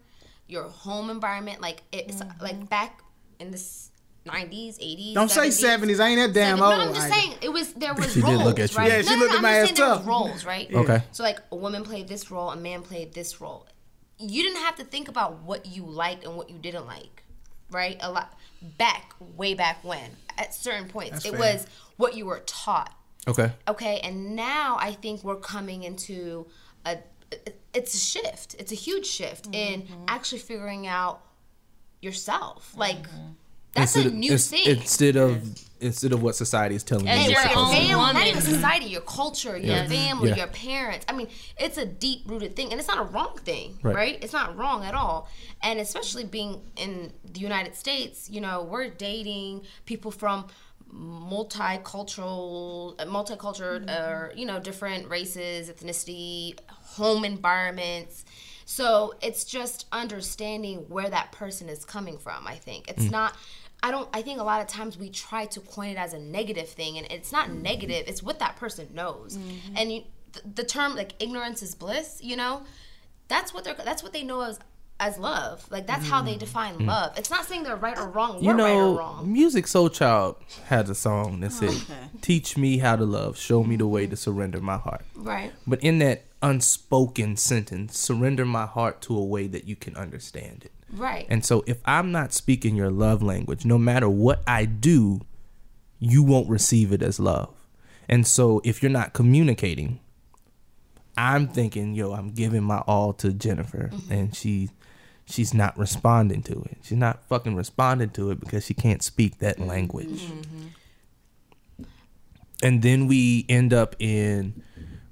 your 0.46 0.64
home 0.64 1.11
environment. 1.11 1.61
Like 1.61 1.82
it's 1.92 2.16
mm-hmm. 2.16 2.42
like 2.42 2.68
back 2.68 3.03
in 3.40 3.50
the 3.50 3.59
90s, 4.26 4.78
80s. 4.78 5.14
Don't 5.14 5.30
say 5.30 5.48
70s. 5.48 6.00
I 6.00 6.09
ain't 6.09 6.20
that 6.20 6.32
damn 6.32 6.59
Seven- 6.59 6.62
old. 6.62 6.78
No, 6.78 6.88
I'm 6.88 6.94
just 6.94 7.09
saying 7.09 7.34
it 7.42 7.53
was 7.53 7.72
there 7.74 7.94
was 7.94 8.12
She 8.12 8.22
did 8.22 8.38
look 8.38 8.61
at 8.61 8.70
you. 8.70 8.78
right? 8.78 8.90
Yeah, 8.90 9.03
she 9.03 9.11
no, 9.11 9.14
no, 9.16 9.20
looked 9.22 9.32
no, 9.32 9.36
at 9.38 9.42
my 9.42 9.48
I'm 9.48 9.55
ass 9.55 9.68
just 9.68 9.76
saying 9.76 9.88
there 9.88 9.96
tough. 9.96 10.07
was 10.07 10.30
roles, 10.30 10.44
right? 10.44 10.72
Okay. 10.72 11.03
So 11.12 11.22
like 11.24 11.40
a 11.50 11.57
woman 11.57 11.82
played 11.82 12.09
this 12.09 12.30
role, 12.30 12.50
a 12.50 12.57
man 12.57 12.82
played 12.82 13.12
this 13.12 13.40
role. 13.40 13.66
You 14.18 14.44
didn't 14.44 14.62
have 14.62 14.76
to 14.76 14.84
think 14.84 15.09
about 15.09 15.42
what 15.42 15.66
you 15.66 15.84
liked 15.84 16.24
and 16.24 16.36
what 16.36 16.48
you 16.48 16.59
didn't 16.59 16.86
like, 16.86 17.24
right? 17.70 17.96
A 18.00 18.12
lot 18.12 18.32
back, 18.79 19.15
way 19.37 19.55
back 19.55 19.83
when, 19.83 20.11
at 20.39 20.55
certain 20.55 20.89
points, 20.89 21.11
That's 21.13 21.27
it 21.27 21.31
fair. 21.33 21.39
was 21.39 21.67
what 21.97 22.17
you 22.17 22.27
were 22.27 22.43
taught. 22.47 22.95
Okay. 23.29 23.53
Okay, 23.69 24.01
and 24.03 24.35
now 24.35 24.77
I 24.81 24.93
think 24.93 25.23
we're 25.23 25.37
coming 25.37 25.85
into 25.85 26.47
a 26.85 26.99
it's 27.75 27.95
a 27.95 27.99
shift. 27.99 28.57
It's 28.59 28.73
a 28.73 28.77
huge 28.77 29.07
shift 29.07 29.47
in 29.53 29.83
mm-hmm. 29.83 30.05
actually 30.09 30.41
figuring 30.41 30.87
out 30.87 31.23
yourself. 32.01 32.75
Like 32.77 33.03
mm-hmm. 33.09 33.33
That's 33.75 33.97
instead 33.97 34.07
a 34.07 34.09
of, 34.09 34.14
new 34.14 34.33
ins- 34.33 34.51
thing. 34.51 34.66
Instead 34.66 35.16
of 35.16 35.43
instead 35.83 36.12
of 36.12 36.23
what 36.23 36.37
society 36.37 36.77
is 36.77 36.85
telling 36.85 37.07
you. 37.07 37.11
As 37.11 37.25
you're 37.25 37.33
your 37.33 37.41
your 37.41 37.51
supposed 37.51 37.73
to 37.73 37.79
own 37.79 37.83
do. 37.83 37.89
family, 37.89 38.12
not 38.12 38.27
even 38.29 38.41
society, 38.41 38.87
your 38.87 39.01
culture, 39.01 39.59
your 39.59 39.77
Yeah. 39.77 39.89
family, 39.89 40.29
Yeah. 40.29 40.37
your 40.37 40.47
parents. 40.47 41.05
I 41.09 41.12
mean, 41.12 41.29
it's 41.59 41.77
a 41.77 41.85
deep 41.85 42.23
rooted 42.27 42.55
thing, 42.55 42.70
and 42.70 42.79
it's 42.79 42.87
not 42.87 42.99
a 42.99 43.03
wrong 43.03 43.37
thing, 43.39 43.81
Right. 43.83 43.95
right. 43.95 44.18
It's 44.23 44.33
not 44.33 44.57
wrong 44.57 44.85
at 44.85 44.95
all. 44.95 45.29
And 45.61 45.81
especially 45.81 46.25
being 46.25 46.62
in 46.77 47.12
the 47.25 47.41
United 47.41 47.75
States, 47.75 48.31
you 48.31 48.41
know, 48.41 48.62
we're 48.62 48.91
dating 48.91 49.62
people 49.85 50.12
from 50.12 50.47
multicultural, 50.95 52.97
multicultural, 52.99 53.85
mm-hmm. 53.85 53.91
or 53.91 54.33
you 54.37 54.47
know, 54.47 54.61
different 54.61 55.09
races, 55.09 55.68
ethnicity, 55.68 56.57
home 56.68 57.25
environments. 57.25 58.25
So 58.66 59.14
it's 59.20 59.45
just 59.45 59.87
understanding 59.91 60.85
where 60.89 61.11
that 61.11 61.33
person 61.33 61.68
is 61.68 61.85
coming 61.85 62.18
from. 62.18 62.47
I 62.47 62.55
think 62.55 62.89
it's 62.89 63.05
mm. 63.05 63.11
not. 63.11 63.37
I 63.83 63.91
don't. 63.91 64.09
I 64.12 64.22
think 64.22 64.41
a 64.41 64.45
lot 64.45 64.61
of 64.61 64.68
times 64.68 64.97
we 64.97 65.11
try 65.11 65.47
to 65.47 65.61
coin 65.61 65.89
it 65.89 65.97
as 65.97 66.14
a 66.14 66.18
negative 66.18 66.68
thing, 66.68 66.99
and 66.99 67.07
it's 67.11 67.33
not 67.33 67.49
mm-hmm. 67.49 67.62
negative. 67.62 68.05
It's 68.07 68.22
what 68.22 68.39
that 68.39 68.57
person 68.57 68.89
knows, 68.95 69.37
mm-hmm. 69.37 69.76
and 69.76 69.93
you, 69.93 70.03
the, 70.33 70.43
the 70.57 70.64
term 70.64 70.95
like 70.95 71.14
ignorance 71.20 71.62
is 71.62 71.74
bliss. 71.74 72.20
You 72.22 72.37
know, 72.37 72.62
that's 73.28 73.53
what 73.53 73.64
they're. 73.64 73.74
That's 73.74 74.03
what 74.03 74.12
they 74.12 74.22
know 74.22 74.43
as 74.43 74.61
as 75.01 75.18
love. 75.18 75.66
Like 75.70 75.87
that's 75.87 76.07
how 76.07 76.22
they 76.22 76.33
mm-hmm. 76.33 76.39
define 76.39 76.78
mm. 76.78 76.87
love. 76.87 77.18
It's 77.18 77.30
not 77.30 77.45
saying 77.45 77.64
they're 77.64 77.76
right 77.76 77.99
or 77.99 78.09
wrong. 78.09 78.41
You 78.41 78.49
We're 78.49 78.57
right 78.57 78.70
or 78.70 78.93
know, 78.93 78.99
wrong. 78.99 79.35
Musiq 79.35 79.64
Soulchild 79.64 80.37
has 80.66 80.89
a 80.89 80.95
song 80.95 81.41
that 81.41 81.51
oh, 81.51 81.66
said, 81.66 81.70
Okay. 81.70 82.09
"Teach 82.20 82.57
me 82.57 82.78
how 82.78 82.95
to 82.95 83.05
love, 83.05 83.37
show 83.37 83.64
me 83.64 83.76
the 83.76 83.87
way 83.87 84.07
to 84.07 84.16
surrender 84.16 84.61
my 84.61 84.76
heart." 84.76 85.05
Right. 85.16 85.53
But 85.66 85.83
in 85.83 85.99
that 85.99 86.24
unspoken 86.43 87.36
sentence, 87.36 87.97
surrender 87.97 88.45
my 88.45 88.66
heart 88.66 89.01
to 89.03 89.16
a 89.16 89.24
way 89.24 89.47
that 89.47 89.66
you 89.66 89.76
can 89.76 89.97
understand 89.97 90.64
it. 90.64 90.72
Right. 90.93 91.26
And 91.28 91.45
so 91.45 91.64
if 91.66 91.78
I'm 91.84 92.12
not 92.12 92.32
speaking 92.32 92.76
your 92.76 92.90
love 92.90 93.22
language, 93.22 93.64
no 93.64 93.78
matter 93.78 94.09
what 94.09 94.43
I 94.47 94.64
do, 94.64 95.22
you 95.99 96.22
won't 96.22 96.49
receive 96.49 96.93
it 96.93 97.03
as 97.03 97.18
love. 97.18 97.55
And 98.09 98.26
so 98.26 98.61
if 98.64 98.82
you're 98.82 98.90
not 98.90 99.12
communicating, 99.12 100.01
I'm 101.16 101.49
thinking, 101.49 101.95
yo, 101.95 102.12
I'm 102.12 102.32
giving 102.32 102.62
my 102.62 102.78
all 102.80 103.12
to 103.14 103.32
Jennifer 103.32 103.90
mm-hmm. 103.93 104.12
and 104.12 104.36
she 104.36 104.70
she's 105.24 105.55
not 105.55 105.78
responding 105.78 106.43
to 106.43 106.66
it. 106.70 106.78
She's 106.82 106.99
not 106.99 107.24
fucking 107.28 107.55
responding 107.55 108.11
to 108.11 108.30
it 108.30 108.40
because 108.40 108.66
she 108.66 108.74
can't 108.74 109.03
speak 109.03 109.38
that 109.38 109.57
mm-hmm. 109.57 109.68
language. 109.68 110.22
Mm-hmm. 110.22 111.84
And 112.62 112.82
then 112.82 113.07
we 113.07 113.47
end 113.49 113.72
up 113.72 113.97
in 113.99 114.62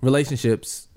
relationships 0.00 0.88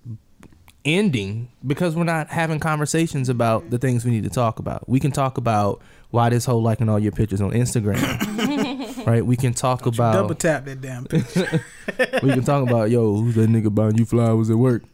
ending 0.86 1.50
because 1.66 1.96
we're 1.96 2.04
not 2.04 2.30
having 2.30 2.60
conversations 2.60 3.30
about 3.30 3.70
the 3.70 3.78
things 3.78 4.04
we 4.06 4.12
need 4.12 4.24
to 4.24 4.30
talk 4.30 4.60
about. 4.60 4.88
We 4.88 5.00
can 5.00 5.12
talk 5.12 5.38
about 5.38 5.82
why 6.12 6.30
this 6.30 6.46
whole 6.46 6.62
liking 6.62 6.90
all 6.90 7.00
your 7.00 7.12
pictures 7.12 7.42
on 7.42 7.52
Instagram. 7.52 9.06
right? 9.08 9.26
We 9.26 9.36
can 9.36 9.54
talk 9.54 9.80
Double 9.80 9.96
about 9.96 10.14
double 10.14 10.36
tap 10.36 10.66
that 10.66 10.82
damn 10.82 11.06
picture. 11.06 11.64
we 12.24 12.34
can 12.34 12.44
talk 12.44 12.68
about 12.68 12.90
yo, 12.90 13.16
who's 13.16 13.36
that 13.36 13.50
nigga 13.50 13.74
buying 13.74 13.98
you 13.98 14.06
flowers 14.06 14.50
at 14.50 14.58
work? 14.58 14.84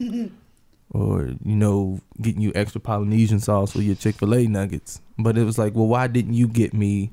or, 0.92 1.34
you 1.44 1.56
know, 1.56 2.00
getting 2.22 2.42
you 2.42 2.52
extra 2.56 2.82
Polynesian 2.82 3.40
sauce 3.40 3.74
for 3.74 3.82
your 3.82 3.96
Chick-fil-A 3.96 4.48
nuggets. 4.48 5.02
But 5.18 5.38
it 5.38 5.44
was 5.44 5.58
like, 5.58 5.76
well, 5.76 5.88
why 5.88 6.08
didn't 6.08 6.34
you 6.34 6.48
get 6.48 6.74
me 6.74 7.12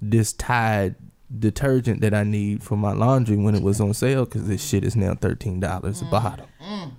this 0.00 0.32
Tide 0.32 0.94
detergent 1.38 2.00
that 2.00 2.14
I 2.14 2.24
need 2.24 2.62
for 2.62 2.76
my 2.76 2.92
laundry 2.92 3.36
when 3.36 3.54
it 3.54 3.62
was 3.62 3.80
on 3.80 3.94
sale 3.94 4.24
because 4.24 4.48
this 4.48 4.66
shit 4.66 4.84
is 4.84 4.96
now 4.96 5.14
thirteen 5.14 5.60
dollars 5.60 6.02
a 6.02 6.04
mm. 6.04 6.10
bottle. 6.10 6.48
Mm. 6.60 6.92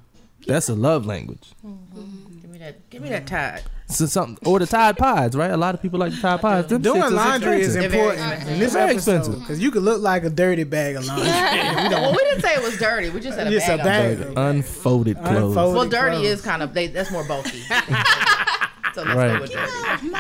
That's 0.47 0.69
a 0.69 0.75
love 0.75 1.05
language. 1.05 1.51
Mm-hmm. 1.65 2.39
Give 2.41 2.49
me 2.49 2.57
that. 2.59 2.89
Give 2.89 3.01
me 3.01 3.09
that 3.09 3.27
tide. 3.27 3.63
So 3.87 4.05
something 4.05 4.37
or 4.47 4.57
the 4.59 4.65
Tide 4.65 4.97
Pods, 4.97 5.35
right? 5.35 5.51
A 5.51 5.57
lot 5.57 5.75
of 5.75 5.81
people 5.81 5.99
like 5.99 6.13
the 6.13 6.21
Tide 6.21 6.39
Pods. 6.39 6.67
Them 6.69 6.81
Doing 6.81 7.01
shits 7.01 7.07
is 7.07 7.13
laundry 7.13 7.61
is 7.61 7.75
expensive. 7.75 7.91
They're 7.91 7.99
very 7.99 8.07
important 8.09 8.31
expensive. 8.31 8.53
in 8.53 8.59
this 8.59 8.73
Very 8.73 8.91
episode 8.91 9.11
expensive. 9.15 9.39
because 9.41 9.59
you 9.59 9.71
could 9.71 9.83
look 9.83 10.01
like 10.01 10.23
a 10.23 10.29
dirty 10.29 10.63
bag 10.63 10.95
of 10.95 11.05
laundry. 11.05 11.27
Well, 11.91 12.11
we 12.11 12.17
didn't 12.19 12.41
say 12.41 12.53
it 12.55 12.63
was 12.63 12.77
dirty. 12.77 13.09
We 13.09 13.19
just 13.19 13.37
said 13.37 13.47
a 13.47 13.51
Just 13.51 13.67
a 13.67 13.77
bag. 13.77 14.19
bag. 14.19 14.27
of- 14.29 14.37
Unfolded 14.37 15.17
clothes. 15.17 15.35
Unfolded. 15.57 15.75
Well, 15.77 15.89
dirty 15.89 16.17
clothes. 16.17 16.27
is 16.39 16.41
kind 16.41 16.63
of 16.63 16.73
they. 16.73 16.87
That's 16.87 17.11
more 17.11 17.25
bulky. 17.27 17.59
so 18.93 19.03
let's 19.03 19.15
Right. 19.15 19.33
go 19.35 19.41
with 19.41 19.51
dirty. 19.51 20.13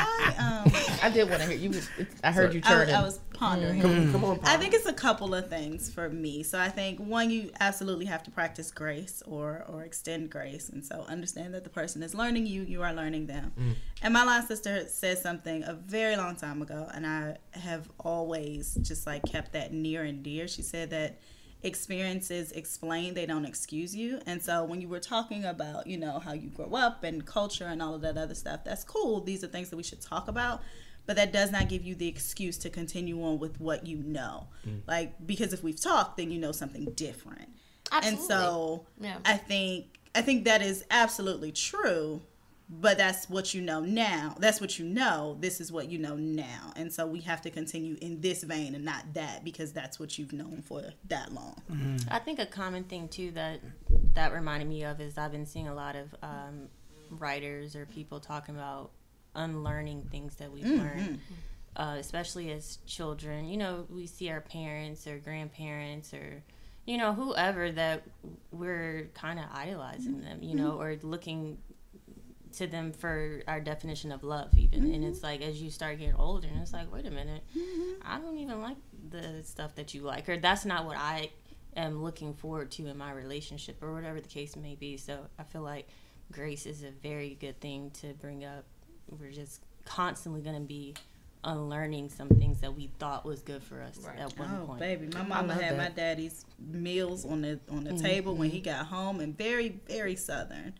My, 1.11 1.21
I 1.21 1.23
did 1.23 1.29
want 1.29 1.41
to 1.43 1.49
hear 1.49 1.57
you. 1.57 1.69
It's, 1.71 1.89
I 2.23 2.31
heard 2.31 2.53
you 2.53 2.61
I, 2.63 2.69
turning. 2.69 2.95
I 2.95 3.03
was 3.03 3.19
pondering. 3.33 3.81
Come 4.11 4.23
on, 4.23 4.39
I 4.43 4.57
think 4.57 4.73
it's 4.73 4.85
a 4.85 4.93
couple 4.93 5.33
of 5.33 5.49
things 5.49 5.89
for 5.89 6.09
me. 6.09 6.43
So 6.43 6.59
I 6.59 6.69
think 6.69 6.99
one, 6.99 7.29
you 7.29 7.51
absolutely 7.59 8.05
have 8.05 8.23
to 8.23 8.31
practice 8.31 8.71
grace 8.71 9.21
or 9.25 9.65
or 9.67 9.83
extend 9.83 10.29
grace, 10.29 10.69
and 10.69 10.85
so 10.85 11.05
understand 11.07 11.53
that 11.53 11.63
the 11.63 11.69
person 11.69 12.03
is 12.03 12.13
learning 12.13 12.45
you, 12.47 12.63
you 12.63 12.81
are 12.83 12.93
learning 12.93 13.27
them. 13.27 13.51
Mm. 13.59 13.73
And 14.01 14.13
my 14.13 14.23
last 14.23 14.47
sister 14.47 14.85
said 14.87 15.17
something 15.17 15.63
a 15.63 15.73
very 15.73 16.15
long 16.15 16.35
time 16.35 16.61
ago, 16.61 16.87
and 16.93 17.05
I 17.05 17.37
have 17.51 17.89
always 17.99 18.75
just 18.81 19.05
like 19.05 19.23
kept 19.25 19.53
that 19.53 19.73
near 19.73 20.03
and 20.03 20.23
dear. 20.23 20.47
She 20.47 20.61
said 20.61 20.89
that 20.91 21.19
experiences 21.63 22.51
explain 22.53 23.13
they 23.13 23.27
don't 23.27 23.45
excuse 23.45 23.95
you 23.95 24.19
and 24.25 24.41
so 24.41 24.63
when 24.63 24.81
you 24.81 24.87
were 24.87 24.99
talking 24.99 25.45
about 25.45 25.85
you 25.85 25.95
know 25.95 26.17
how 26.17 26.33
you 26.33 26.49
grow 26.49 26.73
up 26.73 27.03
and 27.03 27.23
culture 27.23 27.67
and 27.67 27.83
all 27.83 27.93
of 27.93 28.01
that 28.01 28.17
other 28.17 28.33
stuff 28.33 28.63
that's 28.63 28.83
cool 28.83 29.21
these 29.21 29.43
are 29.43 29.47
things 29.47 29.69
that 29.69 29.77
we 29.77 29.83
should 29.83 30.01
talk 30.01 30.27
about 30.27 30.63
but 31.05 31.15
that 31.15 31.31
does 31.33 31.51
not 31.51 31.67
give 31.69 31.83
you 31.83 31.95
the 31.95 32.07
excuse 32.07 32.57
to 32.59 32.69
continue 32.69 33.21
on 33.23 33.39
with 33.39 33.59
what 33.59 33.85
you 33.85 33.97
know. 34.03 34.47
Like 34.87 35.13
because 35.25 35.53
if 35.53 35.63
we've 35.63 35.79
talked 35.79 36.17
then 36.17 36.31
you 36.31 36.39
know 36.39 36.51
something 36.51 36.85
different. 36.95 37.49
Absolutely. 37.91 38.19
and 38.19 38.27
so 38.27 38.85
Yeah. 38.99 39.17
i 39.25 39.35
think 39.35 39.99
i 40.15 40.21
think 40.21 40.45
that 40.45 40.61
is 40.61 40.85
absolutely 40.91 41.51
true 41.51 42.21
but 42.73 42.97
that's 42.97 43.29
what 43.29 43.53
you 43.53 43.59
know 43.61 43.81
now. 43.81 44.33
That's 44.39 44.61
what 44.61 44.79
you 44.79 44.85
know. 44.85 45.35
This 45.41 45.59
is 45.59 45.73
what 45.73 45.89
you 45.89 45.97
know 45.99 46.15
now. 46.15 46.71
And 46.77 46.89
so 46.93 47.05
we 47.05 47.19
have 47.19 47.41
to 47.41 47.49
continue 47.49 47.97
in 48.01 48.21
this 48.21 48.43
vein 48.43 48.75
and 48.75 48.85
not 48.85 49.13
that 49.13 49.43
because 49.43 49.73
that's 49.73 49.99
what 49.99 50.17
you've 50.17 50.31
known 50.31 50.61
for 50.65 50.81
that 51.09 51.33
long. 51.33 51.61
I 52.09 52.19
think 52.19 52.39
a 52.39 52.45
common 52.45 52.85
thing 52.85 53.09
too 53.09 53.31
that 53.31 53.59
that 54.13 54.31
reminded 54.31 54.69
me 54.69 54.85
of 54.85 55.01
is 55.01 55.17
I've 55.17 55.33
been 55.33 55.45
seeing 55.45 55.67
a 55.67 55.75
lot 55.75 55.97
of 55.97 56.15
um, 56.23 56.69
writers 57.09 57.75
or 57.75 57.85
people 57.85 58.21
talking 58.21 58.55
about 58.55 58.91
unlearning 59.35 60.07
things 60.11 60.35
that 60.35 60.51
we've 60.51 60.65
mm, 60.65 60.79
learned, 60.79 61.19
mm. 61.19 61.19
uh, 61.75 61.97
especially 61.99 62.51
as 62.51 62.77
children. 62.85 63.45
You 63.45 63.57
know, 63.57 63.85
we 63.89 64.07
see 64.07 64.29
our 64.29 64.41
parents 64.41 65.07
or 65.07 65.17
grandparents 65.17 66.13
or 66.13 66.43
you 66.85 66.97
know 66.97 67.13
whoever 67.13 67.71
that 67.71 68.03
we're 68.51 69.09
kind 69.13 69.39
of 69.39 69.45
idolizing 69.53 70.15
mm-hmm. 70.15 70.23
them. 70.23 70.43
You 70.43 70.55
know, 70.55 70.79
or 70.79 70.93
mm-hmm. 70.93 71.09
looking 71.09 71.57
to 72.53 72.67
them 72.67 72.91
for 72.91 73.41
our 73.47 73.59
definition 73.59 74.11
of 74.11 74.23
love 74.23 74.57
even. 74.57 74.93
And 74.93 75.03
it's 75.03 75.19
mm-hmm. 75.19 75.27
like 75.27 75.41
as 75.41 75.61
you 75.61 75.69
start 75.69 75.99
getting 75.99 76.15
older 76.15 76.47
and 76.47 76.61
it's 76.61 76.73
like 76.73 76.91
wait 76.91 77.05
a 77.05 77.11
minute. 77.11 77.43
I 78.03 78.19
don't 78.19 78.37
even 78.37 78.61
like 78.61 78.77
the 79.09 79.43
stuff 79.43 79.75
that 79.75 79.93
you 79.93 80.01
like 80.01 80.29
or 80.29 80.37
that's 80.37 80.63
not 80.63 80.85
what 80.85 80.95
i 80.95 81.29
am 81.75 82.03
looking 82.03 82.33
forward 82.33 82.71
to 82.71 82.87
in 82.87 82.97
my 82.97 83.11
relationship 83.11 83.81
or 83.81 83.93
whatever 83.93 84.21
the 84.21 84.27
case 84.27 84.55
may 84.55 84.75
be. 84.75 84.97
So 84.97 85.19
i 85.39 85.43
feel 85.43 85.61
like 85.61 85.87
grace 86.31 86.65
is 86.65 86.83
a 86.83 86.91
very 86.91 87.37
good 87.39 87.59
thing 87.59 87.91
to 88.01 88.13
bring 88.13 88.43
up 88.45 88.65
we're 89.19 89.31
just 89.31 89.61
constantly 89.85 90.41
going 90.41 90.55
to 90.55 90.61
be 90.61 90.93
unlearning 91.43 92.09
some 92.09 92.29
things 92.29 92.59
that 92.61 92.75
we 92.75 92.87
thought 92.99 93.25
was 93.25 93.41
good 93.41 93.63
for 93.63 93.81
us 93.81 93.99
at 94.17 94.37
one 94.37 94.59
Oh 94.61 94.65
point 94.67 94.79
baby, 94.79 95.07
my 95.07 95.23
mama 95.23 95.53
love 95.53 95.61
had 95.61 95.77
my 95.77 95.89
daddy's 95.89 96.45
meals 96.59 97.25
on 97.25 97.41
the 97.41 97.59
on 97.71 97.83
the 97.83 97.97
table 97.97 98.35
when 98.35 98.49
he 98.49 98.59
mm-hmm. 98.59 98.77
got 98.77 98.85
home, 98.85 99.19
and 99.19 99.37
very 99.37 99.79
very 99.87 100.15
southern. 100.15 100.73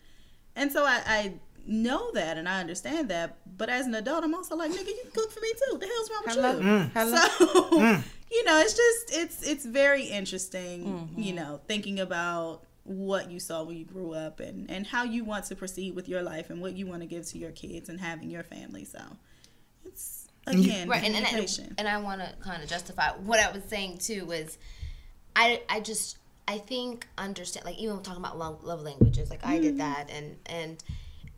And 0.54 0.70
so 0.70 0.84
I, 0.84 1.02
I 1.06 1.32
know 1.66 2.12
that 2.12 2.36
and 2.36 2.48
I 2.48 2.60
understand 2.60 3.08
that, 3.08 3.38
but 3.56 3.68
as 3.68 3.86
an 3.86 3.94
adult, 3.94 4.24
I'm 4.24 4.34
also 4.34 4.54
like, 4.54 4.70
nigga, 4.70 4.86
you 4.86 4.98
can 5.02 5.10
cook 5.12 5.30
for 5.30 5.40
me 5.40 5.52
too. 5.52 5.78
The 5.78 5.86
hell's 5.86 6.10
wrong 6.10 6.22
with 6.26 6.34
Hello. 6.34 6.58
you? 6.58 6.78
Mm. 6.78 6.90
Hello. 6.92 7.16
So 7.16 7.70
mm. 7.70 8.04
you 8.30 8.44
know, 8.44 8.60
it's 8.60 8.74
just 8.74 9.16
it's 9.16 9.42
it's 9.42 9.64
very 9.64 10.04
interesting. 10.04 10.84
Mm-hmm. 10.84 11.20
You 11.20 11.32
know, 11.34 11.60
thinking 11.66 12.00
about 12.00 12.62
what 12.84 13.30
you 13.30 13.38
saw 13.38 13.62
when 13.62 13.76
you 13.76 13.84
grew 13.84 14.12
up 14.12 14.40
and 14.40 14.70
and 14.70 14.86
how 14.86 15.04
you 15.04 15.24
want 15.24 15.44
to 15.46 15.56
proceed 15.56 15.94
with 15.94 16.08
your 16.08 16.22
life 16.22 16.50
and 16.50 16.60
what 16.60 16.76
you 16.76 16.86
want 16.86 17.00
to 17.00 17.06
give 17.06 17.26
to 17.26 17.38
your 17.38 17.52
kids 17.52 17.88
and 17.88 18.00
having 18.00 18.30
your 18.30 18.42
family. 18.42 18.84
So. 18.84 19.00
It's 19.84 20.28
again 20.46 20.88
right 20.88 21.04
and, 21.04 21.14
and, 21.14 21.24
communication. 21.24 21.66
and, 21.78 21.80
and 21.80 21.88
i 21.88 21.96
want 21.98 22.20
to 22.20 22.28
kind 22.42 22.64
of 22.64 22.68
justify 22.68 23.10
what 23.10 23.38
i 23.38 23.48
was 23.52 23.62
saying 23.62 23.96
too 23.96 24.24
was 24.24 24.58
i 25.36 25.62
i 25.68 25.78
just 25.78 26.18
i 26.48 26.58
think 26.58 27.06
understand 27.16 27.64
like 27.64 27.78
even 27.78 28.02
talking 28.02 28.20
about 28.20 28.36
love, 28.36 28.64
love 28.64 28.82
languages 28.82 29.30
like 29.30 29.38
i 29.46 29.60
did 29.60 29.74
mm. 29.74 29.78
that 29.78 30.10
and 30.10 30.36
and 30.46 30.82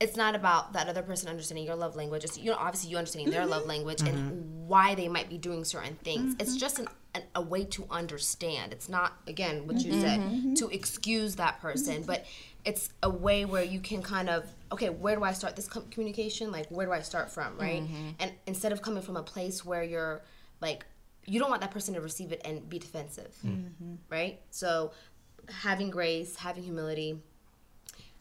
it's 0.01 0.17
not 0.17 0.35
about 0.35 0.73
that 0.73 0.89
other 0.89 1.03
person 1.03 1.29
understanding 1.29 1.65
your 1.65 1.77
love 1.77 1.97
language. 1.97 2.25
It's 2.25 2.37
you 2.37 2.51
know 2.51 2.57
obviously 2.59 2.91
you 2.91 2.97
understanding 2.97 3.33
their 3.33 3.47
love 3.47 3.63
mm-hmm. 3.63 3.71
language 3.71 4.01
and 4.01 4.11
mm-hmm. 4.11 4.67
why 4.67 4.95
they 4.95 5.09
might 5.09 5.31
be 5.31 5.39
doing 5.39 5.65
certain 5.65 5.95
things. 6.03 6.35
It's 6.39 6.51
mm-hmm. 6.51 6.59
just 6.59 6.79
an, 6.81 6.89
an, 7.15 7.23
a 7.35 7.43
way 7.43 7.65
to 7.65 7.87
understand. 7.91 8.73
It's 8.73 8.89
not 8.89 9.15
again 9.27 9.67
what 9.67 9.81
you 9.81 10.01
said 10.01 10.21
mm-hmm. 10.21 10.55
to 10.55 10.69
excuse 10.69 11.37
that 11.37 11.61
person 11.61 12.03
but 12.03 12.25
it's 12.65 12.91
a 13.03 13.11
way 13.11 13.45
where 13.45 13.63
you 13.63 13.81
can 13.81 14.03
kind 14.03 14.31
of 14.31 14.47
okay 14.73 14.89
where 14.89 15.15
do 15.17 15.23
i 15.23 15.33
start 15.33 15.57
this 15.57 15.69
com- 15.69 15.87
communication? 15.91 16.51
Like 16.51 16.69
where 16.69 16.87
do 16.87 16.93
i 16.93 17.01
start 17.01 17.31
from 17.31 17.57
right? 17.59 17.83
Mm-hmm. 17.83 18.09
And 18.21 18.33
instead 18.47 18.73
of 18.73 18.83
coming 18.83 19.03
from 19.03 19.17
a 19.17 19.23
place 19.23 19.65
where 19.65 19.83
you're 19.83 20.23
like 20.61 20.85
you 21.27 21.41
don't 21.41 21.49
want 21.49 21.63
that 21.63 21.71
person 21.71 21.95
to 21.95 22.01
receive 22.01 22.33
it 22.33 22.43
and 22.45 22.69
be 22.69 22.79
defensive 22.79 23.35
mm-hmm. 23.45 23.95
right? 24.11 24.41
So 24.51 24.93
having 25.51 25.91
grace 25.91 26.37
having 26.37 26.63
humility 26.63 27.19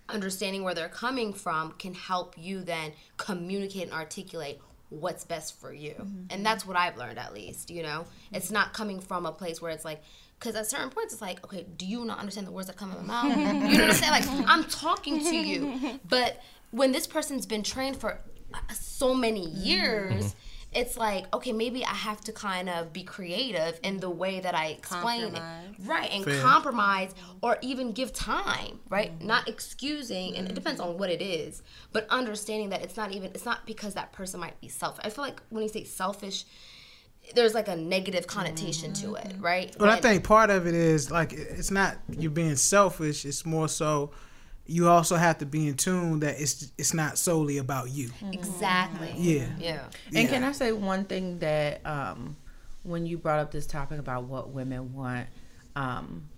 understanding 0.10 0.64
where 0.64 0.74
they're 0.74 0.90
coming 0.90 1.34
from 1.34 1.72
can 1.74 1.94
help 1.94 2.36
you 2.38 2.62
then 2.62 2.92
communicate 3.18 3.84
and 3.84 3.94
articulate 3.94 4.60
what's 5.00 5.24
best 5.24 5.60
for 5.60 5.74
you. 5.74 5.92
Mm-hmm. 5.92 6.26
And 6.30 6.46
that's 6.46 6.66
what 6.66 6.78
i've 6.78 6.98
learned 6.98 7.20
at 7.20 7.34
least 7.34 7.70
you 7.70 7.84
know? 7.84 8.00
Mm-hmm. 8.00 8.36
It's 8.36 8.52
not 8.52 8.74
coming 8.74 9.00
from 9.00 9.26
a 9.26 9.32
place 9.32 9.62
where 9.62 9.72
it's 9.72 9.86
like 9.86 10.02
because 10.40 10.56
at 10.56 10.68
certain 10.68 10.90
points 10.90 11.14
it's 11.14 11.22
like 11.22 11.44
okay 11.44 11.66
do 11.78 11.86
you 11.86 12.06
not 12.06 12.20
understand 12.20 12.48
the 12.48 12.52
words 12.52 12.68
that 12.68 12.78
come 12.78 12.92
in 12.92 13.06
my 13.06 13.24
mouth? 13.24 13.38
You 13.38 13.44
know 13.78 13.86
what 13.86 13.90
i'm 13.90 13.94
saying? 13.94 14.12
Like 14.12 14.48
i'm 14.48 14.64
talking 14.66 15.20
to 15.20 15.36
you. 15.36 16.00
But 16.10 16.42
when 16.72 16.92
this 16.92 17.08
person's 17.08 17.46
been 17.46 17.64
trained 17.64 17.98
for 17.98 18.20
uh, 18.54 18.58
so 18.74 19.14
many 19.14 19.48
mm-hmm. 19.48 19.64
years 19.64 20.36
it's 20.76 20.98
like 20.98 21.34
okay 21.36 21.52
maybe 21.52 21.86
i 21.86 21.94
have 21.94 22.20
to 22.22 22.32
kind 22.32 22.70
of 22.70 22.92
be 22.94 23.04
creative 23.04 23.80
in 23.84 24.00
the 24.00 24.10
way 24.10 24.40
that 24.40 24.56
i 24.56 24.68
explain 24.68 25.34
Compromise. 25.34 25.66
it 25.80 25.88
right 25.88 26.12
and 26.12 26.26
Fair. 26.26 26.42
compromise 26.42 27.14
or 27.42 27.58
even 27.62 27.92
give 27.92 28.14
time 28.14 28.80
right 28.90 29.18
mm-hmm. 29.18 29.28
not 29.28 29.48
excusing 29.48 30.36
and 30.36 30.48
it 30.48 30.56
depends 30.56 30.80
on 30.80 30.98
what 30.98 31.10
it 31.10 31.22
is 31.22 31.62
but 31.92 32.08
understanding 32.10 32.70
that 32.70 32.82
it's 32.82 32.98
not 32.98 33.12
even 33.12 33.32
it's 33.34 33.46
not 33.46 33.66
because 33.66 33.94
that 33.94 34.12
person 34.12 34.40
might 34.40 34.60
be 34.62 34.68
selfish 34.68 35.04
i 35.06 35.10
feel 35.10 35.24
like 35.24 35.42
when 35.50 35.64
you 35.64 35.70
say 35.70 35.84
selfish 35.84 36.46
there's 37.36 37.54
like 37.54 37.68
a 37.68 37.76
negative 37.76 38.28
connotation 38.28 38.94
to 38.94 39.16
it 39.16 39.30
mm-hmm. 39.30 39.42
right 39.42 39.76
But 39.78 39.90
I 39.90 40.02
think 40.02 40.24
part 40.24 40.50
of 40.50 40.68
it 40.68 40.76
is 40.76 41.10
like 41.10 41.34
it's 41.34 41.72
not 41.72 41.98
you 42.10 42.30
being 42.30 42.56
selfish. 42.56 43.26
It's 43.26 43.46
more 43.46 43.70
so 43.70 44.12
you 44.66 44.88
also 44.88 45.16
have 45.16 45.40
to 45.40 45.46
be 45.46 45.68
in 45.68 45.76
tune 45.76 46.20
that 46.22 46.40
it's 46.40 46.72
it's 46.78 46.94
not 46.94 47.18
solely 47.18 47.58
about 47.58 47.90
you. 47.90 48.10
Mm-hmm. 48.10 48.34
exactly. 48.34 49.14
Yeah. 49.18 49.48
yeah. 49.60 49.86
And 50.16 50.30
can 50.30 50.44
I 50.44 50.52
say 50.52 50.72
one 50.72 51.06
thing 51.06 51.40
that 51.40 51.86
um, 51.86 52.38
when 52.84 53.06
you 53.06 53.18
brought 53.18 53.40
up 53.40 53.52
this 53.52 53.68
topic 53.68 54.00
about 54.00 54.24
what 54.24 54.50
women 54.50 54.94
want, 54.94 55.28
um, 55.76 56.30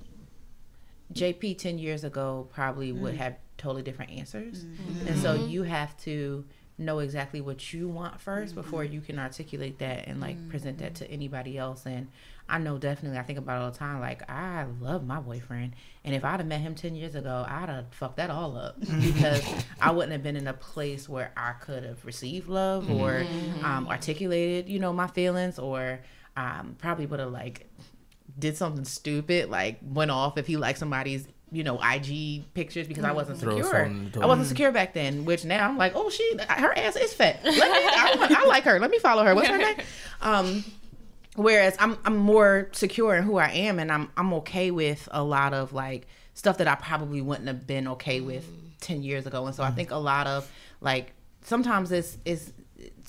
JP 1.14 1.58
ten 1.60 1.78
years 1.78 2.04
ago 2.04 2.48
probably 2.52 2.92
would 2.92 3.14
mm. 3.14 3.18
have 3.18 3.36
totally 3.58 3.84
different 3.84 4.12
answers, 4.12 4.64
mm-hmm. 4.64 5.08
and 5.08 5.20
so 5.20 5.38
mm-hmm. 5.38 5.48
you 5.48 5.64
have 5.64 5.96
to 5.98 6.46
know 6.78 7.00
exactly 7.00 7.42
what 7.42 7.74
you 7.74 7.88
want 7.88 8.20
1st 8.20 8.54
before 8.54 8.84
you 8.84 9.00
can 9.00 9.18
articulate 9.18 9.80
that 9.80 10.08
and 10.08 10.20
like 10.20 10.50
present 10.50 10.78
that 10.80 10.96
to 10.96 11.10
anybody 11.10 11.58
else. 11.58 11.86
And 11.86 12.08
I 12.48 12.60
know 12.60 12.78
definitely 12.78 13.18
I 13.18 13.24
think 13.24 13.40
about 13.40 13.58
it 13.60 13.64
all 13.66 13.72
the 13.72 13.78
time. 13.78 14.00
Like 14.00 14.30
I 14.30 14.66
love 14.80 15.06
my 15.06 15.20
boyfriend, 15.20 15.74
and 16.04 16.14
if 16.14 16.24
I'd 16.24 16.40
have 16.40 16.46
met 16.48 16.62
him 16.62 16.76
ten 16.76 16.96
years 16.96 17.16
ago, 17.16 17.46
I'd 17.48 17.70
have 17.70 17.86
fucked 17.92 18.18
that 18.18 18.30
all 18.30 18.56
up 18.56 18.80
because 18.80 19.42
I 19.82 19.92
wouldn't 19.92 20.12
have 20.12 20.22
been 20.24 20.36
in 20.36 20.48
a 20.48 20.54
place 20.54 21.10
where 21.10 21.32
I 21.36 21.54
could 21.54 21.84
have 21.84 22.06
received 22.06 22.48
love 22.48 22.90
or 22.92 23.26
um, 23.64 23.88
articulated, 23.88 24.70
you 24.70 24.80
know, 24.80 24.94
my 24.94 25.08
feelings, 25.08 25.58
or 25.58 26.00
um, 26.38 26.76
probably 26.80 27.06
would 27.08 27.20
have 27.20 27.32
like 27.32 27.68
did 28.38 28.58
something 28.58 28.86
stupid, 28.86 29.50
like 29.50 29.80
went 29.82 30.12
off 30.12 30.38
if 30.38 30.46
he 30.46 30.58
liked 30.58 30.78
somebody's, 30.78 31.28
you 31.52 31.64
know, 31.64 31.80
IG 31.82 32.54
pictures 32.54 32.88
because 32.88 33.06
I 33.06 33.12
wasn't 33.12 33.40
Throw 33.40 33.56
secure. 33.58 33.72
something 33.72 34.06
in 34.06 34.12
the 34.12 34.22
I 34.22 34.26
wasn't 34.26 34.48
secure 34.50 34.72
back 34.72 34.94
then, 34.94 35.26
which 35.26 35.46
now 35.46 35.68
I'm 35.70 35.78
like, 35.78 35.94
oh, 35.96 36.10
she, 36.10 36.38
her 36.50 36.78
ass 36.78 36.96
is 36.96 37.14
fat. 37.14 37.40
Let 37.44 37.54
me, 37.56 37.62
I, 37.62 38.42
I 38.42 38.46
like 38.46 38.64
her. 38.66 38.80
Let 38.80 38.92
me 38.92 39.00
follow 39.00 39.24
her. 39.24 39.34
What's 39.34 39.48
her 39.48 39.58
name? 39.60 39.78
Um, 40.22 40.64
whereas 41.36 41.76
I'm 41.80 41.98
I'm 42.06 42.18
more 42.18 42.70
secure 42.72 43.16
in 43.16 43.24
who 43.24 43.38
I 43.38 43.50
am, 43.50 43.80
and 43.80 43.92
I'm 43.92 44.10
I'm 44.18 44.34
okay 44.36 44.72
with 44.72 45.08
a 45.12 45.24
lot 45.24 45.54
of 45.54 45.74
like 45.74 46.08
stuff 46.34 46.58
that 46.58 46.68
I 46.68 46.76
probably 46.76 47.22
wouldn't 47.22 47.48
have 47.48 47.66
been 47.68 47.88
okay 47.90 48.20
with 48.22 48.48
ten 48.82 49.04
years 49.04 49.26
ago, 49.26 49.46
and 49.46 49.56
so 49.56 49.64
I 49.64 49.72
think 49.72 49.92
a 49.92 49.98
lot 49.98 50.28
of 50.28 50.50
like 50.82 51.14
sometimes 51.42 51.92
it's 51.92 52.18
is 52.26 52.54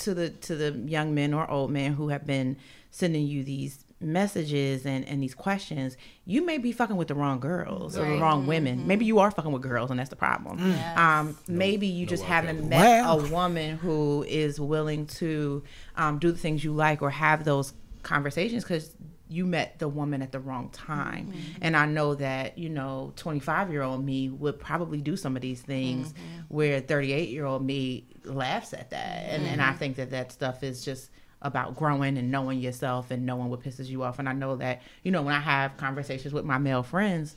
to 0.00 0.14
the 0.14 0.30
to 0.30 0.54
the 0.54 0.72
young 0.86 1.14
men 1.14 1.34
or 1.34 1.50
old 1.50 1.70
men 1.70 1.94
who 1.94 2.08
have 2.08 2.26
been 2.26 2.56
sending 2.90 3.26
you 3.26 3.42
these 3.44 3.82
messages 3.98 4.84
and, 4.84 5.06
and 5.06 5.22
these 5.22 5.34
questions 5.34 5.96
you 6.26 6.44
may 6.44 6.58
be 6.58 6.70
fucking 6.70 6.96
with 6.96 7.08
the 7.08 7.14
wrong 7.14 7.40
girls 7.40 7.96
or 7.96 8.04
the 8.04 8.10
Right. 8.12 8.20
wrong 8.20 8.46
women. 8.46 8.86
Maybe 8.86 9.06
you 9.06 9.18
are 9.20 9.30
fucking 9.30 9.50
with 9.52 9.62
girls 9.62 9.90
and 9.90 9.98
that's 9.98 10.10
the 10.10 10.16
problem. 10.16 10.58
Um 10.96 11.36
maybe 11.48 11.86
you 11.86 12.04
just 12.04 12.22
haven't 12.24 12.68
met 12.68 13.04
Wow. 13.04 13.18
a 13.20 13.26
woman 13.28 13.78
who 13.78 14.22
is 14.28 14.60
willing 14.60 15.06
to 15.20 15.62
um, 15.96 16.18
do 16.18 16.30
the 16.30 16.36
things 16.38 16.62
you 16.62 16.72
like 16.74 17.00
or 17.00 17.08
have 17.10 17.44
those 17.44 17.72
conversations 18.06 18.62
because 18.62 18.94
you 19.28 19.44
met 19.44 19.80
the 19.80 19.88
woman 19.88 20.22
at 20.22 20.30
the 20.30 20.38
wrong 20.38 20.70
time. 20.70 21.26
Mm-hmm. 21.26 21.58
And 21.62 21.76
i 21.76 21.84
know 21.84 22.14
that 22.14 22.56
you 22.56 22.68
know 22.68 23.12
25 23.16 23.70
year 23.72 23.82
old 23.82 24.04
me 24.04 24.30
would 24.30 24.58
probably 24.58 25.00
do 25.00 25.16
some 25.16 25.34
of 25.36 25.42
these 25.42 25.60
things 25.60 26.12
mm-hmm. 26.12 26.42
where 26.48 26.80
38 26.80 27.28
year 27.28 27.44
old 27.44 27.64
me 27.64 28.06
laughs 28.24 28.72
at 28.72 28.90
that. 28.90 29.26
And, 29.28 29.44
and 29.44 29.60
i 29.60 29.66
mm-hmm. 29.66 29.78
think 29.78 29.96
that 29.96 30.10
that 30.10 30.32
stuff 30.32 30.62
is 30.62 30.84
just 30.84 31.10
about 31.42 31.76
growing 31.76 32.16
and 32.16 32.30
knowing 32.30 32.60
yourself 32.60 33.10
and 33.10 33.26
knowing 33.26 33.50
what 33.50 33.60
pisses 33.60 33.86
you 33.86 34.04
off. 34.04 34.18
And 34.18 34.28
i 34.28 34.32
know 34.32 34.56
that 34.56 34.82
you 35.02 35.10
know 35.10 35.22
when 35.22 35.34
i 35.34 35.40
have 35.40 35.76
conversations 35.76 36.32
with 36.32 36.44
my 36.44 36.58
male 36.58 36.84
friends 36.84 37.34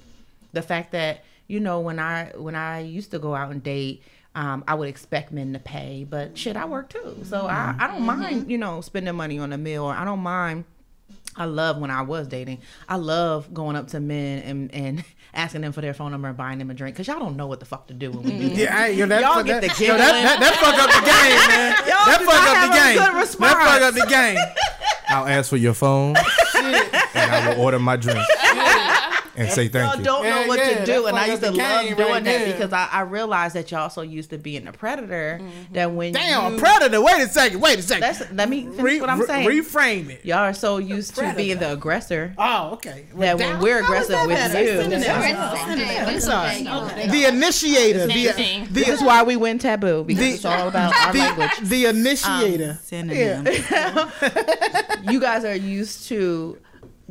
the 0.54 0.62
fact 0.62 0.92
that 0.92 1.24
you 1.48 1.60
know 1.60 1.80
when 1.80 2.00
I 2.00 2.32
when 2.36 2.56
I 2.56 2.80
used 2.80 3.12
to 3.12 3.20
go 3.20 3.36
out 3.36 3.52
and 3.52 3.62
date, 3.62 4.04
um, 4.36 4.64
I 4.68 4.76
would 4.76 4.88
expect 4.90 5.32
men 5.32 5.54
to 5.54 5.60
pay, 5.60 6.06
but 6.08 6.38
shit, 6.38 6.56
I 6.56 6.66
work 6.66 6.90
too, 6.90 7.18
so 7.24 7.48
I 7.48 7.54
mm-hmm. 7.54 7.82
I 7.82 7.88
don't 7.88 8.02
mind 8.04 8.42
mm-hmm. 8.42 8.50
you 8.50 8.58
know 8.58 8.82
spending 8.82 9.16
money 9.16 9.40
on 9.40 9.52
a 9.52 9.58
meal. 9.58 9.86
Or 9.86 9.94
I 9.94 10.06
don't 10.06 10.20
mind. 10.20 10.66
I 11.36 11.46
love 11.46 11.78
when 11.78 11.90
I 11.90 12.02
was 12.02 12.28
dating. 12.28 12.60
I 12.88 12.98
love 12.98 13.54
going 13.54 13.76
up 13.76 13.88
to 13.90 14.00
men 14.00 14.44
and, 14.44 14.74
and 14.74 15.04
asking 15.34 15.62
them 15.62 15.72
for 15.72 15.80
their 15.80 15.94
phone 15.94 16.12
number 16.12 16.28
and 16.28 16.36
buying 16.36 16.60
them 16.60 16.70
a 16.70 16.74
drink 16.74 16.96
because 16.96 17.08
y'all 17.08 17.20
don't 17.20 17.38
know 17.38 17.48
what 17.48 17.60
the 17.60 17.66
fuck 17.66 17.88
to 17.88 17.94
do 17.94 18.12
when 18.12 18.24
we 18.24 18.32
mm-hmm. 18.32 18.56
do. 18.56 18.62
Yeah, 18.62 18.78
I, 18.78 18.88
yo, 18.88 19.06
that, 19.06 19.22
Y'all 19.22 19.44
get 19.44 19.62
that, 19.62 19.76
the 19.78 19.86
yo, 19.86 19.98
that, 19.98 20.12
that, 20.12 20.40
that 20.40 20.56
fuck 20.56 20.76
up 20.76 20.90
the 20.90 21.06
game, 21.06 21.48
man. 21.48 21.72
Y'all 21.88 22.06
that 22.06 22.22
fuck 22.26 22.44
up 22.50 22.60
the 22.68 22.76
game. 22.76 22.98
That 23.40 23.58
fuck 23.58 23.82
up 23.82 23.94
the 23.94 24.06
game. 24.10 24.70
I'll 25.10 25.28
ask 25.28 25.50
for 25.50 25.58
your 25.58 25.74
phone, 25.74 26.16
and 26.56 27.32
I 27.32 27.50
will 27.50 27.62
order 27.62 27.80
my 27.80 27.96
drink, 27.96 28.20
and 29.40 29.50
say 29.52 29.68
thank 29.68 29.86
y'all 29.92 29.98
you. 29.98 30.04
don't 30.04 30.24
know 30.24 30.42
Yeah, 30.42 30.48
what 30.48 30.60
yeah, 30.60 30.80
to 30.80 30.86
do, 30.86 31.06
and 31.08 31.18
I 31.18 31.26
used 31.28 31.42
to 31.44 31.52
love 31.52 31.86
doing 31.86 31.98
right 31.98 32.24
that 32.24 32.24
there. 32.24 32.54
because 32.54 32.74
I, 32.74 32.88
I 32.92 33.02
realized 33.02 33.56
that 33.56 33.72
y'all 33.72 33.90
so 33.90 34.02
used 34.02 34.30
to 34.32 34.38
being 34.38 34.68
a 34.68 34.72
predator 34.72 35.40
that 35.74 35.92
when 35.92 36.14
Damn, 36.14 36.52
you, 36.54 36.58
a 36.58 36.60
predator. 36.62 37.02
Wait 37.02 37.22
a 37.22 37.28
second. 37.30 37.60
Wait 37.62 37.80
a 37.80 37.82
second. 37.82 38.02
That's, 38.02 38.32
let 38.34 38.50
me 38.50 38.64
finish 38.66 38.80
Re- 38.82 39.02
what 39.02 39.10
I'm 39.10 39.20
re- 39.22 39.26
saying. 39.28 39.48
reframe 39.48 40.10
it. 40.10 40.26
y'all 40.26 40.40
are 40.40 40.54
so 40.54 40.78
used 40.78 41.16
to 41.16 41.34
being 41.36 41.58
the 41.60 41.72
aggressor 41.72 42.34
Oh, 42.38 42.72
okay. 42.74 43.06
that 43.16 43.38
when 43.38 43.60
we're 43.60 43.80
aggressive 43.80 44.20
with 44.28 44.38
you, 44.38 44.60
It's 44.60 44.88
the 44.90 45.02
same 45.02 45.78
thing, 45.78 46.06
but 46.06 46.14
it's 46.14 46.26
Sorry. 46.26 46.50
okay, 46.50 46.58
you 46.60 46.64
know. 46.66 47.12
The 47.12 47.26
initiator. 47.26 48.08
Same 48.10 48.24
The, 48.28 48.34
thing. 48.34 48.68
this 48.72 48.88
is 48.90 49.02
why 49.02 49.24
we 49.24 49.36
win 49.36 49.58
taboo 49.60 50.04
because 50.04 50.24
The- 50.24 50.32
it's 50.34 50.46
all 50.46 50.68
about 50.68 50.94
our 51.08 51.14
language. 51.14 51.58
the, 51.60 51.66
the 51.66 51.86
initiator. 51.86 52.72
Um, 52.72 52.78
synonym. 52.84 53.46
you 55.10 55.20
guys 55.20 55.46
are 55.46 55.56
used 55.56 56.08
to 56.10 56.58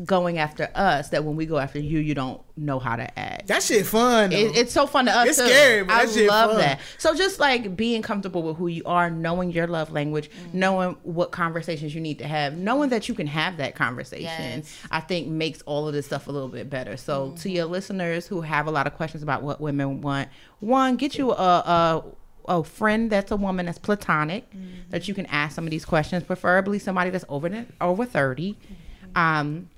going 0.04 0.38
after 0.38 0.70
us 0.74 1.08
that 1.08 1.24
when 1.24 1.34
we 1.34 1.44
go 1.44 1.58
after 1.58 1.80
you, 1.80 1.98
you 1.98 2.14
don't 2.14 2.40
know 2.56 2.78
how 2.78 2.94
to 2.94 3.18
act. 3.18 3.48
That 3.48 3.62
shit 3.62 3.84
fun. 3.84 4.32
It, 4.32 4.56
it's 4.56 4.72
so 4.72 4.86
fun 4.86 5.06
to 5.06 5.12
us. 5.12 5.28
It's 5.28 5.38
too. 5.38 5.46
scary, 5.46 5.82
but 5.82 5.92
I 5.92 6.06
that 6.06 6.14
shit 6.14 6.28
love 6.28 6.50
fun. 6.52 6.60
that. 6.60 6.80
So 6.98 7.14
just 7.14 7.40
like 7.40 7.76
being 7.76 8.02
comfortable 8.02 8.42
with 8.42 8.56
who 8.56 8.68
you 8.68 8.82
are, 8.86 9.10
knowing 9.10 9.50
your 9.50 9.66
love 9.66 9.90
language, 9.90 10.30
mm. 10.30 10.54
knowing 10.54 10.96
what 11.02 11.32
conversations 11.32 11.94
you 11.94 12.00
need 12.00 12.18
to 12.18 12.28
have, 12.28 12.56
knowing 12.56 12.90
that 12.90 13.08
you 13.08 13.14
can 13.14 13.26
have 13.26 13.56
that 13.56 13.74
conversation, 13.74 14.28
Yes. 14.28 14.86
I 14.90 15.00
think 15.00 15.28
makes 15.28 15.62
all 15.62 15.88
of 15.88 15.94
this 15.94 16.06
stuff 16.06 16.28
a 16.28 16.32
little 16.32 16.48
bit 16.48 16.70
better. 16.70 16.96
So 16.96 17.26
mm-hmm. 17.26 17.36
to 17.36 17.50
your 17.50 17.64
listeners 17.64 18.26
who 18.26 18.40
have 18.42 18.66
a 18.66 18.70
lot 18.70 18.86
of 18.86 18.94
questions 18.94 19.22
about 19.22 19.42
what 19.42 19.60
women 19.60 20.00
want, 20.00 20.28
one, 20.60 20.96
get 20.96 21.16
you 21.18 21.32
a 21.32 21.34
a, 21.34 22.04
a 22.46 22.64
friend 22.64 23.10
that's 23.10 23.30
a 23.30 23.36
woman 23.36 23.66
that's 23.66 23.78
platonic 23.78 24.48
mm-hmm. 24.50 24.90
that 24.90 25.08
you 25.08 25.14
can 25.14 25.26
ask 25.26 25.54
some 25.54 25.64
of 25.64 25.70
these 25.70 25.84
questions, 25.84 26.22
preferably 26.22 26.78
somebody 26.78 27.10
that's 27.10 27.24
over 27.28 27.66
over 27.80 28.04
30. 28.04 28.52
Mm-hmm. 28.52 29.18
Um, 29.18 29.70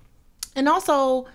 and 0.55 0.69
also 0.69 1.27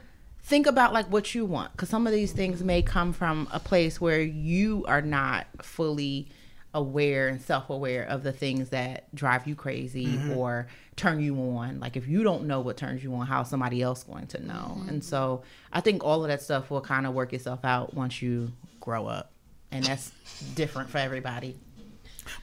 think 0.43 0.67
about 0.67 0.93
like 0.93 1.07
what 1.11 1.33
you 1.33 1.43
want 1.43 1.71
because 1.71 1.89
some 1.89 2.05
of 2.05 2.13
these 2.13 2.31
things 2.31 2.63
may 2.63 2.81
come 2.81 3.11
from 3.11 3.47
a 3.51 3.59
place 3.59 3.99
where 3.99 4.21
you 4.21 4.85
are 4.87 5.01
not 5.01 5.47
fully 5.61 6.27
aware 6.75 7.29
and 7.29 7.41
self-aware 7.41 8.03
of 8.03 8.21
the 8.21 8.33
things 8.33 8.69
that 8.69 9.13
drive 9.15 9.47
you 9.47 9.55
crazy 9.55 10.07
mm-hmm. 10.07 10.33
or 10.33 10.67
turn 10.97 11.21
you 11.21 11.35
on. 11.35 11.79
Like 11.79 11.95
if 11.95 12.07
you 12.07 12.21
don't 12.21 12.45
know 12.45 12.59
what 12.59 12.77
turns 12.77 13.03
you 13.03 13.13
on 13.15 13.25
how 13.25 13.41
is 13.41 13.47
somebody 13.47 13.81
else 13.81 14.03
going 14.03 14.27
to 14.27 14.45
know? 14.45 14.77
Mm-hmm. 14.77 14.89
And 14.89 15.03
so 15.03 15.41
i 15.71 15.81
think 15.81 16.03
all 16.03 16.23
of 16.23 16.27
that 16.27 16.41
stuff 16.41 16.69
will 16.69 16.81
kind 16.81 17.07
of 17.07 17.13
work 17.13 17.33
itself 17.33 17.63
out 17.63 17.93
once 17.93 18.21
you 18.21 18.51
grow 18.79 19.07
up. 19.07 19.31
And 19.71 19.83
that's 19.83 20.11
different 20.53 20.89
for 20.89 20.99
everybody 20.99 21.57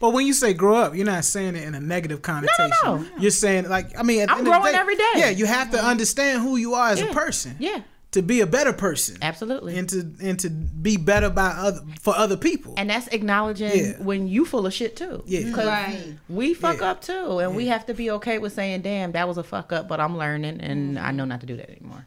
But 0.00 0.10
when 0.10 0.26
you 0.26 0.32
say 0.34 0.52
grow 0.54 0.76
up, 0.76 0.94
you're 0.94 1.06
not 1.06 1.24
saying 1.24 1.56
it 1.56 1.64
in 1.64 1.74
a 1.74 1.80
negative 1.80 2.22
connotation. 2.22 2.70
no. 2.84 2.98
no. 2.98 3.06
You're 3.18 3.30
saying 3.30 3.68
like 3.68 3.98
I 3.98 4.02
mean, 4.02 4.20
at 4.22 4.26
the 4.28 4.32
I'm 4.34 4.38
end 4.40 4.48
of 4.48 4.52
the 4.54 4.58
growing 4.60 4.72
day- 4.74 4.78
every 4.78 4.96
day. 4.96 5.12
Yeah, 5.16 5.30
you 5.30 5.46
have 5.46 5.70
to 5.70 5.76
mm-hmm. 5.78 5.86
understand 5.86 6.42
who 6.42 6.56
you 6.56 6.74
are 6.74 6.88
as 6.90 7.00
a 7.00 7.06
person. 7.06 7.56
yeah 7.58 7.80
To 8.12 8.22
be 8.22 8.40
a 8.42 8.46
better 8.46 8.72
person. 8.72 9.16
absolutely 9.22 9.78
And 9.78 9.88
to 9.88 9.98
and 10.20 10.38
to 10.40 10.50
be 10.50 10.96
better 10.96 11.30
by 11.30 11.48
other 11.48 11.80
for 12.00 12.14
other 12.16 12.36
people. 12.36 12.74
and 12.76 12.88
that's 12.90 13.06
acknowledging 13.08 13.70
Yeah. 13.76 13.92
when 14.02 14.28
you 14.28 14.44
full 14.44 14.66
of 14.66 14.72
shit 14.74 14.96
too. 14.96 15.22
Yeah. 15.26 15.50
'Cause 15.52 15.66
Right. 15.66 16.14
we 16.28 16.54
fuck 16.54 16.80
Yeah. 16.80 16.90
up 16.90 17.00
too, 17.02 17.38
and 17.38 17.56
we 17.56 17.66
have 17.68 17.86
to 17.86 17.94
be 17.94 18.10
okay 18.12 18.38
with 18.38 18.52
saying, 18.52 18.82
"Damn, 18.82 19.12
that 19.12 19.26
was 19.28 19.38
a 19.38 19.42
fuck 19.44 19.72
up," 19.72 19.88
but 19.88 19.98
I'm 20.00 20.16
learning, 20.18 20.60
and 20.60 20.98
I 20.98 21.10
know 21.12 21.24
not 21.24 21.40
to 21.40 21.46
do 21.46 21.56
that 21.56 21.70
anymore. 21.70 22.04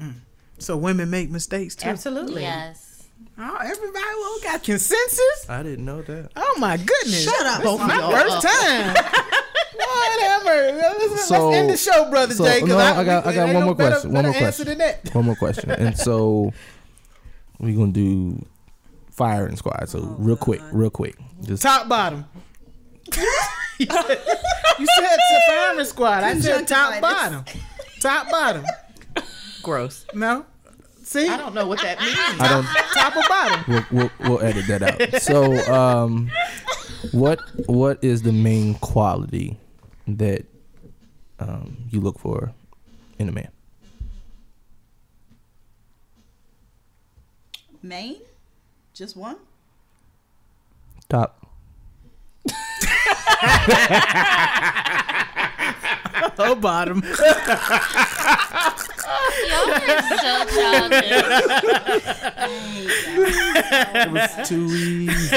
Mm. 0.00 0.14
so 0.58 0.76
women 0.76 1.10
make 1.10 1.28
mistakes 1.30 1.74
too. 1.74 1.88
Absolutely. 1.88 2.42
Yes. 2.42 2.91
Oh, 3.44 3.56
everybody 3.60 4.04
well, 4.20 4.38
got 4.44 4.62
consensus. 4.62 5.46
I 5.48 5.62
didn't 5.64 5.84
know 5.84 6.00
that. 6.02 6.30
Oh 6.36 6.54
my 6.58 6.76
goodness! 6.76 7.24
Shut 7.24 7.44
up. 7.46 7.62
Both 7.64 7.80
of 7.80 7.88
My 7.88 7.96
y'all 7.96 8.12
first 8.12 8.46
time. 8.46 8.94
Whatever. 9.74 10.72
Let's, 10.76 11.26
So- 11.26 11.48
let's 11.48 11.56
end 11.56 11.70
the 11.70 11.76
show, 11.76 12.08
brother 12.10 12.34
so, 12.34 12.44
J. 12.44 12.60
'cause 12.60 12.68
no, 12.68 12.78
I 12.78 13.02
got- 13.04 13.26
I 13.26 13.34
got 13.34 13.44
one 13.46 13.52
no 13.54 13.60
more 13.62 13.74
better- 13.74 13.90
question, 13.92 14.12
one 14.12 14.22
better 14.24 14.28
more 14.38 14.46
answer 14.46 14.64
question. 14.64 14.78
than 14.78 15.02
that. 15.04 15.14
One 15.14 15.24
more 15.24 15.34
question. 15.36 15.70
And 15.70 15.98
so 15.98 16.52
we're 17.58 17.76
gonna 17.76 17.90
do 17.92 18.44
firing 19.10 19.56
squad. 19.56 19.88
So 19.88 19.98
oh, 20.00 20.16
real 20.18 20.36
quick, 20.36 20.60
real 20.70 20.90
quick. 20.90 21.16
Just 21.42 21.62
Top 21.62 21.88
bottom. 21.88 22.24
you 23.78 23.86
said 23.86 23.96
to 24.78 25.40
fireman 25.48 25.84
squad. 25.84 26.22
I 26.22 26.38
said 26.38 26.68
top 26.68 27.00
bottom. 27.00 27.44
Top 28.00 28.30
bottom. 28.30 28.64
Gross. 29.62 30.06
No. 30.14 30.46
See? 31.12 31.28
I 31.28 31.36
don't 31.36 31.54
know 31.54 31.66
what 31.66 31.78
that 31.82 32.00
means. 32.00 32.16
I 32.40 32.48
don't 32.48 32.64
Top 32.94 33.14
or 33.14 33.22
bottom? 33.28 33.64
we'll, 33.68 33.84
we'll, 33.92 34.10
we'll 34.20 34.40
edit 34.42 34.66
that 34.68 34.82
out. 34.82 34.98
So, 35.20 35.52
um, 35.70 36.30
what 37.10 37.38
what 37.66 38.02
is 38.02 38.22
the 38.22 38.32
main 38.32 38.76
quality 38.76 39.58
that 40.08 40.46
um, 41.38 41.76
you 41.90 42.00
look 42.00 42.18
for 42.18 42.54
in 43.18 43.28
a 43.28 43.32
man? 43.32 43.50
Main? 47.82 48.16
Just 48.94 49.14
one? 49.14 49.36
Top. 51.10 51.46
Oh, 56.38 56.54
bottom. 56.54 57.02
Y'all 59.48 59.70
are 59.72 60.02
so 60.18 60.32
childish. 60.54 61.10
It 63.94 64.10
was 64.12 64.48
too 64.48 64.66
easy. 64.66 65.36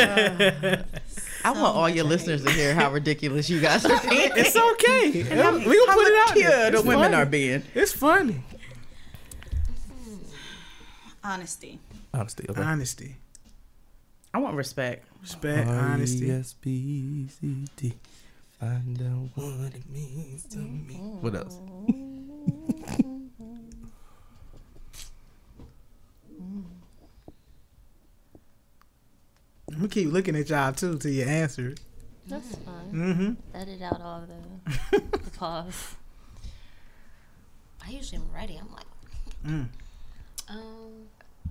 I 1.44 1.52
want 1.52 1.76
all 1.76 1.90
your 1.90 2.06
listeners 2.06 2.44
to 2.44 2.50
hear 2.52 2.74
how 2.74 2.92
ridiculous 2.92 3.50
you 3.50 3.60
guys 3.62 3.86
are 3.86 4.02
being. 4.10 4.32
It's 4.36 4.56
okay. 4.56 5.12
we 5.12 5.30
how, 5.30 5.52
gonna 5.52 5.62
put 5.94 6.08
it 6.08 6.30
out 6.30 6.36
mature 6.36 6.50
there. 6.50 6.72
the 6.72 6.78
It's 6.78 6.86
women 6.88 7.04
funny. 7.04 7.16
are 7.16 7.26
being. 7.26 7.64
It's 7.76 7.92
funny. 7.94 8.44
Hmm. 10.04 10.16
Honesty. 11.24 11.80
Honesty. 12.14 12.46
Okay. 12.50 12.62
Honesty. 12.62 13.16
I 14.34 14.40
want 14.40 14.56
respect. 14.56 15.06
Respect. 15.22 15.68
Honesty. 15.70 16.32
R-E-S-P-E-C-T. 16.32 17.94
Find 18.60 19.02
out 19.02 19.30
what 19.36 19.74
it 19.76 19.88
means 19.90 20.46
to 20.48 20.58
me. 20.58 20.96
Mm-hmm. 20.96 21.22
What 21.22 21.36
else? 21.36 21.60
I'm 29.76 29.82
gonna 29.82 29.90
keep 29.90 30.12
looking 30.12 30.36
at 30.36 30.50
y'all 30.50 30.72
too 30.72 30.98
till 30.98 31.12
you 31.12 31.24
answer. 31.24 31.76
That's 32.28 32.56
fine. 32.56 32.92
Mm-hmm. 32.92 33.34
Edit 33.56 33.82
out 33.82 34.02
all 34.02 34.24
the, 34.92 35.00
the 35.20 35.30
pause. 35.38 35.96
I 37.86 37.92
usually 37.92 38.18
am 38.22 38.32
ready. 38.34 38.58
I'm 38.60 38.72
like, 38.74 38.86
Mm. 39.46 39.68
um, 40.50 41.08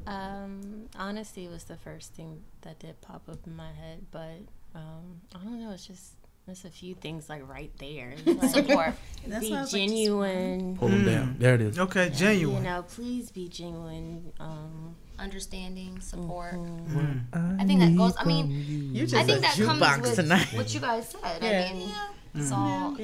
Um, 0.06 0.84
honesty 0.98 1.46
was 1.48 1.64
the 1.64 1.76
first 1.76 2.12
thing 2.14 2.40
that 2.62 2.78
did 2.80 3.00
pop 3.02 3.28
up 3.28 3.38
in 3.46 3.54
my 3.54 3.70
head, 3.72 4.06
but 4.10 4.40
um, 4.74 5.20
I 5.34 5.38
don't 5.44 5.60
know. 5.62 5.70
It's 5.72 5.86
just 5.86 6.14
there's 6.46 6.64
a 6.64 6.70
few 6.70 6.94
things 6.94 7.28
like 7.28 7.48
right 7.48 7.70
there. 7.78 8.14
Like, 8.26 8.50
support. 8.50 8.94
That's 9.26 9.44
be 9.46 9.52
why 9.52 9.58
I 9.58 9.60
was 9.62 9.72
like, 9.72 9.80
genuine. 9.82 10.76
Pull 10.76 10.88
them 10.88 11.04
down. 11.04 11.36
There 11.38 11.54
it 11.54 11.60
is. 11.60 11.78
Okay, 11.78 12.06
you 12.06 12.10
genuine. 12.14 12.62
know, 12.64 12.82
please 12.82 13.30
be 13.30 13.48
genuine. 13.48 14.32
Um, 14.40 14.96
understanding, 15.18 16.00
support. 16.00 16.54
Mm. 16.54 17.58
I 17.60 17.64
think 17.64 17.80
that 17.80 17.96
goes. 17.96 18.14
I 18.18 18.24
mean, 18.24 18.92
You 18.94 19.02
just 19.06 19.14
I 19.14 19.24
think 19.24 19.38
a 19.38 19.40
that 19.42 19.56
comes 19.56 19.80
jukebox 19.82 20.02
with 20.02 20.14
tonight. 20.16 20.48
what 20.54 20.72
you 20.74 20.80
guys 20.80 21.08
said. 21.08 21.42
Yeah. 21.42 21.68
I 21.70 21.72
mean, 21.74 21.90
it's 22.34 22.52
all. 22.52 22.96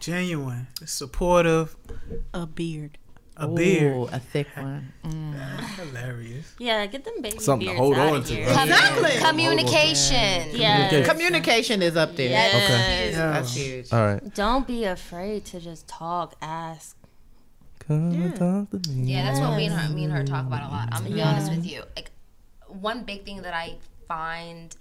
Genuine. 0.00 0.66
Supportive. 0.84 1.76
A 2.34 2.46
beard. 2.46 2.98
A 3.36 3.48
beard. 3.48 3.96
Ooh, 3.96 4.04
a 4.12 4.20
thick 4.20 4.46
one. 4.56 4.92
Mm. 5.04 5.34
Hilarious. 5.76 6.54
yeah, 6.58 6.86
get 6.86 7.04
them 7.04 7.14
baby 7.20 7.38
Something 7.40 7.68
to 7.68 7.74
hold 7.74 7.98
on 7.98 8.22
to, 8.22 8.34
right? 8.46 8.68
Exactly. 8.68 9.10
Communication. 9.26 10.50
Yeah. 10.52 11.02
Communication 11.04 11.82
is 11.82 11.96
up 11.96 12.14
there. 12.16 12.28
Yes. 12.30 12.54
Okay. 12.54 13.16
That's 13.16 13.54
huge. 13.56 13.92
All 13.92 14.04
right. 14.06 14.34
Don't 14.34 14.66
be 14.66 14.84
afraid 14.84 15.44
to 15.46 15.58
just 15.60 15.88
talk, 15.88 16.36
ask. 16.40 16.96
Come 17.86 18.12
and 18.12 18.36
talk 18.36 18.70
to 18.70 18.90
me. 18.90 19.12
Yeah, 19.12 19.24
that's 19.24 19.40
what 19.40 19.56
me 19.56 19.66
and 19.66 19.74
her, 19.74 19.94
me 19.94 20.04
and 20.04 20.12
her 20.12 20.24
talk 20.24 20.46
about 20.46 20.62
a 20.68 20.72
lot. 20.72 20.88
I'm 20.92 21.02
gonna 21.02 21.14
be 21.14 21.22
honest 21.22 21.50
with 21.50 21.66
you. 21.66 21.82
Like, 21.96 22.10
one 22.68 23.04
big 23.04 23.24
thing 23.24 23.42
that 23.42 23.54
I 23.54 23.76
find, 24.08 24.74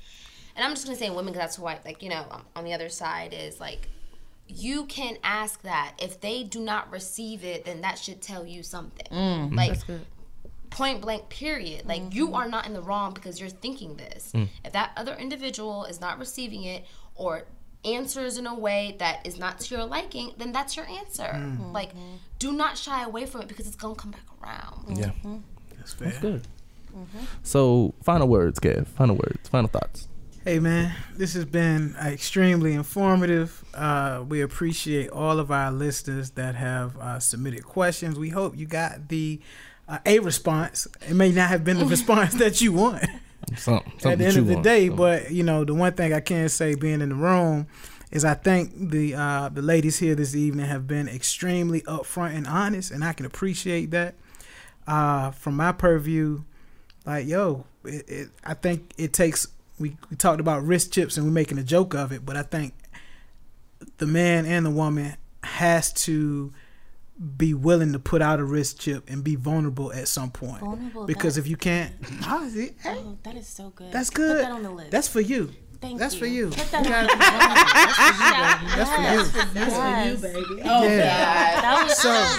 and 0.56 0.66
I'm 0.66 0.72
just 0.72 0.86
gonna 0.86 0.98
say 0.98 1.10
women 1.10 1.26
because 1.34 1.40
that's 1.40 1.56
who 1.58 1.66
I 1.66 1.80
like. 1.86 2.02
You 2.02 2.10
know, 2.10 2.26
um, 2.32 2.44
on 2.56 2.64
the 2.64 2.74
other 2.74 2.90
side 2.90 3.34
is 3.34 3.60
like, 3.60 3.90
you 4.48 4.86
can 4.86 5.18
ask 5.24 5.62
that. 5.64 5.96
If 6.02 6.22
they 6.22 6.44
do 6.44 6.60
not 6.60 6.92
receive 6.92 7.44
it, 7.44 7.66
then 7.66 7.82
that 7.82 7.98
should 7.98 8.22
tell 8.22 8.46
you 8.46 8.64
something. 8.64 9.08
like, 9.56 9.80
point 10.70 11.02
blank. 11.02 11.30
Period. 11.30 11.86
Like, 11.86 12.14
you 12.14 12.34
are 12.36 12.48
not 12.48 12.66
in 12.66 12.74
the 12.74 12.82
wrong 12.82 13.14
because 13.14 13.40
you're 13.40 13.50
thinking 13.50 13.96
this. 13.96 14.32
If 14.64 14.74
that 14.74 14.92
other 14.98 15.16
individual 15.16 15.86
is 15.86 16.00
not 16.00 16.20
receiving 16.20 16.64
it 16.64 16.86
or 17.16 17.44
answers 17.86 18.38
in 18.38 18.48
a 18.48 18.56
way 18.56 18.96
that 19.00 19.26
is 19.26 19.38
not 19.38 19.60
to 19.62 19.76
your 19.76 19.86
liking, 19.86 20.34
then 20.38 20.52
that's 20.52 20.76
your 20.76 20.86
answer. 20.88 21.58
Like, 21.72 21.92
do 22.40 22.52
not 22.54 22.78
shy 22.78 23.04
away 23.04 23.26
from 23.26 23.42
it 23.42 23.48
because 23.48 23.68
it's 23.68 23.76
gonna 23.76 23.96
come 23.96 24.12
back 24.12 24.26
around. 24.42 24.98
Yeah. 24.98 25.12
That's 25.78 25.94
fair. 25.94 26.14
Good. 26.22 26.48
So, 27.42 27.94
final 28.04 28.28
words, 28.28 28.60
Kev. 28.60 28.88
Final 28.88 29.16
words. 29.16 29.50
Final 29.50 29.70
thoughts. 29.70 30.08
Hey 30.46 30.60
man, 30.60 30.94
this 31.16 31.36
has 31.36 31.46
been 31.46 31.96
extremely 32.04 32.74
informative. 32.74 33.64
Uh, 33.74 34.26
we 34.28 34.42
appreciate 34.42 35.10
all 35.10 35.40
of 35.40 35.52
our 35.52 35.72
listeners 35.72 36.32
that 36.32 36.56
have 36.56 36.98
uh, 36.98 37.20
submitted 37.20 37.64
questions. 37.64 38.20
We 38.20 38.28
hope 38.28 38.58
you 38.58 38.66
got 38.66 39.08
the 39.08 39.40
uh, 39.88 40.00
a 40.06 40.20
response. 40.20 40.86
It 41.08 41.14
may 41.14 41.32
not 41.32 41.48
have 41.48 41.64
been 41.64 41.80
the 41.80 41.86
response 41.98 42.34
that 42.36 42.60
you 42.60 42.74
want 42.74 43.06
Something, 43.56 43.92
something 44.00 44.12
at 44.12 44.18
the 44.18 44.26
end 44.26 44.38
of 44.38 44.48
the 44.48 44.62
day. 44.62 44.90
But 44.90 45.32
you 45.32 45.44
know, 45.44 45.64
the 45.64 45.74
one 45.74 45.94
thing 45.94 46.14
I 46.14 46.20
can 46.20 46.50
say, 46.50 46.76
being 46.76 47.02
in 47.02 47.10
the 47.10 47.16
room, 47.16 47.68
is 48.12 48.24
I 48.24 48.36
think 48.36 48.92
the 48.92 49.16
uh, 49.16 49.50
the 49.50 49.62
ladies 49.62 50.00
here 50.00 50.16
this 50.16 50.36
evening 50.36 50.66
have 50.68 50.88
been 50.88 51.08
extremely 51.08 51.82
upfront 51.82 52.36
and 52.36 52.48
honest, 52.48 52.92
and 52.92 53.04
I 53.04 53.14
can 53.14 53.26
appreciate 53.26 53.92
that. 53.92 54.16
Uh, 54.86 55.32
from 55.32 55.56
my 55.56 55.72
purview, 55.72 56.44
like 57.06 57.26
yo, 57.26 57.66
it, 57.86 58.10
it, 58.10 58.30
I 58.44 58.54
think 58.54 58.94
it 58.98 59.14
takes. 59.14 59.48
We, 59.80 59.98
we 60.10 60.16
talked 60.16 60.40
about 60.40 60.64
wrist 60.64 60.94
chips 60.94 61.18
and 61.18 61.26
we're 61.26 61.34
making 61.34 61.58
a 61.58 61.64
joke 61.64 61.96
of 61.96 62.12
it, 62.12 62.26
but 62.26 62.38
I 62.38 62.44
think 62.44 62.74
the 63.98 64.06
man 64.06 64.46
and 64.46 64.66
the 64.66 64.70
woman 64.70 65.16
has 65.44 65.92
to 65.94 66.54
be 67.38 67.54
willing 67.54 67.94
to 67.94 68.00
put 68.00 68.22
out 68.22 68.40
a 68.40 68.44
wrist 68.44 68.80
chip 68.80 69.10
and 69.10 69.24
be 69.24 69.36
vulnerable 69.36 69.94
at 69.94 70.08
some 70.08 70.32
point. 70.32 70.60
Vulnerable, 70.60 71.06
because 71.06 71.38
if 71.38 71.48
you 71.48 71.56
can't, 71.58 71.94
oh, 72.26 72.50
hey, 72.50 72.74
Oh, 72.86 73.18
that 73.24 73.36
is 73.36 73.48
so 73.48 73.70
good. 73.70 73.92
that's 73.92 74.10
Put 74.10 74.16
good. 74.18 74.44
that 74.46 74.52
on 74.52 74.64
the 74.64 74.72
list. 74.72 74.92
That's 74.92 75.08
for 75.08 75.22
you. 75.22 75.52
Thank 75.80 76.00
that's 76.00 76.14
you. 76.14 76.20
for 76.22 76.26
you. 76.28 76.48
Put 76.50 76.72
that 76.72 76.86
You 76.86 76.92
gotta- 76.92 77.18
That's 78.78 78.90
for 78.90 79.02
you. 79.02 79.44
That's 79.54 79.76
for 79.76 80.28
you, 80.30 80.34
baby. 80.34 80.62
Oh 80.64 80.84
yeah. 80.84 81.56
God, 81.56 81.64
that 81.64 81.84
was 81.84 81.98
So- 81.98 82.24
so 82.24 82.36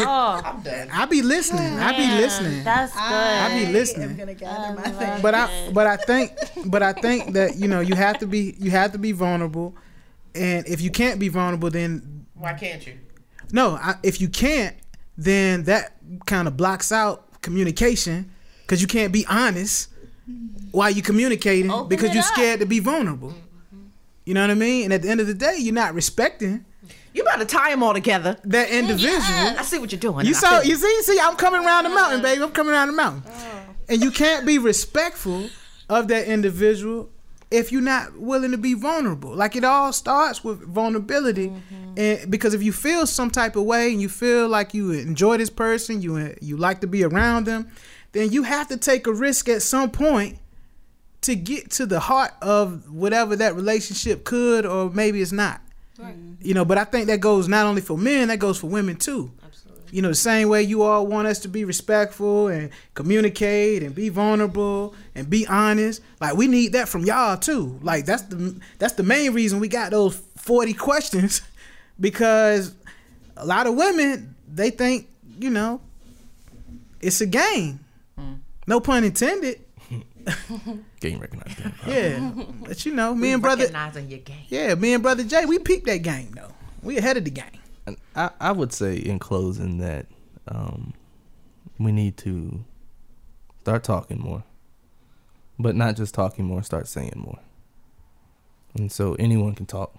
good. 0.00 0.06
Oh, 0.08 0.40
I'm 0.42 0.62
done. 0.62 0.88
I 0.90 1.04
be 1.04 1.20
listening. 1.22 1.78
I 1.78 1.92
be 1.96 2.06
listening. 2.22 2.64
That's 2.64 2.92
good. 2.94 3.02
I 3.02 3.58
be 3.58 3.72
listening. 3.72 4.10
I'm 4.10 4.16
listening. 4.16 4.16
gonna 4.16 4.34
gather 4.34 4.72
oh, 4.72 4.74
my 4.74 4.82
love 4.90 4.98
things. 4.98 5.20
But 5.22 5.34
I 5.34 5.70
but 5.72 5.86
I 5.86 5.96
think 5.98 6.32
but 6.66 6.82
I 6.82 6.92
think 6.94 7.34
that 7.34 7.56
you 7.56 7.68
know 7.68 7.80
you 7.80 7.94
have 7.94 8.18
to 8.20 8.26
be 8.26 8.54
you 8.58 8.70
have 8.70 8.92
to 8.92 8.98
be 8.98 9.12
vulnerable, 9.12 9.74
and 10.34 10.66
if 10.66 10.80
you 10.80 10.90
can't 10.90 11.20
be 11.20 11.28
vulnerable, 11.28 11.70
then 11.70 12.26
Why 12.34 12.54
can't 12.54 12.84
you? 12.86 12.94
No. 13.52 13.76
I, 13.76 13.94
if 14.02 14.20
you 14.20 14.28
can't, 14.28 14.76
then 15.16 15.64
that 15.64 15.94
kind 16.26 16.46
of 16.48 16.56
blocks 16.56 16.92
out 16.92 17.40
communication 17.42 18.30
because 18.62 18.80
you 18.82 18.88
can't 18.88 19.12
be 19.12 19.24
honest 19.28 19.90
while 20.72 20.90
you're 20.90 21.04
communicating 21.04 21.70
Open 21.70 21.88
because 21.88 22.12
you're 22.12 22.24
up. 22.24 22.32
scared 22.32 22.60
to 22.60 22.66
be 22.66 22.80
vulnerable. 22.80 23.34
You 24.24 24.34
know 24.34 24.40
what 24.40 24.50
I 24.50 24.54
mean? 24.54 24.84
And 24.84 24.92
at 24.92 25.02
the 25.02 25.08
end 25.08 25.20
of 25.20 25.28
the 25.28 25.34
day, 25.34 25.56
you're 25.58 25.72
not 25.72 25.94
respecting 25.94 26.64
You 27.14 27.22
about 27.22 27.38
to 27.38 27.44
tie 27.44 27.70
them 27.70 27.82
all 27.82 27.94
together. 27.94 28.36
that 28.44 28.70
individual. 28.70 29.14
I 29.16 29.62
see 29.62 29.78
what 29.78 29.92
you're 29.92 30.00
doing. 30.00 30.26
You 30.26 30.32
and 30.32 30.36
saw, 30.36 30.60
you 30.62 30.74
see, 30.74 31.02
see, 31.02 31.18
I'm 31.20 31.36
coming 31.36 31.64
around 31.64 31.84
the 31.84 31.90
mountain, 31.90 32.22
baby. 32.22 32.42
I'm 32.42 32.50
coming 32.50 32.72
around 32.72 32.88
the 32.88 32.94
mountain, 32.94 33.22
oh. 33.26 33.62
and 33.88 34.02
you 34.02 34.10
can't 34.10 34.44
be 34.44 34.58
respectful 34.58 35.48
of 35.88 36.08
that 36.08 36.26
individual 36.26 37.08
if 37.50 37.70
you're 37.70 37.80
not 37.80 38.18
willing 38.18 38.50
to 38.50 38.58
be 38.58 38.74
vulnerable. 38.74 39.34
Like 39.34 39.56
it 39.56 39.64
all 39.64 39.92
starts 39.92 40.42
with 40.42 40.62
vulnerability, 40.62 41.48
mm-hmm. 41.48 41.98
and 41.98 42.30
because 42.30 42.54
if 42.54 42.62
you 42.62 42.72
feel 42.72 43.06
some 43.06 43.30
type 43.30 43.56
of 43.56 43.64
way 43.64 43.92
and 43.92 44.00
you 44.00 44.08
feel 44.08 44.48
like 44.48 44.74
you 44.74 44.90
enjoy 44.92 45.36
this 45.36 45.50
person, 45.50 46.02
you 46.02 46.34
you 46.40 46.56
like 46.56 46.80
to 46.80 46.86
be 46.86 47.04
around 47.04 47.46
them, 47.46 47.70
then 48.12 48.32
you 48.32 48.42
have 48.42 48.68
to 48.68 48.76
take 48.76 49.06
a 49.06 49.12
risk 49.12 49.48
at 49.48 49.62
some 49.62 49.90
point 49.90 50.38
to 51.22 51.34
get 51.34 51.70
to 51.72 51.86
the 51.86 52.00
heart 52.00 52.32
of 52.40 52.90
whatever 52.90 53.36
that 53.36 53.54
relationship 53.54 54.24
could 54.24 54.64
or 54.64 54.90
maybe 54.90 55.20
it's 55.20 55.32
not. 55.32 55.60
You 56.40 56.54
know, 56.54 56.64
but 56.64 56.78
I 56.78 56.84
think 56.84 57.06
that 57.06 57.20
goes 57.20 57.48
not 57.48 57.66
only 57.66 57.80
for 57.80 57.96
men, 57.96 58.28
that 58.28 58.38
goes 58.38 58.58
for 58.58 58.66
women 58.68 58.96
too. 58.96 59.32
You 59.92 60.02
know, 60.02 60.08
the 60.08 60.14
same 60.14 60.48
way 60.48 60.62
you 60.62 60.82
all 60.82 61.06
want 61.06 61.28
us 61.28 61.38
to 61.40 61.48
be 61.48 61.64
respectful 61.64 62.48
and 62.48 62.70
communicate 62.94 63.82
and 63.82 63.94
be 63.94 64.08
vulnerable 64.08 64.94
and 65.14 65.28
be 65.28 65.46
honest. 65.46 66.02
Like 66.20 66.36
we 66.36 66.46
need 66.48 66.72
that 66.72 66.88
from 66.88 67.04
y'all 67.04 67.36
too. 67.36 67.78
Like 67.82 68.06
that's 68.06 68.22
the 68.22 68.58
that's 68.78 68.94
the 68.94 69.02
main 69.02 69.32
reason 69.32 69.60
we 69.60 69.68
got 69.68 69.90
those 69.90 70.16
40 70.36 70.72
questions 70.74 71.42
because 72.00 72.74
a 73.36 73.46
lot 73.46 73.66
of 73.66 73.74
women 73.74 74.34
they 74.52 74.70
think, 74.70 75.08
you 75.38 75.50
know, 75.50 75.80
it's 77.00 77.20
a 77.20 77.26
game. 77.26 77.80
Hmm. 78.18 78.34
No 78.66 78.80
pun 78.80 79.04
intended. 79.04 79.60
Game 81.00 81.20
recognized. 81.20 81.56
Game. 81.84 82.34
Yeah. 82.36 82.44
but 82.66 82.84
you 82.84 82.92
know, 82.92 83.14
me 83.14 83.28
we 83.28 83.32
and 83.34 83.42
brother 83.42 83.60
recognizing 83.62 84.10
your 84.10 84.18
game. 84.20 84.44
Yeah, 84.48 84.74
me 84.74 84.92
and 84.94 85.02
brother 85.02 85.22
J, 85.22 85.46
we 85.46 85.58
peeped 85.58 85.86
that 85.86 85.98
game 85.98 86.32
though. 86.34 86.52
We 86.82 86.98
ahead 86.98 87.16
of 87.16 87.24
the 87.24 87.30
game. 87.30 87.44
And 87.86 87.96
I, 88.14 88.30
I 88.40 88.52
would 88.52 88.72
say 88.72 88.96
in 88.96 89.18
closing 89.18 89.78
that 89.78 90.06
um, 90.48 90.94
we 91.78 91.92
need 91.92 92.16
to 92.18 92.64
start 93.60 93.84
talking 93.84 94.18
more, 94.18 94.44
but 95.58 95.76
not 95.76 95.96
just 95.96 96.14
talking 96.14 96.44
more. 96.44 96.62
Start 96.62 96.88
saying 96.88 97.12
more. 97.16 97.38
And 98.74 98.90
so 98.92 99.14
anyone 99.14 99.54
can 99.54 99.66
talk, 99.66 99.94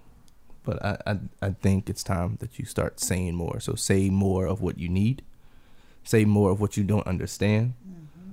but 0.64 0.84
I, 0.84 0.98
I 1.06 1.20
I 1.42 1.50
think 1.52 1.90
it's 1.90 2.04
time 2.04 2.38
that 2.42 2.60
you 2.60 2.66
start 2.66 3.00
saying 3.00 3.36
more. 3.36 3.60
So 3.60 3.76
say 3.76 4.10
more 4.10 4.46
of 4.46 4.62
what 4.62 4.78
you 4.78 4.90
need. 4.90 5.24
Say 6.04 6.26
more 6.26 6.52
of 6.52 6.62
what 6.62 6.78
you 6.78 6.84
don't 6.84 7.08
understand. 7.08 7.74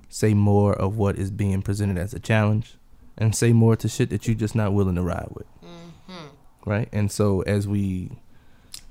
Say 0.09 0.35
more 0.35 0.75
of 0.75 0.97
what 0.97 1.17
is 1.17 1.31
being 1.31 1.63
presented 1.63 1.99
as 1.99 2.15
a 2.15 2.21
challenge, 2.21 2.77
and 3.17 3.35
say 3.35 3.53
more 3.53 3.75
to 3.77 3.89
shit 3.89 4.11
that 4.11 4.27
you're 4.27 4.37
just 4.37 4.55
not 4.55 4.73
willing 4.73 4.95
to 4.95 5.03
ride 5.03 5.29
with. 5.31 5.47
Right. 6.67 6.89
And 6.93 7.11
so 7.11 7.43
as 7.43 7.67
we 7.69 8.11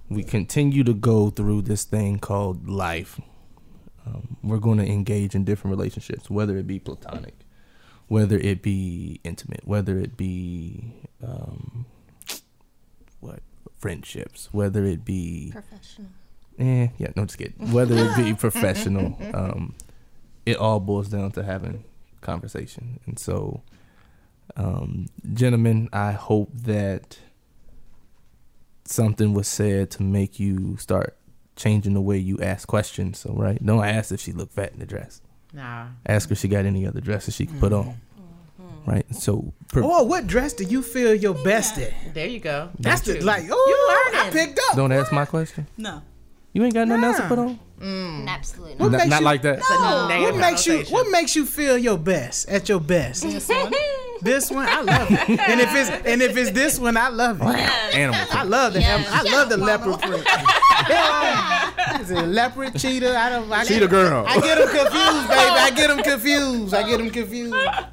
we 0.10 0.24
continue 0.24 0.84
to 0.84 0.94
go 0.94 1.30
through 1.30 1.64
this 1.64 1.84
thing 1.84 2.20
called 2.20 2.70
life. 2.70 3.20
Um, 4.06 4.38
we're 4.44 4.58
going 4.58 4.78
to 4.80 4.86
engage 4.86 5.34
in 5.34 5.44
different 5.46 5.76
relationships, 5.78 6.30
whether 6.30 6.58
it 6.58 6.68
be 6.68 6.78
platonic, 6.80 7.36
whether 8.08 8.38
it 8.38 8.62
be 8.62 9.20
intimate, 9.24 9.62
whether 9.66 9.98
it 9.98 10.18
be 10.18 10.94
um, 11.26 11.86
what 13.22 13.40
friendships, 13.78 14.50
whether 14.52 14.84
it 14.86 15.06
be 15.06 15.52
Professional. 15.52 16.10
eh, 16.60 16.90
yeah, 16.98 17.08
no, 17.16 17.26
just 17.26 17.38
kidding. 17.38 17.72
Whether 17.72 17.96
it 17.98 18.16
be 18.18 18.34
professional, 18.38 19.18
um, 19.34 19.74
it 20.46 20.58
all 20.58 20.82
boils 20.82 21.08
down 21.08 21.32
to 21.32 21.44
having 21.44 21.86
conversation. 22.20 23.00
And 23.06 23.18
so, 23.18 23.62
um, 24.58 25.08
gentlemen, 25.34 25.88
I 25.94 26.12
hope 26.12 26.50
that 26.54 27.20
something 28.86 29.34
was 29.34 29.48
said 29.48 29.92
to 29.92 30.04
make 30.04 30.40
you 30.40 30.78
start 30.78 31.16
changing 31.56 31.94
the 31.94 32.02
way 32.02 32.18
you 32.18 32.40
ask 32.42 32.68
questions. 32.68 33.20
So, 33.20 33.34
right, 33.34 33.64
don't 33.66 33.84
ask 33.84 34.12
if 34.12 34.20
she 34.20 34.32
looked 34.32 34.54
fat 34.54 34.74
in 34.74 34.80
the 34.80 34.86
dress. 34.86 35.22
Nah. 35.54 35.88
Ask 36.06 36.30
her 36.30 36.34
if 36.34 36.40
she 36.40 36.48
got 36.48 36.66
any 36.66 36.86
other 36.88 37.00
dresses 37.02 37.36
she 37.36 37.46
can 37.46 37.60
put 37.60 37.74
on. 37.74 37.96
Right. 38.86 39.06
So, 39.16 39.54
per- 39.70 39.82
Or 39.82 40.06
what 40.06 40.28
dress 40.28 40.52
do 40.54 40.66
you 40.66 40.82
feel 40.82 41.14
your 41.16 41.36
best 41.36 41.78
at? 41.78 41.94
There 42.14 42.28
you 42.28 42.40
go. 42.42 42.70
That's 42.80 43.02
the 43.02 43.16
you. 43.16 43.22
like. 43.22 43.46
Oh, 43.50 44.10
You 44.14 44.20
I 44.20 44.30
picked 44.30 44.60
up. 44.70 44.76
don't 44.76 44.92
ask 44.92 45.10
my 45.14 45.24
question. 45.26 45.68
No. 45.78 46.02
You 46.52 46.64
ain't 46.66 46.74
got 46.74 46.88
nothing 46.90 47.04
else 47.06 47.18
to 47.18 47.28
put 47.30 47.40
on. 47.40 47.60
Mm. 47.80 48.28
Absolutely 48.28 48.76
not. 48.76 48.92
Not, 48.92 48.98
makes 48.98 49.10
not 49.10 49.20
you- 49.22 49.26
like 49.26 49.42
that. 49.44 49.60
No, 49.60 50.22
what 50.24 50.36
makes 50.36 50.68
you 50.68 50.84
what 50.90 51.10
makes 51.12 51.34
you 51.36 51.46
feel 51.46 51.78
your 51.78 51.98
best 51.98 52.50
at 52.50 52.68
your 52.68 52.80
best? 52.82 53.24
This 54.24 54.50
one. 54.50 54.68
I 54.68 54.82
love 54.82 55.08
it. 55.12 55.40
And 55.50 55.60
if 55.60 55.76
it's 55.76 55.90
and 55.90 56.22
if 56.22 56.38
it's 56.38 56.52
this 56.52 56.80
one, 56.80 56.96
I 56.98 57.10
love 57.10 57.42
it. 57.42 57.48
Animal. 57.48 58.26
I 58.32 58.44
love 58.44 58.74
the 58.74 58.84
I 58.84 59.22
love 59.24 59.50
the 59.50 59.58
leopard 59.58 60.00
print. 60.02 60.26
Is 62.02 62.12
it 62.12 62.28
leopard 62.28 62.80
cheetah? 62.80 63.18
I 63.18 63.30
don't. 63.30 63.52
I 63.52 63.66
Cheetah 63.66 63.88
girl. 63.88 64.26
I 64.28 64.40
get 64.40 64.58
them 64.58 64.70
confused, 64.70 65.28
baby. 65.28 65.60
I 65.68 65.72
get 65.76 65.88
them 65.90 66.04
confused. 66.04 66.74
I 66.74 66.84
get 66.88 66.98
them 66.98 67.10
confused. 67.10 67.56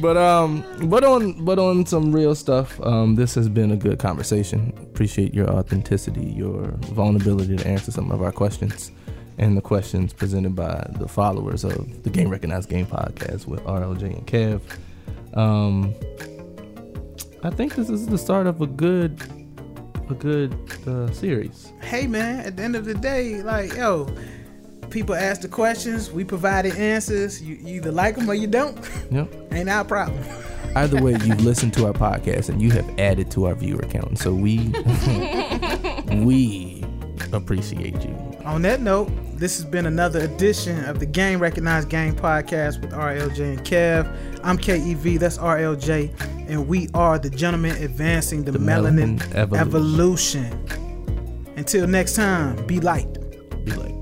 But 0.00 0.16
um, 0.16 0.64
but 0.84 1.02
on 1.02 1.44
but 1.44 1.58
on 1.58 1.84
some 1.86 2.12
real 2.12 2.36
stuff, 2.36 2.80
um, 2.82 3.16
this 3.16 3.34
has 3.34 3.48
been 3.48 3.72
a 3.72 3.76
good 3.76 3.98
conversation. 3.98 4.72
Appreciate 4.80 5.34
your 5.34 5.50
authenticity, 5.50 6.26
your 6.26 6.68
vulnerability 6.94 7.56
to 7.56 7.66
answer 7.66 7.90
some 7.90 8.12
of 8.12 8.22
our 8.22 8.30
questions, 8.30 8.92
and 9.40 9.56
the 9.56 9.62
questions 9.62 10.12
presented 10.12 10.54
by 10.54 10.86
the 10.98 11.08
followers 11.08 11.64
of 11.64 12.02
the 12.02 12.10
Game 12.10 12.28
Recognized 12.28 12.68
Game 12.68 12.86
podcast 12.86 13.46
with 13.46 13.60
RLJ 13.64 14.02
and 14.02 14.26
Kev. 14.26 14.60
Um, 15.36 15.94
I 17.42 17.48
think 17.48 17.74
this 17.74 17.88
is 17.88 18.06
the 18.06 18.18
start 18.18 18.46
of 18.46 18.60
a 18.60 18.66
good 18.66 19.18
a 20.10 20.14
good 20.14 20.54
uh, 20.86 21.10
series. 21.12 21.72
Hey 21.80 22.06
man, 22.06 22.40
at 22.40 22.56
the 22.56 22.62
end 22.62 22.76
of 22.76 22.84
the 22.84 22.94
day, 22.94 23.42
like 23.42 23.72
yo, 23.74 24.14
people 24.90 25.14
ask 25.14 25.40
the 25.40 25.48
questions, 25.48 26.10
we 26.10 26.22
provided 26.22 26.76
answers. 26.76 27.42
You, 27.42 27.54
you 27.54 27.76
either 27.76 27.92
like 27.92 28.16
them 28.16 28.28
or 28.28 28.34
you 28.34 28.46
don't. 28.46 28.78
Yep. 29.10 29.52
Ain't 29.52 29.68
our 29.68 29.84
problem. 29.84 30.22
Either 30.76 31.02
way, 31.02 31.12
you've 31.24 31.40
listened 31.40 31.74
to 31.74 31.86
our 31.86 31.92
podcast 31.92 32.48
and 32.48 32.60
you 32.60 32.70
have 32.72 32.88
added 32.98 33.30
to 33.32 33.46
our 33.46 33.54
viewer 33.54 33.82
count. 33.88 34.18
So 34.18 34.32
we 34.32 34.58
we 36.12 36.79
appreciate 37.32 38.02
you. 38.04 38.14
On 38.44 38.62
that 38.62 38.80
note, 38.80 39.10
this 39.36 39.56
has 39.56 39.64
been 39.64 39.86
another 39.86 40.20
edition 40.20 40.84
of 40.84 40.98
the 41.00 41.06
Game 41.06 41.38
Recognized 41.40 41.88
Game 41.88 42.14
Podcast 42.14 42.80
with 42.80 42.92
RLJ 42.92 43.40
and 43.58 43.60
Kev. 43.66 44.40
I'm 44.42 44.56
KEV, 44.58 45.18
that's 45.18 45.38
RLJ, 45.38 46.48
and 46.48 46.66
we 46.68 46.88
are 46.94 47.18
the 47.18 47.30
gentlemen 47.30 47.76
advancing 47.82 48.44
the, 48.44 48.52
The 48.52 48.58
melanin, 48.58 49.18
melanin 49.18 49.34
evolution. 49.56 50.44
evolution. 50.44 51.52
Until 51.56 51.86
next 51.86 52.14
time, 52.16 52.64
be 52.66 52.80
light. 52.80 53.12
Be 53.64 53.72
like. 53.72 53.99